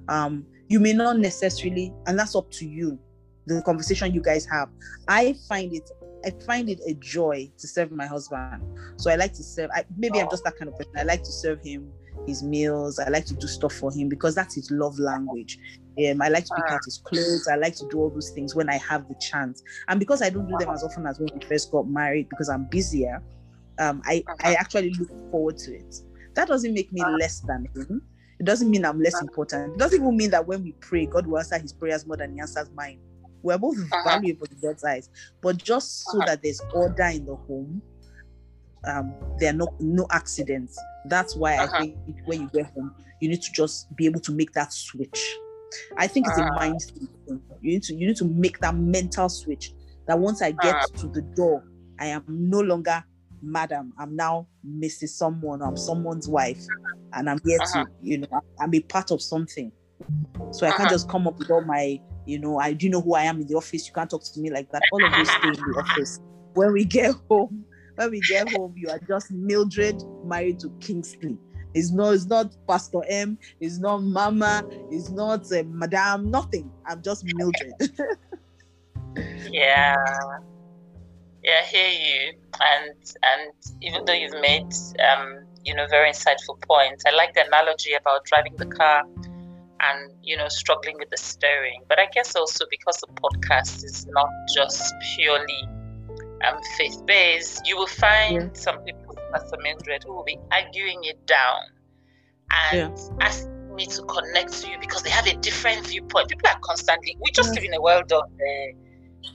Um, 0.09 0.46
you 0.68 0.80
may 0.80 0.92
not 0.92 1.18
necessarily, 1.18 1.92
and 2.07 2.18
that's 2.18 2.34
up 2.34 2.50
to 2.53 2.66
you, 2.66 2.98
the 3.46 3.62
conversation 3.62 4.14
you 4.14 4.22
guys 4.22 4.46
have. 4.46 4.68
I 5.09 5.34
find 5.48 5.74
it 5.74 5.88
I 6.24 6.30
find 6.46 6.68
it 6.68 6.80
a 6.86 6.94
joy 6.94 7.50
to 7.59 7.66
serve 7.66 7.90
my 7.90 8.07
husband. 8.07 8.62
So 8.96 9.11
I 9.11 9.16
like 9.16 9.32
to 9.32 9.42
serve. 9.42 9.70
I, 9.74 9.84
maybe 9.96 10.20
I'm 10.20 10.30
just 10.30 10.44
that 10.44 10.57
kind 10.57 10.68
of 10.68 10.78
person. 10.78 10.92
I 10.96 11.03
like 11.03 11.24
to 11.24 11.32
serve 11.32 11.61
him 11.64 11.92
his 12.26 12.42
meals. 12.42 12.98
I 12.98 13.09
like 13.09 13.26
to 13.26 13.34
do 13.34 13.46
stuff 13.46 13.72
for 13.72 13.92
him 13.92 14.09
because 14.09 14.34
that's 14.34 14.55
his 14.55 14.70
love 14.70 14.98
language. 14.98 15.59
Um, 15.98 16.22
I 16.22 16.28
like 16.28 16.44
to 16.46 16.55
pick 16.55 16.70
out 16.70 16.80
his 16.84 16.98
clothes. 17.05 17.48
I 17.50 17.57
like 17.57 17.74
to 17.76 17.88
do 17.90 17.98
all 17.98 18.11
those 18.11 18.30
things 18.30 18.55
when 18.55 18.70
I 18.70 18.76
have 18.78 19.09
the 19.09 19.14
chance. 19.16 19.62
And 19.88 20.00
because 20.00 20.22
I 20.22 20.30
don't 20.30 20.48
do 20.48 20.57
them 20.59 20.70
as 20.70 20.82
often 20.82 21.07
as 21.07 21.18
when 21.18 21.28
we 21.34 21.44
first 21.46 21.70
got 21.70 21.88
married, 21.88 22.28
because 22.28 22.48
I'm 22.48 22.66
busier, 22.70 23.22
um, 23.78 24.03
I, 24.07 24.24
I 24.40 24.55
actually 24.55 24.94
look 24.98 25.11
forward 25.30 25.59
to 25.59 25.74
it. 25.74 25.94
That 26.34 26.48
doesn't 26.48 26.72
make 26.72 26.92
me 26.92 27.03
less 27.20 27.40
than 27.40 27.68
him. 27.74 28.03
It 28.43 28.47
doesn't 28.47 28.68
mean 28.68 28.84
I'm 28.84 29.01
less 29.01 29.22
important. 29.22 29.74
It 29.74 29.78
doesn't 29.78 30.01
even 30.01 30.16
mean 30.16 30.30
that 30.30 30.45
when 30.45 30.64
we 30.64 30.72
pray, 30.80 31.07
God 31.07 31.28
will 31.28 31.38
answer 31.38 31.57
his 31.59 31.72
prayers 31.72 32.05
more 32.05 32.16
than 32.16 32.34
he 32.34 32.40
answers 32.40 32.68
mine. 32.74 32.99
We're 33.40 33.57
both 33.57 33.78
uh-huh. 33.78 34.03
valuable 34.05 34.49
in 34.51 34.59
God's 34.61 34.82
eyes, 34.82 35.11
but 35.40 35.59
just 35.59 36.03
so 36.07 36.18
uh-huh. 36.18 36.26
that 36.26 36.43
there's 36.43 36.61
order 36.74 37.05
in 37.05 37.24
the 37.24 37.36
home, 37.36 37.80
um, 38.84 39.14
there 39.38 39.51
are 39.51 39.57
no 39.57 39.72
no 39.78 40.09
accidents. 40.11 40.76
That's 41.05 41.36
why. 41.36 41.57
I 41.57 41.68
think 41.68 41.97
when 42.24 42.40
you 42.40 42.51
get 42.53 42.66
home, 42.72 42.93
you 43.20 43.28
need 43.28 43.43
to 43.43 43.53
just 43.53 43.95
be 43.95 44.07
able 44.07 44.18
to 44.18 44.32
make 44.32 44.51
that 44.55 44.72
switch. 44.72 45.36
I 45.97 46.09
think 46.09 46.26
it's 46.26 46.38
a 46.38 46.53
mind 46.55 46.80
thing. 46.82 47.09
You 47.61 47.74
need 47.74 47.84
to 47.84 47.95
you 47.95 48.09
need 48.09 48.16
to 48.16 48.24
make 48.24 48.59
that 48.59 48.74
mental 48.74 49.28
switch 49.28 49.72
that 50.09 50.18
once 50.18 50.43
I 50.43 50.51
get 50.51 50.93
to 50.97 51.07
the 51.07 51.22
door, 51.22 51.62
I 52.01 52.07
am 52.07 52.24
no 52.26 52.59
longer 52.59 53.05
madam. 53.43 53.93
I'm 53.99 54.16
now 54.16 54.47
Mrs. 54.66 55.11
Someone. 55.11 55.62
I'm 55.62 55.76
someone's 55.76 56.28
wife, 56.28 56.62
and 57.12 57.28
I'm 57.28 57.38
here 57.45 57.59
to 57.59 57.86
you 58.01 58.18
know 58.18 58.43
I'm 58.61 58.74
a 58.74 58.80
part 58.80 59.11
of 59.11 59.20
something. 59.20 59.72
So 60.51 60.66
I 60.66 60.72
can't 60.72 60.90
just 60.90 61.09
come 61.09 61.26
up 61.26 61.38
with 61.38 61.51
all 61.51 61.62
my 61.62 62.01
you 62.26 62.38
know 62.38 62.59
I 62.59 62.72
do 62.72 62.88
know 62.88 63.01
who 63.01 63.14
I 63.14 63.22
am 63.22 63.40
in 63.40 63.47
the 63.47 63.55
office. 63.55 63.86
You 63.86 63.93
can't 63.93 64.11
talk 64.11 64.22
to 64.24 64.40
me 64.40 64.51
like 64.51 64.70
that. 64.72 64.82
All 64.93 65.05
of 65.05 65.12
you 65.18 65.24
stay 65.24 65.49
in 65.49 65.55
the 65.55 65.84
office. 65.84 66.20
When 66.55 66.72
we 66.72 66.84
get 66.84 67.14
home, 67.28 67.64
when 67.97 68.11
we 68.11 68.20
get 68.20 68.53
home, 68.53 68.74
you 68.76 68.88
are 68.88 69.01
just 69.01 69.30
Mildred 69.30 70.03
married 70.24 70.61
to 70.61 70.70
Kingsley. 70.80 71.38
It's 71.74 71.90
not, 71.90 72.12
it's 72.12 72.26
not 72.26 72.55
Pastor 72.68 73.03
M, 73.09 73.38
it's 73.61 73.78
not 73.78 74.03
Mama, 74.03 74.62
it's 74.90 75.11
not 75.11 75.51
uh, 75.53 75.62
Madame, 75.66 76.30
nothing. 76.30 76.70
I'm 76.86 77.03
just 77.03 77.24
Mildred. 77.34 77.72
yeah. 79.51 79.97
Yeah, 81.43 81.61
I 81.62 81.66
hear 81.66 81.88
you. 81.88 82.32
And 82.61 82.95
and 83.22 83.53
even 83.80 84.05
though 84.05 84.12
you've 84.12 84.40
made 84.40 84.72
um, 85.01 85.45
you 85.64 85.74
know, 85.74 85.86
very 85.88 86.11
insightful 86.11 86.61
points, 86.62 87.05
I 87.07 87.14
like 87.14 87.34
the 87.34 87.47
analogy 87.47 87.95
about 87.95 88.24
driving 88.24 88.57
the 88.57 88.66
car 88.66 89.05
and 89.84 90.12
you 90.22 90.36
know 90.36 90.47
struggling 90.47 90.97
with 90.97 91.11
the 91.11 91.16
steering 91.16 91.82
but 91.88 91.99
i 91.99 92.07
guess 92.14 92.36
also 92.36 92.64
because 92.70 92.97
the 92.99 93.09
podcast 93.20 93.82
is 93.82 94.07
not 94.07 94.28
just 94.55 94.95
purely 95.16 95.68
um, 96.45 96.61
faith 96.76 97.05
based, 97.07 97.62
you 97.66 97.76
will 97.76 97.86
find 97.86 98.43
yeah. 98.43 98.49
some 98.61 98.78
people, 98.80 99.16
Pastor 99.32 99.57
Mildred, 99.62 100.05
who 100.05 100.14
will 100.14 100.24
be 100.24 100.38
arguing 100.51 101.01
it 101.05 101.24
down 101.26 101.62
and 102.51 102.99
yeah. 102.99 103.26
ask 103.26 103.49
me 103.74 103.86
to 103.86 104.03
connect 104.03 104.53
to 104.61 104.70
you 104.70 104.78
because 104.80 105.03
they 105.03 105.11
have 105.11 105.26
a 105.26 105.34
different 105.36 105.86
viewpoint. 105.86 106.28
People 106.28 106.49
are 106.49 106.59
constantly, 106.61 107.16
we 107.20 107.30
just 107.30 107.51
yeah. 107.51 107.61
live 107.61 107.64
in 107.64 107.74
a 107.74 107.80
world 107.80 108.12
of, 108.12 108.24
uh, 108.24 108.72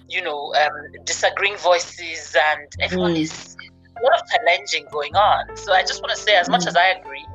you 0.07 0.21
know, 0.21 0.53
um, 0.55 1.03
disagreeing 1.05 1.57
voices 1.57 2.35
and 2.35 2.67
everyone 2.79 3.13
mm. 3.13 3.21
is 3.21 3.57
a 3.97 4.03
lot 4.03 4.19
of 4.19 4.27
challenging 4.29 4.85
going 4.91 5.15
on. 5.15 5.55
So 5.57 5.73
I 5.73 5.81
just 5.81 6.01
want 6.01 6.15
to 6.15 6.21
say, 6.21 6.35
as 6.35 6.49
much 6.49 6.65
as 6.67 6.75
I 6.75 6.89
agree, 6.89 7.25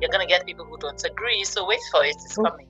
you're 0.00 0.10
going 0.10 0.26
to 0.26 0.26
get 0.26 0.46
people 0.46 0.64
who 0.64 0.76
don't 0.78 1.02
agree. 1.04 1.44
So 1.44 1.66
wait 1.66 1.80
for 1.90 2.04
it, 2.04 2.16
it's 2.24 2.38
oh. 2.38 2.44
coming. 2.44 2.66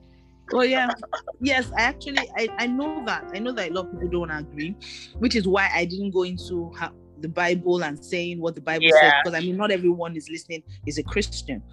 Oh 0.53 0.63
yeah, 0.63 0.89
yes. 1.39 1.71
I 1.77 1.81
actually 1.83 2.29
I, 2.37 2.49
I 2.57 2.67
know 2.67 3.03
that 3.05 3.25
I 3.33 3.39
know 3.39 3.53
that 3.53 3.71
a 3.71 3.73
lot 3.73 3.85
of 3.85 3.91
people 3.93 4.09
don't 4.09 4.31
agree, 4.31 4.75
which 5.19 5.35
is 5.35 5.47
why 5.47 5.69
I 5.73 5.85
didn't 5.85 6.11
go 6.11 6.23
into 6.23 6.73
how, 6.77 6.91
the 7.19 7.29
Bible 7.29 7.83
and 7.83 8.03
saying 8.03 8.41
what 8.41 8.55
the 8.55 8.61
Bible 8.61 8.85
yeah. 8.85 8.99
says 8.99 9.13
because 9.23 9.37
I 9.37 9.41
mean 9.41 9.57
not 9.57 9.71
everyone 9.71 10.15
is 10.15 10.29
listening 10.29 10.63
is 10.85 10.97
a 10.97 11.03
Christian. 11.03 11.63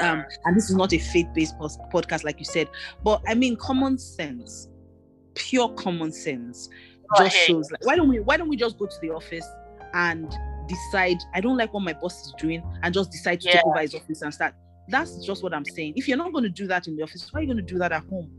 Um, 0.00 0.18
mm. 0.18 0.24
and 0.44 0.56
this 0.56 0.70
is 0.70 0.76
not 0.76 0.92
a 0.92 0.98
faith-based 0.98 1.56
podcast, 1.58 2.24
like 2.24 2.40
you 2.40 2.44
said, 2.44 2.68
but 3.04 3.22
I 3.28 3.34
mean 3.34 3.56
common 3.56 3.96
sense, 3.96 4.68
pure 5.38 5.68
common 5.70 6.12
sense, 6.12 6.68
just 7.16 7.36
shows. 7.36 7.70
Like, 7.70 7.86
why 7.86 7.96
don't 7.96 8.08
we? 8.08 8.20
Why 8.20 8.36
don't 8.36 8.48
we 8.48 8.56
just 8.56 8.78
go 8.78 8.86
to 8.86 9.00
the 9.00 9.10
office 9.10 9.46
and 9.94 10.30
decide? 10.68 11.18
I 11.34 11.40
don't 11.40 11.56
like 11.56 11.72
what 11.72 11.82
my 11.82 11.94
boss 11.94 12.26
is 12.26 12.34
doing, 12.38 12.62
and 12.82 12.92
just 12.92 13.10
decide 13.10 13.40
to 13.40 13.48
yeah. 13.48 13.54
take 13.54 13.66
over 13.66 13.80
his 13.80 13.94
office 13.94 14.22
and 14.22 14.34
start 14.34 14.54
that's 14.88 15.24
just 15.24 15.42
what 15.42 15.54
I'm 15.54 15.64
saying. 15.64 15.94
If 15.96 16.08
you're 16.08 16.16
not 16.16 16.32
going 16.32 16.44
to 16.44 16.50
do 16.50 16.66
that 16.66 16.88
in 16.88 16.96
the 16.96 17.02
office, 17.02 17.28
why 17.32 17.40
are 17.40 17.42
you 17.42 17.46
going 17.46 17.64
to 17.64 17.72
do 17.72 17.78
that 17.78 17.92
at 17.92 18.04
home? 18.04 18.30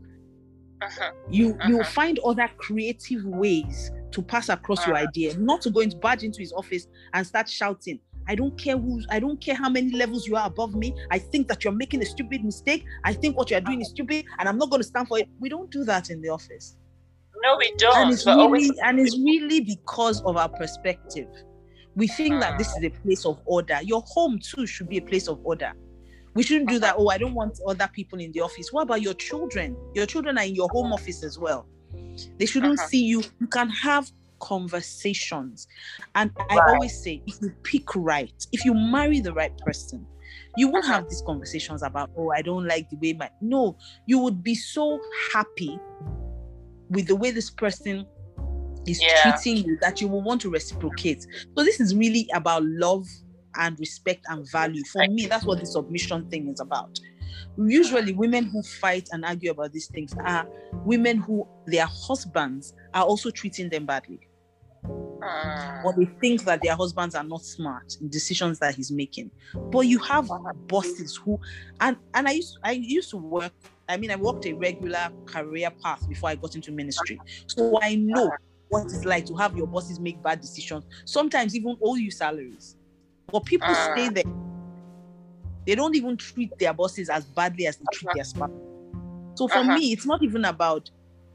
Uh-huh. 0.82 1.10
You 1.30 1.50
uh-huh. 1.50 1.68
you'll 1.68 1.84
find 1.84 2.18
other 2.20 2.48
creative 2.56 3.24
ways 3.24 3.90
to 4.12 4.22
pass 4.22 4.48
across 4.48 4.80
uh-huh. 4.80 4.88
your 4.88 4.96
idea, 4.96 5.36
not 5.36 5.60
to 5.62 5.70
go 5.70 5.80
into 5.80 5.96
badge 5.96 6.22
into 6.22 6.40
his 6.40 6.52
office 6.52 6.86
and 7.12 7.26
start 7.26 7.48
shouting. 7.48 8.00
I 8.28 8.34
don't 8.34 8.56
care 8.58 8.76
who 8.76 9.00
I 9.10 9.20
don't 9.20 9.40
care 9.40 9.54
how 9.54 9.68
many 9.68 9.90
levels 9.92 10.26
you 10.26 10.36
are 10.36 10.46
above 10.46 10.74
me. 10.74 10.94
I 11.10 11.18
think 11.18 11.48
that 11.48 11.64
you're 11.64 11.72
making 11.72 12.02
a 12.02 12.06
stupid 12.06 12.44
mistake. 12.44 12.84
I 13.04 13.12
think 13.12 13.36
what 13.36 13.50
you're 13.50 13.60
doing 13.60 13.80
is 13.80 13.90
stupid 13.90 14.24
and 14.38 14.48
I'm 14.48 14.56
not 14.56 14.70
going 14.70 14.80
to 14.80 14.88
stand 14.88 15.08
for 15.08 15.18
it. 15.18 15.28
We 15.38 15.48
don't 15.48 15.70
do 15.70 15.84
that 15.84 16.10
in 16.10 16.20
the 16.22 16.28
office. 16.28 16.76
No, 17.42 17.56
we 17.58 17.72
don't. 17.78 17.96
And 17.96 18.12
it's, 18.12 18.26
really, 18.26 18.40
always... 18.40 18.70
and 18.84 19.00
it's 19.00 19.18
really 19.18 19.60
because 19.60 20.20
of 20.22 20.36
our 20.36 20.48
perspective. 20.48 21.28
We 21.96 22.06
think 22.06 22.40
that 22.40 22.58
this 22.58 22.68
is 22.76 22.84
a 22.84 22.90
place 22.90 23.26
of 23.26 23.40
order. 23.46 23.78
Your 23.82 24.02
home 24.06 24.38
too 24.38 24.66
should 24.66 24.88
be 24.88 24.98
a 24.98 25.02
place 25.02 25.28
of 25.28 25.40
order. 25.44 25.72
We 26.34 26.42
shouldn't 26.44 26.70
do 26.70 26.78
that. 26.78 26.94
Oh, 26.96 27.08
I 27.08 27.18
don't 27.18 27.34
want 27.34 27.58
other 27.66 27.88
people 27.92 28.20
in 28.20 28.30
the 28.32 28.40
office. 28.40 28.72
What 28.72 28.82
about 28.82 29.02
your 29.02 29.14
children? 29.14 29.76
Your 29.94 30.06
children 30.06 30.38
are 30.38 30.44
in 30.44 30.54
your 30.54 30.68
home 30.68 30.92
office 30.92 31.24
as 31.24 31.38
well. 31.38 31.66
They 32.38 32.46
shouldn't 32.46 32.78
uh-huh. 32.78 32.88
see 32.88 33.04
you. 33.04 33.22
You 33.40 33.46
can 33.48 33.68
have 33.70 34.10
conversations. 34.38 35.66
And 36.14 36.30
I 36.48 36.58
always 36.58 37.02
say, 37.02 37.22
if 37.26 37.42
you 37.42 37.52
pick 37.64 37.94
right, 37.96 38.46
if 38.52 38.64
you 38.64 38.74
marry 38.74 39.20
the 39.20 39.32
right 39.32 39.56
person, 39.58 40.06
you 40.56 40.68
won't 40.68 40.84
uh-huh. 40.84 40.94
have 40.94 41.08
these 41.08 41.22
conversations 41.26 41.82
about, 41.82 42.10
oh, 42.16 42.30
I 42.30 42.42
don't 42.42 42.66
like 42.66 42.88
the 42.90 42.96
way 42.96 43.12
my. 43.12 43.30
No, 43.40 43.76
you 44.06 44.18
would 44.18 44.42
be 44.42 44.54
so 44.54 45.00
happy 45.32 45.78
with 46.90 47.06
the 47.06 47.16
way 47.16 47.30
this 47.30 47.50
person 47.50 48.06
is 48.86 49.00
yeah. 49.02 49.32
treating 49.32 49.64
you 49.64 49.78
that 49.80 50.00
you 50.00 50.08
will 50.08 50.22
want 50.22 50.40
to 50.42 50.50
reciprocate. 50.50 51.26
So 51.56 51.64
this 51.64 51.80
is 51.80 51.94
really 51.94 52.28
about 52.34 52.64
love 52.64 53.06
and 53.56 53.78
respect 53.78 54.24
and 54.28 54.48
value. 54.50 54.82
For 54.84 55.06
me, 55.08 55.26
that's 55.26 55.44
what 55.44 55.60
the 55.60 55.66
submission 55.66 56.28
thing 56.30 56.48
is 56.48 56.60
about. 56.60 56.98
Usually, 57.56 58.12
women 58.12 58.44
who 58.44 58.62
fight 58.62 59.08
and 59.12 59.24
argue 59.24 59.50
about 59.50 59.72
these 59.72 59.86
things 59.86 60.14
are 60.24 60.46
women 60.84 61.18
who 61.18 61.46
their 61.66 61.86
husbands 61.86 62.74
are 62.94 63.04
also 63.04 63.30
treating 63.30 63.68
them 63.68 63.86
badly. 63.86 64.20
Uh, 64.84 65.82
or 65.84 65.92
they 65.92 66.06
think 66.20 66.44
that 66.44 66.62
their 66.62 66.74
husbands 66.74 67.14
are 67.14 67.24
not 67.24 67.42
smart 67.42 67.94
in 68.00 68.08
decisions 68.08 68.58
that 68.58 68.74
he's 68.74 68.90
making. 68.90 69.30
But 69.70 69.80
you 69.80 69.98
have 69.98 70.30
bosses 70.66 71.16
who, 71.16 71.38
and 71.80 71.96
and 72.14 72.26
I 72.26 72.32
used 72.32 72.58
I 72.64 72.72
used 72.72 73.10
to 73.10 73.18
work. 73.18 73.52
I 73.90 73.96
mean, 73.96 74.10
I 74.10 74.16
walked 74.16 74.46
a 74.46 74.52
regular 74.52 75.10
career 75.26 75.70
path 75.82 76.08
before 76.08 76.30
I 76.30 76.36
got 76.36 76.54
into 76.54 76.70
ministry, 76.70 77.20
so 77.46 77.78
I 77.82 77.96
know 77.96 78.30
what 78.68 78.84
it's 78.84 79.04
like 79.04 79.26
to 79.26 79.34
have 79.34 79.56
your 79.56 79.66
bosses 79.66 79.98
make 79.98 80.22
bad 80.22 80.40
decisions. 80.40 80.84
Sometimes 81.04 81.56
even 81.56 81.76
owe 81.82 81.96
you 81.96 82.10
salaries. 82.10 82.76
But 83.26 83.44
people 83.44 83.68
uh, 83.68 83.92
stay 83.92 84.08
there. 84.08 84.24
They 85.66 85.74
don't 85.74 85.94
even 85.96 86.16
treat 86.16 86.56
their 86.58 86.72
bosses 86.72 87.10
as 87.10 87.24
badly 87.24 87.66
as 87.66 87.76
they 87.76 87.84
treat 87.92 88.08
uh-huh. 88.08 88.14
their 88.14 88.24
spouse. 88.24 88.50
So 89.34 89.48
for 89.48 89.58
uh-huh. 89.58 89.76
me, 89.76 89.92
it's 89.92 90.06
not 90.06 90.22
even 90.22 90.44
about 90.44 90.88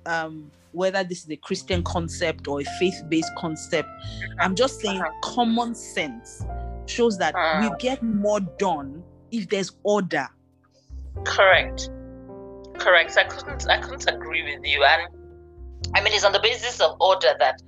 um, 0.06 0.49
whether 0.72 1.03
this 1.03 1.24
is 1.24 1.30
a 1.30 1.36
Christian 1.36 1.84
concept 1.84 2.47
or 2.47 2.62
a 2.62 2.64
faith-based 2.80 3.32
concept. 3.38 3.89
I'm 4.39 4.56
just 4.56 4.80
saying 4.80 5.01
uh-huh. 5.01 5.12
common 5.22 5.76
sense 5.76 6.45
shows 6.86 7.18
that 7.18 7.34
we 7.34 7.68
uh-huh. 7.68 7.76
get 7.80 8.01
more 8.01 8.39
done 8.39 9.03
if 9.32 9.49
there's 9.49 9.72
order. 9.84 10.28
Correct. 11.26 11.89
Correct. 12.80 13.17
I 13.17 13.23
couldn't 13.23 13.69
I 13.69 13.80
couldn't 13.80 14.07
agree 14.07 14.43
with 14.43 14.65
you. 14.65 14.84
And 14.84 15.07
I 15.95 16.01
mean 16.01 16.13
it's 16.13 16.26
on 16.26 16.32
the 16.32 16.39
basis 16.39 16.80
of 16.82 16.95
order 16.99 17.34
that 17.39 17.61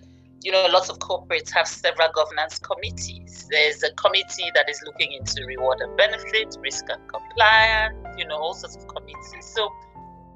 you 0.44 0.52
know, 0.52 0.66
lots 0.70 0.90
of 0.90 1.00
corporates 1.00 1.52
have 1.52 1.68
several 1.68 2.08
governance 2.14 2.60
committees. 2.60 3.48
There's 3.50 3.84
a 3.84 3.92
committee 3.94 4.52
that 4.56 4.70
is 4.70 4.82
looking 4.86 5.12
into 5.14 5.46
reward 5.46 5.80
and 5.82 5.98
benefit, 5.98 6.56
risk 6.62 6.86
and 6.90 7.02
compliance, 7.10 7.98
you 8.18 8.26
know, 8.28 8.38
all 8.38 8.54
sorts 8.54 8.78
of 8.78 8.88
committees. 8.88 9.46
So 9.54 9.70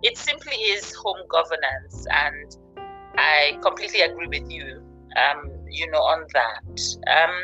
it 0.01 0.17
simply 0.17 0.55
is 0.55 0.93
home 0.95 1.19
governance. 1.30 2.05
And 2.09 2.57
I 3.17 3.57
completely 3.61 4.01
agree 4.01 4.28
with 4.28 4.51
you, 4.51 4.84
um, 5.15 5.49
you 5.69 5.89
know, 5.91 5.99
on 5.99 6.26
that. 6.34 6.82
Um, 7.07 7.36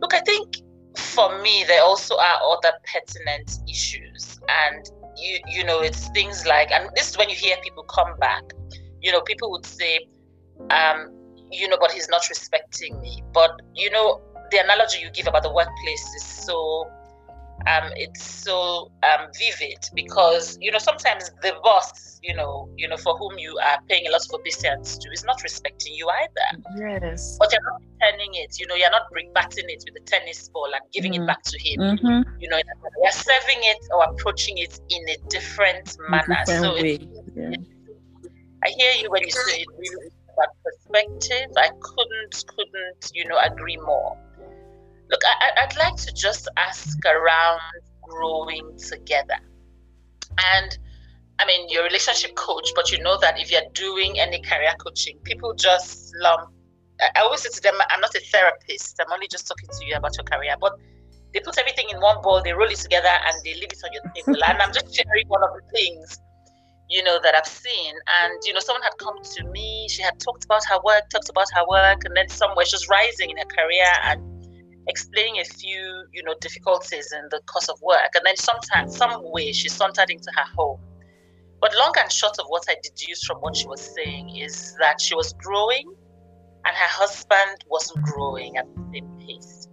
look, 0.00 0.14
I 0.14 0.20
think 0.20 0.56
for 0.96 1.42
me, 1.42 1.64
there 1.66 1.82
also 1.82 2.16
are 2.16 2.40
other 2.42 2.72
pertinent 2.92 3.58
issues. 3.68 4.40
And, 4.48 4.90
you, 5.16 5.38
you 5.48 5.64
know, 5.64 5.80
it's 5.80 6.08
things 6.10 6.46
like, 6.46 6.70
and 6.70 6.88
this 6.94 7.10
is 7.10 7.18
when 7.18 7.28
you 7.28 7.36
hear 7.36 7.56
people 7.62 7.82
come 7.84 8.16
back, 8.18 8.42
you 9.00 9.12
know, 9.12 9.20
people 9.22 9.50
would 9.50 9.66
say, 9.66 10.06
um, 10.70 11.10
you 11.50 11.68
know, 11.68 11.76
but 11.80 11.90
he's 11.92 12.08
not 12.08 12.28
respecting 12.28 13.00
me. 13.00 13.22
But 13.32 13.52
you 13.74 13.90
know, 13.90 14.20
the 14.50 14.58
analogy 14.62 15.00
you 15.00 15.10
give 15.10 15.26
about 15.26 15.42
the 15.42 15.52
workplace 15.52 16.14
is 16.16 16.24
so 16.24 16.86
um 17.66 17.90
it's 17.96 18.24
so 18.24 18.90
um 19.02 19.26
vivid 19.38 19.88
because 19.94 20.58
you 20.60 20.70
know 20.70 20.78
sometimes 20.78 21.30
the 21.42 21.52
boss 21.62 22.18
you 22.22 22.34
know 22.34 22.68
you 22.76 22.88
know 22.88 22.96
for 22.96 23.16
whom 23.16 23.38
you 23.38 23.56
are 23.64 23.78
paying 23.88 24.06
a 24.06 24.10
lot 24.10 24.20
of 24.20 24.40
obeisance 24.40 24.98
to 24.98 25.08
is 25.10 25.24
not 25.24 25.42
respecting 25.42 25.94
you 25.94 26.08
either 26.08 26.62
yes 26.76 27.36
but 27.38 27.52
you're 27.52 27.62
not 27.62 27.80
returning 27.80 28.30
it 28.34 28.58
you 28.58 28.66
know 28.66 28.74
you're 28.74 28.90
not 28.90 29.02
batting 29.34 29.64
it 29.68 29.84
with 29.86 30.02
a 30.02 30.04
tennis 30.04 30.48
ball 30.48 30.68
and 30.72 30.82
giving 30.92 31.12
mm. 31.12 31.22
it 31.22 31.26
back 31.26 31.42
to 31.42 31.58
him 31.58 31.80
mm-hmm. 31.80 32.40
you 32.40 32.48
know 32.48 32.60
you're 33.02 33.12
serving 33.12 33.60
it 33.62 33.78
or 33.92 34.04
approaching 34.04 34.58
it 34.58 34.80
in 34.90 35.08
a 35.08 35.16
different 35.28 35.96
manner 36.10 36.36
different 36.46 36.64
so 36.64 36.74
it, 36.76 37.02
yeah. 37.34 37.50
it, 37.50 37.60
i 38.64 38.68
hear 38.76 38.92
you 39.02 39.10
when 39.10 39.22
you 39.22 39.30
say 39.30 39.60
it 39.60 39.68
really 39.78 40.10
that 40.36 40.50
perspective. 40.64 41.50
I 41.56 41.70
couldn't, 41.80 42.44
couldn't, 42.46 43.10
you 43.12 43.26
know, 43.26 43.38
agree 43.38 43.76
more. 43.76 44.16
Look, 45.10 45.20
I, 45.24 45.64
I'd 45.64 45.76
like 45.76 45.96
to 45.96 46.12
just 46.12 46.48
ask 46.56 46.98
around 47.04 47.60
growing 48.02 48.76
together. 48.78 49.38
And 50.38 50.78
I 51.38 51.46
mean, 51.46 51.66
you're 51.68 51.82
a 51.82 51.86
relationship 51.86 52.34
coach, 52.36 52.70
but 52.74 52.90
you 52.92 53.02
know 53.02 53.18
that 53.20 53.40
if 53.40 53.50
you're 53.50 53.68
doing 53.72 54.18
any 54.18 54.40
career 54.40 54.72
coaching, 54.78 55.18
people 55.24 55.52
just 55.54 56.12
lump. 56.20 56.50
I 57.00 57.20
always 57.20 57.42
say 57.42 57.50
to 57.50 57.60
them, 57.60 57.74
I'm 57.90 58.00
not 58.00 58.14
a 58.14 58.20
therapist. 58.20 59.00
I'm 59.00 59.12
only 59.12 59.26
just 59.28 59.48
talking 59.48 59.68
to 59.68 59.84
you 59.84 59.96
about 59.96 60.16
your 60.16 60.24
career. 60.24 60.54
But 60.60 60.78
they 61.32 61.40
put 61.40 61.58
everything 61.58 61.86
in 61.90 62.00
one 62.00 62.22
bowl, 62.22 62.40
they 62.42 62.52
roll 62.52 62.70
it 62.70 62.76
together, 62.76 63.08
and 63.08 63.34
they 63.44 63.54
leave 63.54 63.72
it 63.72 63.80
on 63.84 63.92
your 63.92 64.02
table. 64.14 64.40
and 64.46 64.62
I'm 64.62 64.72
just 64.72 64.94
sharing 64.94 65.26
one 65.26 65.42
of 65.42 65.50
the 65.54 65.62
things, 65.76 66.20
you 66.88 67.02
know, 67.02 67.18
that 67.20 67.34
I've 67.34 67.46
seen. 67.46 67.94
And 68.22 68.32
you 68.44 68.52
know, 68.52 68.60
someone 68.60 68.82
had 68.82 68.96
come 68.98 69.20
to 69.20 69.44
me. 69.50 69.88
She 69.90 70.02
had 70.02 70.20
talked 70.20 70.44
about 70.44 70.64
her 70.70 70.78
work, 70.84 71.10
talked 71.10 71.28
about 71.28 71.46
her 71.54 71.66
work, 71.68 72.04
and 72.04 72.16
then 72.16 72.28
somewhere 72.28 72.64
she 72.64 72.76
was 72.76 72.88
rising 72.88 73.30
in 73.30 73.36
her 73.38 73.44
career 73.44 73.90
and 74.04 74.33
explaining 74.88 75.40
a 75.40 75.44
few, 75.44 76.04
you 76.12 76.22
know, 76.22 76.34
difficulties 76.40 77.12
in 77.12 77.28
the 77.30 77.40
course 77.46 77.68
of 77.68 77.80
work. 77.82 78.10
And 78.14 78.24
then 78.24 78.36
sometimes, 78.36 78.96
some 78.96 79.20
way, 79.32 79.52
she 79.52 79.68
sauntered 79.68 80.10
into 80.10 80.30
her 80.36 80.46
home 80.56 80.80
but 81.64 81.74
long 81.78 81.94
and 81.98 82.12
short 82.12 82.38
of 82.38 82.44
what 82.48 82.62
I 82.68 82.76
deduced 82.82 83.26
from 83.26 83.38
what 83.38 83.56
she 83.56 83.66
was 83.66 83.80
saying 83.80 84.36
is 84.36 84.76
that 84.80 85.00
she 85.00 85.14
was 85.14 85.32
growing 85.32 85.94
and 86.66 86.76
her 86.76 86.88
husband 86.88 87.64
wasn't 87.70 88.04
growing 88.04 88.58
at 88.58 88.66
the 88.74 88.82
same 88.92 89.08
pace. 89.18 89.68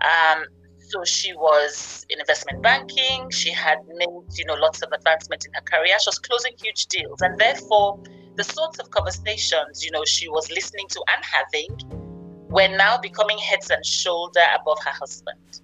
Um, 0.00 0.44
so 0.78 1.04
she 1.04 1.34
was 1.34 2.06
in 2.08 2.18
investment 2.18 2.62
banking. 2.62 3.28
She 3.28 3.50
had 3.50 3.76
made, 3.94 4.08
you 4.38 4.46
know, 4.46 4.54
lots 4.54 4.80
of 4.80 4.90
advancement 4.90 5.44
in 5.44 5.52
her 5.52 5.60
career. 5.60 5.98
She 6.00 6.08
was 6.08 6.18
closing 6.18 6.52
huge 6.62 6.86
deals, 6.86 7.20
and 7.20 7.38
therefore, 7.38 8.02
the 8.36 8.44
sorts 8.44 8.78
of 8.78 8.90
conversations, 8.90 9.84
you 9.84 9.90
know, 9.90 10.06
she 10.06 10.30
was 10.30 10.50
listening 10.50 10.86
to 10.88 11.04
and 11.14 11.22
having, 11.22 12.07
were 12.48 12.68
now 12.68 12.98
becoming 12.98 13.38
heads 13.38 13.70
and 13.70 13.84
shoulder 13.84 14.42
above 14.60 14.78
her 14.84 14.90
husband. 14.90 15.60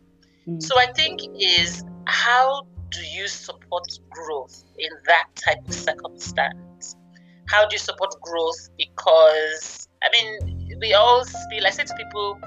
Mm. 0.48 0.62
So 0.62 0.78
I 0.78 0.86
think 0.92 1.20
is 1.38 1.84
how 2.06 2.66
do 2.90 3.00
you 3.06 3.26
support 3.26 3.86
growth 4.10 4.64
in 4.78 4.90
that 5.06 5.26
type 5.34 5.66
of 5.66 5.74
circumstance? 5.74 6.96
How 7.46 7.66
do 7.66 7.74
you 7.74 7.78
support 7.78 8.14
growth? 8.22 8.70
Because, 8.78 9.88
I 10.02 10.08
mean, 10.12 10.78
we 10.80 10.94
all 10.94 11.24
feel, 11.24 11.66
I 11.66 11.70
say 11.70 11.84
to 11.84 11.94
people, 11.96 12.38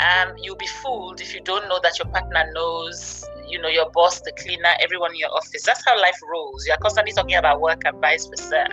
um, 0.00 0.34
you'll 0.38 0.56
be 0.56 0.66
fooled 0.66 1.20
if 1.20 1.34
you 1.34 1.40
don't 1.42 1.68
know 1.68 1.78
that 1.82 1.98
your 1.98 2.08
partner 2.08 2.50
knows, 2.54 3.24
you 3.46 3.60
know, 3.60 3.68
your 3.68 3.90
boss, 3.90 4.20
the 4.20 4.32
cleaner, 4.38 4.70
everyone 4.80 5.10
in 5.10 5.18
your 5.18 5.30
office. 5.30 5.62
That's 5.64 5.84
how 5.84 6.00
life 6.00 6.18
rolls. 6.30 6.66
You're 6.66 6.78
constantly 6.78 7.12
talking 7.12 7.36
about 7.36 7.60
work 7.60 7.82
and 7.84 8.00
vice 8.00 8.26
versa. 8.26 8.68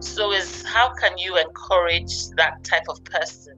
So, 0.00 0.32
is 0.32 0.64
how 0.64 0.92
can 0.94 1.18
you 1.18 1.36
encourage 1.36 2.28
that 2.36 2.62
type 2.62 2.84
of 2.88 3.02
person? 3.04 3.56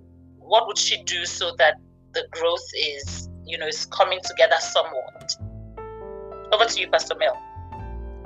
What 0.49 0.67
would 0.67 0.79
she 0.79 1.03
do 1.03 1.27
so 1.27 1.55
that 1.59 1.75
the 2.15 2.27
growth 2.31 2.67
is, 2.75 3.29
you 3.45 3.59
know, 3.59 3.67
is 3.67 3.85
coming 3.87 4.19
together 4.25 4.57
somewhat? 4.59 5.37
Over 6.53 6.65
to 6.65 6.81
you, 6.81 6.89
Pastor 6.89 7.15
Mel. 7.19 7.37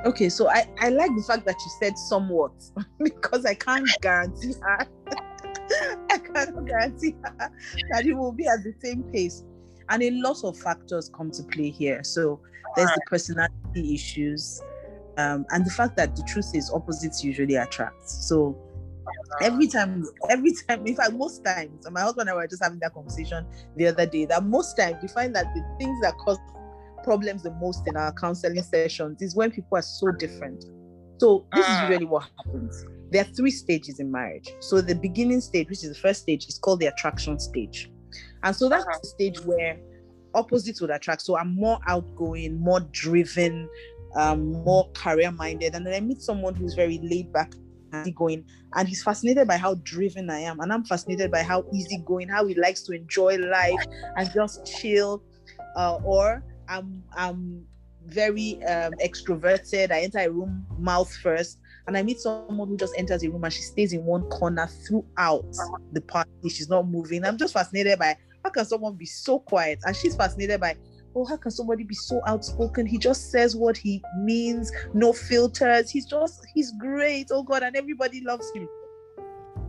Okay, 0.07 0.29
so 0.29 0.49
I, 0.49 0.65
I 0.81 0.91
like 0.91 1.11
the 1.17 1.23
fact 1.23 1.45
that 1.47 1.57
you 1.59 1.71
said 1.81 1.99
somewhat 1.99 2.53
because 3.03 3.45
I 3.45 3.55
can't 3.55 3.89
guarantee 4.01 4.55
her. 4.63 4.87
I 6.11 6.19
cannot 6.19 6.65
guarantee 6.65 7.17
her 7.25 7.51
that 7.91 8.07
it 8.07 8.15
will 8.15 8.33
be 8.33 8.47
at 8.47 8.63
the 8.63 8.73
same 8.81 9.03
pace. 9.13 9.43
And 9.89 10.03
a 10.05 10.11
lot 10.13 10.45
of 10.45 10.57
factors 10.57 11.11
come 11.13 11.33
to 11.33 11.43
play 11.43 11.71
here. 11.71 12.05
So 12.05 12.41
there's 12.77 12.91
the 12.91 13.03
personality 13.07 13.95
issues, 13.95 14.63
um, 15.19 15.45
and 15.51 15.67
the 15.67 15.71
fact 15.71 15.97
that 15.97 16.15
the 16.15 16.23
truth 16.23 16.55
is 16.55 16.71
opposites 16.73 17.25
usually 17.25 17.57
attract. 17.57 18.09
So 18.09 18.57
every 19.41 19.67
time, 19.67 20.05
every 20.31 20.53
time, 20.69 20.87
in 20.87 20.97
fact, 20.97 21.13
most 21.13 21.45
times, 21.45 21.87
and 21.87 21.95
my 21.95 22.01
husband 22.01 22.29
and 22.29 22.37
I 22.39 22.43
were 22.43 22.47
just 22.47 22.63
having 22.63 22.79
that 22.81 22.95
conversation 22.95 23.47
the 23.77 23.89
other 23.89 24.07
day, 24.07 24.25
that 24.27 24.45
most 24.45 24.77
times 24.77 24.97
we 25.03 25.09
find 25.09 25.35
that 25.35 25.47
the 25.55 25.63
things 25.79 26.01
that 26.03 26.17
cause 26.19 26.39
problems 27.03 27.43
the 27.43 27.51
most 27.53 27.87
in 27.89 27.97
our 27.97 28.13
counseling 28.13 28.63
sessions 28.63 29.21
is 29.21 29.35
when 29.35 29.51
people 29.51 29.77
are 29.77 29.83
so 29.83 30.13
different. 30.13 30.65
So 31.19 31.47
this 31.53 31.67
is 31.69 31.89
really 31.89 32.05
what 32.05 32.29
happens. 32.37 32.85
There 33.11 33.23
are 33.23 33.33
three 33.35 33.51
stages 33.51 34.01
in 34.01 34.11
marriage. 34.11 34.51
So 34.61 34.81
the 34.81 34.95
beginning 34.95 35.41
stage, 35.41 35.69
which 35.69 35.85
is 35.85 35.91
the 35.91 35.95
first 35.95 36.23
stage, 36.23 36.47
is 36.47 36.59
called 36.59 36.81
the 36.81 36.87
attraction 36.87 37.39
stage. 37.39 37.91
And 38.43 38.57
so 38.57 38.69
that's 38.69 38.85
the 38.85 39.07
stage 39.07 39.41
where 39.41 39.79
opposites 40.35 40.81
would 40.81 40.91
attract. 40.91 41.23
So 41.23 41.37
I'm 41.37 41.55
more 41.55 41.79
outgoing, 41.87 42.59
more 42.59 42.81
driven, 42.91 43.69
um, 44.17 44.53
more 44.65 44.91
career 44.95 45.31
minded. 45.31 45.75
And 45.75 45.87
then 45.87 45.95
I 45.95 46.01
meet 46.01 46.23
someone 46.23 46.55
who's 46.55 46.75
very 46.75 46.99
laid 47.03 47.33
back, 47.33 47.53
going, 48.15 48.45
and 48.75 48.89
he's 48.89 49.03
fascinated 49.03 49.47
by 49.47 49.57
how 49.57 49.75
driven 49.83 50.31
I 50.31 50.41
am. 50.41 50.61
And 50.61 50.73
I'm 50.73 50.85
fascinated 50.85 51.31
by 51.31 51.43
how 51.43 51.65
easygoing, 51.73 52.29
how 52.29 52.47
he 52.47 52.55
likes 52.55 52.83
to 52.85 52.93
enjoy 52.93 53.37
life 53.39 53.85
and 54.17 54.31
just 54.33 54.65
chill. 54.67 55.23
Uh, 55.77 55.99
or 56.05 56.43
I'm 56.69 57.03
I'm 57.17 57.65
very 58.07 58.63
um, 58.65 58.93
extroverted. 59.05 59.91
I 59.91 60.01
enter 60.01 60.19
a 60.19 60.31
room 60.31 60.67
mouth 60.79 61.13
first, 61.23 61.59
and 61.87 61.97
I 61.97 62.03
meet 62.03 62.21
someone 62.21 62.69
who 62.69 62.77
just 62.77 62.95
enters 62.99 63.23
a 63.23 63.31
room 63.31 63.45
and 63.45 63.53
she 63.53 63.63
stays 63.63 63.93
in 63.93 64.05
one 64.05 64.23
corner 64.25 64.69
throughout 64.87 65.45
the 65.93 66.01
party. 66.03 66.31
She's 66.49 66.69
not 66.69 66.89
moving. 66.89 67.25
I'm 67.25 67.39
just 67.39 67.55
fascinated 67.55 67.99
by 67.99 68.17
how 68.45 68.51
can 68.51 68.65
someone 68.65 68.95
be 68.97 69.07
so 69.07 69.39
quiet, 69.39 69.79
and 69.85 69.95
she's 69.97 70.17
fascinated 70.17 70.61
by 70.61 70.77
oh 71.15 71.25
how 71.25 71.37
can 71.37 71.51
somebody 71.51 71.85
be 71.85 71.95
so 71.95 72.21
outspoken 72.27 72.87
he 72.87 72.99
just 72.99 73.31
says 73.31 73.55
what 73.57 73.77
he 73.77 74.03
means 74.19 74.71
no 74.95 75.13
filters 75.13 75.91
he's 75.91 76.07
just 76.07 76.47
he's 76.55 76.73
great 76.73 77.29
oh 77.31 77.43
god 77.43 77.63
and 77.63 77.77
everybody 77.77 78.23
loves 78.23 78.51
him 78.55 78.69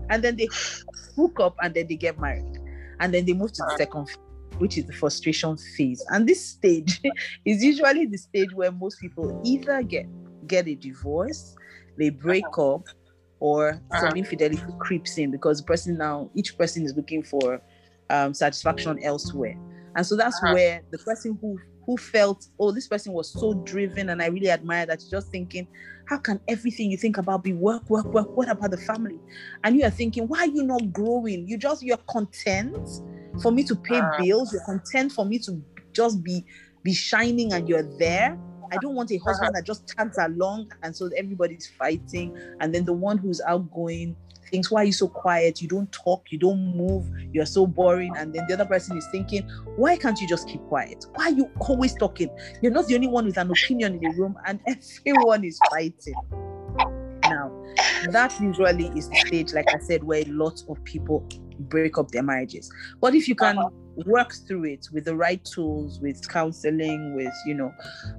and 0.10 0.24
then 0.24 0.36
they 0.36 0.48
hook 1.16 1.40
up 1.40 1.56
and 1.62 1.74
then 1.74 1.88
they 1.88 1.96
get 1.96 2.20
married 2.20 2.60
and 3.00 3.14
then 3.14 3.26
they 3.26 3.34
move 3.34 3.52
to 3.52 3.64
the 3.64 3.76
second 3.78 4.08
which 4.58 4.78
is 4.78 4.86
the 4.86 4.94
frustration 4.94 5.58
phase. 5.58 6.04
And 6.10 6.28
this 6.28 6.44
stage 6.44 7.02
is 7.46 7.64
usually 7.64 8.06
the 8.06 8.18
stage 8.18 8.54
where 8.54 8.72
most 8.72 9.00
people 9.00 9.42
either 9.44 9.82
get 9.84 10.08
get 10.48 10.68
a 10.68 10.76
divorce, 10.76 11.56
they 11.98 12.10
break 12.10 12.46
uh-huh. 12.48 12.76
up, 12.76 12.86
or 13.40 13.82
uh-huh. 13.92 14.10
some 14.10 14.18
infidelity 14.18 14.62
creeps 14.80 15.18
in 15.18 15.32
because 15.32 15.60
the 15.60 15.66
person 15.66 15.98
now 15.98 16.30
each 16.36 16.58
person 16.58 16.84
is 16.84 16.96
looking 16.96 17.24
for 17.24 17.62
um, 18.10 18.34
satisfaction 18.34 19.02
elsewhere. 19.04 19.58
And 19.96 20.06
so 20.06 20.16
that's 20.16 20.42
uh-huh. 20.44 20.54
where 20.54 20.82
the 20.92 20.98
person 21.00 21.38
who 21.42 21.60
who 21.86 21.98
felt, 21.98 22.48
oh, 22.60 22.72
this 22.72 22.88
person 22.88 23.14
was 23.14 23.30
so 23.30 23.54
driven 23.54 24.10
and 24.10 24.22
I 24.22 24.28
really 24.28 24.50
admire 24.50 24.86
that, 24.86 25.04
just 25.10 25.30
thinking, 25.30 25.68
how 26.08 26.18
can 26.18 26.40
everything 26.48 26.90
you 26.90 26.98
think 26.98 27.18
about 27.18 27.44
be 27.44 27.54
work, 27.54 27.90
work, 27.90 28.06
work? 28.06 28.36
What 28.36 28.50
about 28.50 28.72
the 28.72 28.78
family? 28.78 29.20
And 29.64 29.76
you 29.76 29.84
are 29.86 29.90
thinking, 29.90 30.28
why 30.28 30.40
are 30.40 30.48
you 30.48 30.64
not 30.64 30.92
growing? 30.92 31.48
You 31.48 31.58
just 31.58 31.84
you're 31.84 31.98
content 32.10 32.88
for 33.42 33.52
me 33.52 33.64
to 33.64 33.76
pay 33.76 34.00
uh, 34.00 34.12
bills. 34.20 34.54
You're 34.54 34.64
content 34.66 35.12
for 35.12 35.26
me 35.26 35.40
to 35.40 35.62
just 35.92 36.24
be 36.24 36.46
be 36.84 36.94
shining 36.94 37.54
and 37.54 37.68
you're 37.68 37.84
there. 37.98 38.38
I 38.72 38.78
don't 38.78 38.96
want 38.96 39.12
a 39.12 39.18
husband 39.18 39.50
uh-huh. 39.50 39.60
that 39.60 39.66
just 39.66 39.88
tags 39.88 40.18
along 40.18 40.72
and 40.82 40.96
so 40.96 41.10
everybody's 41.16 41.68
fighting. 41.68 42.38
And 42.60 42.74
then 42.74 42.86
the 42.86 42.94
one 42.94 43.18
who's 43.18 43.40
outgoing 43.42 44.16
thinks, 44.54 44.70
Why 44.70 44.84
are 44.84 44.86
you 44.86 44.94
so 44.94 45.08
quiet? 45.08 45.62
You 45.62 45.68
don't 45.68 45.92
talk, 45.92 46.32
you 46.32 46.38
don't 46.38 46.78
move, 46.78 47.10
you're 47.34 47.46
so 47.46 47.66
boring. 47.66 48.14
And 48.16 48.34
then 48.34 48.46
the 48.48 48.54
other 48.54 48.66
person 48.66 48.98
is 48.98 49.08
thinking, 49.12 49.50
Why 49.76 49.98
can't 49.98 50.20
you 50.22 50.28
just 50.28 50.48
keep 50.48 50.62
quiet? 50.68 51.06
Why 51.16 51.26
are 51.26 51.32
you 51.32 51.50
always 51.60 51.96
talking? 51.96 52.30
You're 52.62 52.72
not 52.72 52.88
the 52.88 52.96
only 52.96 53.08
one 53.08 53.26
with 53.26 53.38
an 53.38 53.50
opinion 53.50 53.96
in 53.96 54.00
the 54.00 54.16
room, 54.18 54.38
and 54.46 54.60
everyone 55.06 55.44
is 55.44 55.60
fighting. 55.70 56.16
Now, 57.24 57.52
that 58.12 58.40
usually 58.40 58.88
is 58.98 59.10
the 59.10 59.16
stage, 59.16 59.54
like 59.54 59.74
I 59.74 59.80
said, 59.80 60.04
where 60.04 60.24
lots 60.28 60.66
of 60.70 60.82
people 60.84 61.28
break 61.60 61.98
up 61.98 62.12
their 62.12 62.24
marriages. 62.24 62.72
But 63.02 63.16
if 63.16 63.28
you 63.28 63.36
can 63.36 63.58
uh-huh. 63.58 63.70
Work 64.06 64.34
through 64.48 64.66
it 64.66 64.88
with 64.92 65.06
the 65.06 65.16
right 65.16 65.44
tools, 65.46 66.00
with 66.00 66.28
counseling, 66.28 67.16
with 67.16 67.34
you 67.46 67.54
know, 67.54 67.74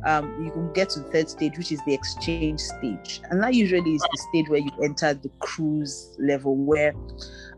um, 0.05 0.45
you 0.45 0.51
can 0.51 0.73
get 0.73 0.91
to 0.91 1.01
the 1.01 1.11
third 1.11 1.29
stage, 1.29 1.59
which 1.59 1.73
is 1.73 1.81
the 1.87 1.95
exchange 1.95 2.61
stage, 2.61 3.21
and 3.31 3.43
that 3.43 3.55
usually 3.55 3.95
is 3.95 4.01
the 4.01 4.27
stage 4.31 4.49
where 4.49 4.61
you 4.61 4.71
enter 4.83 5.15
the 5.15 5.31
cruise 5.41 6.15
level, 6.19 6.57
where, 6.57 6.95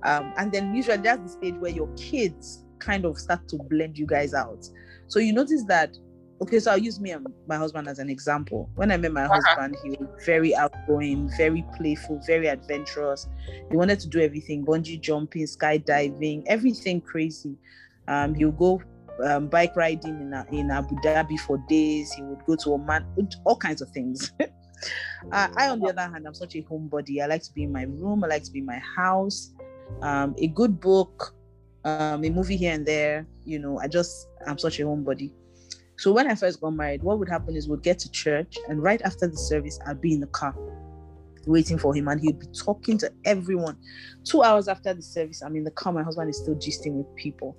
um, 0.04 0.32
and 0.36 0.52
then 0.52 0.74
usually 0.74 0.96
that's 0.98 1.22
the 1.22 1.28
stage 1.28 1.54
where 1.56 1.72
your 1.72 1.88
kids 1.96 2.64
kind 2.78 3.04
of 3.04 3.18
start 3.18 3.48
to 3.48 3.56
blend 3.70 3.98
you 3.98 4.06
guys 4.06 4.34
out. 4.34 4.68
So 5.08 5.18
you 5.18 5.32
notice 5.32 5.64
that 5.64 5.96
okay, 6.42 6.58
so 6.58 6.70
I'll 6.70 6.78
use 6.78 7.00
me 7.00 7.12
and 7.12 7.26
my 7.46 7.56
husband 7.56 7.88
as 7.88 7.98
an 7.98 8.10
example. 8.10 8.68
When 8.74 8.90
I 8.90 8.96
met 8.96 9.12
my 9.12 9.24
uh-huh. 9.24 9.40
husband, 9.42 9.76
he 9.82 9.90
was 9.90 10.08
very 10.24 10.54
outgoing, 10.54 11.30
very 11.36 11.64
playful, 11.76 12.20
very 12.26 12.48
adventurous. 12.48 13.28
He 13.70 13.76
wanted 13.76 14.00
to 14.00 14.08
do 14.08 14.20
everything 14.20 14.64
bungee 14.64 15.00
jumping, 15.00 15.44
skydiving, 15.44 16.44
everything 16.46 17.00
crazy. 17.00 17.56
Um, 18.08 18.34
he'll 18.34 18.52
go 18.52 18.82
um, 19.24 19.48
bike 19.48 19.74
riding 19.76 20.20
in, 20.20 20.58
in 20.58 20.70
Abu 20.70 20.96
Dhabi 20.96 21.38
for 21.40 21.58
days. 21.68 22.12
He 22.12 22.22
would 22.22 22.44
go 22.46 22.56
to 22.56 22.74
Oman, 22.74 23.06
all 23.44 23.56
kinds 23.56 23.82
of 23.82 23.90
things. 23.90 24.32
uh, 24.40 25.48
I, 25.56 25.68
on 25.68 25.80
the 25.80 25.88
other 25.88 26.02
hand, 26.02 26.26
I'm 26.26 26.34
such 26.34 26.54
a 26.56 26.62
homebody. 26.62 27.22
I 27.22 27.26
like 27.26 27.42
to 27.44 27.52
be 27.52 27.64
in 27.64 27.72
my 27.72 27.82
room, 27.82 28.24
I 28.24 28.28
like 28.28 28.44
to 28.44 28.50
be 28.50 28.60
in 28.60 28.66
my 28.66 28.80
house. 28.96 29.52
Um, 30.02 30.34
a 30.38 30.48
good 30.48 30.80
book, 30.80 31.34
um, 31.84 32.24
a 32.24 32.30
movie 32.30 32.56
here 32.56 32.72
and 32.72 32.84
there. 32.84 33.26
You 33.44 33.58
know, 33.58 33.78
I 33.78 33.88
just, 33.88 34.28
I'm 34.46 34.58
such 34.58 34.80
a 34.80 34.82
homebody. 34.82 35.32
So 35.98 36.12
when 36.12 36.30
I 36.30 36.34
first 36.34 36.60
got 36.60 36.70
married, 36.70 37.02
what 37.02 37.18
would 37.18 37.28
happen 37.28 37.56
is 37.56 37.68
we'd 37.68 37.82
get 37.82 37.98
to 38.00 38.10
church, 38.10 38.58
and 38.68 38.82
right 38.82 39.00
after 39.02 39.26
the 39.26 39.36
service, 39.36 39.78
I'd 39.86 40.00
be 40.00 40.12
in 40.12 40.20
the 40.20 40.26
car 40.26 40.54
waiting 41.46 41.78
for 41.78 41.94
him, 41.94 42.08
and 42.08 42.20
he'd 42.20 42.38
be 42.38 42.46
talking 42.48 42.98
to 42.98 43.10
everyone. 43.24 43.78
Two 44.24 44.42
hours 44.42 44.68
after 44.68 44.92
the 44.92 45.02
service, 45.02 45.42
I'm 45.42 45.56
in 45.56 45.64
the 45.64 45.70
car. 45.70 45.92
My 45.92 46.02
husband 46.02 46.28
is 46.28 46.38
still 46.38 46.56
gisting 46.56 46.92
with 46.92 47.14
people, 47.16 47.56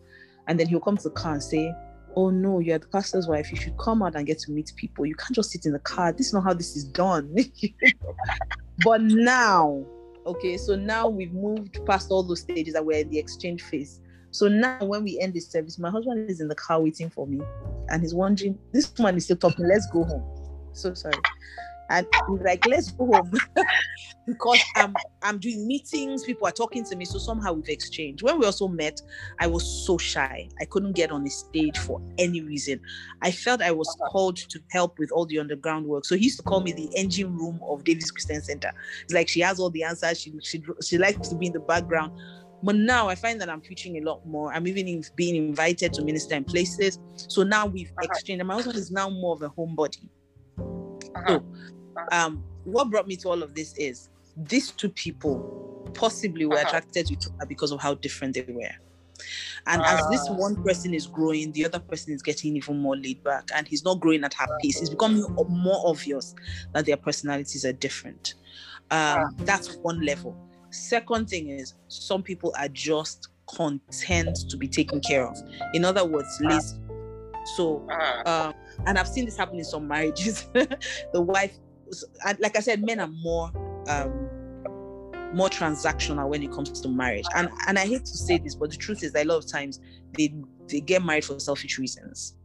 and 0.48 0.60
then 0.60 0.68
he'll 0.68 0.80
come 0.80 0.98
to 0.98 1.04
the 1.04 1.12
car 1.12 1.34
and 1.34 1.44
say, 1.44 1.74
oh 2.16 2.30
no, 2.30 2.60
you're 2.60 2.80
the 2.80 2.88
pastor's 2.88 3.28
wife. 3.28 3.52
You 3.52 3.58
should 3.58 3.78
come 3.78 4.02
out 4.02 4.16
and 4.16 4.26
get 4.26 4.40
to 4.40 4.52
meet 4.52 4.72
people. 4.76 5.06
You 5.06 5.16
can't 5.16 5.36
just 5.36 5.52
sit 5.52 5.66
in 5.66 5.74
the 5.74 5.80
car. 5.80 6.12
This 6.12 6.28
is 6.28 6.34
not 6.34 6.44
how 6.44 6.54
this 6.54 6.76
is 6.76 6.84
done. 6.84 7.36
but 8.84 9.02
now, 9.02 9.86
okay, 10.26 10.58
so 10.58 10.76
now 10.76 11.08
we've 11.08 11.34
moved 11.34 11.80
past 11.86 12.10
all 12.10 12.24
those 12.24 12.42
stages 12.42 12.74
that 12.74 12.86
we're 12.86 13.00
in 13.00 13.10
the 13.10 13.20
exchange 13.20 13.62
phase. 13.62 14.02
So 14.32 14.48
now 14.48 14.84
when 14.84 15.04
we 15.04 15.20
end 15.20 15.34
this 15.34 15.50
service, 15.50 15.80
my 15.80 15.90
husband 15.90 16.30
is 16.30 16.42
in 16.42 16.48
the 16.48 16.56
car 16.56 16.82
waiting 16.82 17.10
for 17.10 17.28
me 17.28 17.42
and 17.90 18.02
he's 18.02 18.14
wondering, 18.14 18.58
this 18.74 18.98
man 19.00 19.16
is 19.16 19.26
still 19.26 19.38
talking, 19.38 19.68
let's 19.68 19.88
go 19.92 20.04
home. 20.04 20.24
So 20.74 20.94
sorry 20.94 21.16
and 21.90 22.08
he's 22.30 22.42
like, 22.42 22.66
let's 22.66 22.92
go 22.92 23.06
home 23.06 23.32
because 24.28 24.60
I'm 24.76 24.94
I'm 25.22 25.40
doing 25.40 25.68
meetings, 25.68 26.24
people 26.24 26.48
are 26.48 26.52
talking 26.52 26.84
to 26.86 26.96
me. 26.96 27.06
So 27.06 27.18
somehow 27.18 27.54
we've 27.54 27.70
exchanged. 27.70 28.24
When 28.24 28.40
we 28.40 28.46
also 28.46 28.68
met, 28.68 29.02
I 29.40 29.48
was 29.48 29.66
so 29.86 29.98
shy. 29.98 30.50
I 30.60 30.66
couldn't 30.66 30.94
get 30.94 31.12
on 31.12 31.24
the 31.24 31.30
stage 31.30 31.78
for 31.78 32.02
any 32.18 32.42
reason. 32.42 32.82
I 33.22 33.32
felt 33.32 33.62
I 33.62 33.72
was 33.72 33.88
called 34.10 34.38
to 34.38 34.60
help 34.72 35.00
with 35.00 35.12
all 35.12 35.26
the 35.26 35.40
underground 35.40 35.86
work. 35.86 36.06
So 36.06 36.16
he 36.16 36.26
used 36.26 36.38
to 36.38 36.44
call 36.44 36.62
me 36.62 36.74
the 36.74 36.90
engine 36.96 37.36
room 37.38 37.60
of 37.68 37.84
Davis 37.84 38.12
Christian 38.12 38.42
Center. 38.42 38.72
It's 39.04 39.14
like 39.14 39.28
she 39.30 39.40
has 39.42 39.60
all 39.60 39.70
the 39.70 39.84
answers. 39.84 40.20
She 40.20 40.34
she, 40.44 40.64
she 40.84 40.98
likes 40.98 41.30
to 41.30 41.36
be 41.36 41.48
in 41.48 41.54
the 41.54 41.60
background. 41.60 42.12
But 42.64 42.76
now 42.76 43.08
I 43.08 43.16
find 43.16 43.40
that 43.42 43.50
I'm 43.50 43.62
preaching 43.62 43.98
a 43.98 44.02
lot 44.02 44.26
more. 44.26 44.52
I'm 44.52 44.68
even 44.68 45.04
being 45.16 45.36
invited 45.36 45.94
to 45.94 46.04
minister 46.04 46.36
in 46.36 46.44
places. 46.44 47.00
So 47.16 47.44
now 47.44 47.68
we've 47.68 47.92
uh-huh. 47.92 48.10
exchanged. 48.12 48.42
And 48.42 48.48
my 48.48 48.56
husband 48.56 48.78
is 48.78 48.92
now 48.92 49.10
more 49.10 49.36
of 49.36 49.42
a 49.44 49.50
homebody. 49.50 50.10
Uh-huh. 51.16 51.40
So 51.40 51.77
um, 52.12 52.44
what 52.64 52.90
brought 52.90 53.08
me 53.08 53.16
to 53.18 53.30
all 53.30 53.44
of 53.44 53.54
this 53.56 53.74
is 53.78 54.10
these 54.36 54.72
two 54.72 54.90
people 54.90 55.90
possibly 55.94 56.46
were 56.46 56.56
uh-huh. 56.56 56.68
attracted 56.68 57.08
to 57.08 57.14
each 57.14 57.26
other 57.26 57.46
because 57.48 57.72
of 57.72 57.80
how 57.80 57.96
different 57.96 58.36
they 58.36 58.46
were. 58.48 58.70
And 59.66 59.82
uh, 59.82 59.86
as 59.86 60.10
this 60.10 60.28
ah. 60.30 60.34
one 60.34 60.62
person 60.64 60.94
is 60.94 61.08
growing, 61.08 61.52
the 61.52 61.66
other 61.66 61.80
person 61.80 62.14
is 62.14 62.22
getting 62.22 62.56
even 62.56 62.80
more 62.80 62.96
laid 62.96 63.24
back, 63.24 63.50
and 63.56 63.68
he's 63.68 63.84
not 63.84 64.00
growing 64.00 64.24
at 64.24 64.34
her 64.36 64.48
pace. 64.62 64.80
It's 64.80 64.90
becoming 64.90 65.24
more 65.50 65.82
obvious 65.86 66.36
that 66.74 66.86
their 66.86 66.98
personalities 66.98 67.66
are 67.66 67.74
different. 67.74 68.36
Um, 68.92 69.36
that's 69.40 69.76
one 69.78 70.02
level. 70.06 70.38
Second 70.70 71.30
thing 71.30 71.50
is, 71.50 71.74
some 71.88 72.22
people 72.22 72.54
are 72.60 72.70
just 72.70 73.30
content 73.48 74.38
to 74.50 74.58
be 74.58 74.68
taken 74.68 75.02
care 75.02 75.28
of. 75.28 75.38
In 75.74 75.84
other 75.84 76.06
words, 76.06 76.28
lazy. 76.42 76.78
So, 77.56 77.88
um, 78.26 78.54
and 78.86 78.98
I've 78.98 79.08
seen 79.08 79.26
this 79.26 79.38
happen 79.38 79.58
in 79.58 79.64
some 79.64 79.88
marriages. 79.88 80.48
the 80.54 81.22
wife 81.22 81.58
like 82.40 82.58
I 82.58 82.60
said, 82.60 82.84
men 82.84 83.00
are 83.00 83.08
more 83.08 83.52
um, 83.88 84.28
more 85.34 85.50
transactional 85.50 86.28
when 86.30 86.44
it 86.44 86.52
comes 86.52 86.80
to 86.82 86.90
marriage. 86.90 87.26
And 87.36 87.50
and 87.68 87.78
I 87.78 87.86
hate 87.86 88.06
to 88.06 88.18
say 88.18 88.38
this, 88.38 88.56
but 88.56 88.72
the 88.72 88.78
truth 88.78 89.04
is 89.04 89.14
that 89.14 89.26
a 89.26 89.30
lot 89.30 89.38
of 89.38 89.48
times 89.52 89.80
they 90.18 90.34
they 90.68 90.80
get 90.80 91.04
married 91.04 91.26
for 91.26 91.40
selfish 91.40 91.78
reasons. 91.78 92.36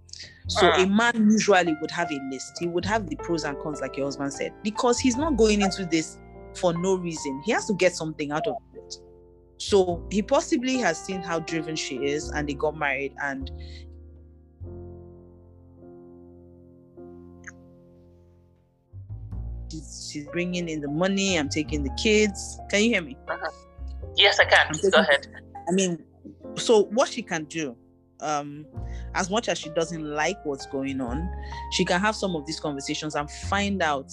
So 0.49 0.68
uh, 0.68 0.82
a 0.82 0.86
man 0.86 1.28
usually 1.30 1.74
would 1.80 1.90
have 1.90 2.11
a 2.11 2.20
list. 2.30 2.59
He 2.61 2.68
would 2.68 2.84
have 2.84 3.09
the 3.09 3.16
pros 3.16 3.45
and 3.45 3.59
cons, 3.59 3.80
like 3.80 3.97
your 3.97 4.07
husband 4.07 4.32
said, 4.32 4.53
because 4.62 4.99
he's 4.99 5.16
not 5.16 5.36
going 5.36 5.62
into 5.62 5.84
this 5.86 6.18
for 6.55 6.72
no 6.72 6.97
reason. 6.97 7.43
He 7.45 7.53
has 7.53 7.66
to 7.66 7.74
get 7.74 7.95
something 7.95 8.30
out 8.30 8.47
of 8.47 8.57
it. 8.74 8.97
So 9.59 10.05
he 10.11 10.22
possibly 10.22 10.76
has 10.78 10.99
seen 10.99 11.22
how 11.22 11.40
driven 11.40 11.76
she 11.76 11.97
is, 11.97 12.30
and 12.30 12.49
they 12.49 12.55
got 12.55 12.76
married, 12.76 13.14
and 13.22 13.51
she's, 19.73 20.11
she's 20.12 20.27
bringing 20.29 20.68
in 20.68 20.81
the 20.81 20.89
money. 20.89 21.39
I'm 21.39 21.49
taking 21.49 21.83
the 21.83 21.95
kids. 22.03 22.61
Can 22.70 22.83
you 22.85 22.91
hear 22.91 23.03
me? 23.03 23.16
Uh-huh. 23.29 23.51
Yes, 24.16 24.39
I 24.39 24.45
can. 24.45 24.73
Taking, 24.73 24.91
Go 24.91 24.99
ahead. 24.99 25.27
I 25.68 25.73
mean, 25.73 26.03
so 26.57 26.85
what 26.85 27.09
she 27.09 27.23
can 27.23 27.45
do, 27.45 27.77
um, 28.20 28.66
as 29.14 29.31
much 29.31 29.49
as 29.49 29.59
she 29.59 29.70
doesn't 29.70 30.05
like 30.05 30.37
what's 30.45 30.66
going 30.66 31.01
on, 31.01 31.29
she 31.73 31.85
can 31.85 32.01
have 32.01 32.14
some 32.14 32.37
of 32.37 32.47
these 32.47 32.61
conversations 32.61 33.14
and 33.14 33.31
find 33.31 33.83
out 33.83 34.12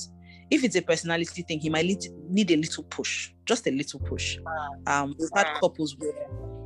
if 0.49 0.63
it's 0.63 0.75
a 0.75 0.81
personality 0.81 1.43
thing, 1.43 1.59
he 1.59 1.69
might 1.69 1.85
need 2.29 2.51
a 2.51 2.55
little 2.55 2.83
push, 2.85 3.31
just 3.45 3.67
a 3.67 3.71
little 3.71 3.99
push. 3.99 4.37
Ah. 4.87 5.03
Um, 5.03 5.15
we've 5.19 5.29
had 5.35 5.47
couples 5.59 5.95
where 5.99 6.11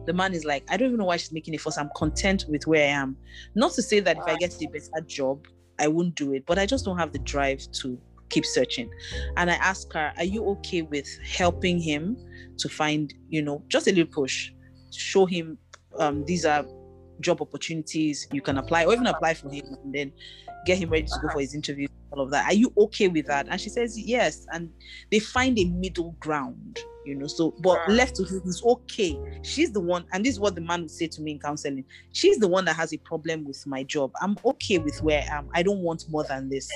the 0.06 0.14
man 0.14 0.34
is 0.34 0.46
like, 0.46 0.64
I 0.70 0.78
don't 0.78 0.88
even 0.88 1.00
know 1.00 1.06
why 1.06 1.18
she's 1.18 1.34
making 1.34 1.56
a 1.56 1.58
fuss. 1.58 1.78
I'm 1.78 1.89
content 1.96 2.46
with 2.48 2.66
where 2.66 2.84
I 2.84 2.91
am. 2.91 3.18
Not 3.56 3.74
to 3.74 3.82
say 3.82 4.00
that 4.00 4.18
if 4.18 4.24
I 4.24 4.36
get 4.38 4.56
a 4.62 4.68
better 4.68 5.06
job, 5.06 5.46
I 5.80 5.88
won't 5.88 6.16
do 6.16 6.34
it, 6.34 6.46
but 6.46 6.60
I 6.60 6.66
just 6.66 6.86
don't 6.86 6.98
have 6.98 7.12
the 7.12 7.20
drive 7.20 7.70
to 7.74 8.00
keep 8.34 8.45
searching. 8.45 8.89
And 9.38 9.49
I 9.49 9.55
asked 9.55 9.93
her, 9.93 10.11
Are 10.17 10.23
you 10.23 10.45
okay 10.55 10.81
with 10.81 11.07
helping 11.23 11.79
him 11.79 12.17
to 12.57 12.69
find, 12.69 13.13
you 13.29 13.41
know, 13.41 13.63
just 13.67 13.88
a 13.88 13.91
little 13.91 14.11
push? 14.11 14.51
Show 14.91 15.25
him 15.25 15.57
um, 15.99 16.25
these 16.25 16.45
are 16.45 16.65
job 17.19 17.41
opportunities 17.41 18.27
you 18.31 18.41
can 18.41 18.57
apply, 18.57 18.86
or 18.86 18.93
even 18.93 19.07
apply 19.07 19.36
for 19.36 19.49
him 19.49 19.65
and 19.84 19.93
then 19.93 20.11
get 20.66 20.78
him 20.78 20.89
ready 20.89 21.05
to 21.05 21.14
go 21.22 21.28
uh-huh. 21.28 21.34
for 21.34 21.39
his 21.39 21.53
interview, 21.53 21.88
all 22.11 22.22
of 22.22 22.32
that. 22.32 22.45
Are 22.45 22.53
you 22.53 22.74
okay 22.78 23.07
with 23.07 23.28
that? 23.28 23.47
And 23.49 23.59
she 23.59 23.70
says, 23.70 23.99
Yes. 23.99 24.45
And 24.51 24.70
they 25.11 25.20
find 25.20 25.57
a 25.59 25.66
middle 25.66 26.16
ground 26.20 26.84
you 27.05 27.16
know 27.16 27.28
so 27.28 27.53
but 27.59 27.88
left 27.89 28.16
to 28.16 28.24
him 28.24 28.41
is 28.45 28.64
okay. 28.64 29.18
She's 29.41 29.72
the 29.72 29.80
one 29.80 30.05
and 30.14 30.26
this 30.26 30.36
is 30.36 30.39
what 30.39 30.55
the 30.55 30.61
man 30.61 30.82
would 30.82 30.91
say 30.91 31.07
to 31.07 31.22
me 31.22 31.32
in 31.32 31.39
counseling 31.39 31.84
she's 32.11 32.39
the 32.39 32.47
one 32.47 32.66
that 32.66 32.76
has 32.76 32.93
a 32.93 32.97
problem 32.97 33.45
with 33.45 33.66
my 33.68 33.84
job. 33.84 34.11
I'm 34.22 34.38
okay 34.45 34.78
with 34.78 35.01
where 35.03 35.22
i 35.22 35.38
am. 35.38 35.49
I 35.53 35.64
don't 35.64 35.80
want 35.80 36.05
more 36.09 36.24
than 36.24 36.49
this. 36.49 36.72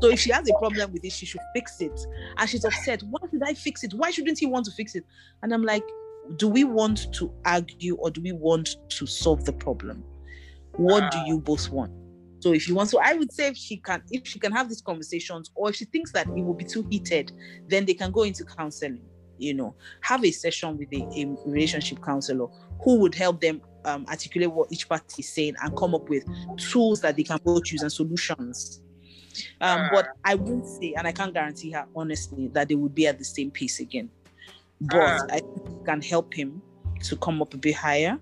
So 0.00 0.08
if 0.08 0.20
she 0.20 0.30
has 0.30 0.48
a 0.48 0.58
problem 0.58 0.92
with 0.92 1.04
it 1.04 1.12
she 1.12 1.26
should 1.26 1.40
fix 1.54 1.80
it. 1.80 1.98
And 2.36 2.48
she's 2.48 2.64
upset. 2.64 3.02
Why 3.02 3.20
should 3.30 3.42
i 3.42 3.54
fix 3.54 3.84
it? 3.84 3.94
Why 3.94 4.10
shouldn't 4.10 4.38
he 4.38 4.46
want 4.46 4.66
to 4.66 4.72
fix 4.72 4.94
it? 4.94 5.04
And 5.42 5.52
i'm 5.52 5.62
like 5.62 5.84
do 6.36 6.46
we 6.46 6.64
want 6.64 7.12
to 7.14 7.32
argue 7.46 7.94
or 7.96 8.10
do 8.10 8.20
we 8.20 8.32
want 8.32 8.76
to 8.90 9.06
solve 9.06 9.46
the 9.46 9.52
problem? 9.52 10.04
What 10.76 11.10
do 11.10 11.18
uh. 11.18 11.24
you 11.24 11.38
both 11.38 11.70
want 11.70 11.92
so 12.40 12.52
if 12.52 12.68
you 12.68 12.74
want, 12.74 12.90
so 12.90 13.00
I 13.02 13.14
would 13.14 13.32
say 13.32 13.48
if 13.48 13.56
she 13.56 13.78
can, 13.78 14.02
if 14.10 14.26
she 14.26 14.38
can 14.38 14.52
have 14.52 14.68
these 14.68 14.80
conversations, 14.80 15.50
or 15.54 15.70
if 15.70 15.76
she 15.76 15.84
thinks 15.86 16.12
that 16.12 16.26
it 16.28 16.44
will 16.44 16.54
be 16.54 16.64
too 16.64 16.86
heated, 16.90 17.32
then 17.66 17.84
they 17.84 17.94
can 17.94 18.10
go 18.12 18.22
into 18.22 18.44
counseling 18.44 19.00
you 19.38 19.54
know. 19.54 19.74
Have 20.02 20.24
a 20.24 20.30
session 20.30 20.76
with 20.76 20.92
a, 20.92 21.08
a 21.16 21.36
relationship 21.46 22.02
counselor 22.02 22.48
who 22.82 22.98
would 23.00 23.14
help 23.14 23.40
them 23.40 23.62
um, 23.84 24.04
articulate 24.08 24.52
what 24.52 24.70
each 24.70 24.88
party 24.88 25.22
is 25.22 25.28
saying 25.28 25.54
and 25.62 25.76
come 25.76 25.94
up 25.94 26.08
with 26.08 26.24
tools 26.58 27.00
that 27.00 27.16
they 27.16 27.22
can 27.22 27.38
both 27.44 27.70
use 27.70 27.82
and 27.82 27.92
solutions. 27.92 28.82
Um, 29.60 29.88
but 29.92 30.08
i 30.24 30.34
won't 30.34 30.66
say 30.66 30.94
and 30.96 31.06
i 31.06 31.12
can't 31.12 31.32
guarantee 31.32 31.70
her 31.70 31.86
honestly 31.94 32.48
that 32.48 32.68
they 32.68 32.74
would 32.74 32.92
be 32.92 33.06
at 33.06 33.18
the 33.18 33.24
same 33.24 33.52
pace 33.52 33.78
again. 33.78 34.10
But 34.80 35.32
i 35.32 35.40
can 35.84 36.02
help 36.02 36.34
him 36.34 36.60
to 37.04 37.16
come 37.16 37.40
up 37.40 37.54
a 37.54 37.56
bit 37.56 37.76
higher 37.76 38.18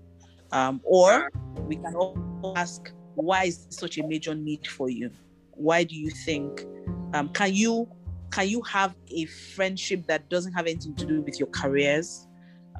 um, 0.51 0.79
or 0.83 1.31
we 1.61 1.77
can 1.77 1.95
also 1.95 2.53
ask 2.55 2.91
why 3.17 3.45
is 3.45 3.67
such 3.69 3.97
a 3.97 4.07
major 4.07 4.33
need 4.33 4.65
for 4.65 4.89
you 4.89 5.11
why 5.51 5.83
do 5.83 5.95
you 5.95 6.09
think 6.09 6.65
um, 7.13 7.29
can 7.29 7.53
you 7.53 7.87
can 8.31 8.47
you 8.47 8.61
have 8.63 8.95
a 9.09 9.25
friendship 9.25 10.05
that 10.07 10.29
doesn't 10.29 10.53
have 10.53 10.65
anything 10.65 10.95
to 10.95 11.05
do 11.05 11.21
with 11.21 11.39
your 11.39 11.47
careers? 11.49 12.27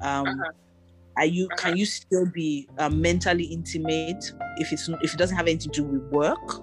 Um, 0.02 0.26
uh-huh. 0.26 0.52
Are 1.16 1.26
you 1.26 1.48
can 1.56 1.76
you 1.76 1.84
still 1.84 2.26
be 2.26 2.68
uh, 2.78 2.88
mentally 2.88 3.44
intimate 3.44 4.32
if 4.58 4.72
it's 4.72 4.88
if 5.02 5.14
it 5.14 5.18
doesn't 5.18 5.36
have 5.36 5.46
anything 5.46 5.72
to 5.72 5.82
do 5.82 5.84
with 5.84 6.02
work? 6.12 6.62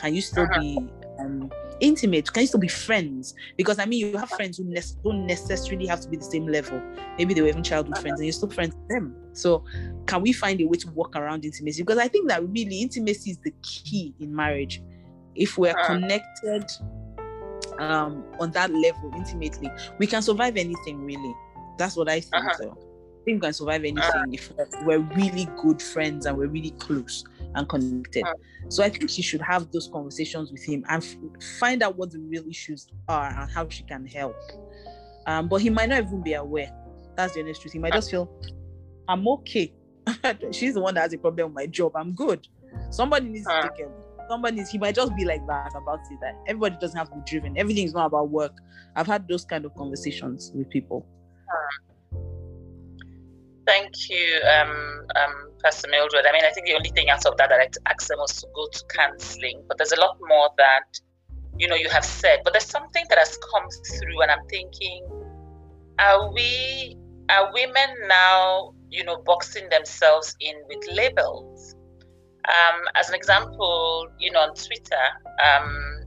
Can 0.00 0.14
you 0.14 0.22
still 0.22 0.44
uh-huh. 0.44 0.60
be 0.60 0.78
um, 1.18 1.50
intimate? 1.82 2.32
Can 2.32 2.42
you 2.42 2.46
still 2.46 2.60
be 2.60 2.68
friends? 2.68 3.34
Because 3.58 3.78
I 3.78 3.84
mean, 3.84 3.98
you 4.00 4.16
have 4.16 4.30
friends 4.30 4.56
who 4.56 4.64
ne- 4.64 4.80
don't 5.04 5.26
necessarily 5.26 5.86
have 5.86 6.00
to 6.00 6.08
be 6.08 6.16
the 6.16 6.24
same 6.24 6.46
level. 6.46 6.80
Maybe 7.18 7.34
they 7.34 7.42
were 7.42 7.48
even 7.48 7.62
childhood 7.62 7.98
friends, 7.98 8.20
and 8.20 8.24
you're 8.24 8.32
still 8.32 8.48
friends 8.48 8.74
with 8.74 8.88
them. 8.88 9.14
So, 9.32 9.64
can 10.06 10.22
we 10.22 10.32
find 10.32 10.60
a 10.60 10.64
way 10.64 10.78
to 10.78 10.90
work 10.92 11.16
around 11.16 11.44
intimacy? 11.44 11.82
Because 11.82 11.98
I 11.98 12.08
think 12.08 12.28
that 12.28 12.42
really 12.48 12.80
intimacy 12.80 13.32
is 13.32 13.38
the 13.38 13.52
key 13.62 14.14
in 14.20 14.34
marriage. 14.34 14.82
If 15.34 15.58
we're 15.58 15.74
connected 15.84 16.64
um, 17.78 18.24
on 18.38 18.50
that 18.52 18.70
level 18.70 19.10
intimately, 19.14 19.70
we 19.98 20.06
can 20.06 20.22
survive 20.22 20.56
anything 20.56 21.04
really. 21.04 21.34
That's 21.78 21.96
what 21.96 22.08
I 22.08 22.20
think. 22.20 22.34
Uh-huh. 22.34 22.56
So. 22.58 22.91
Think 23.24 23.36
we 23.36 23.40
can 23.40 23.52
survive 23.52 23.84
anything 23.84 24.32
if 24.32 24.52
we're 24.84 24.98
really 24.98 25.48
good 25.60 25.80
friends 25.80 26.26
and 26.26 26.36
we're 26.36 26.48
really 26.48 26.72
close 26.72 27.24
and 27.54 27.68
connected. 27.68 28.24
So 28.68 28.82
I 28.82 28.88
think 28.88 29.10
she 29.10 29.22
should 29.22 29.40
have 29.42 29.70
those 29.70 29.88
conversations 29.92 30.50
with 30.50 30.64
him 30.64 30.84
and 30.88 31.02
f- 31.02 31.16
find 31.58 31.82
out 31.82 31.96
what 31.96 32.10
the 32.10 32.18
real 32.18 32.46
issues 32.48 32.88
are 33.08 33.28
and 33.28 33.50
how 33.50 33.68
she 33.68 33.84
can 33.84 34.06
help. 34.06 34.36
Um, 35.26 35.48
but 35.48 35.60
he 35.60 35.70
might 35.70 35.88
not 35.88 36.02
even 36.02 36.22
be 36.22 36.34
aware. 36.34 36.72
That's 37.16 37.34
the 37.34 37.40
honest 37.40 37.60
truth. 37.60 37.72
He 37.74 37.78
might 37.78 37.92
just 37.92 38.10
feel, 38.10 38.28
I'm 39.08 39.26
okay. 39.28 39.72
She's 40.50 40.74
the 40.74 40.80
one 40.80 40.94
that 40.94 41.02
has 41.02 41.12
a 41.12 41.18
problem 41.18 41.48
with 41.48 41.54
my 41.54 41.66
job. 41.66 41.92
I'm 41.94 42.12
good. 42.12 42.48
Somebody 42.90 43.28
needs 43.28 43.46
to 43.46 43.62
take 43.62 43.76
care 43.76 43.86
of 43.86 43.92
me 43.92 44.04
somebody 44.28 44.56
needs, 44.56 44.70
he 44.70 44.78
might 44.78 44.94
just 44.94 45.14
be 45.14 45.24
like 45.24 45.46
that 45.46 45.72
about 45.74 46.00
it 46.10 46.18
that 46.20 46.34
everybody 46.46 46.76
doesn't 46.80 46.96
have 46.96 47.08
to 47.10 47.16
be 47.16 47.22
driven 47.26 47.56
everything 47.58 47.84
is 47.84 47.92
not 47.92 48.06
about 48.06 48.30
work 48.30 48.52
i've 48.96 49.06
had 49.06 49.26
those 49.28 49.44
kind 49.44 49.64
of 49.64 49.74
conversations 49.74 50.52
with 50.54 50.68
people 50.70 51.06
thank 53.66 54.10
you 54.10 54.40
um, 54.56 55.06
um, 55.16 55.34
pastor 55.62 55.88
mildred. 55.88 56.26
I 56.26 56.32
mean 56.32 56.44
i 56.44 56.50
think 56.50 56.66
the 56.66 56.74
only 56.74 56.90
thing 56.90 57.08
out 57.10 57.24
of 57.26 57.36
that 57.36 57.48
that 57.50 57.60
i 57.60 57.92
asked 57.92 58.08
them 58.08 58.18
was 58.18 58.40
to 58.40 58.46
go 58.54 58.66
to 58.72 58.84
counseling 58.94 59.62
but 59.68 59.78
there's 59.78 59.92
a 59.92 60.00
lot 60.00 60.16
more 60.28 60.50
that 60.58 61.00
you 61.58 61.68
know 61.68 61.76
you 61.76 61.88
have 61.90 62.04
said. 62.04 62.40
But 62.44 62.54
there's 62.54 62.66
something 62.66 63.04
that 63.08 63.18
has 63.18 63.38
come 63.54 63.68
through 63.98 64.22
and 64.22 64.30
i'm 64.30 64.46
thinking 64.48 65.06
are 65.98 66.32
we 66.32 66.96
are 67.28 67.52
women 67.52 67.90
now 68.08 68.74
you 68.90 69.04
know 69.04 69.22
boxing 69.24 69.68
themselves 69.70 70.36
in 70.40 70.54
with 70.68 70.84
labels? 70.92 71.74
Um, 72.48 72.80
as 72.96 73.08
an 73.08 73.14
example, 73.14 74.08
you 74.18 74.32
know, 74.32 74.40
on 74.40 74.54
Twitter, 74.54 75.04
um, 75.46 76.00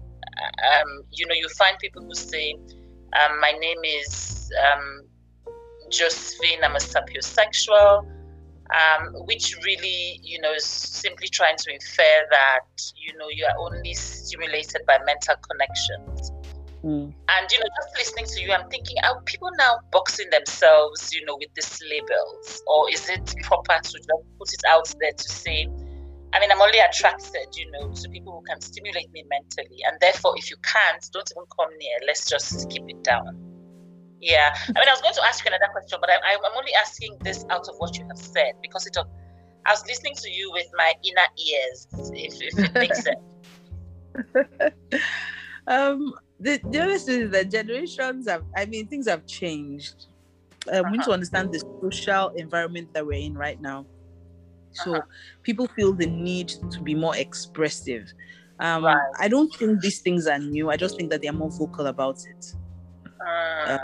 um, 0.70 1.04
you 1.12 1.26
know, 1.28 1.34
you 1.34 1.48
find 1.58 1.78
people 1.80 2.04
who 2.04 2.14
say, 2.14 2.56
um, 3.14 3.40
"My 3.40 3.52
name 3.54 3.78
is 3.86 4.52
Josephine. 5.98 6.64
I'm 6.64 6.76
a 6.76 6.80
sapiosexual," 6.80 8.06
um, 8.74 9.14
which 9.26 9.56
really, 9.64 10.20
you 10.24 10.40
know, 10.42 10.54
is 10.54 10.66
simply 10.66 11.28
trying 11.28 11.58
to 11.58 11.74
infer 11.74 12.16
that 12.32 12.68
you 12.96 13.18
know 13.18 13.28
you 13.30 13.46
are 13.46 13.58
only 13.58 13.94
stimulated 13.94 14.82
by 14.88 14.98
mental 15.06 15.36
connections. 15.50 16.32
Mm. 16.86 17.12
And 17.30 17.52
you 17.52 17.60
know, 17.60 17.66
just 17.78 17.98
listening 17.98 18.26
to 18.26 18.42
you, 18.42 18.54
I'm 18.54 18.70
thinking, 18.70 18.98
are 19.04 19.20
people 19.24 19.50
now 19.58 19.80
boxing 19.92 20.30
themselves, 20.30 21.12
you 21.12 21.26
know, 21.26 21.36
with 21.36 21.50
these 21.56 21.82
labels, 21.90 22.62
or 22.68 22.92
is 22.92 23.10
it 23.10 23.34
proper 23.42 23.80
to 23.82 23.98
just 23.98 24.24
put 24.38 24.54
it 24.54 24.64
out 24.70 24.94
there 25.00 25.14
to 25.14 25.30
say? 25.30 25.68
I 26.34 26.40
mean, 26.40 26.52
I'm 26.52 26.62
only 26.62 26.80
attracted, 26.80 27.48
you 27.56 27.72
know, 27.72 27.92
to 27.92 28.10
people 28.10 28.34
who 28.34 28.44
can 28.46 28.62
stimulate 28.62 29.12
me 29.14 29.24
mentally. 29.30 29.80
And 29.88 29.98
therefore, 30.02 30.34
if 30.38 30.52
you 30.52 30.58
can't, 30.58 31.04
don't 31.14 31.32
even 31.32 31.46
come 31.58 31.70
near. 31.80 31.98
Let's 32.06 32.30
just 32.30 32.70
keep 32.70 32.84
it 32.88 33.04
down. 33.04 33.55
Yeah. 34.22 34.56
I 34.56 34.80
mean, 34.80 34.88
I 34.88 34.92
was 34.92 35.02
going 35.02 35.14
to 35.14 35.26
ask 35.26 35.44
you 35.44 35.50
another 35.50 35.72
question, 35.72 36.00
but 36.02 36.10
I, 36.10 36.34
am 36.34 36.40
only 36.56 36.74
asking 36.74 37.18
this 37.22 37.46
out 37.50 37.68
of 37.68 37.76
what 37.78 37.98
you 37.98 38.06
have 38.08 38.18
said 38.18 38.54
because 38.62 38.86
it, 38.88 38.98
I 39.66 39.72
was 39.72 39.86
listening 39.88 40.16
to 40.16 40.30
you 40.30 40.52
with 40.52 40.68
my 40.76 40.94
inner 41.04 41.28
ears, 41.38 41.88
if, 42.14 42.34
if 42.42 42.60
it 42.60 42.74
makes 42.76 43.04
sense. 43.04 43.20
um, 45.68 46.14
the, 46.40 46.60
the 46.70 46.82
honest 46.82 47.10
is 47.10 47.32
that 47.32 47.52
generations 47.52 48.28
have, 48.28 48.44
I 48.56 48.66
mean, 48.66 48.88
things 48.88 49.08
have 49.08 49.26
changed. 49.26 50.08
Uh, 50.68 50.72
uh-huh. 50.72 50.84
We 50.86 50.92
need 50.92 50.98
to 50.98 51.04
uh-huh. 51.04 51.14
understand 51.14 51.54
the 51.54 51.60
social 51.82 52.30
environment 52.30 52.94
that 52.94 53.06
we're 53.06 53.20
in 53.20 53.36
right 53.36 53.60
now. 53.60 53.86
So 54.72 54.96
uh-huh. 54.96 55.02
people 55.44 55.68
feel 55.68 55.94
the 55.94 56.08
need 56.08 56.54
to 56.72 56.82
be 56.82 56.96
more 56.96 57.16
expressive. 57.16 58.12
Um, 58.60 58.86
right. 58.86 58.98
I 59.20 59.28
don't 59.28 59.54
think 59.54 59.82
these 59.82 60.00
things 60.00 60.28
are 60.28 60.40
new. 60.40 60.70
I 60.70 60.78
just 60.78 60.98
think 60.98 61.10
that 61.12 61.22
they 61.22 61.28
are 61.28 61.34
more 61.34 61.52
vocal 61.52 61.88
about 61.88 62.26
it. 62.26 62.54
Uh, 63.20 63.70
uh, 63.70 63.78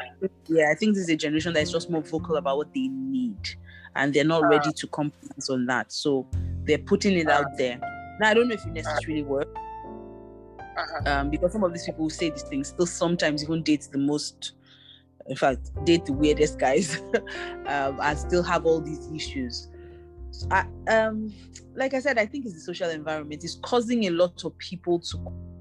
yeah, 0.48 0.72
I 0.72 0.76
think 0.76 0.96
this 0.96 1.04
is 1.04 1.10
a 1.10 1.16
generation 1.16 1.54
that's 1.54 1.72
just 1.72 1.90
more 1.90 2.02
vocal 2.02 2.36
about 2.36 2.58
what 2.58 2.74
they 2.74 2.88
need, 2.88 3.50
and 3.96 4.14
they're 4.14 4.24
not 4.24 4.44
uh, 4.44 4.48
ready 4.48 4.72
to 4.72 4.88
compromise 4.88 5.50
on 5.50 5.66
that. 5.68 5.92
So 5.92 6.28
they're 6.64 6.78
putting 6.78 7.18
it 7.18 7.28
out 7.28 7.58
there. 7.58 7.80
Now 8.20 8.30
I 8.30 8.34
don't 8.34 8.48
know 8.48 8.56
if 8.56 8.66
it 8.66 8.74
necessarily 8.74 9.24
works. 9.24 9.60
Uh-huh. 10.78 11.12
Um, 11.12 11.30
because 11.30 11.52
some 11.52 11.64
of 11.64 11.74
these 11.74 11.86
people 11.86 12.06
who 12.06 12.10
say 12.10 12.30
these 12.30 12.44
things 12.44 12.70
still 12.70 12.86
sometimes 12.86 13.44
even 13.44 13.62
date 13.62 13.90
the 13.92 13.98
most 13.98 14.54
in 15.28 15.36
fact 15.36 15.70
date 15.84 16.06
the 16.06 16.14
weirdest 16.14 16.58
guys 16.58 16.98
um, 17.68 18.00
and 18.02 18.18
still 18.18 18.42
have 18.42 18.66
all 18.66 18.80
these 18.80 19.12
issues 19.14 19.68
I, 20.50 20.66
um, 20.88 21.34
like 21.76 21.94
I 21.94 22.00
said, 22.00 22.18
I 22.18 22.26
think 22.26 22.46
it's 22.46 22.56
the 22.56 22.62
social 22.62 22.90
environment. 22.90 23.44
It's 23.44 23.56
causing 23.62 24.08
a 24.08 24.10
lot 24.10 24.44
of 24.44 24.58
people 24.58 25.00
to 25.00 25.18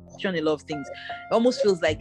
question 0.07 0.37
a 0.37 0.41
lot 0.41 0.55
of 0.55 0.63
things. 0.63 0.87
It 0.89 1.35
almost 1.35 1.63
feels 1.63 1.83
like, 1.83 2.01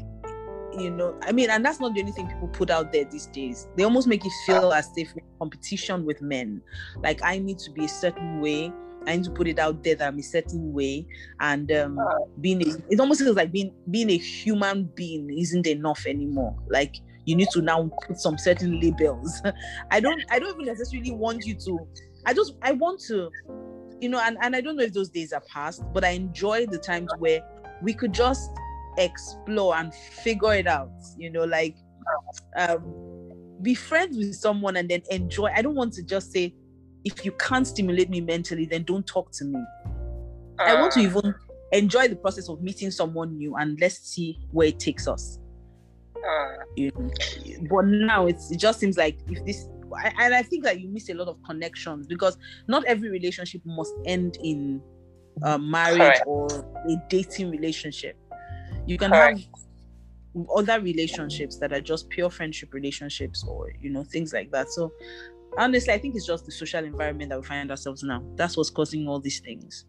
you 0.79 0.91
know, 0.91 1.17
I 1.21 1.31
mean, 1.31 1.49
and 1.49 1.63
that's 1.63 1.79
not 1.79 1.93
the 1.93 2.01
only 2.01 2.11
thing 2.11 2.27
people 2.27 2.47
put 2.49 2.69
out 2.69 2.91
there 2.91 3.05
these 3.05 3.27
days. 3.27 3.67
They 3.75 3.83
almost 3.83 4.07
make 4.07 4.25
it 4.25 4.31
feel 4.45 4.73
as 4.73 4.89
if 4.95 5.13
competition 5.39 6.05
with 6.05 6.21
men. 6.21 6.61
Like 6.97 7.21
I 7.23 7.39
need 7.39 7.59
to 7.59 7.71
be 7.71 7.85
a 7.85 7.89
certain 7.89 8.41
way. 8.41 8.71
I 9.07 9.15
need 9.15 9.25
to 9.25 9.31
put 9.31 9.47
it 9.47 9.59
out 9.59 9.83
there 9.83 9.95
that 9.95 10.07
I'm 10.07 10.19
a 10.19 10.23
certain 10.23 10.73
way, 10.73 11.07
and 11.39 11.71
um, 11.71 11.99
being 12.41 12.61
a, 12.61 12.75
it 12.89 12.99
almost 12.99 13.21
feels 13.21 13.35
like 13.35 13.51
being 13.51 13.73
being 13.89 14.09
a 14.09 14.17
human 14.17 14.85
being 14.95 15.29
isn't 15.37 15.65
enough 15.67 16.05
anymore. 16.05 16.55
Like 16.69 16.97
you 17.25 17.35
need 17.35 17.47
to 17.53 17.61
now 17.61 17.89
put 18.05 18.17
some 18.17 18.37
certain 18.37 18.79
labels. 18.79 19.41
I 19.91 19.99
don't 19.99 20.21
I 20.29 20.39
don't 20.39 20.53
even 20.53 20.65
necessarily 20.65 21.11
want 21.11 21.45
you 21.45 21.55
to 21.55 21.87
I 22.25 22.33
just 22.33 22.55
I 22.61 22.73
want 22.73 22.99
to, 23.07 23.31
you 23.99 24.09
know, 24.09 24.19
and, 24.19 24.37
and 24.41 24.55
I 24.55 24.61
don't 24.61 24.75
know 24.75 24.83
if 24.83 24.93
those 24.93 25.09
days 25.09 25.33
are 25.33 25.43
past, 25.51 25.81
but 25.93 26.03
I 26.03 26.09
enjoy 26.09 26.65
the 26.65 26.77
times 26.77 27.09
where 27.17 27.41
we 27.81 27.93
could 27.93 28.13
just 28.13 28.51
explore 28.99 29.75
and 29.75 29.93
figure 29.93 30.53
it 30.53 30.67
out, 30.67 30.91
you 31.17 31.29
know, 31.29 31.43
like 31.43 31.75
um 32.57 33.09
be 33.61 33.75
friends 33.75 34.17
with 34.17 34.35
someone 34.35 34.77
and 34.77 34.89
then 34.89 35.01
enjoy. 35.09 35.49
I 35.55 35.61
don't 35.61 35.75
want 35.75 35.93
to 35.93 36.03
just 36.03 36.31
say, 36.31 36.53
if 37.03 37.25
you 37.25 37.31
can't 37.33 37.67
stimulate 37.67 38.09
me 38.09 38.21
mentally, 38.21 38.65
then 38.65 38.83
don't 38.83 39.05
talk 39.05 39.31
to 39.33 39.45
me. 39.45 39.61
Uh, 40.59 40.63
I 40.63 40.79
want 40.79 40.93
to 40.93 40.99
uh. 41.01 41.03
even 41.03 41.35
enjoy 41.71 42.07
the 42.07 42.15
process 42.15 42.49
of 42.49 42.61
meeting 42.61 42.91
someone 42.91 43.37
new 43.37 43.55
and 43.55 43.77
let's 43.79 43.99
see 43.99 44.39
where 44.51 44.67
it 44.67 44.79
takes 44.79 45.07
us. 45.07 45.39
Uh, 46.15 46.63
you 46.75 46.91
know, 46.95 47.09
but 47.69 47.85
now 47.85 48.27
it's 48.27 48.51
it 48.51 48.57
just 48.57 48.79
seems 48.79 48.97
like 48.97 49.17
if 49.27 49.43
this 49.45 49.67
and 50.19 50.33
I 50.35 50.43
think 50.43 50.63
that 50.65 50.79
you 50.79 50.89
miss 50.89 51.09
a 51.09 51.13
lot 51.13 51.27
of 51.27 51.41
connections 51.43 52.07
because 52.07 52.37
not 52.67 52.85
every 52.85 53.09
relationship 53.09 53.61
must 53.65 53.93
end 54.05 54.37
in 54.43 54.81
a 55.43 55.57
marriage 55.57 55.97
Correct. 55.97 56.23
or 56.25 56.47
a 56.51 56.95
dating 57.09 57.49
relationship. 57.49 58.17
You 58.89 58.97
can 58.97 59.11
Correct. 59.11 59.41
have 60.35 60.45
other 60.55 60.79
relationships 60.81 61.57
that 61.57 61.71
are 61.71 61.79
just 61.79 62.09
pure 62.09 62.31
friendship 62.31 62.73
relationships 62.73 63.45
or 63.47 63.71
you 63.79 63.91
know 63.91 64.03
things 64.03 64.33
like 64.33 64.49
that. 64.51 64.69
So 64.69 64.91
honestly, 65.59 65.93
I 65.93 65.99
think 65.99 66.15
it's 66.15 66.25
just 66.25 66.45
the 66.47 66.51
social 66.51 66.83
environment 66.83 67.29
that 67.29 67.39
we 67.39 67.45
find 67.45 67.69
ourselves 67.69 68.01
now. 68.01 68.23
That's 68.35 68.57
what's 68.57 68.71
causing 68.71 69.07
all 69.07 69.19
these 69.19 69.41
things. 69.41 69.85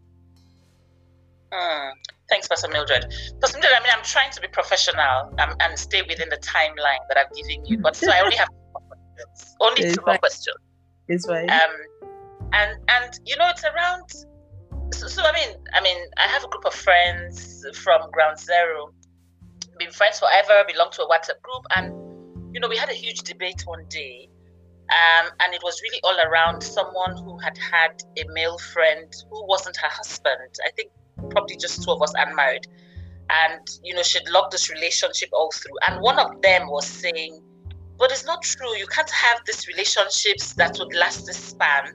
Mm. 1.51 1.91
Thanks, 2.29 2.47
Pastor 2.47 2.69
Mildred. 2.69 3.05
Pastor 3.41 3.57
Mildred, 3.57 3.73
I 3.75 3.81
mean, 3.81 3.91
I'm 3.91 4.03
trying 4.03 4.31
to 4.33 4.39
be 4.39 4.47
professional 4.49 5.33
um, 5.39 5.55
and 5.59 5.77
stay 5.77 6.03
within 6.03 6.29
the 6.29 6.37
timeline 6.37 7.03
that 7.09 7.17
I'm 7.17 7.31
giving 7.35 7.65
you, 7.65 7.79
but 7.79 7.95
so 7.95 8.11
I 8.11 8.19
only 8.21 8.35
have 8.35 8.49
only 9.59 9.81
it's 9.81 9.97
two 9.97 10.03
more 10.05 10.17
questions. 10.19 10.57
It's 11.07 11.25
fine. 11.25 11.49
Um, 11.49 11.71
and 12.53 12.77
and 12.87 13.19
you 13.25 13.35
know 13.37 13.49
it's 13.49 13.63
around. 13.63 14.09
So, 14.93 15.07
so 15.07 15.23
I 15.23 15.31
mean, 15.33 15.55
I 15.73 15.81
mean, 15.81 15.97
I 16.17 16.27
have 16.27 16.43
a 16.43 16.47
group 16.47 16.65
of 16.65 16.73
friends 16.73 17.65
from 17.75 18.11
Ground 18.11 18.39
Zero, 18.39 18.93
been 19.79 19.91
friends 19.91 20.19
forever, 20.19 20.63
belong 20.67 20.91
to 20.91 21.03
a 21.03 21.09
WhatsApp 21.09 21.41
group, 21.41 21.65
and 21.75 21.93
you 22.53 22.59
know 22.59 22.67
we 22.67 22.77
had 22.77 22.89
a 22.89 22.93
huge 22.93 23.19
debate 23.19 23.61
one 23.65 23.85
day, 23.89 24.29
um, 24.89 25.31
and 25.39 25.53
it 25.53 25.61
was 25.63 25.81
really 25.81 25.99
all 26.03 26.17
around 26.27 26.61
someone 26.61 27.15
who 27.17 27.37
had 27.39 27.57
had 27.57 28.03
a 28.17 28.23
male 28.33 28.57
friend 28.57 29.11
who 29.29 29.45
wasn't 29.47 29.77
her 29.77 29.89
husband. 29.89 30.55
I 30.65 30.71
think 30.71 30.91
probably 31.29 31.55
just 31.57 31.83
two 31.83 31.91
of 31.91 32.01
us 32.01 32.13
unmarried, 32.17 32.67
and 33.29 33.61
you 33.83 33.95
know 33.95 34.03
she'd 34.03 34.27
locked 34.29 34.51
this 34.51 34.69
relationship 34.69 35.29
all 35.31 35.51
through. 35.51 35.77
And 35.87 36.01
one 36.01 36.19
of 36.19 36.41
them 36.41 36.69
was 36.69 36.85
saying 36.85 37.41
but 38.01 38.11
it's 38.11 38.25
not 38.25 38.41
true. 38.41 38.75
You 38.75 38.87
can't 38.87 39.11
have 39.11 39.41
these 39.45 39.67
relationships 39.67 40.53
that 40.53 40.75
would 40.79 40.91
last 40.95 41.27
this 41.27 41.37
span 41.37 41.93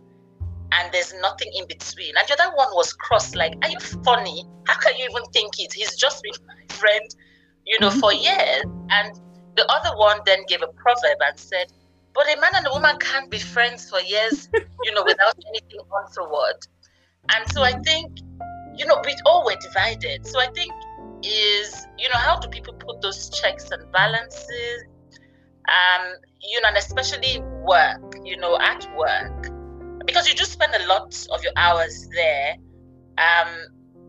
and 0.73 0.93
there's 0.93 1.15
nothing 1.21 1.51
in 1.55 1.67
between. 1.67 2.15
And 2.17 2.27
the 2.29 2.35
other 2.41 2.55
one 2.57 2.69
was 2.73 2.93
cross, 2.93 3.35
like, 3.35 3.55
are 3.63 3.69
you 3.69 3.79
funny? 4.05 4.45
How 4.67 4.79
can 4.79 4.97
you 4.97 5.09
even 5.11 5.25
think 5.33 5.59
it? 5.59 5.73
He's 5.73 5.97
just 5.97 6.23
been 6.23 6.33
my 6.47 6.75
friend, 6.75 7.09
you 7.65 7.79
know, 7.81 7.91
for 7.91 8.13
years. 8.13 8.65
And 8.91 9.21
the 9.57 9.67
other 9.71 9.97
one 9.97 10.21
then 10.27 10.41
gave 10.49 10.63
a 10.63 10.69
proverb 10.69 11.19
and 11.27 11.39
said, 11.39 11.73
but 12.15 12.27
a 12.27 12.41
man 12.41 12.51
and 12.55 12.67
a 12.67 12.71
woman 12.71 12.97
can't 12.99 13.31
be 13.31 13.39
friends 13.39 13.91
for 13.91 14.01
years, 14.01 14.49
you 14.85 14.95
know, 14.95 15.05
without 15.05 15.35
anything 15.49 15.81
untoward. 15.93 16.57
And 17.35 17.51
so 17.53 17.63
I 17.63 17.73
think, 17.83 18.19
you 18.77 18.87
know, 18.87 19.03
we 19.05 19.15
all 19.27 19.45
were 19.45 19.57
divided. 19.61 20.27
So 20.27 20.41
I 20.41 20.49
think 20.55 20.73
is, 21.23 21.87
you 21.99 22.09
know, 22.09 22.19
how 22.19 22.39
do 22.39 22.49
people 22.49 22.75
put 22.75 23.01
those 23.03 23.31
checks 23.31 23.71
and 23.71 23.91
balances? 23.93 24.85
um, 25.69 26.15
you 26.41 26.61
know, 26.61 26.69
and 26.69 26.77
especially 26.77 27.41
work, 27.63 28.15
you 28.25 28.37
know, 28.37 28.59
at 28.61 28.87
work, 28.97 29.49
because 30.17 30.27
you 30.27 30.35
just 30.35 30.53
spend 30.53 30.75
a 30.75 30.87
lot 30.87 31.27
of 31.31 31.43
your 31.43 31.53
hours 31.57 32.09
there. 32.15 32.57
Um, 33.19 33.49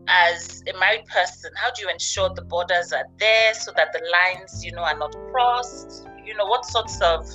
as 0.07 0.63
a 0.73 0.79
married 0.79 1.05
person, 1.07 1.51
how 1.57 1.69
do 1.71 1.81
you 1.81 1.89
ensure 1.89 2.29
the 2.33 2.43
borders 2.43 2.93
are 2.93 3.03
there 3.19 3.53
so 3.53 3.73
that 3.75 3.91
the 3.91 3.99
lines, 4.09 4.63
you 4.63 4.71
know, 4.71 4.83
are 4.83 4.97
not 4.97 5.13
crossed? 5.31 6.07
You 6.25 6.33
know, 6.37 6.45
what 6.45 6.65
sorts 6.65 7.01
of 7.01 7.27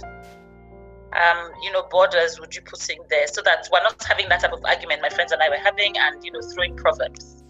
um, 1.12 1.50
you 1.62 1.70
know, 1.70 1.86
borders 1.90 2.40
would 2.40 2.54
you 2.54 2.62
put 2.62 2.88
in 2.88 2.96
there 3.10 3.26
so 3.26 3.42
that 3.42 3.68
we're 3.70 3.82
not 3.82 4.02
having 4.02 4.30
that 4.30 4.40
type 4.40 4.54
of 4.54 4.64
argument 4.64 5.02
my 5.02 5.10
friends 5.10 5.32
and 5.32 5.42
I 5.42 5.50
were 5.50 5.56
having 5.62 5.98
and, 5.98 6.24
you 6.24 6.32
know, 6.32 6.40
throwing 6.54 6.74
proverbs? 6.74 7.44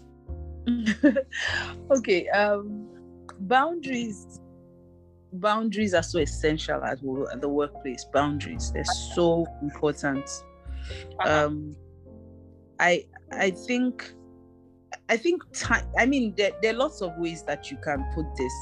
okay. 1.91 2.27
Um, 2.29 2.89
boundaries 3.39 4.41
boundaries 5.31 5.93
are 5.93 6.03
so 6.03 6.19
essential 6.19 6.83
at 6.83 6.99
the 6.99 7.47
workplace. 7.47 8.05
Boundaries, 8.11 8.73
they're 8.73 8.83
so 9.15 9.47
important. 9.61 10.29
Uh-huh. 11.19 11.45
Um, 11.45 11.75
I 12.79 13.05
I 13.31 13.51
think 13.51 14.13
I 15.09 15.17
think 15.17 15.43
time. 15.53 15.85
I 15.97 16.05
mean, 16.05 16.33
there, 16.37 16.51
there 16.61 16.73
are 16.73 16.77
lots 16.77 17.01
of 17.01 17.11
ways 17.17 17.43
that 17.43 17.69
you 17.69 17.77
can 17.83 18.05
put 18.13 18.25
this, 18.37 18.53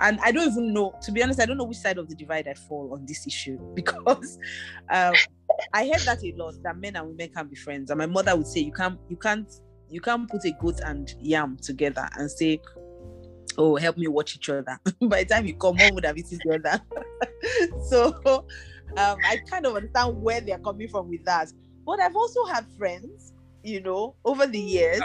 and 0.00 0.18
I 0.22 0.30
don't 0.30 0.50
even 0.50 0.72
know. 0.72 0.94
To 1.02 1.12
be 1.12 1.22
honest, 1.22 1.40
I 1.40 1.46
don't 1.46 1.56
know 1.56 1.64
which 1.64 1.78
side 1.78 1.98
of 1.98 2.08
the 2.08 2.14
divide 2.14 2.48
I 2.48 2.54
fall 2.54 2.92
on 2.92 3.06
this 3.06 3.26
issue 3.26 3.58
because 3.74 4.38
um, 4.90 5.14
I 5.72 5.86
heard 5.86 6.00
that 6.00 6.22
a 6.22 6.32
lot 6.36 6.54
that 6.62 6.76
men 6.76 6.96
and 6.96 7.08
women 7.08 7.30
can 7.30 7.48
be 7.48 7.56
friends, 7.56 7.90
and 7.90 7.98
my 7.98 8.06
mother 8.06 8.36
would 8.36 8.46
say 8.46 8.60
you 8.60 8.72
can't, 8.72 8.98
you 9.08 9.16
can't, 9.16 9.50
you 9.88 10.00
can't 10.00 10.28
put 10.28 10.44
a 10.44 10.52
goat 10.60 10.80
and 10.84 11.14
yam 11.20 11.56
together 11.62 12.08
and 12.16 12.30
say 12.30 12.60
oh 13.58 13.76
help 13.76 13.96
me 13.96 14.06
watch 14.06 14.36
each 14.36 14.48
other 14.48 14.78
by 15.02 15.24
the 15.24 15.34
time 15.34 15.46
you 15.46 15.54
come 15.54 15.76
home 15.76 15.94
would 15.94 16.04
have 16.04 16.18
eaten 16.18 16.38
together 16.38 16.80
so 17.88 18.14
um, 18.98 19.16
i 19.24 19.38
kind 19.48 19.64
of 19.66 19.74
understand 19.76 20.14
where 20.20 20.40
they're 20.40 20.58
coming 20.58 20.88
from 20.88 21.08
with 21.08 21.24
that 21.24 21.50
but 21.86 22.00
i've 22.00 22.16
also 22.16 22.44
had 22.44 22.66
friends 22.76 23.32
you 23.66 23.80
know, 23.80 24.14
over 24.24 24.46
the 24.46 24.60
hmm. 24.60 24.68
years 24.68 25.00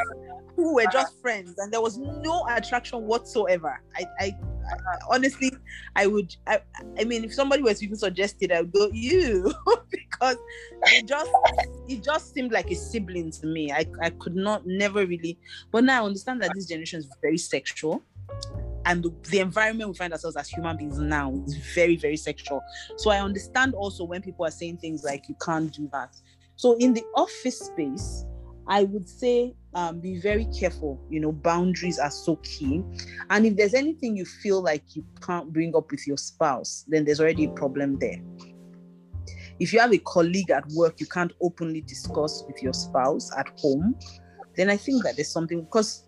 who 0.55 0.75
were 0.75 0.85
just 0.91 1.19
friends 1.21 1.55
and 1.57 1.73
there 1.73 1.81
was 1.81 1.97
no 1.97 2.45
attraction 2.49 3.01
whatsoever. 3.07 3.81
I, 3.95 4.05
I, 4.19 4.25
I 4.25 4.97
honestly, 5.09 5.51
I 5.95 6.05
would, 6.07 6.35
I, 6.45 6.59
I 6.99 7.03
mean, 7.05 7.23
if 7.23 7.33
somebody 7.33 7.63
was 7.63 7.81
even 7.81 7.95
suggested, 7.95 8.51
I 8.51 8.61
would 8.61 8.71
go, 8.71 8.89
you, 8.93 9.51
because 9.89 10.37
it 10.83 11.07
just, 11.07 11.31
it 11.87 12.03
just 12.03 12.33
seemed 12.33 12.51
like 12.51 12.69
a 12.69 12.75
sibling 12.75 13.31
to 13.31 13.47
me. 13.47 13.71
I, 13.71 13.85
I 14.01 14.11
could 14.11 14.35
not, 14.35 14.67
never 14.67 15.05
really, 15.05 15.39
but 15.71 15.83
now 15.83 16.03
I 16.03 16.05
understand 16.05 16.41
that 16.43 16.51
this 16.53 16.67
generation 16.67 16.99
is 16.99 17.09
very 17.21 17.39
sexual 17.39 18.03
and 18.85 19.03
the, 19.03 19.13
the, 19.29 19.39
environment 19.39 19.89
we 19.89 19.95
find 19.95 20.13
ourselves 20.13 20.35
as 20.35 20.49
human 20.49 20.77
beings 20.77 20.97
now 20.97 21.31
is 21.45 21.55
very 21.75 21.95
very 21.95 22.17
sexual 22.17 22.61
so 22.97 23.11
i 23.11 23.19
understand 23.19 23.75
also 23.75 24.03
when 24.03 24.21
people 24.21 24.45
are 24.45 24.51
saying 24.51 24.77
things 24.77 25.03
like 25.03 25.27
you 25.29 25.35
can't 25.45 25.71
do 25.73 25.87
that 25.91 26.15
so 26.61 26.77
in 26.77 26.93
the 26.93 27.03
office 27.15 27.57
space 27.59 28.25
I 28.67 28.83
would 28.83 29.09
say 29.09 29.55
um, 29.73 29.99
be 29.99 30.19
very 30.19 30.45
careful. 30.45 30.97
You 31.09 31.19
know, 31.19 31.31
boundaries 31.31 31.99
are 31.99 32.11
so 32.11 32.37
key. 32.37 32.83
And 33.29 33.45
if 33.45 33.57
there's 33.57 33.73
anything 33.73 34.15
you 34.15 34.23
feel 34.23 34.61
like 34.61 34.95
you 34.95 35.03
can't 35.19 35.51
bring 35.51 35.75
up 35.75 35.91
with 35.91 36.07
your 36.07 36.15
spouse, 36.15 36.85
then 36.87 37.03
there's 37.03 37.19
already 37.19 37.45
a 37.45 37.49
problem 37.49 37.99
there. 37.99 38.21
If 39.59 39.73
you 39.73 39.79
have 39.79 39.93
a 39.93 39.97
colleague 39.97 40.51
at 40.51 40.65
work 40.69 40.99
you 40.99 41.05
can't 41.05 41.33
openly 41.41 41.81
discuss 41.81 42.43
with 42.47 42.63
your 42.63 42.73
spouse 42.73 43.29
at 43.37 43.47
home, 43.59 43.95
then 44.55 44.69
I 44.69 44.77
think 44.77 45.03
that 45.03 45.15
there's 45.15 45.31
something 45.31 45.63
because 45.63 46.05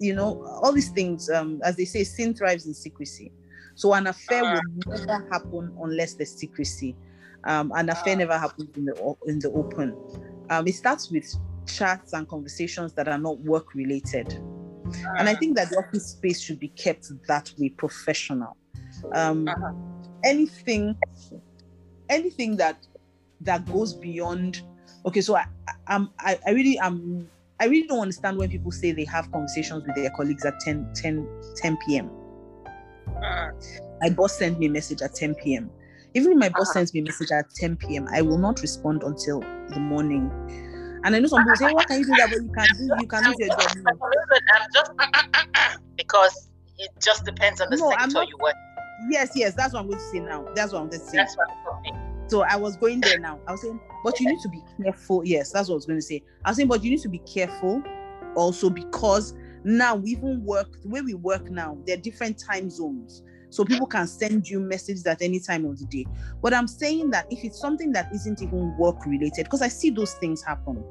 you 0.00 0.14
know 0.14 0.42
all 0.62 0.72
these 0.72 0.90
things, 0.90 1.30
um, 1.30 1.60
as 1.64 1.76
they 1.76 1.84
say, 1.84 2.04
sin 2.04 2.34
thrives 2.34 2.66
in 2.66 2.74
secrecy. 2.74 3.32
So 3.74 3.94
an 3.94 4.08
affair 4.08 4.42
will 4.42 4.96
never 4.98 5.28
happen 5.30 5.76
unless 5.82 6.14
there's 6.14 6.34
secrecy. 6.34 6.96
Um, 7.44 7.72
an 7.74 7.88
affair 7.88 8.16
never 8.16 8.38
happens 8.38 8.76
in 8.76 8.84
the 8.84 9.14
in 9.26 9.38
the 9.38 9.50
open. 9.50 9.96
Um, 10.50 10.66
it 10.66 10.74
starts 10.74 11.10
with 11.10 11.32
chats 11.66 12.12
and 12.12 12.28
conversations 12.28 12.92
that 12.94 13.08
are 13.08 13.18
not 13.18 13.38
work 13.40 13.74
related. 13.74 14.32
And 15.18 15.28
I 15.28 15.34
think 15.34 15.56
that 15.56 15.70
the 15.70 15.76
office 15.78 16.06
space 16.06 16.40
should 16.40 16.58
be 16.58 16.68
kept 16.68 17.10
that 17.28 17.52
way, 17.58 17.68
professional. 17.68 18.56
Um, 19.12 19.46
uh-huh. 19.46 19.72
Anything, 20.24 20.96
anything 22.08 22.56
that 22.56 22.86
that 23.42 23.64
goes 23.66 23.94
beyond. 23.94 24.62
Okay, 25.06 25.20
so 25.20 25.36
I, 25.36 25.46
I'm, 25.86 26.10
I, 26.18 26.38
I 26.46 26.50
really 26.50 26.78
am. 26.78 27.28
I 27.58 27.66
really 27.66 27.86
don't 27.86 28.00
understand 28.00 28.38
when 28.38 28.50
people 28.50 28.70
say 28.70 28.92
they 28.92 29.04
have 29.04 29.30
conversations 29.32 29.86
with 29.86 29.94
their 29.94 30.10
colleagues 30.10 30.44
at 30.44 30.58
10, 30.60 30.92
10, 30.94 31.28
10 31.56 31.78
p.m. 31.86 32.10
Uh-huh. 32.66 33.50
My 34.00 34.10
boss 34.10 34.38
sent 34.38 34.58
me 34.58 34.66
a 34.66 34.70
message 34.70 35.02
at 35.02 35.14
10 35.14 35.34
p.m. 35.36 35.70
Even 36.14 36.32
if 36.32 36.38
my 36.38 36.48
boss 36.48 36.62
uh-huh. 36.62 36.72
sends 36.72 36.94
me 36.94 37.00
a 37.00 37.04
message 37.04 37.30
at 37.30 37.50
10 37.54 37.76
p.m., 37.76 38.08
I 38.12 38.22
will 38.22 38.38
not 38.38 38.60
respond 38.60 39.02
until 39.02 39.40
the 39.40 39.78
morning 39.78 40.30
and 41.02 41.16
I 41.16 41.18
know 41.18 41.28
some 41.28 41.42
people 41.42 41.56
say, 41.56 41.72
"What 41.72 41.86
can 41.86 42.00
you 42.00 42.04
do 42.04 42.12
that?" 42.16 42.28
But 42.30 42.42
you 42.42 42.52
can 42.52 42.66
do, 42.76 42.94
you 43.00 43.06
can 43.06 43.24
lose 43.24 43.36
your 43.38 43.48
job. 43.48 43.76
No. 43.76 43.92
I'm 44.54 44.68
just 44.74 45.80
because 45.96 46.48
it 46.78 46.90
just 47.02 47.24
depends 47.24 47.60
on 47.60 47.70
the 47.70 47.76
no, 47.76 47.90
sector 47.90 48.08
not, 48.08 48.28
you 48.28 48.36
work. 48.38 48.54
Yes, 49.08 49.30
yes, 49.34 49.54
that's 49.54 49.72
what 49.72 49.80
I'm 49.80 49.86
going 49.86 49.98
to 49.98 50.04
say 50.04 50.20
now. 50.20 50.46
That's 50.54 50.72
what 50.72 50.82
I'm 50.82 50.88
going 50.88 51.00
to 51.00 51.06
say. 51.06 51.16
That's 51.16 51.36
what 51.36 51.48
I'm 51.86 52.28
So 52.28 52.42
I 52.42 52.56
was 52.56 52.76
going 52.76 53.00
there 53.00 53.18
now. 53.18 53.40
I 53.46 53.52
was 53.52 53.62
saying, 53.62 53.80
but 54.04 54.20
you 54.20 54.28
need 54.28 54.40
to 54.40 54.48
be 54.50 54.62
careful. 54.82 55.22
Yes, 55.24 55.52
that's 55.52 55.68
what 55.68 55.74
I 55.74 55.76
was 55.76 55.86
going 55.86 55.98
to 55.98 56.04
say. 56.04 56.22
I 56.44 56.50
was 56.50 56.58
saying, 56.58 56.68
but 56.68 56.84
you 56.84 56.90
need 56.90 57.00
to 57.00 57.08
be 57.08 57.20
careful 57.20 57.82
also 58.36 58.68
because 58.68 59.34
now 59.64 59.94
we 59.94 60.10
even 60.10 60.44
work 60.44 60.82
the 60.82 60.88
way 60.88 61.00
we 61.00 61.14
work 61.14 61.50
now. 61.50 61.78
There 61.86 61.96
are 61.96 62.00
different 62.00 62.38
time 62.38 62.68
zones 62.68 63.22
so 63.50 63.64
people 63.64 63.86
can 63.86 64.06
send 64.06 64.48
you 64.48 64.60
messages 64.60 65.06
at 65.06 65.20
any 65.22 65.40
time 65.40 65.64
of 65.64 65.78
the 65.78 65.84
day. 65.86 66.06
But 66.42 66.54
I'm 66.54 66.68
saying 66.68 67.10
that 67.10 67.26
if 67.30 67.44
it's 67.44 67.60
something 67.60 67.92
that 67.92 68.10
isn't 68.14 68.42
even 68.42 68.76
work 68.78 69.04
related, 69.06 69.44
because 69.44 69.62
I 69.62 69.68
see 69.68 69.90
those 69.90 70.14
things 70.14 70.42
happen. 70.42 70.82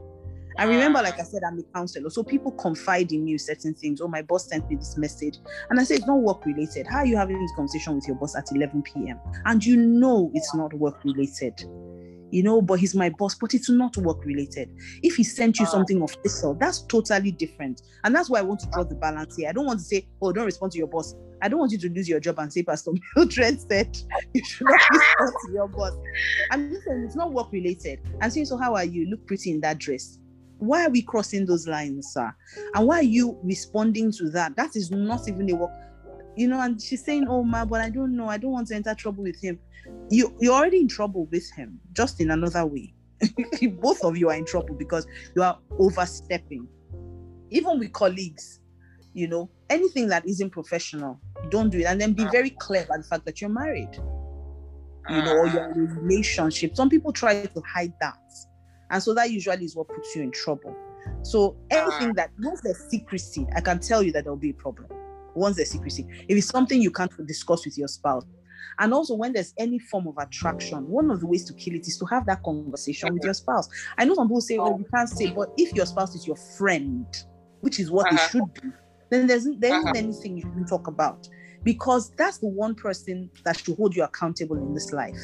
I 0.58 0.66
ah. 0.66 0.68
remember, 0.68 1.02
like 1.02 1.20
I 1.20 1.24
said, 1.24 1.42
I'm 1.44 1.58
a 1.58 1.64
counselor. 1.74 2.10
So 2.10 2.22
people 2.22 2.52
confide 2.52 3.12
in 3.12 3.28
you 3.28 3.38
certain 3.38 3.74
things. 3.74 4.02
Oh, 4.02 4.08
my 4.08 4.22
boss 4.22 4.48
sent 4.50 4.70
me 4.70 4.76
this 4.76 4.98
message. 4.98 5.38
And 5.70 5.80
I 5.80 5.84
say, 5.84 5.96
it's 5.96 6.08
not 6.08 6.20
work 6.20 6.46
related. 6.46 6.86
How 6.88 7.00
are 7.00 7.06
you 7.06 7.16
having 7.16 7.42
this 7.42 7.52
conversation 7.56 7.96
with 7.96 8.08
your 8.08 8.18
boss 8.18 8.36
at 8.36 8.52
11 8.52 8.84
p.m.? 8.84 9.20
And 9.46 9.66
you 9.66 9.78
know 9.78 10.32
it's 10.34 10.54
not 10.54 10.74
work 10.74 11.04
related 11.06 11.64
you 12.32 12.44
know, 12.44 12.62
but 12.62 12.80
he's 12.80 12.96
my 12.96 13.10
boss, 13.10 13.36
but 13.36 13.54
it's 13.54 13.70
not 13.70 13.98
work 13.98 14.24
related. 14.26 14.70
If 15.04 15.16
he 15.16 15.24
sent 15.24 15.60
you 15.60 15.66
ah. 15.66 15.72
something 15.72 16.02
official, 16.02 16.56
that's 16.56 16.84
totally 16.84 17.32
different. 17.32 17.82
And 18.04 18.16
that's 18.16 18.30
why 18.30 18.40
I 18.40 18.44
want 18.44 18.62
to 18.62 18.70
draw 18.72 18.84
the 18.84 18.96
balance 18.96 19.36
here. 19.36 19.50
I 19.50 19.52
don't 19.52 19.66
want 19.66 19.80
to 19.80 19.86
say, 19.86 20.08
oh, 20.22 20.32
don't 20.32 20.46
respond 20.46 20.72
to 20.74 20.78
your 20.78 20.88
boss. 20.88 21.16
I 21.42 21.48
don't 21.48 21.60
want 21.60 21.72
you 21.72 21.78
to 21.80 21.90
lose 21.90 22.10
your 22.10 22.20
job 22.20 22.40
and 22.40 22.52
say, 22.52 22.64
Pastor 22.64 22.92
Mildred 23.16 23.62
said 23.62 23.98
you 24.34 24.44
should 24.46 24.68
not 24.68 24.80
respond 24.92 25.34
to 25.46 25.54
your 25.54 25.68
boss. 25.68 25.94
I'm 26.52 26.70
just 26.70 26.86
saying 26.86 27.04
it's 27.06 27.16
not 27.16 27.34
work 27.34 27.52
related. 27.52 28.00
And 28.22 28.32
saying, 28.32 28.46
so 28.46 28.58
how 28.58 28.76
are 28.76 28.86
you? 28.86 29.10
look 29.10 29.26
pretty 29.26 29.52
in 29.52 29.62
that 29.62 29.80
dress. 29.80 30.20
Why 30.60 30.86
are 30.86 30.90
we 30.90 31.02
crossing 31.02 31.46
those 31.46 31.68
lines, 31.68 32.12
sir? 32.14 32.34
And 32.76 32.88
why 32.88 32.98
are 32.98 33.04
you 33.04 33.38
responding 33.44 34.12
to 34.14 34.30
that? 34.32 34.56
That 34.58 34.76
is 34.76 34.92
not 34.92 35.28
even 35.28 35.50
a 35.50 35.56
work 35.56 35.72
you 36.36 36.48
know, 36.48 36.62
and 36.62 36.82
she's 36.82 37.04
saying, 37.04 37.28
Oh 37.28 37.44
ma, 37.44 37.66
but 37.66 37.82
I 37.82 37.90
don't 37.90 38.16
know, 38.16 38.28
I 38.28 38.38
don't 38.38 38.52
want 38.52 38.68
to 38.68 38.76
enter 38.76 38.94
trouble 38.96 39.24
with 39.24 39.42
him. 39.42 39.60
You 40.10 40.36
you're 40.40 40.54
already 40.54 40.80
in 40.80 40.88
trouble 40.88 41.26
with 41.32 41.50
him, 41.56 41.80
just 41.94 42.20
in 42.22 42.32
another 42.32 42.66
way. 42.66 42.94
Both 43.82 44.04
of 44.04 44.18
you 44.18 44.30
are 44.30 44.36
in 44.36 44.46
trouble 44.46 44.76
because 44.76 45.06
you 45.36 45.44
are 45.44 45.60
overstepping. 45.78 46.68
Even 47.50 47.80
with 47.80 47.92
colleagues, 47.94 48.60
you 49.14 49.28
know, 49.28 49.50
anything 49.70 50.08
that 50.08 50.28
isn't 50.28 50.52
professional, 50.52 51.20
don't 51.50 51.70
do 51.70 51.80
it. 51.80 51.86
And 51.86 52.00
then 52.00 52.14
be 52.14 52.26
very 52.32 52.52
clear 52.52 52.84
about 52.84 53.00
the 53.00 53.04
fact 53.04 53.26
that 53.26 53.42
you're 53.42 53.50
married. 53.50 53.90
You 55.10 55.24
know, 55.24 55.38
or 55.38 55.48
you're 55.48 55.72
in 55.72 55.88
a 55.90 55.94
relationship. 56.02 56.76
Some 56.76 56.90
people 56.90 57.12
try 57.12 57.44
to 57.44 57.62
hide 57.62 57.94
that. 58.00 58.20
And 58.92 59.02
so 59.02 59.14
that 59.16 59.32
usually 59.32 59.66
is 59.66 59.76
what 59.76 59.88
puts 59.88 60.16
you 60.16 60.22
in 60.22 60.32
trouble. 60.32 60.76
So 61.24 61.58
anything 61.72 62.14
that 62.14 62.30
once 62.44 62.62
there's 62.62 62.80
secrecy, 62.90 63.48
I 63.56 63.62
can 63.62 63.80
tell 63.80 64.04
you 64.04 64.12
that 64.12 64.24
there'll 64.24 64.38
be 64.38 64.52
a 64.52 64.54
problem 64.54 64.88
once 65.36 65.56
there's 65.56 65.72
secrecy. 65.72 66.06
If 66.28 66.38
it's 66.38 66.48
something 66.48 66.82
you 66.82 66.92
can't 66.92 67.12
discuss 67.26 67.66
with 67.66 67.78
your 67.78 67.88
spouse. 67.88 68.26
And 68.78 68.94
also, 68.94 69.14
when 69.16 69.34
there's 69.34 69.54
any 69.58 69.80
form 69.80 70.08
of 70.08 70.18
attraction, 70.18 70.88
one 70.88 71.12
of 71.12 71.20
the 71.20 71.28
ways 71.28 71.44
to 71.46 71.54
kill 71.54 71.76
it 71.76 71.88
is 71.88 71.98
to 71.98 72.06
have 72.06 72.26
that 72.28 72.44
conversation 72.44 73.14
with 73.14 73.24
your 73.24 73.34
spouse. 73.34 73.68
I 73.98 74.06
know 74.06 74.16
some 74.16 74.28
people 74.28 74.42
say, 74.42 74.58
"Oh, 74.58 74.78
you 74.78 74.86
can't 74.94 75.10
say," 75.10 75.32
but 75.32 75.50
if 75.58 75.74
your 75.74 75.86
spouse 75.86 76.16
is 76.16 76.26
your 76.26 76.38
friend, 76.58 77.06
which 77.62 77.80
is 77.80 77.92
what 77.92 78.08
uh-huh. 78.08 78.16
it 78.16 78.32
should 78.32 78.54
be, 78.54 78.70
then 79.10 79.28
there's 79.28 79.46
there 79.46 79.76
isn't 79.76 79.90
uh-huh. 79.90 79.94
anything 79.96 80.38
you 80.38 80.44
can 80.44 80.66
talk 80.66 80.88
about 80.88 81.28
because 81.64 82.12
that's 82.12 82.38
the 82.38 82.48
one 82.48 82.76
person 82.76 83.30
that 83.44 83.60
should 83.60 83.76
hold 83.76 83.96
you 83.96 84.04
accountable 84.04 84.58
in 84.58 84.74
this 84.74 84.94
life. 84.94 85.20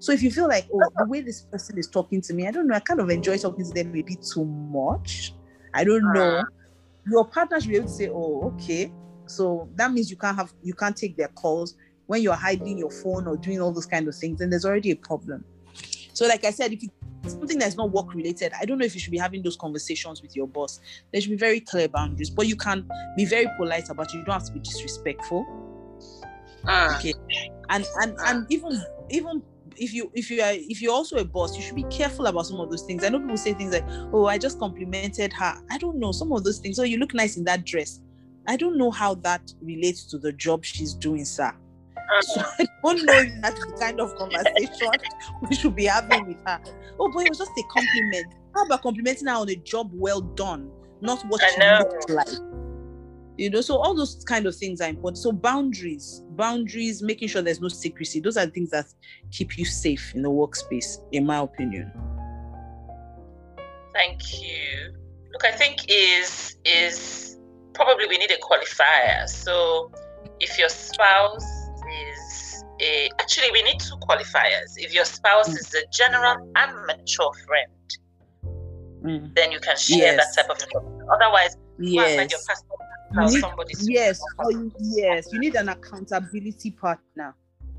So 0.00 0.12
if 0.12 0.22
you 0.22 0.30
feel 0.30 0.46
like, 0.46 0.68
oh, 0.72 0.80
the 0.96 1.06
way 1.06 1.22
this 1.22 1.42
person 1.42 1.78
is 1.78 1.88
talking 1.88 2.20
to 2.22 2.34
me, 2.34 2.46
I 2.46 2.50
don't 2.50 2.68
know, 2.68 2.74
I 2.74 2.80
kind 2.80 3.00
of 3.00 3.10
enjoy 3.10 3.38
talking 3.38 3.64
to 3.64 3.72
them 3.72 3.92
maybe 3.92 4.16
too 4.16 4.44
much. 4.44 5.34
I 5.74 5.84
don't 5.84 6.12
know. 6.12 6.38
Uh-huh. 6.38 6.44
Your 7.10 7.26
partner 7.26 7.60
should 7.60 7.70
be 7.70 7.76
able 7.76 7.88
to 7.88 7.92
say, 7.92 8.08
oh, 8.08 8.52
okay, 8.54 8.92
so 9.28 9.68
that 9.76 9.92
means 9.92 10.10
you 10.10 10.16
can't 10.16 10.36
have 10.36 10.52
you 10.62 10.74
can't 10.74 10.96
take 10.96 11.16
their 11.16 11.28
calls 11.28 11.74
when 12.08 12.22
you're 12.22 12.34
hiding 12.34 12.78
your 12.78 12.90
phone 12.90 13.26
or 13.26 13.36
doing 13.36 13.60
all 13.60 13.70
those 13.70 13.86
kind 13.86 14.08
of 14.08 14.14
things, 14.14 14.38
then 14.38 14.50
there's 14.50 14.64
already 14.64 14.90
a 14.90 14.96
problem. 14.96 15.44
So, 16.14 16.26
like 16.26 16.44
I 16.44 16.50
said, 16.50 16.72
if 16.72 16.82
it's 16.82 17.34
something 17.34 17.58
that's 17.58 17.76
not 17.76 17.92
work 17.92 18.14
related, 18.14 18.52
I 18.58 18.64
don't 18.64 18.78
know 18.78 18.84
if 18.86 18.94
you 18.94 19.00
should 19.00 19.10
be 19.10 19.18
having 19.18 19.42
those 19.42 19.56
conversations 19.56 20.22
with 20.22 20.34
your 20.34 20.48
boss. 20.48 20.80
There 21.12 21.20
should 21.20 21.30
be 21.30 21.36
very 21.36 21.60
clear 21.60 21.86
boundaries, 21.86 22.30
but 22.30 22.46
you 22.46 22.56
can 22.56 22.88
be 23.14 23.26
very 23.26 23.46
polite 23.58 23.90
about 23.90 24.08
it. 24.08 24.16
You 24.16 24.24
don't 24.24 24.32
have 24.32 24.46
to 24.46 24.52
be 24.52 24.60
disrespectful. 24.60 25.46
Uh, 26.66 26.94
okay. 26.96 27.12
And 27.68 27.84
and 28.00 28.18
uh, 28.18 28.22
and 28.24 28.46
even 28.48 28.82
even 29.10 29.42
if 29.76 29.92
you 29.92 30.10
if 30.14 30.30
you 30.30 30.40
are 30.40 30.52
if 30.54 30.80
you're 30.80 30.94
also 30.94 31.18
a 31.18 31.24
boss, 31.24 31.56
you 31.58 31.62
should 31.62 31.76
be 31.76 31.84
careful 31.84 32.26
about 32.26 32.46
some 32.46 32.58
of 32.58 32.70
those 32.70 32.82
things. 32.82 33.04
I 33.04 33.10
know 33.10 33.20
people 33.20 33.36
say 33.36 33.52
things 33.52 33.74
like, 33.74 33.84
"Oh, 34.14 34.24
I 34.26 34.38
just 34.38 34.58
complimented 34.58 35.34
her." 35.34 35.60
I 35.70 35.76
don't 35.76 35.98
know 35.98 36.12
some 36.12 36.32
of 36.32 36.42
those 36.42 36.58
things. 36.58 36.78
Oh, 36.78 36.84
you 36.84 36.96
look 36.96 37.12
nice 37.12 37.36
in 37.36 37.44
that 37.44 37.66
dress. 37.66 38.00
I 38.48 38.56
don't 38.56 38.78
know 38.78 38.90
how 38.90 39.14
that 39.16 39.52
relates 39.60 40.04
to 40.06 40.18
the 40.18 40.32
job 40.32 40.64
she's 40.64 40.94
doing, 40.94 41.26
sir. 41.26 41.54
Uh-huh. 41.96 42.22
So 42.22 42.40
I 42.58 42.66
don't 42.82 43.04
know 43.04 43.12
if 43.12 43.42
that's 43.42 43.60
the 43.60 43.76
kind 43.78 44.00
of 44.00 44.16
conversation 44.16 44.90
we 45.48 45.54
should 45.54 45.76
be 45.76 45.84
having 45.84 46.26
with 46.26 46.38
her. 46.46 46.58
Oh 46.98 47.10
boy, 47.12 47.24
it 47.24 47.28
was 47.28 47.38
just 47.38 47.50
a 47.50 47.62
compliment. 47.70 48.32
How 48.54 48.64
about 48.64 48.82
complimenting 48.82 49.28
her 49.28 49.34
on 49.34 49.50
a 49.50 49.56
job 49.56 49.90
well 49.92 50.22
done, 50.22 50.70
not 51.02 51.22
what 51.28 51.42
she 51.42 51.60
looked 51.60 52.08
like? 52.08 52.28
You 53.36 53.50
know, 53.50 53.60
so 53.60 53.76
all 53.76 53.94
those 53.94 54.24
kind 54.24 54.46
of 54.46 54.56
things 54.56 54.80
are 54.80 54.88
important. 54.88 55.18
So 55.18 55.30
boundaries, 55.30 56.22
boundaries, 56.30 57.02
making 57.02 57.28
sure 57.28 57.42
there's 57.42 57.60
no 57.60 57.68
secrecy. 57.68 58.18
Those 58.18 58.38
are 58.38 58.46
things 58.46 58.70
that 58.70 58.86
keep 59.30 59.58
you 59.58 59.66
safe 59.66 60.12
in 60.14 60.22
the 60.22 60.30
workspace, 60.30 60.98
in 61.12 61.26
my 61.26 61.38
opinion. 61.38 61.92
Thank 63.92 64.42
you. 64.42 64.94
Look, 65.32 65.44
I 65.44 65.52
think 65.52 65.84
is 65.88 66.56
is 66.64 67.37
probably 67.78 68.06
we 68.06 68.18
need 68.18 68.32
a 68.32 68.40
qualifier. 68.48 69.28
So 69.28 69.92
if 70.40 70.58
your 70.58 70.68
spouse 70.68 71.48
is 72.02 72.64
a 72.80 73.08
actually 73.20 73.50
we 73.52 73.62
need 73.62 73.78
two 73.80 73.96
qualifiers. 74.08 74.70
If 74.76 74.92
your 74.92 75.04
spouse 75.04 75.48
mm. 75.48 75.60
is 75.60 75.72
a 75.74 75.84
general 75.92 76.36
and 76.56 76.70
mature 76.86 77.32
friend, 77.46 77.86
mm. 79.02 79.34
then 79.36 79.52
you 79.52 79.60
can 79.60 79.76
share 79.76 80.16
yes. 80.16 80.16
that 80.18 80.42
type 80.42 80.50
of 80.50 80.60
information. 80.60 81.08
Otherwise, 81.14 81.56
yes. 81.78 82.30
your 82.30 82.40
pastor 82.48 82.78
need, 83.24 83.76
yes, 83.80 84.20
you, 84.50 84.72
yes, 84.80 85.32
you 85.32 85.38
need 85.38 85.54
an 85.54 85.68
accountability 85.68 86.72
partner. 86.72 87.34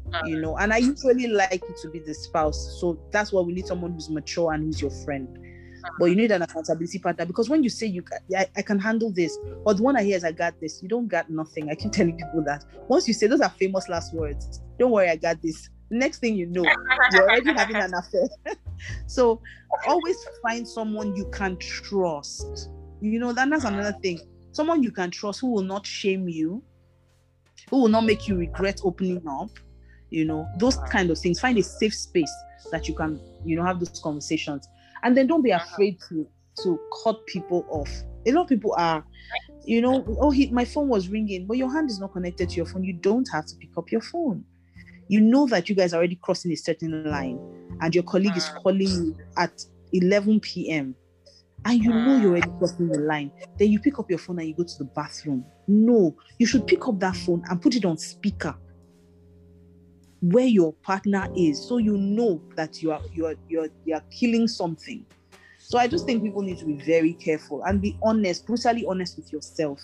Mm. 0.09 0.27
You 0.27 0.41
know, 0.41 0.57
and 0.57 0.73
I 0.73 0.77
usually 0.77 1.27
like 1.27 1.61
it 1.69 1.77
to 1.83 1.89
be 1.89 1.99
the 1.99 2.13
spouse. 2.13 2.79
So 2.79 2.99
that's 3.11 3.31
why 3.31 3.41
we 3.41 3.53
need 3.53 3.67
someone 3.67 3.93
who's 3.93 4.09
mature 4.09 4.53
and 4.53 4.63
who's 4.63 4.81
your 4.81 4.91
friend. 5.05 5.27
But 5.97 6.05
you 6.05 6.15
need 6.15 6.31
an 6.31 6.41
accountability 6.41 6.99
partner 6.99 7.25
because 7.25 7.49
when 7.49 7.63
you 7.63 7.69
say 7.69 7.85
you 7.85 8.01
can, 8.01 8.19
I, 8.35 8.47
I 8.55 8.61
can 8.61 8.79
handle 8.79 9.11
this, 9.11 9.37
or 9.65 9.73
the 9.73 9.83
one 9.83 9.95
I 9.95 10.03
hear 10.03 10.17
is 10.17 10.23
I 10.23 10.31
got 10.31 10.59
this, 10.59 10.81
you 10.81 10.89
don't 10.89 11.07
got 11.07 11.29
nothing. 11.29 11.69
I 11.69 11.75
keep 11.75 11.91
telling 11.93 12.17
people 12.17 12.43
that. 12.45 12.65
Once 12.87 13.07
you 13.07 13.13
say 13.13 13.27
those 13.27 13.41
are 13.41 13.49
famous 13.49 13.89
last 13.89 14.13
words, 14.13 14.61
don't 14.77 14.91
worry, 14.91 15.09
I 15.09 15.15
got 15.15 15.41
this. 15.41 15.69
Next 15.91 16.19
thing 16.19 16.35
you 16.35 16.45
know, 16.45 16.63
you're 17.11 17.29
already 17.29 17.53
having 17.53 17.75
an 17.75 17.93
affair. 17.93 18.27
so 19.07 19.41
always 19.87 20.17
find 20.41 20.67
someone 20.67 21.15
you 21.15 21.25
can 21.31 21.57
trust. 21.57 22.69
You 23.01 23.19
know, 23.19 23.33
that, 23.33 23.49
that's 23.49 23.63
another 23.63 23.97
thing. 24.01 24.19
Someone 24.51 24.83
you 24.83 24.91
can 24.91 25.09
trust 25.09 25.41
who 25.41 25.51
will 25.51 25.63
not 25.63 25.85
shame 25.85 26.27
you, 26.27 26.63
who 27.69 27.81
will 27.81 27.87
not 27.89 28.01
make 28.05 28.27
you 28.27 28.35
regret 28.35 28.81
opening 28.83 29.25
up. 29.27 29.49
You 30.09 30.25
know, 30.25 30.47
those 30.57 30.77
kind 30.89 31.09
of 31.11 31.19
things. 31.19 31.39
Find 31.39 31.57
a 31.57 31.63
safe 31.63 31.93
space 31.93 32.31
that 32.71 32.87
you 32.87 32.95
can, 32.95 33.19
you 33.45 33.55
know, 33.55 33.63
have 33.63 33.79
those 33.79 33.99
conversations 34.03 34.67
and 35.03 35.15
then 35.15 35.27
don't 35.27 35.41
be 35.41 35.51
uh-huh. 35.53 35.65
afraid 35.71 35.97
to 36.09 36.27
to 36.63 36.79
cut 37.03 37.25
people 37.25 37.65
off 37.69 37.89
a 38.25 38.31
lot 38.31 38.43
of 38.43 38.49
people 38.49 38.73
are 38.77 39.03
you 39.63 39.81
know 39.81 40.05
oh 40.19 40.31
he, 40.31 40.49
my 40.51 40.65
phone 40.65 40.87
was 40.87 41.09
ringing 41.09 41.45
but 41.45 41.57
your 41.57 41.71
hand 41.71 41.89
is 41.89 41.99
not 41.99 42.11
connected 42.13 42.49
to 42.49 42.55
your 42.55 42.65
phone 42.65 42.83
you 42.83 42.93
don't 42.93 43.27
have 43.31 43.45
to 43.45 43.55
pick 43.57 43.69
up 43.77 43.91
your 43.91 44.01
phone 44.01 44.43
you 45.07 45.19
know 45.19 45.47
that 45.47 45.69
you 45.69 45.75
guys 45.75 45.93
are 45.93 45.97
already 45.97 46.15
crossing 46.15 46.51
a 46.51 46.55
certain 46.55 47.03
line 47.09 47.39
and 47.81 47.95
your 47.95 48.03
colleague 48.03 48.35
is 48.35 48.47
uh-huh. 48.47 48.59
calling 48.61 48.87
you 48.87 49.17
at 49.37 49.63
11 49.93 50.39
p.m 50.39 50.95
and 51.65 51.83
you 51.83 51.89
know 51.89 52.17
you're 52.17 52.31
already 52.31 52.47
uh-huh. 52.47 52.57
crossing 52.57 52.87
the 52.87 52.99
line 52.99 53.31
then 53.57 53.71
you 53.71 53.79
pick 53.79 53.99
up 53.99 54.09
your 54.09 54.19
phone 54.19 54.39
and 54.39 54.47
you 54.47 54.55
go 54.55 54.63
to 54.63 54.77
the 54.77 54.85
bathroom 54.95 55.43
no 55.67 56.15
you 56.37 56.45
should 56.45 56.65
pick 56.67 56.87
up 56.87 56.99
that 56.99 57.15
phone 57.15 57.43
and 57.49 57.61
put 57.61 57.75
it 57.75 57.85
on 57.85 57.97
speaker 57.97 58.55
where 60.21 60.45
your 60.45 60.73
partner 60.73 61.29
is 61.35 61.61
so 61.65 61.77
you 61.77 61.97
know 61.97 62.41
that 62.55 62.81
you 62.81 62.91
are 62.91 63.01
you 63.13 63.25
are 63.25 63.35
you 63.47 63.61
are, 63.61 63.69
you 63.85 63.95
are 63.95 64.03
killing 64.11 64.47
something. 64.47 65.05
So 65.57 65.77
i 65.77 65.87
just 65.87 66.05
think 66.05 66.23
people 66.23 66.41
need 66.41 66.57
to 66.59 66.65
be 66.65 66.77
very 66.77 67.13
careful 67.13 67.63
and 67.63 67.81
be 67.81 67.97
honest 68.03 68.45
brutally 68.45 68.85
honest 68.85 69.17
with 69.17 69.31
yourself. 69.31 69.81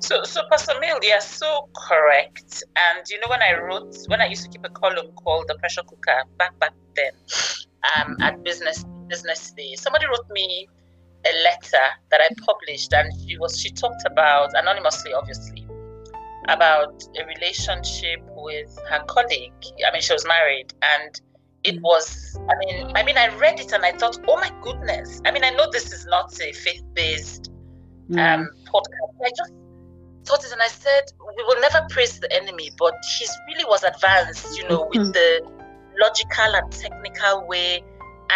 So 0.00 0.22
so 0.24 0.42
pastor 0.50 0.78
mill 0.80 0.98
you're 1.02 1.20
so 1.20 1.68
correct. 1.88 2.64
And 2.76 3.08
you 3.08 3.20
know 3.20 3.28
when 3.28 3.42
i 3.42 3.58
wrote 3.58 3.96
when 4.08 4.20
i 4.20 4.26
used 4.26 4.42
to 4.44 4.48
keep 4.48 4.64
a 4.64 4.70
column 4.70 5.12
called 5.22 5.48
the 5.48 5.54
pressure 5.56 5.82
cooker 5.82 6.24
back 6.38 6.58
back 6.58 6.72
then 6.96 7.12
um, 7.96 8.16
at 8.20 8.42
business 8.42 8.84
business 9.08 9.52
day 9.52 9.74
somebody 9.76 10.06
wrote 10.06 10.28
me 10.30 10.68
a 11.26 11.42
letter 11.42 11.86
that 12.10 12.20
i 12.20 12.28
published 12.44 12.92
and 12.92 13.12
she 13.20 13.36
was 13.38 13.58
she 13.58 13.70
talked 13.70 14.02
about 14.06 14.50
anonymously 14.54 15.12
obviously 15.12 15.66
about 16.48 17.02
a 17.18 17.26
relationship 17.26 18.20
with 18.36 18.78
her 18.90 19.04
colleague. 19.06 19.52
I 19.86 19.92
mean, 19.92 20.02
she 20.02 20.12
was 20.12 20.26
married, 20.26 20.72
and 20.82 21.20
it 21.64 21.76
mm. 21.76 21.82
was. 21.82 22.38
I 22.48 22.54
mean, 22.58 22.92
I 22.94 23.02
mean, 23.02 23.16
I 23.16 23.34
read 23.36 23.60
it 23.60 23.72
and 23.72 23.84
I 23.84 23.92
thought, 23.92 24.18
oh 24.28 24.36
my 24.36 24.50
goodness. 24.62 25.20
I 25.24 25.30
mean, 25.30 25.44
I 25.44 25.50
know 25.50 25.68
this 25.70 25.92
is 25.92 26.06
not 26.06 26.38
a 26.40 26.52
faith-based 26.52 27.50
mm. 28.10 28.18
um, 28.18 28.48
podcast. 28.66 29.24
I 29.24 29.30
just 29.36 29.52
thought 30.24 30.44
it, 30.44 30.52
and 30.52 30.62
I 30.62 30.68
said, 30.68 31.04
we 31.36 31.42
will 31.44 31.60
never 31.60 31.86
praise 31.90 32.18
the 32.20 32.32
enemy, 32.32 32.70
but 32.78 32.94
he 33.18 33.26
really 33.48 33.64
was 33.64 33.82
advanced, 33.82 34.58
you 34.58 34.68
know, 34.68 34.88
with 34.90 35.00
mm-hmm. 35.00 35.12
the 35.12 35.50
logical 36.00 36.56
and 36.56 36.72
technical 36.72 37.46
way. 37.46 37.82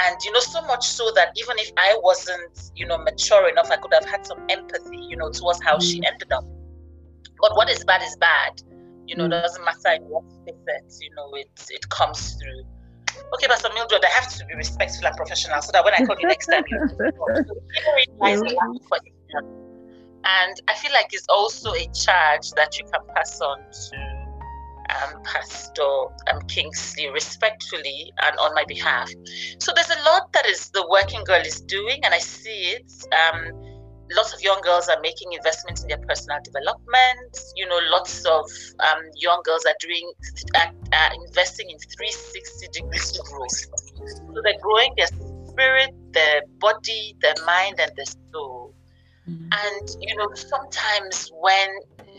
And 0.06 0.16
you 0.22 0.32
know, 0.32 0.40
so 0.40 0.60
much 0.62 0.86
so 0.86 1.10
that 1.14 1.32
even 1.36 1.58
if 1.58 1.72
I 1.76 1.98
wasn't, 2.02 2.70
you 2.74 2.86
know, 2.86 2.98
mature 2.98 3.48
enough, 3.48 3.70
I 3.70 3.76
could 3.76 3.92
have 3.94 4.04
had 4.04 4.26
some 4.26 4.38
empathy, 4.48 4.98
you 4.98 5.16
know, 5.16 5.30
towards 5.30 5.62
how 5.62 5.76
mm. 5.76 5.82
she 5.82 6.02
ended 6.06 6.30
up. 6.30 6.44
But 7.40 7.56
what 7.56 7.70
is 7.70 7.84
bad 7.84 8.02
is 8.02 8.16
bad. 8.16 8.62
You 9.06 9.16
know, 9.16 9.26
mm. 9.26 9.30
doesn't 9.30 9.64
matter 9.64 9.96
in 9.96 10.02
what 10.08 10.24
facet, 10.44 10.92
you 11.00 11.10
know, 11.16 11.32
it 11.34 11.50
it 11.70 11.88
comes 11.88 12.34
through. 12.34 12.64
Okay, 13.34 13.46
Pastor 13.46 13.70
Mildred, 13.74 14.04
I 14.04 14.10
have 14.20 14.28
to 14.36 14.44
be 14.46 14.54
respectful 14.54 15.06
and 15.06 15.16
professional 15.16 15.60
so 15.62 15.72
that 15.72 15.84
when 15.84 15.94
I 15.94 16.04
call 16.04 16.16
you 16.20 16.28
next 16.28 16.46
time, 16.46 16.64
you 16.68 16.78
realize 16.78 18.40
for 18.88 18.98
And 20.24 20.60
I 20.68 20.74
feel 20.74 20.92
like 20.92 21.08
it's 21.12 21.26
also 21.28 21.72
a 21.72 21.86
charge 21.92 22.50
that 22.52 22.78
you 22.78 22.84
can 22.84 23.00
pass 23.14 23.40
on 23.40 23.58
to 23.58 24.18
um, 24.90 25.22
Pastor 25.22 25.82
um, 26.30 26.40
Kingsley 26.48 27.08
respectfully 27.10 28.12
and 28.22 28.36
on 28.38 28.54
my 28.54 28.64
behalf. 28.66 29.10
So 29.58 29.72
there's 29.74 29.90
a 29.90 30.02
lot 30.04 30.32
that 30.32 30.46
is 30.46 30.70
the 30.70 30.86
working 30.90 31.24
girl 31.24 31.40
is 31.40 31.60
doing, 31.62 32.04
and 32.04 32.14
I 32.14 32.18
see 32.18 32.76
it. 32.76 32.92
Um, 33.12 33.52
lots 34.14 34.34
of 34.34 34.40
young 34.42 34.60
girls 34.62 34.88
are 34.88 35.00
making 35.00 35.32
investments 35.32 35.82
in 35.82 35.88
their 35.88 35.98
personal 35.98 36.38
development. 36.42 37.38
You 37.56 37.68
know, 37.68 37.78
lots 37.90 38.24
of 38.24 38.44
um, 38.80 39.02
young 39.16 39.42
girls 39.44 39.64
are 39.66 39.76
doing 39.80 40.12
are, 40.56 40.72
are 40.92 41.12
investing 41.26 41.70
in 41.70 41.78
360 41.78 42.68
degrees 42.72 43.18
growth. 43.18 43.58
So 44.34 44.40
they're 44.42 44.60
growing 44.60 44.92
their 44.96 45.08
spirit, 45.48 45.90
their 46.12 46.42
body, 46.58 47.16
their 47.20 47.34
mind, 47.46 47.80
and 47.80 47.92
their 47.96 48.06
soul. 48.32 48.74
Mm-hmm. 49.28 49.48
And 49.52 49.96
you 50.00 50.16
know, 50.16 50.28
sometimes 50.34 51.30
when 51.40 51.68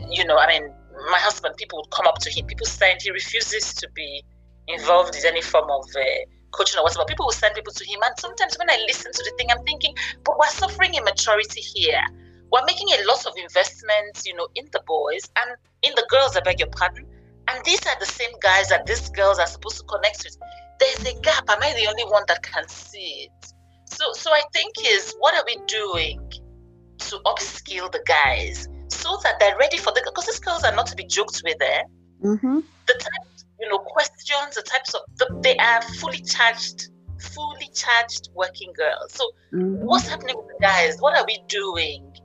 you 0.09 0.25
know, 0.25 0.37
I 0.37 0.47
mean, 0.47 0.71
my 1.11 1.19
husband, 1.19 1.55
people 1.57 1.79
would 1.79 1.91
come 1.91 2.07
up 2.07 2.19
to 2.19 2.29
him. 2.29 2.45
People 2.45 2.65
saying 2.65 2.97
he 3.01 3.11
refuses 3.11 3.73
to 3.75 3.89
be 3.95 4.23
involved 4.67 5.15
in 5.15 5.25
any 5.25 5.41
form 5.41 5.69
of 5.69 5.83
uh, 5.95 6.01
coaching 6.51 6.79
or 6.79 6.83
whatever, 6.83 7.05
people 7.05 7.25
will 7.25 7.33
send 7.33 7.55
people 7.55 7.73
to 7.73 7.85
him. 7.85 7.99
And 8.03 8.13
sometimes 8.19 8.57
when 8.57 8.69
I 8.69 8.77
listen 8.87 9.11
to 9.11 9.23
the 9.23 9.33
thing, 9.37 9.51
I'm 9.51 9.63
thinking, 9.63 9.95
but 10.23 10.37
we're 10.37 10.47
suffering 10.47 10.95
immaturity 10.95 11.61
here. 11.61 12.01
We're 12.51 12.65
making 12.65 12.87
a 12.89 13.05
lot 13.05 13.25
of 13.25 13.33
investments, 13.37 14.25
you 14.25 14.35
know, 14.35 14.47
in 14.55 14.65
the 14.71 14.81
boys 14.87 15.29
and 15.35 15.55
in 15.83 15.93
the 15.95 16.05
girls, 16.09 16.35
I 16.35 16.41
beg 16.41 16.59
your 16.59 16.69
pardon. 16.69 17.05
And 17.47 17.63
these 17.65 17.85
are 17.85 17.99
the 17.99 18.05
same 18.05 18.31
guys 18.41 18.69
that 18.69 18.85
these 18.85 19.09
girls 19.09 19.39
are 19.39 19.47
supposed 19.47 19.77
to 19.77 19.83
connect 19.83 20.23
with. 20.23 20.37
There's 20.79 21.13
a 21.13 21.19
gap. 21.21 21.49
Am 21.49 21.61
I 21.61 21.73
the 21.73 21.87
only 21.87 22.05
one 22.05 22.23
that 22.27 22.43
can 22.43 22.67
see 22.67 23.27
it? 23.27 23.53
So 23.91 24.13
so 24.13 24.31
I 24.31 24.41
think 24.53 24.73
is 24.85 25.15
what 25.19 25.35
are 25.35 25.43
we 25.45 25.57
doing 25.67 26.31
to 26.99 27.17
upskill 27.25 27.91
the 27.91 28.03
guys 28.05 28.67
so 28.87 29.17
that 29.23 29.39
they're 29.39 29.57
ready 29.57 29.77
for 29.77 29.91
the 29.93 30.01
because 30.05 30.25
these 30.25 30.39
girls 30.39 30.63
are 30.63 30.75
not 30.75 30.87
to 30.87 30.95
be 30.95 31.05
joked 31.05 31.41
with 31.43 31.57
there. 31.59 31.81
Eh? 31.81 32.27
Mm-hmm. 32.27 32.59
The 32.87 32.93
type 32.93 33.28
you 33.59 33.69
know, 33.69 33.79
questions, 33.79 34.55
the 34.55 34.61
types 34.61 34.93
of, 34.93 35.01
the, 35.17 35.27
they 35.41 35.57
are 35.57 35.81
fully 35.99 36.21
charged, 36.21 36.89
fully 37.19 37.69
charged 37.73 38.29
working 38.33 38.71
girls. 38.75 39.13
So 39.13 39.29
mm-hmm. 39.53 39.85
what's 39.85 40.07
happening 40.07 40.37
with 40.37 40.47
the 40.47 40.59
guys? 40.61 40.97
What 40.99 41.17
are 41.17 41.25
we 41.25 41.39
doing, 41.47 42.15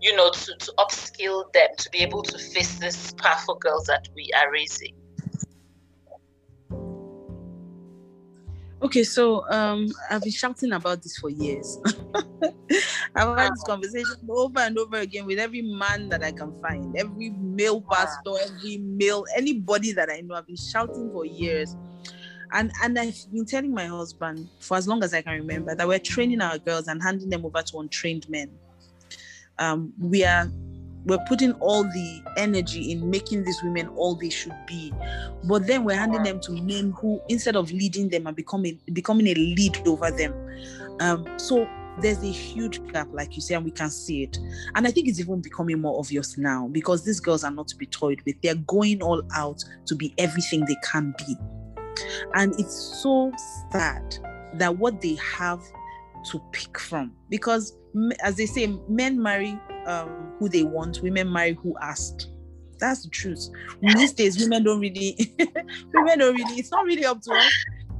you 0.00 0.16
know, 0.16 0.30
to, 0.30 0.56
to 0.58 0.72
upskill 0.78 1.52
them 1.52 1.68
to 1.76 1.90
be 1.90 1.98
able 1.98 2.22
to 2.22 2.38
face 2.38 2.78
these 2.78 3.12
powerful 3.14 3.56
girls 3.56 3.84
that 3.86 4.08
we 4.14 4.30
are 4.36 4.50
raising? 4.52 4.94
Okay, 8.80 9.02
so 9.02 9.48
um, 9.50 9.88
I've 10.08 10.22
been 10.22 10.30
shouting 10.30 10.72
about 10.72 11.02
this 11.02 11.18
for 11.18 11.30
years. 11.30 11.78
I've 13.14 13.36
had 13.36 13.50
this 13.52 13.64
conversation 13.66 14.16
over 14.28 14.60
and 14.60 14.78
over 14.78 14.98
again 14.98 15.26
with 15.26 15.40
every 15.40 15.62
man 15.62 16.08
that 16.10 16.22
I 16.22 16.30
can 16.30 16.54
find, 16.62 16.96
every 16.96 17.30
male 17.30 17.80
pastor, 17.80 18.34
every 18.40 18.78
male, 18.78 19.24
anybody 19.34 19.92
that 19.92 20.08
I 20.10 20.20
know. 20.20 20.36
I've 20.36 20.46
been 20.46 20.56
shouting 20.56 21.10
for 21.12 21.24
years. 21.24 21.76
And 22.52 22.70
and 22.82 22.98
I've 22.98 23.16
been 23.32 23.44
telling 23.44 23.74
my 23.74 23.86
husband 23.86 24.48
for 24.60 24.76
as 24.76 24.86
long 24.86 25.02
as 25.02 25.12
I 25.12 25.22
can 25.22 25.32
remember 25.34 25.74
that 25.74 25.86
we're 25.86 25.98
training 25.98 26.40
our 26.40 26.56
girls 26.58 26.86
and 26.86 27.02
handing 27.02 27.28
them 27.28 27.44
over 27.44 27.60
to 27.60 27.78
untrained 27.78 28.28
men. 28.30 28.50
Um, 29.58 29.92
we 29.98 30.24
are 30.24 30.48
we're 31.04 31.24
putting 31.26 31.52
all 31.54 31.84
the 31.84 32.22
energy 32.36 32.92
in 32.92 33.08
making 33.08 33.44
these 33.44 33.62
women 33.62 33.88
all 33.88 34.14
they 34.14 34.30
should 34.30 34.54
be. 34.66 34.92
But 35.44 35.66
then 35.66 35.84
we're 35.84 35.96
handing 35.96 36.22
them 36.22 36.40
to 36.40 36.52
men 36.52 36.92
who 36.92 37.20
instead 37.28 37.56
of 37.56 37.70
leading 37.72 38.08
them 38.08 38.26
are 38.26 38.32
becoming 38.32 38.78
becoming 38.92 39.28
a 39.28 39.34
lead 39.34 39.86
over 39.86 40.10
them. 40.10 40.34
Um, 41.00 41.26
so 41.38 41.68
there's 42.00 42.22
a 42.22 42.30
huge 42.30 42.84
gap 42.92 43.08
like 43.12 43.34
you 43.34 43.42
say 43.42 43.54
and 43.54 43.64
we 43.64 43.70
can 43.70 43.90
see 43.90 44.22
it. 44.22 44.38
And 44.74 44.86
i 44.86 44.90
think 44.90 45.08
it's 45.08 45.20
even 45.20 45.40
becoming 45.40 45.80
more 45.80 45.98
obvious 45.98 46.38
now 46.38 46.68
because 46.68 47.04
these 47.04 47.20
girls 47.20 47.44
are 47.44 47.50
not 47.50 47.68
to 47.68 47.76
be 47.76 47.86
toyed 47.86 48.20
with. 48.24 48.40
They're 48.42 48.54
going 48.54 49.02
all 49.02 49.22
out 49.34 49.64
to 49.86 49.94
be 49.94 50.14
everything 50.18 50.64
they 50.66 50.76
can 50.84 51.14
be. 51.18 51.36
And 52.34 52.54
it's 52.58 52.76
so 53.02 53.32
sad 53.72 54.18
that 54.54 54.76
what 54.76 55.00
they 55.00 55.16
have 55.16 55.62
to 56.30 56.40
pick 56.52 56.78
from 56.78 57.12
because 57.28 57.76
as 58.22 58.36
they 58.36 58.46
say 58.46 58.66
men 58.88 59.20
marry 59.20 59.58
um, 59.88 60.32
who 60.38 60.48
they 60.48 60.62
want, 60.62 61.00
women 61.02 61.32
marry 61.32 61.54
who 61.54 61.76
asked. 61.80 62.28
That's 62.78 63.02
the 63.02 63.10
truth. 63.10 63.48
These 63.82 64.12
days, 64.12 64.38
women 64.38 64.62
don't 64.62 64.80
really, 64.80 65.16
women 65.94 66.18
don't 66.20 66.34
really, 66.36 66.54
it's 66.58 66.70
not 66.70 66.84
really 66.84 67.04
up 67.04 67.20
to 67.22 67.32
us. 67.32 67.52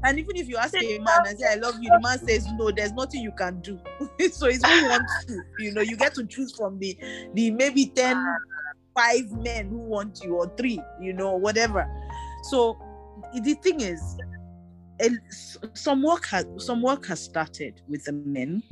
And 0.05 0.19
even 0.21 0.37
if 0.37 0.49
you 0.49 0.57
ask 0.57 0.75
a 0.81 0.99
man 0.99 1.27
and 1.27 1.39
say, 1.39 1.47
I 1.51 1.57
love 1.57 1.75
you, 1.81 1.91
the 1.91 2.01
man 2.01 2.25
says, 2.25 2.47
No, 2.53 2.71
there's 2.71 2.93
nothing 2.93 3.21
you 3.21 3.33
can 3.33 3.61
do. 3.61 3.81
so 4.31 4.47
it's 4.47 4.63
what 4.63 4.81
you 4.81 4.89
want 4.89 5.05
to, 5.27 5.41
you 5.59 5.73
know, 5.73 5.81
you 5.81 5.97
get 5.97 6.15
to 6.15 6.25
choose 6.25 6.55
from 6.55 6.79
the 6.79 6.97
the 7.35 7.51
maybe 7.51 7.87
10, 7.87 8.25
five 8.95 9.31
men 9.33 9.69
who 9.69 9.79
want 9.79 10.21
you, 10.23 10.37
or 10.37 10.53
three, 10.57 10.81
you 11.01 11.13
know, 11.13 11.37
whatever. 11.37 11.89
So 12.45 12.79
the 13.43 13.55
thing 13.55 13.81
is, 13.81 14.01
some 15.75 16.03
work 16.03 16.27
has 16.27 16.47
some 16.59 16.83
work 16.83 17.07
has 17.07 17.21
started 17.21 17.81
with 17.89 18.05
the 18.05 18.13
men 18.13 18.63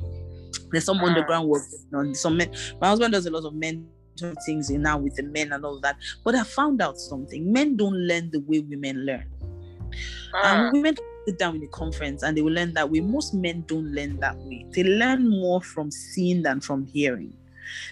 there's 0.71 0.85
some 0.85 0.99
underground 0.99 1.47
work 1.47 1.63
on 1.93 2.13
some 2.13 2.37
men. 2.37 2.53
My 2.81 2.87
husband 2.87 3.13
does 3.13 3.25
a 3.25 3.31
lot 3.31 3.45
of 3.45 3.53
men 3.53 3.87
things 4.45 4.69
now 4.69 4.97
with 4.97 5.15
the 5.15 5.23
men 5.23 5.53
and 5.53 5.63
all 5.63 5.79
that. 5.79 5.97
But 6.23 6.35
I 6.35 6.43
found 6.43 6.81
out 6.81 6.97
something. 6.97 7.51
Men 7.51 7.77
don't 7.77 7.93
learn 7.93 8.31
the 8.31 8.39
way 8.39 8.59
women 8.59 9.05
learn. 9.05 9.25
And 10.43 10.67
ah. 10.67 10.69
women 10.71 10.95
sit 11.25 11.37
down 11.37 11.55
in 11.57 11.63
a 11.63 11.67
conference 11.67 12.23
and 12.23 12.37
they 12.37 12.41
will 12.41 12.53
learn 12.53 12.73
that 12.73 12.89
way. 12.89 12.99
Most 12.99 13.33
men 13.33 13.63
don't 13.67 13.93
learn 13.93 14.19
that 14.19 14.35
way. 14.37 14.65
They 14.71 14.83
learn 14.83 15.29
more 15.29 15.61
from 15.61 15.91
seeing 15.91 16.41
than 16.41 16.61
from 16.61 16.85
hearing. 16.85 17.33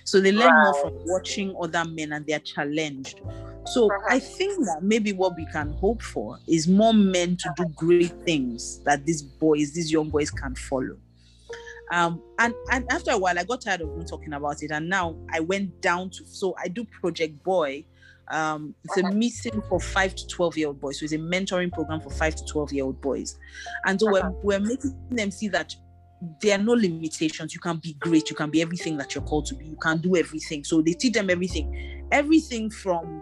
So 0.05 0.21
they 0.21 0.31
learn 0.31 0.53
more 0.53 0.73
from 0.81 0.93
watching 1.05 1.55
other 1.61 1.83
men 1.85 2.13
and 2.13 2.25
they're 2.25 2.39
challenged. 2.39 3.21
So 3.65 3.89
I 4.07 4.19
think 4.19 4.63
that 4.65 4.83
maybe 4.83 5.11
what 5.11 5.35
we 5.35 5.45
can 5.47 5.73
hope 5.73 6.01
for 6.01 6.37
is 6.47 6.67
more 6.67 6.93
men 6.93 7.35
to 7.37 7.53
do 7.57 7.65
great 7.75 8.13
things 8.23 8.79
that 8.81 9.05
these 9.05 9.21
boys, 9.21 9.73
these 9.73 9.91
young 9.91 10.09
boys 10.09 10.31
can 10.31 10.55
follow. 10.55 10.97
Um, 11.91 12.21
and 12.39 12.53
and 12.71 12.91
after 12.91 13.11
a 13.11 13.17
while, 13.17 13.37
I 13.37 13.43
got 13.43 13.61
tired 13.61 13.81
of 13.81 13.95
not 13.95 14.07
talking 14.07 14.33
about 14.33 14.63
it, 14.63 14.71
and 14.71 14.89
now 14.89 15.15
I 15.31 15.39
went 15.39 15.81
down 15.81 16.09
to 16.11 16.25
so 16.25 16.55
I 16.57 16.67
do 16.67 16.85
Project 16.85 17.43
Boy. 17.43 17.85
Um, 18.29 18.73
it's 18.83 18.97
a 18.97 19.01
uh-huh. 19.01 19.13
meeting 19.13 19.61
for 19.69 19.79
five 19.79 20.15
to 20.15 20.27
twelve 20.27 20.57
year 20.57 20.67
old 20.67 20.81
boys, 20.81 20.99
so 20.99 21.03
it's 21.03 21.13
a 21.13 21.17
mentoring 21.17 21.71
program 21.71 22.01
for 22.01 22.09
five 22.09 22.35
to 22.35 22.45
twelve 22.45 22.73
year 22.73 22.85
old 22.85 22.99
boys, 23.01 23.37
and 23.85 23.99
so 23.99 24.15
uh-huh. 24.15 24.31
we're, 24.43 24.59
we're 24.59 24.65
making 24.65 24.97
them 25.11 25.29
see 25.29 25.47
that 25.49 25.75
there 26.41 26.57
are 26.57 26.61
no 26.63 26.73
limitations. 26.73 27.53
You 27.53 27.59
can 27.59 27.77
be 27.77 27.93
great. 27.93 28.29
You 28.29 28.35
can 28.35 28.49
be 28.49 28.61
everything 28.61 28.97
that 28.97 29.13
you're 29.13 29.23
called 29.23 29.45
to 29.47 29.55
be. 29.55 29.65
You 29.65 29.77
can 29.77 29.99
do 29.99 30.15
everything. 30.15 30.63
So 30.63 30.81
they 30.81 30.93
teach 30.93 31.13
them 31.13 31.29
everything, 31.29 32.07
everything 32.11 32.69
from 32.69 33.21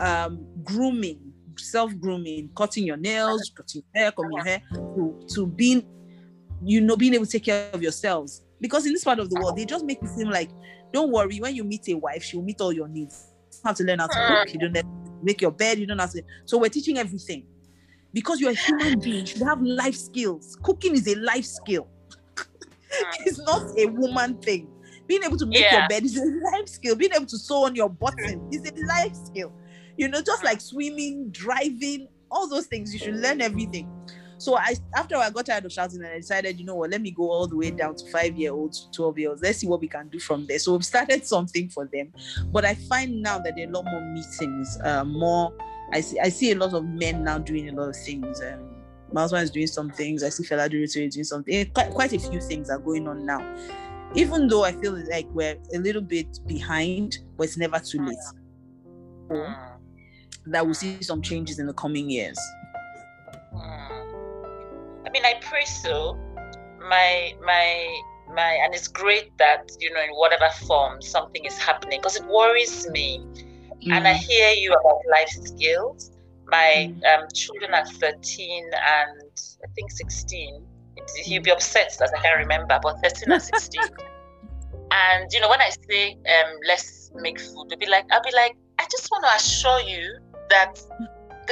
um, 0.00 0.44
grooming, 0.64 1.32
self 1.56 1.96
grooming, 1.98 2.50
cutting 2.56 2.84
your 2.84 2.96
nails, 2.96 3.50
cutting 3.54 3.82
your 3.94 4.02
hair, 4.02 4.12
combing 4.12 4.36
your 4.36 4.44
hair, 4.44 4.62
to, 4.72 5.26
to 5.34 5.46
being 5.46 5.84
you 6.64 6.80
know, 6.80 6.96
being 6.96 7.14
able 7.14 7.26
to 7.26 7.32
take 7.32 7.44
care 7.44 7.70
of 7.72 7.82
yourselves. 7.82 8.42
Because 8.60 8.86
in 8.86 8.92
this 8.92 9.04
part 9.04 9.18
of 9.18 9.28
the 9.30 9.40
world, 9.40 9.56
they 9.56 9.64
just 9.64 9.84
make 9.84 10.02
it 10.02 10.08
seem 10.08 10.30
like, 10.30 10.50
don't 10.92 11.10
worry, 11.10 11.38
when 11.38 11.54
you 11.54 11.64
meet 11.64 11.88
a 11.88 11.94
wife, 11.94 12.22
she'll 12.22 12.42
meet 12.42 12.60
all 12.60 12.72
your 12.72 12.88
needs. 12.88 13.28
You 13.52 13.60
have 13.64 13.76
to 13.76 13.84
learn 13.84 13.98
how 13.98 14.06
to 14.06 14.26
cook, 14.28 14.54
you 14.54 14.60
don't 14.60 14.76
have 14.76 14.84
to 14.84 14.90
make 15.22 15.40
your 15.40 15.50
bed, 15.50 15.78
you 15.78 15.86
don't 15.86 15.98
have 15.98 16.12
to. 16.12 16.22
So 16.44 16.58
we're 16.58 16.68
teaching 16.68 16.98
everything. 16.98 17.44
Because 18.12 18.40
you're 18.40 18.50
a 18.50 18.54
human 18.54 19.00
being, 19.00 19.20
you 19.20 19.26
should 19.26 19.42
have 19.42 19.62
life 19.62 19.96
skills. 19.96 20.56
Cooking 20.62 20.94
is 20.94 21.08
a 21.08 21.14
life 21.16 21.46
skill. 21.46 21.88
it's 23.20 23.38
not 23.38 23.66
a 23.78 23.86
woman 23.86 24.36
thing. 24.38 24.68
Being 25.06 25.24
able 25.24 25.38
to 25.38 25.46
make 25.46 25.60
yeah. 25.60 25.80
your 25.80 25.88
bed 25.88 26.04
is 26.04 26.16
a 26.16 26.24
life 26.24 26.68
skill. 26.68 26.94
Being 26.94 27.12
able 27.14 27.26
to 27.26 27.38
sew 27.38 27.64
on 27.64 27.74
your 27.74 27.88
button 27.88 28.48
is 28.52 28.70
a 28.70 28.86
life 28.86 29.14
skill. 29.14 29.52
You 29.96 30.08
know, 30.08 30.20
just 30.20 30.44
like 30.44 30.60
swimming, 30.60 31.30
driving, 31.30 32.08
all 32.30 32.48
those 32.48 32.66
things, 32.66 32.92
you 32.92 32.98
should 32.98 33.16
learn 33.16 33.40
everything. 33.40 33.90
So 34.42 34.56
I 34.56 34.74
after 34.96 35.16
I 35.16 35.30
got 35.30 35.46
tired 35.46 35.66
of 35.66 35.72
shouting 35.72 36.02
and 36.02 36.08
I 36.14 36.16
decided, 36.16 36.58
you 36.58 36.66
know 36.66 36.74
what, 36.74 36.90
let 36.90 37.00
me 37.00 37.12
go 37.12 37.30
all 37.30 37.46
the 37.46 37.54
way 37.54 37.70
down 37.70 37.94
to 37.94 38.10
five 38.10 38.36
year 38.36 38.52
olds, 38.52 38.88
12 38.90 39.18
year 39.20 39.28
olds. 39.30 39.40
Let's 39.40 39.58
see 39.58 39.68
what 39.68 39.80
we 39.80 39.86
can 39.86 40.08
do 40.08 40.18
from 40.18 40.46
there. 40.46 40.58
So 40.58 40.72
we've 40.72 40.84
started 40.84 41.24
something 41.34 41.68
for 41.68 41.88
them. 41.92 42.12
But 42.46 42.64
I 42.64 42.74
find 42.74 43.22
now 43.22 43.38
that 43.38 43.54
there 43.54 43.68
are 43.68 43.70
a 43.70 43.72
lot 43.72 43.84
more 43.84 44.00
meetings, 44.00 44.78
uh, 44.82 45.04
more 45.04 45.56
I 45.92 46.00
see 46.00 46.18
I 46.18 46.28
see 46.28 46.50
a 46.50 46.56
lot 46.56 46.74
of 46.74 46.84
men 46.84 47.22
now 47.22 47.38
doing 47.38 47.68
a 47.68 47.72
lot 47.72 47.90
of 47.90 47.96
things. 47.96 48.42
Um, 48.42 48.68
my 49.12 49.20
husband 49.20 49.44
is 49.44 49.52
doing 49.52 49.68
some 49.68 49.90
things. 49.90 50.24
I 50.24 50.28
see 50.28 50.42
Fela 50.42 50.68
Durotoye 50.68 51.08
doing 51.12 51.22
something. 51.22 51.54
Eh, 51.54 51.66
quite, 51.72 51.90
quite 51.90 52.12
a 52.12 52.18
few 52.18 52.40
things 52.40 52.68
are 52.68 52.80
going 52.80 53.06
on 53.06 53.24
now. 53.24 53.46
Even 54.16 54.48
though 54.48 54.64
I 54.64 54.72
feel 54.72 55.00
like 55.08 55.28
we're 55.30 55.56
a 55.72 55.78
little 55.78 56.02
bit 56.02 56.40
behind, 56.48 57.18
but 57.36 57.44
it's 57.44 57.56
never 57.56 57.78
too 57.78 58.04
late. 58.04 58.16
Mm. 59.30 59.56
That 60.46 60.64
we'll 60.64 60.74
see 60.74 61.00
some 61.00 61.22
changes 61.22 61.60
in 61.60 61.68
the 61.68 61.74
coming 61.74 62.10
years. 62.10 62.36
I 65.22 65.28
mean, 65.28 65.36
I 65.36 65.40
pray 65.40 65.64
so. 65.64 66.18
My 66.88 67.34
my 67.44 68.00
my, 68.34 68.58
and 68.64 68.74
it's 68.74 68.88
great 68.88 69.36
that 69.38 69.70
you 69.78 69.92
know 69.92 70.00
in 70.02 70.10
whatever 70.10 70.48
form 70.66 71.00
something 71.00 71.44
is 71.44 71.58
happening 71.58 72.00
because 72.00 72.16
it 72.16 72.26
worries 72.26 72.88
me. 72.90 73.24
Mm. 73.86 73.92
And 73.92 74.08
I 74.08 74.14
mm. 74.14 74.16
hear 74.16 74.50
you 74.50 74.72
about 74.72 75.00
life 75.10 75.28
skills. 75.28 76.10
My 76.46 76.92
mm. 76.92 77.20
um, 77.20 77.28
children 77.34 77.72
are 77.74 77.86
13 77.86 78.64
and 78.64 79.30
I 79.64 79.68
think 79.74 79.90
16. 79.90 80.64
He'll 81.24 81.42
be 81.42 81.50
upset 81.50 81.96
that 81.98 82.12
I 82.16 82.20
can't 82.20 82.38
remember, 82.38 82.78
but 82.82 82.96
13 83.02 83.32
and 83.32 83.42
16. 83.42 83.82
and 84.90 85.32
you 85.32 85.40
know, 85.40 85.48
when 85.48 85.60
I 85.60 85.70
say 85.88 86.12
um, 86.12 86.52
let's 86.66 87.10
make 87.14 87.40
food, 87.40 87.68
they'll 87.68 87.78
be 87.78 87.86
like, 87.86 88.06
I'll 88.10 88.22
be 88.22 88.34
like, 88.34 88.56
I 88.78 88.86
just 88.90 89.10
want 89.10 89.24
to 89.24 89.36
assure 89.36 89.80
you 89.80 90.18
that 90.50 90.80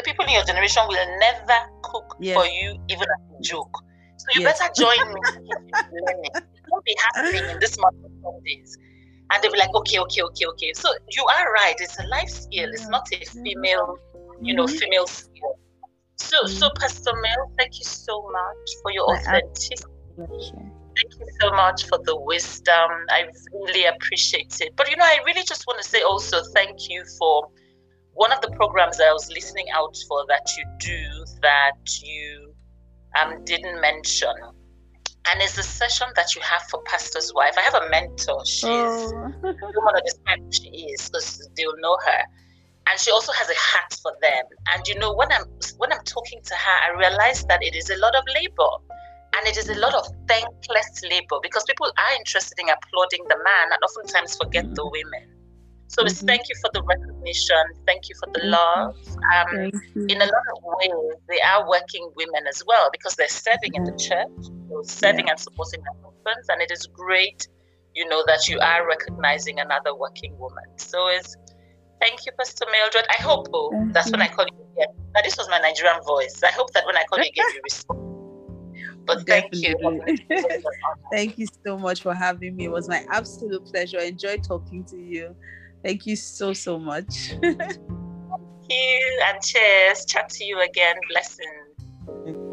the 0.01 0.11
people 0.11 0.25
in 0.25 0.33
your 0.33 0.45
generation 0.45 0.83
will 0.89 1.19
never 1.19 1.59
cook 1.83 2.17
for 2.17 2.47
you, 2.47 2.79
even 2.89 3.03
as 3.05 3.39
a 3.39 3.43
joke. 3.43 3.77
So 4.17 4.27
you 4.35 4.43
yes. 4.43 4.59
better 4.59 4.73
join 4.77 5.13
me 5.13 5.21
learning. 5.93 6.31
Don't 6.69 6.85
be 6.85 6.97
happening 7.05 7.51
in 7.51 7.59
this 7.59 7.79
month 7.79 7.97
of 8.05 8.11
Sundays. 8.23 8.77
And 9.33 9.43
they'll 9.43 9.53
be 9.53 9.59
like, 9.59 9.75
okay, 9.75 9.99
okay, 9.99 10.23
okay, 10.23 10.47
okay. 10.47 10.73
So 10.75 10.89
you 11.11 11.25
are 11.25 11.53
right. 11.53 11.75
It's 11.79 11.99
a 11.99 12.07
life 12.07 12.29
skill. 12.29 12.69
It's 12.71 12.89
not 12.89 13.07
a 13.13 13.25
female, 13.25 13.99
you 14.41 14.55
know, 14.55 14.65
mm-hmm. 14.65 14.77
female 14.77 15.07
skill. 15.07 15.59
So, 16.17 16.37
mm-hmm. 16.45 16.53
so 16.53 16.71
Pastor 16.77 17.13
Mel, 17.15 17.53
thank 17.59 17.79
you 17.79 17.85
so 17.85 18.29
much 18.31 18.69
for 18.83 18.91
your 18.93 19.09
authenticity. 19.11 19.85
Thank 20.17 21.19
you 21.19 21.27
so 21.41 21.51
much 21.53 21.85
for 21.87 21.99
the 22.05 22.17
wisdom. 22.21 22.91
I 23.09 23.29
really 23.53 23.87
appreciate 23.87 24.61
it. 24.61 24.75
But 24.77 24.91
you 24.91 24.97
know, 24.97 25.05
I 25.05 25.19
really 25.25 25.45
just 25.45 25.67
want 25.67 25.81
to 25.81 25.89
say 25.89 26.03
also 26.03 26.43
thank 26.53 26.91
you 26.91 27.05
for 27.19 27.49
one 28.15 28.33
of 28.33 28.41
the 28.41 28.51
programs 28.51 28.99
that 28.99 29.09
I 29.09 29.13
was 29.13 29.31
listening 29.31 29.67
out 29.75 29.97
for 30.09 30.25
that 30.29 30.51
you 30.57 30.65
do 30.79 31.25
that 31.43 32.03
you 32.03 32.55
um, 33.21 33.45
didn't 33.45 33.81
mention. 33.81 34.33
And 35.31 35.41
it's 35.43 35.59
a 35.59 35.63
session 35.63 36.09
that 36.17 36.35
you 36.35 36.41
have 36.41 36.63
for 36.71 36.83
pastor's 36.85 37.33
wife. 37.35 37.55
I 37.57 37.61
have 37.61 37.75
a 37.75 37.89
mentor. 37.91 38.45
She's 38.45 38.65
oh. 38.65 39.33
I 39.45 39.53
don't 39.53 39.85
want 39.85 39.97
to 39.97 40.03
describe 40.05 40.41
who 40.41 40.53
she 40.53 40.69
is 40.93 41.09
because 41.09 41.49
they'll 41.57 41.77
know 41.79 41.99
her. 42.07 42.23
And 42.89 42.99
she 42.99 43.11
also 43.11 43.33
has 43.33 43.49
a 43.49 43.55
heart 43.57 43.99
for 44.03 44.13
them. 44.21 44.45
And 44.75 44.87
you 44.89 44.99
know, 44.99 45.13
when 45.15 45.31
I'm 45.31 45.45
when 45.77 45.93
I'm 45.93 46.03
talking 46.05 46.41
to 46.43 46.55
her, 46.55 46.77
I 46.89 46.99
realize 46.99 47.45
that 47.45 47.63
it 47.63 47.77
is 47.77 47.91
a 47.91 47.97
lot 47.99 48.15
of 48.17 48.25
labor. 48.35 48.71
And 49.37 49.47
it 49.47 49.57
is 49.57 49.69
a 49.69 49.79
lot 49.79 49.95
of 49.95 50.07
thankless 50.27 51.03
labor 51.09 51.39
because 51.43 51.63
people 51.65 51.87
are 51.87 52.13
interested 52.19 52.59
in 52.59 52.69
applauding 52.69 53.25
the 53.29 53.37
man 53.37 53.73
and 53.73 53.79
oftentimes 53.85 54.37
forget 54.37 54.75
the 54.75 54.85
women. 54.85 55.40
So 55.91 56.05
mm-hmm. 56.05 56.27
thank 56.27 56.49
you 56.49 56.55
for 56.61 56.71
the 56.73 56.83
recognition. 56.85 57.65
Thank 57.85 58.09
you 58.09 58.15
for 58.21 58.31
the 58.33 58.47
love. 58.47 58.95
Um, 59.35 59.73
in 60.09 60.23
a 60.23 60.25
lot 60.25 60.47
of 60.55 60.63
ways, 60.63 61.15
they 61.29 61.41
are 61.41 61.69
working 61.69 62.09
women 62.15 62.47
as 62.49 62.63
well 62.65 62.91
because 62.93 63.17
they're 63.17 63.27
serving 63.27 63.75
in 63.75 63.83
the 63.83 63.97
church, 63.97 64.31
serving 64.85 65.27
yeah. 65.27 65.33
and 65.33 65.41
supporting 65.41 65.83
their 65.83 65.95
husbands. 66.05 66.49
And 66.49 66.63
it 66.63 66.71
is 66.71 66.87
great, 66.87 67.49
you 67.97 68.09
know, 68.09 68.23
that 68.29 68.49
you 68.49 68.61
are 68.61 68.87
recognizing 68.87 69.59
another 69.59 69.97
working 69.97 70.39
woman. 70.39 70.63
So 70.77 71.09
it's 71.09 71.37
thank 72.01 72.25
you, 72.25 72.31
Pastor 72.39 72.67
Mildred. 72.71 73.07
I 73.11 73.21
hope 73.21 73.49
oh, 73.53 73.89
that's 73.91 74.07
you. 74.07 74.13
when 74.13 74.23
I 74.23 74.29
call 74.29 74.47
you 74.47 74.65
again. 74.75 74.95
Now, 75.13 75.23
this 75.25 75.37
was 75.37 75.49
my 75.49 75.59
Nigerian 75.59 76.01
voice. 76.07 76.41
I 76.45 76.53
hope 76.53 76.73
that 76.75 76.87
when 76.87 76.97
I 76.97 77.03
call 77.03 77.19
you 77.19 77.31
again, 77.31 77.47
you 77.53 77.61
respond. 77.65 78.07
But 79.07 79.27
thank 79.27 79.53
you. 79.55 79.75
thank 81.11 81.37
you 81.39 81.49
so 81.67 81.77
much 81.77 82.01
for 82.01 82.15
having 82.15 82.55
me. 82.55 82.67
It 82.67 82.71
was 82.71 82.89
my 82.89 83.05
absolute 83.11 83.65
pleasure. 83.67 83.99
I 83.99 84.05
enjoyed 84.05 84.45
talking 84.45 84.85
to 84.85 84.97
you. 84.97 85.35
Thank 85.83 86.07
you 86.07 86.17
so, 86.17 86.53
so 86.53 86.79
much. 86.79 87.35
Thank 87.41 87.61
you 88.69 89.23
and 89.27 89.43
cheers. 89.43 90.05
Chat 90.05 90.29
to 90.31 90.45
you 90.45 90.61
again. 90.61 90.97
Blessings. 91.09 92.50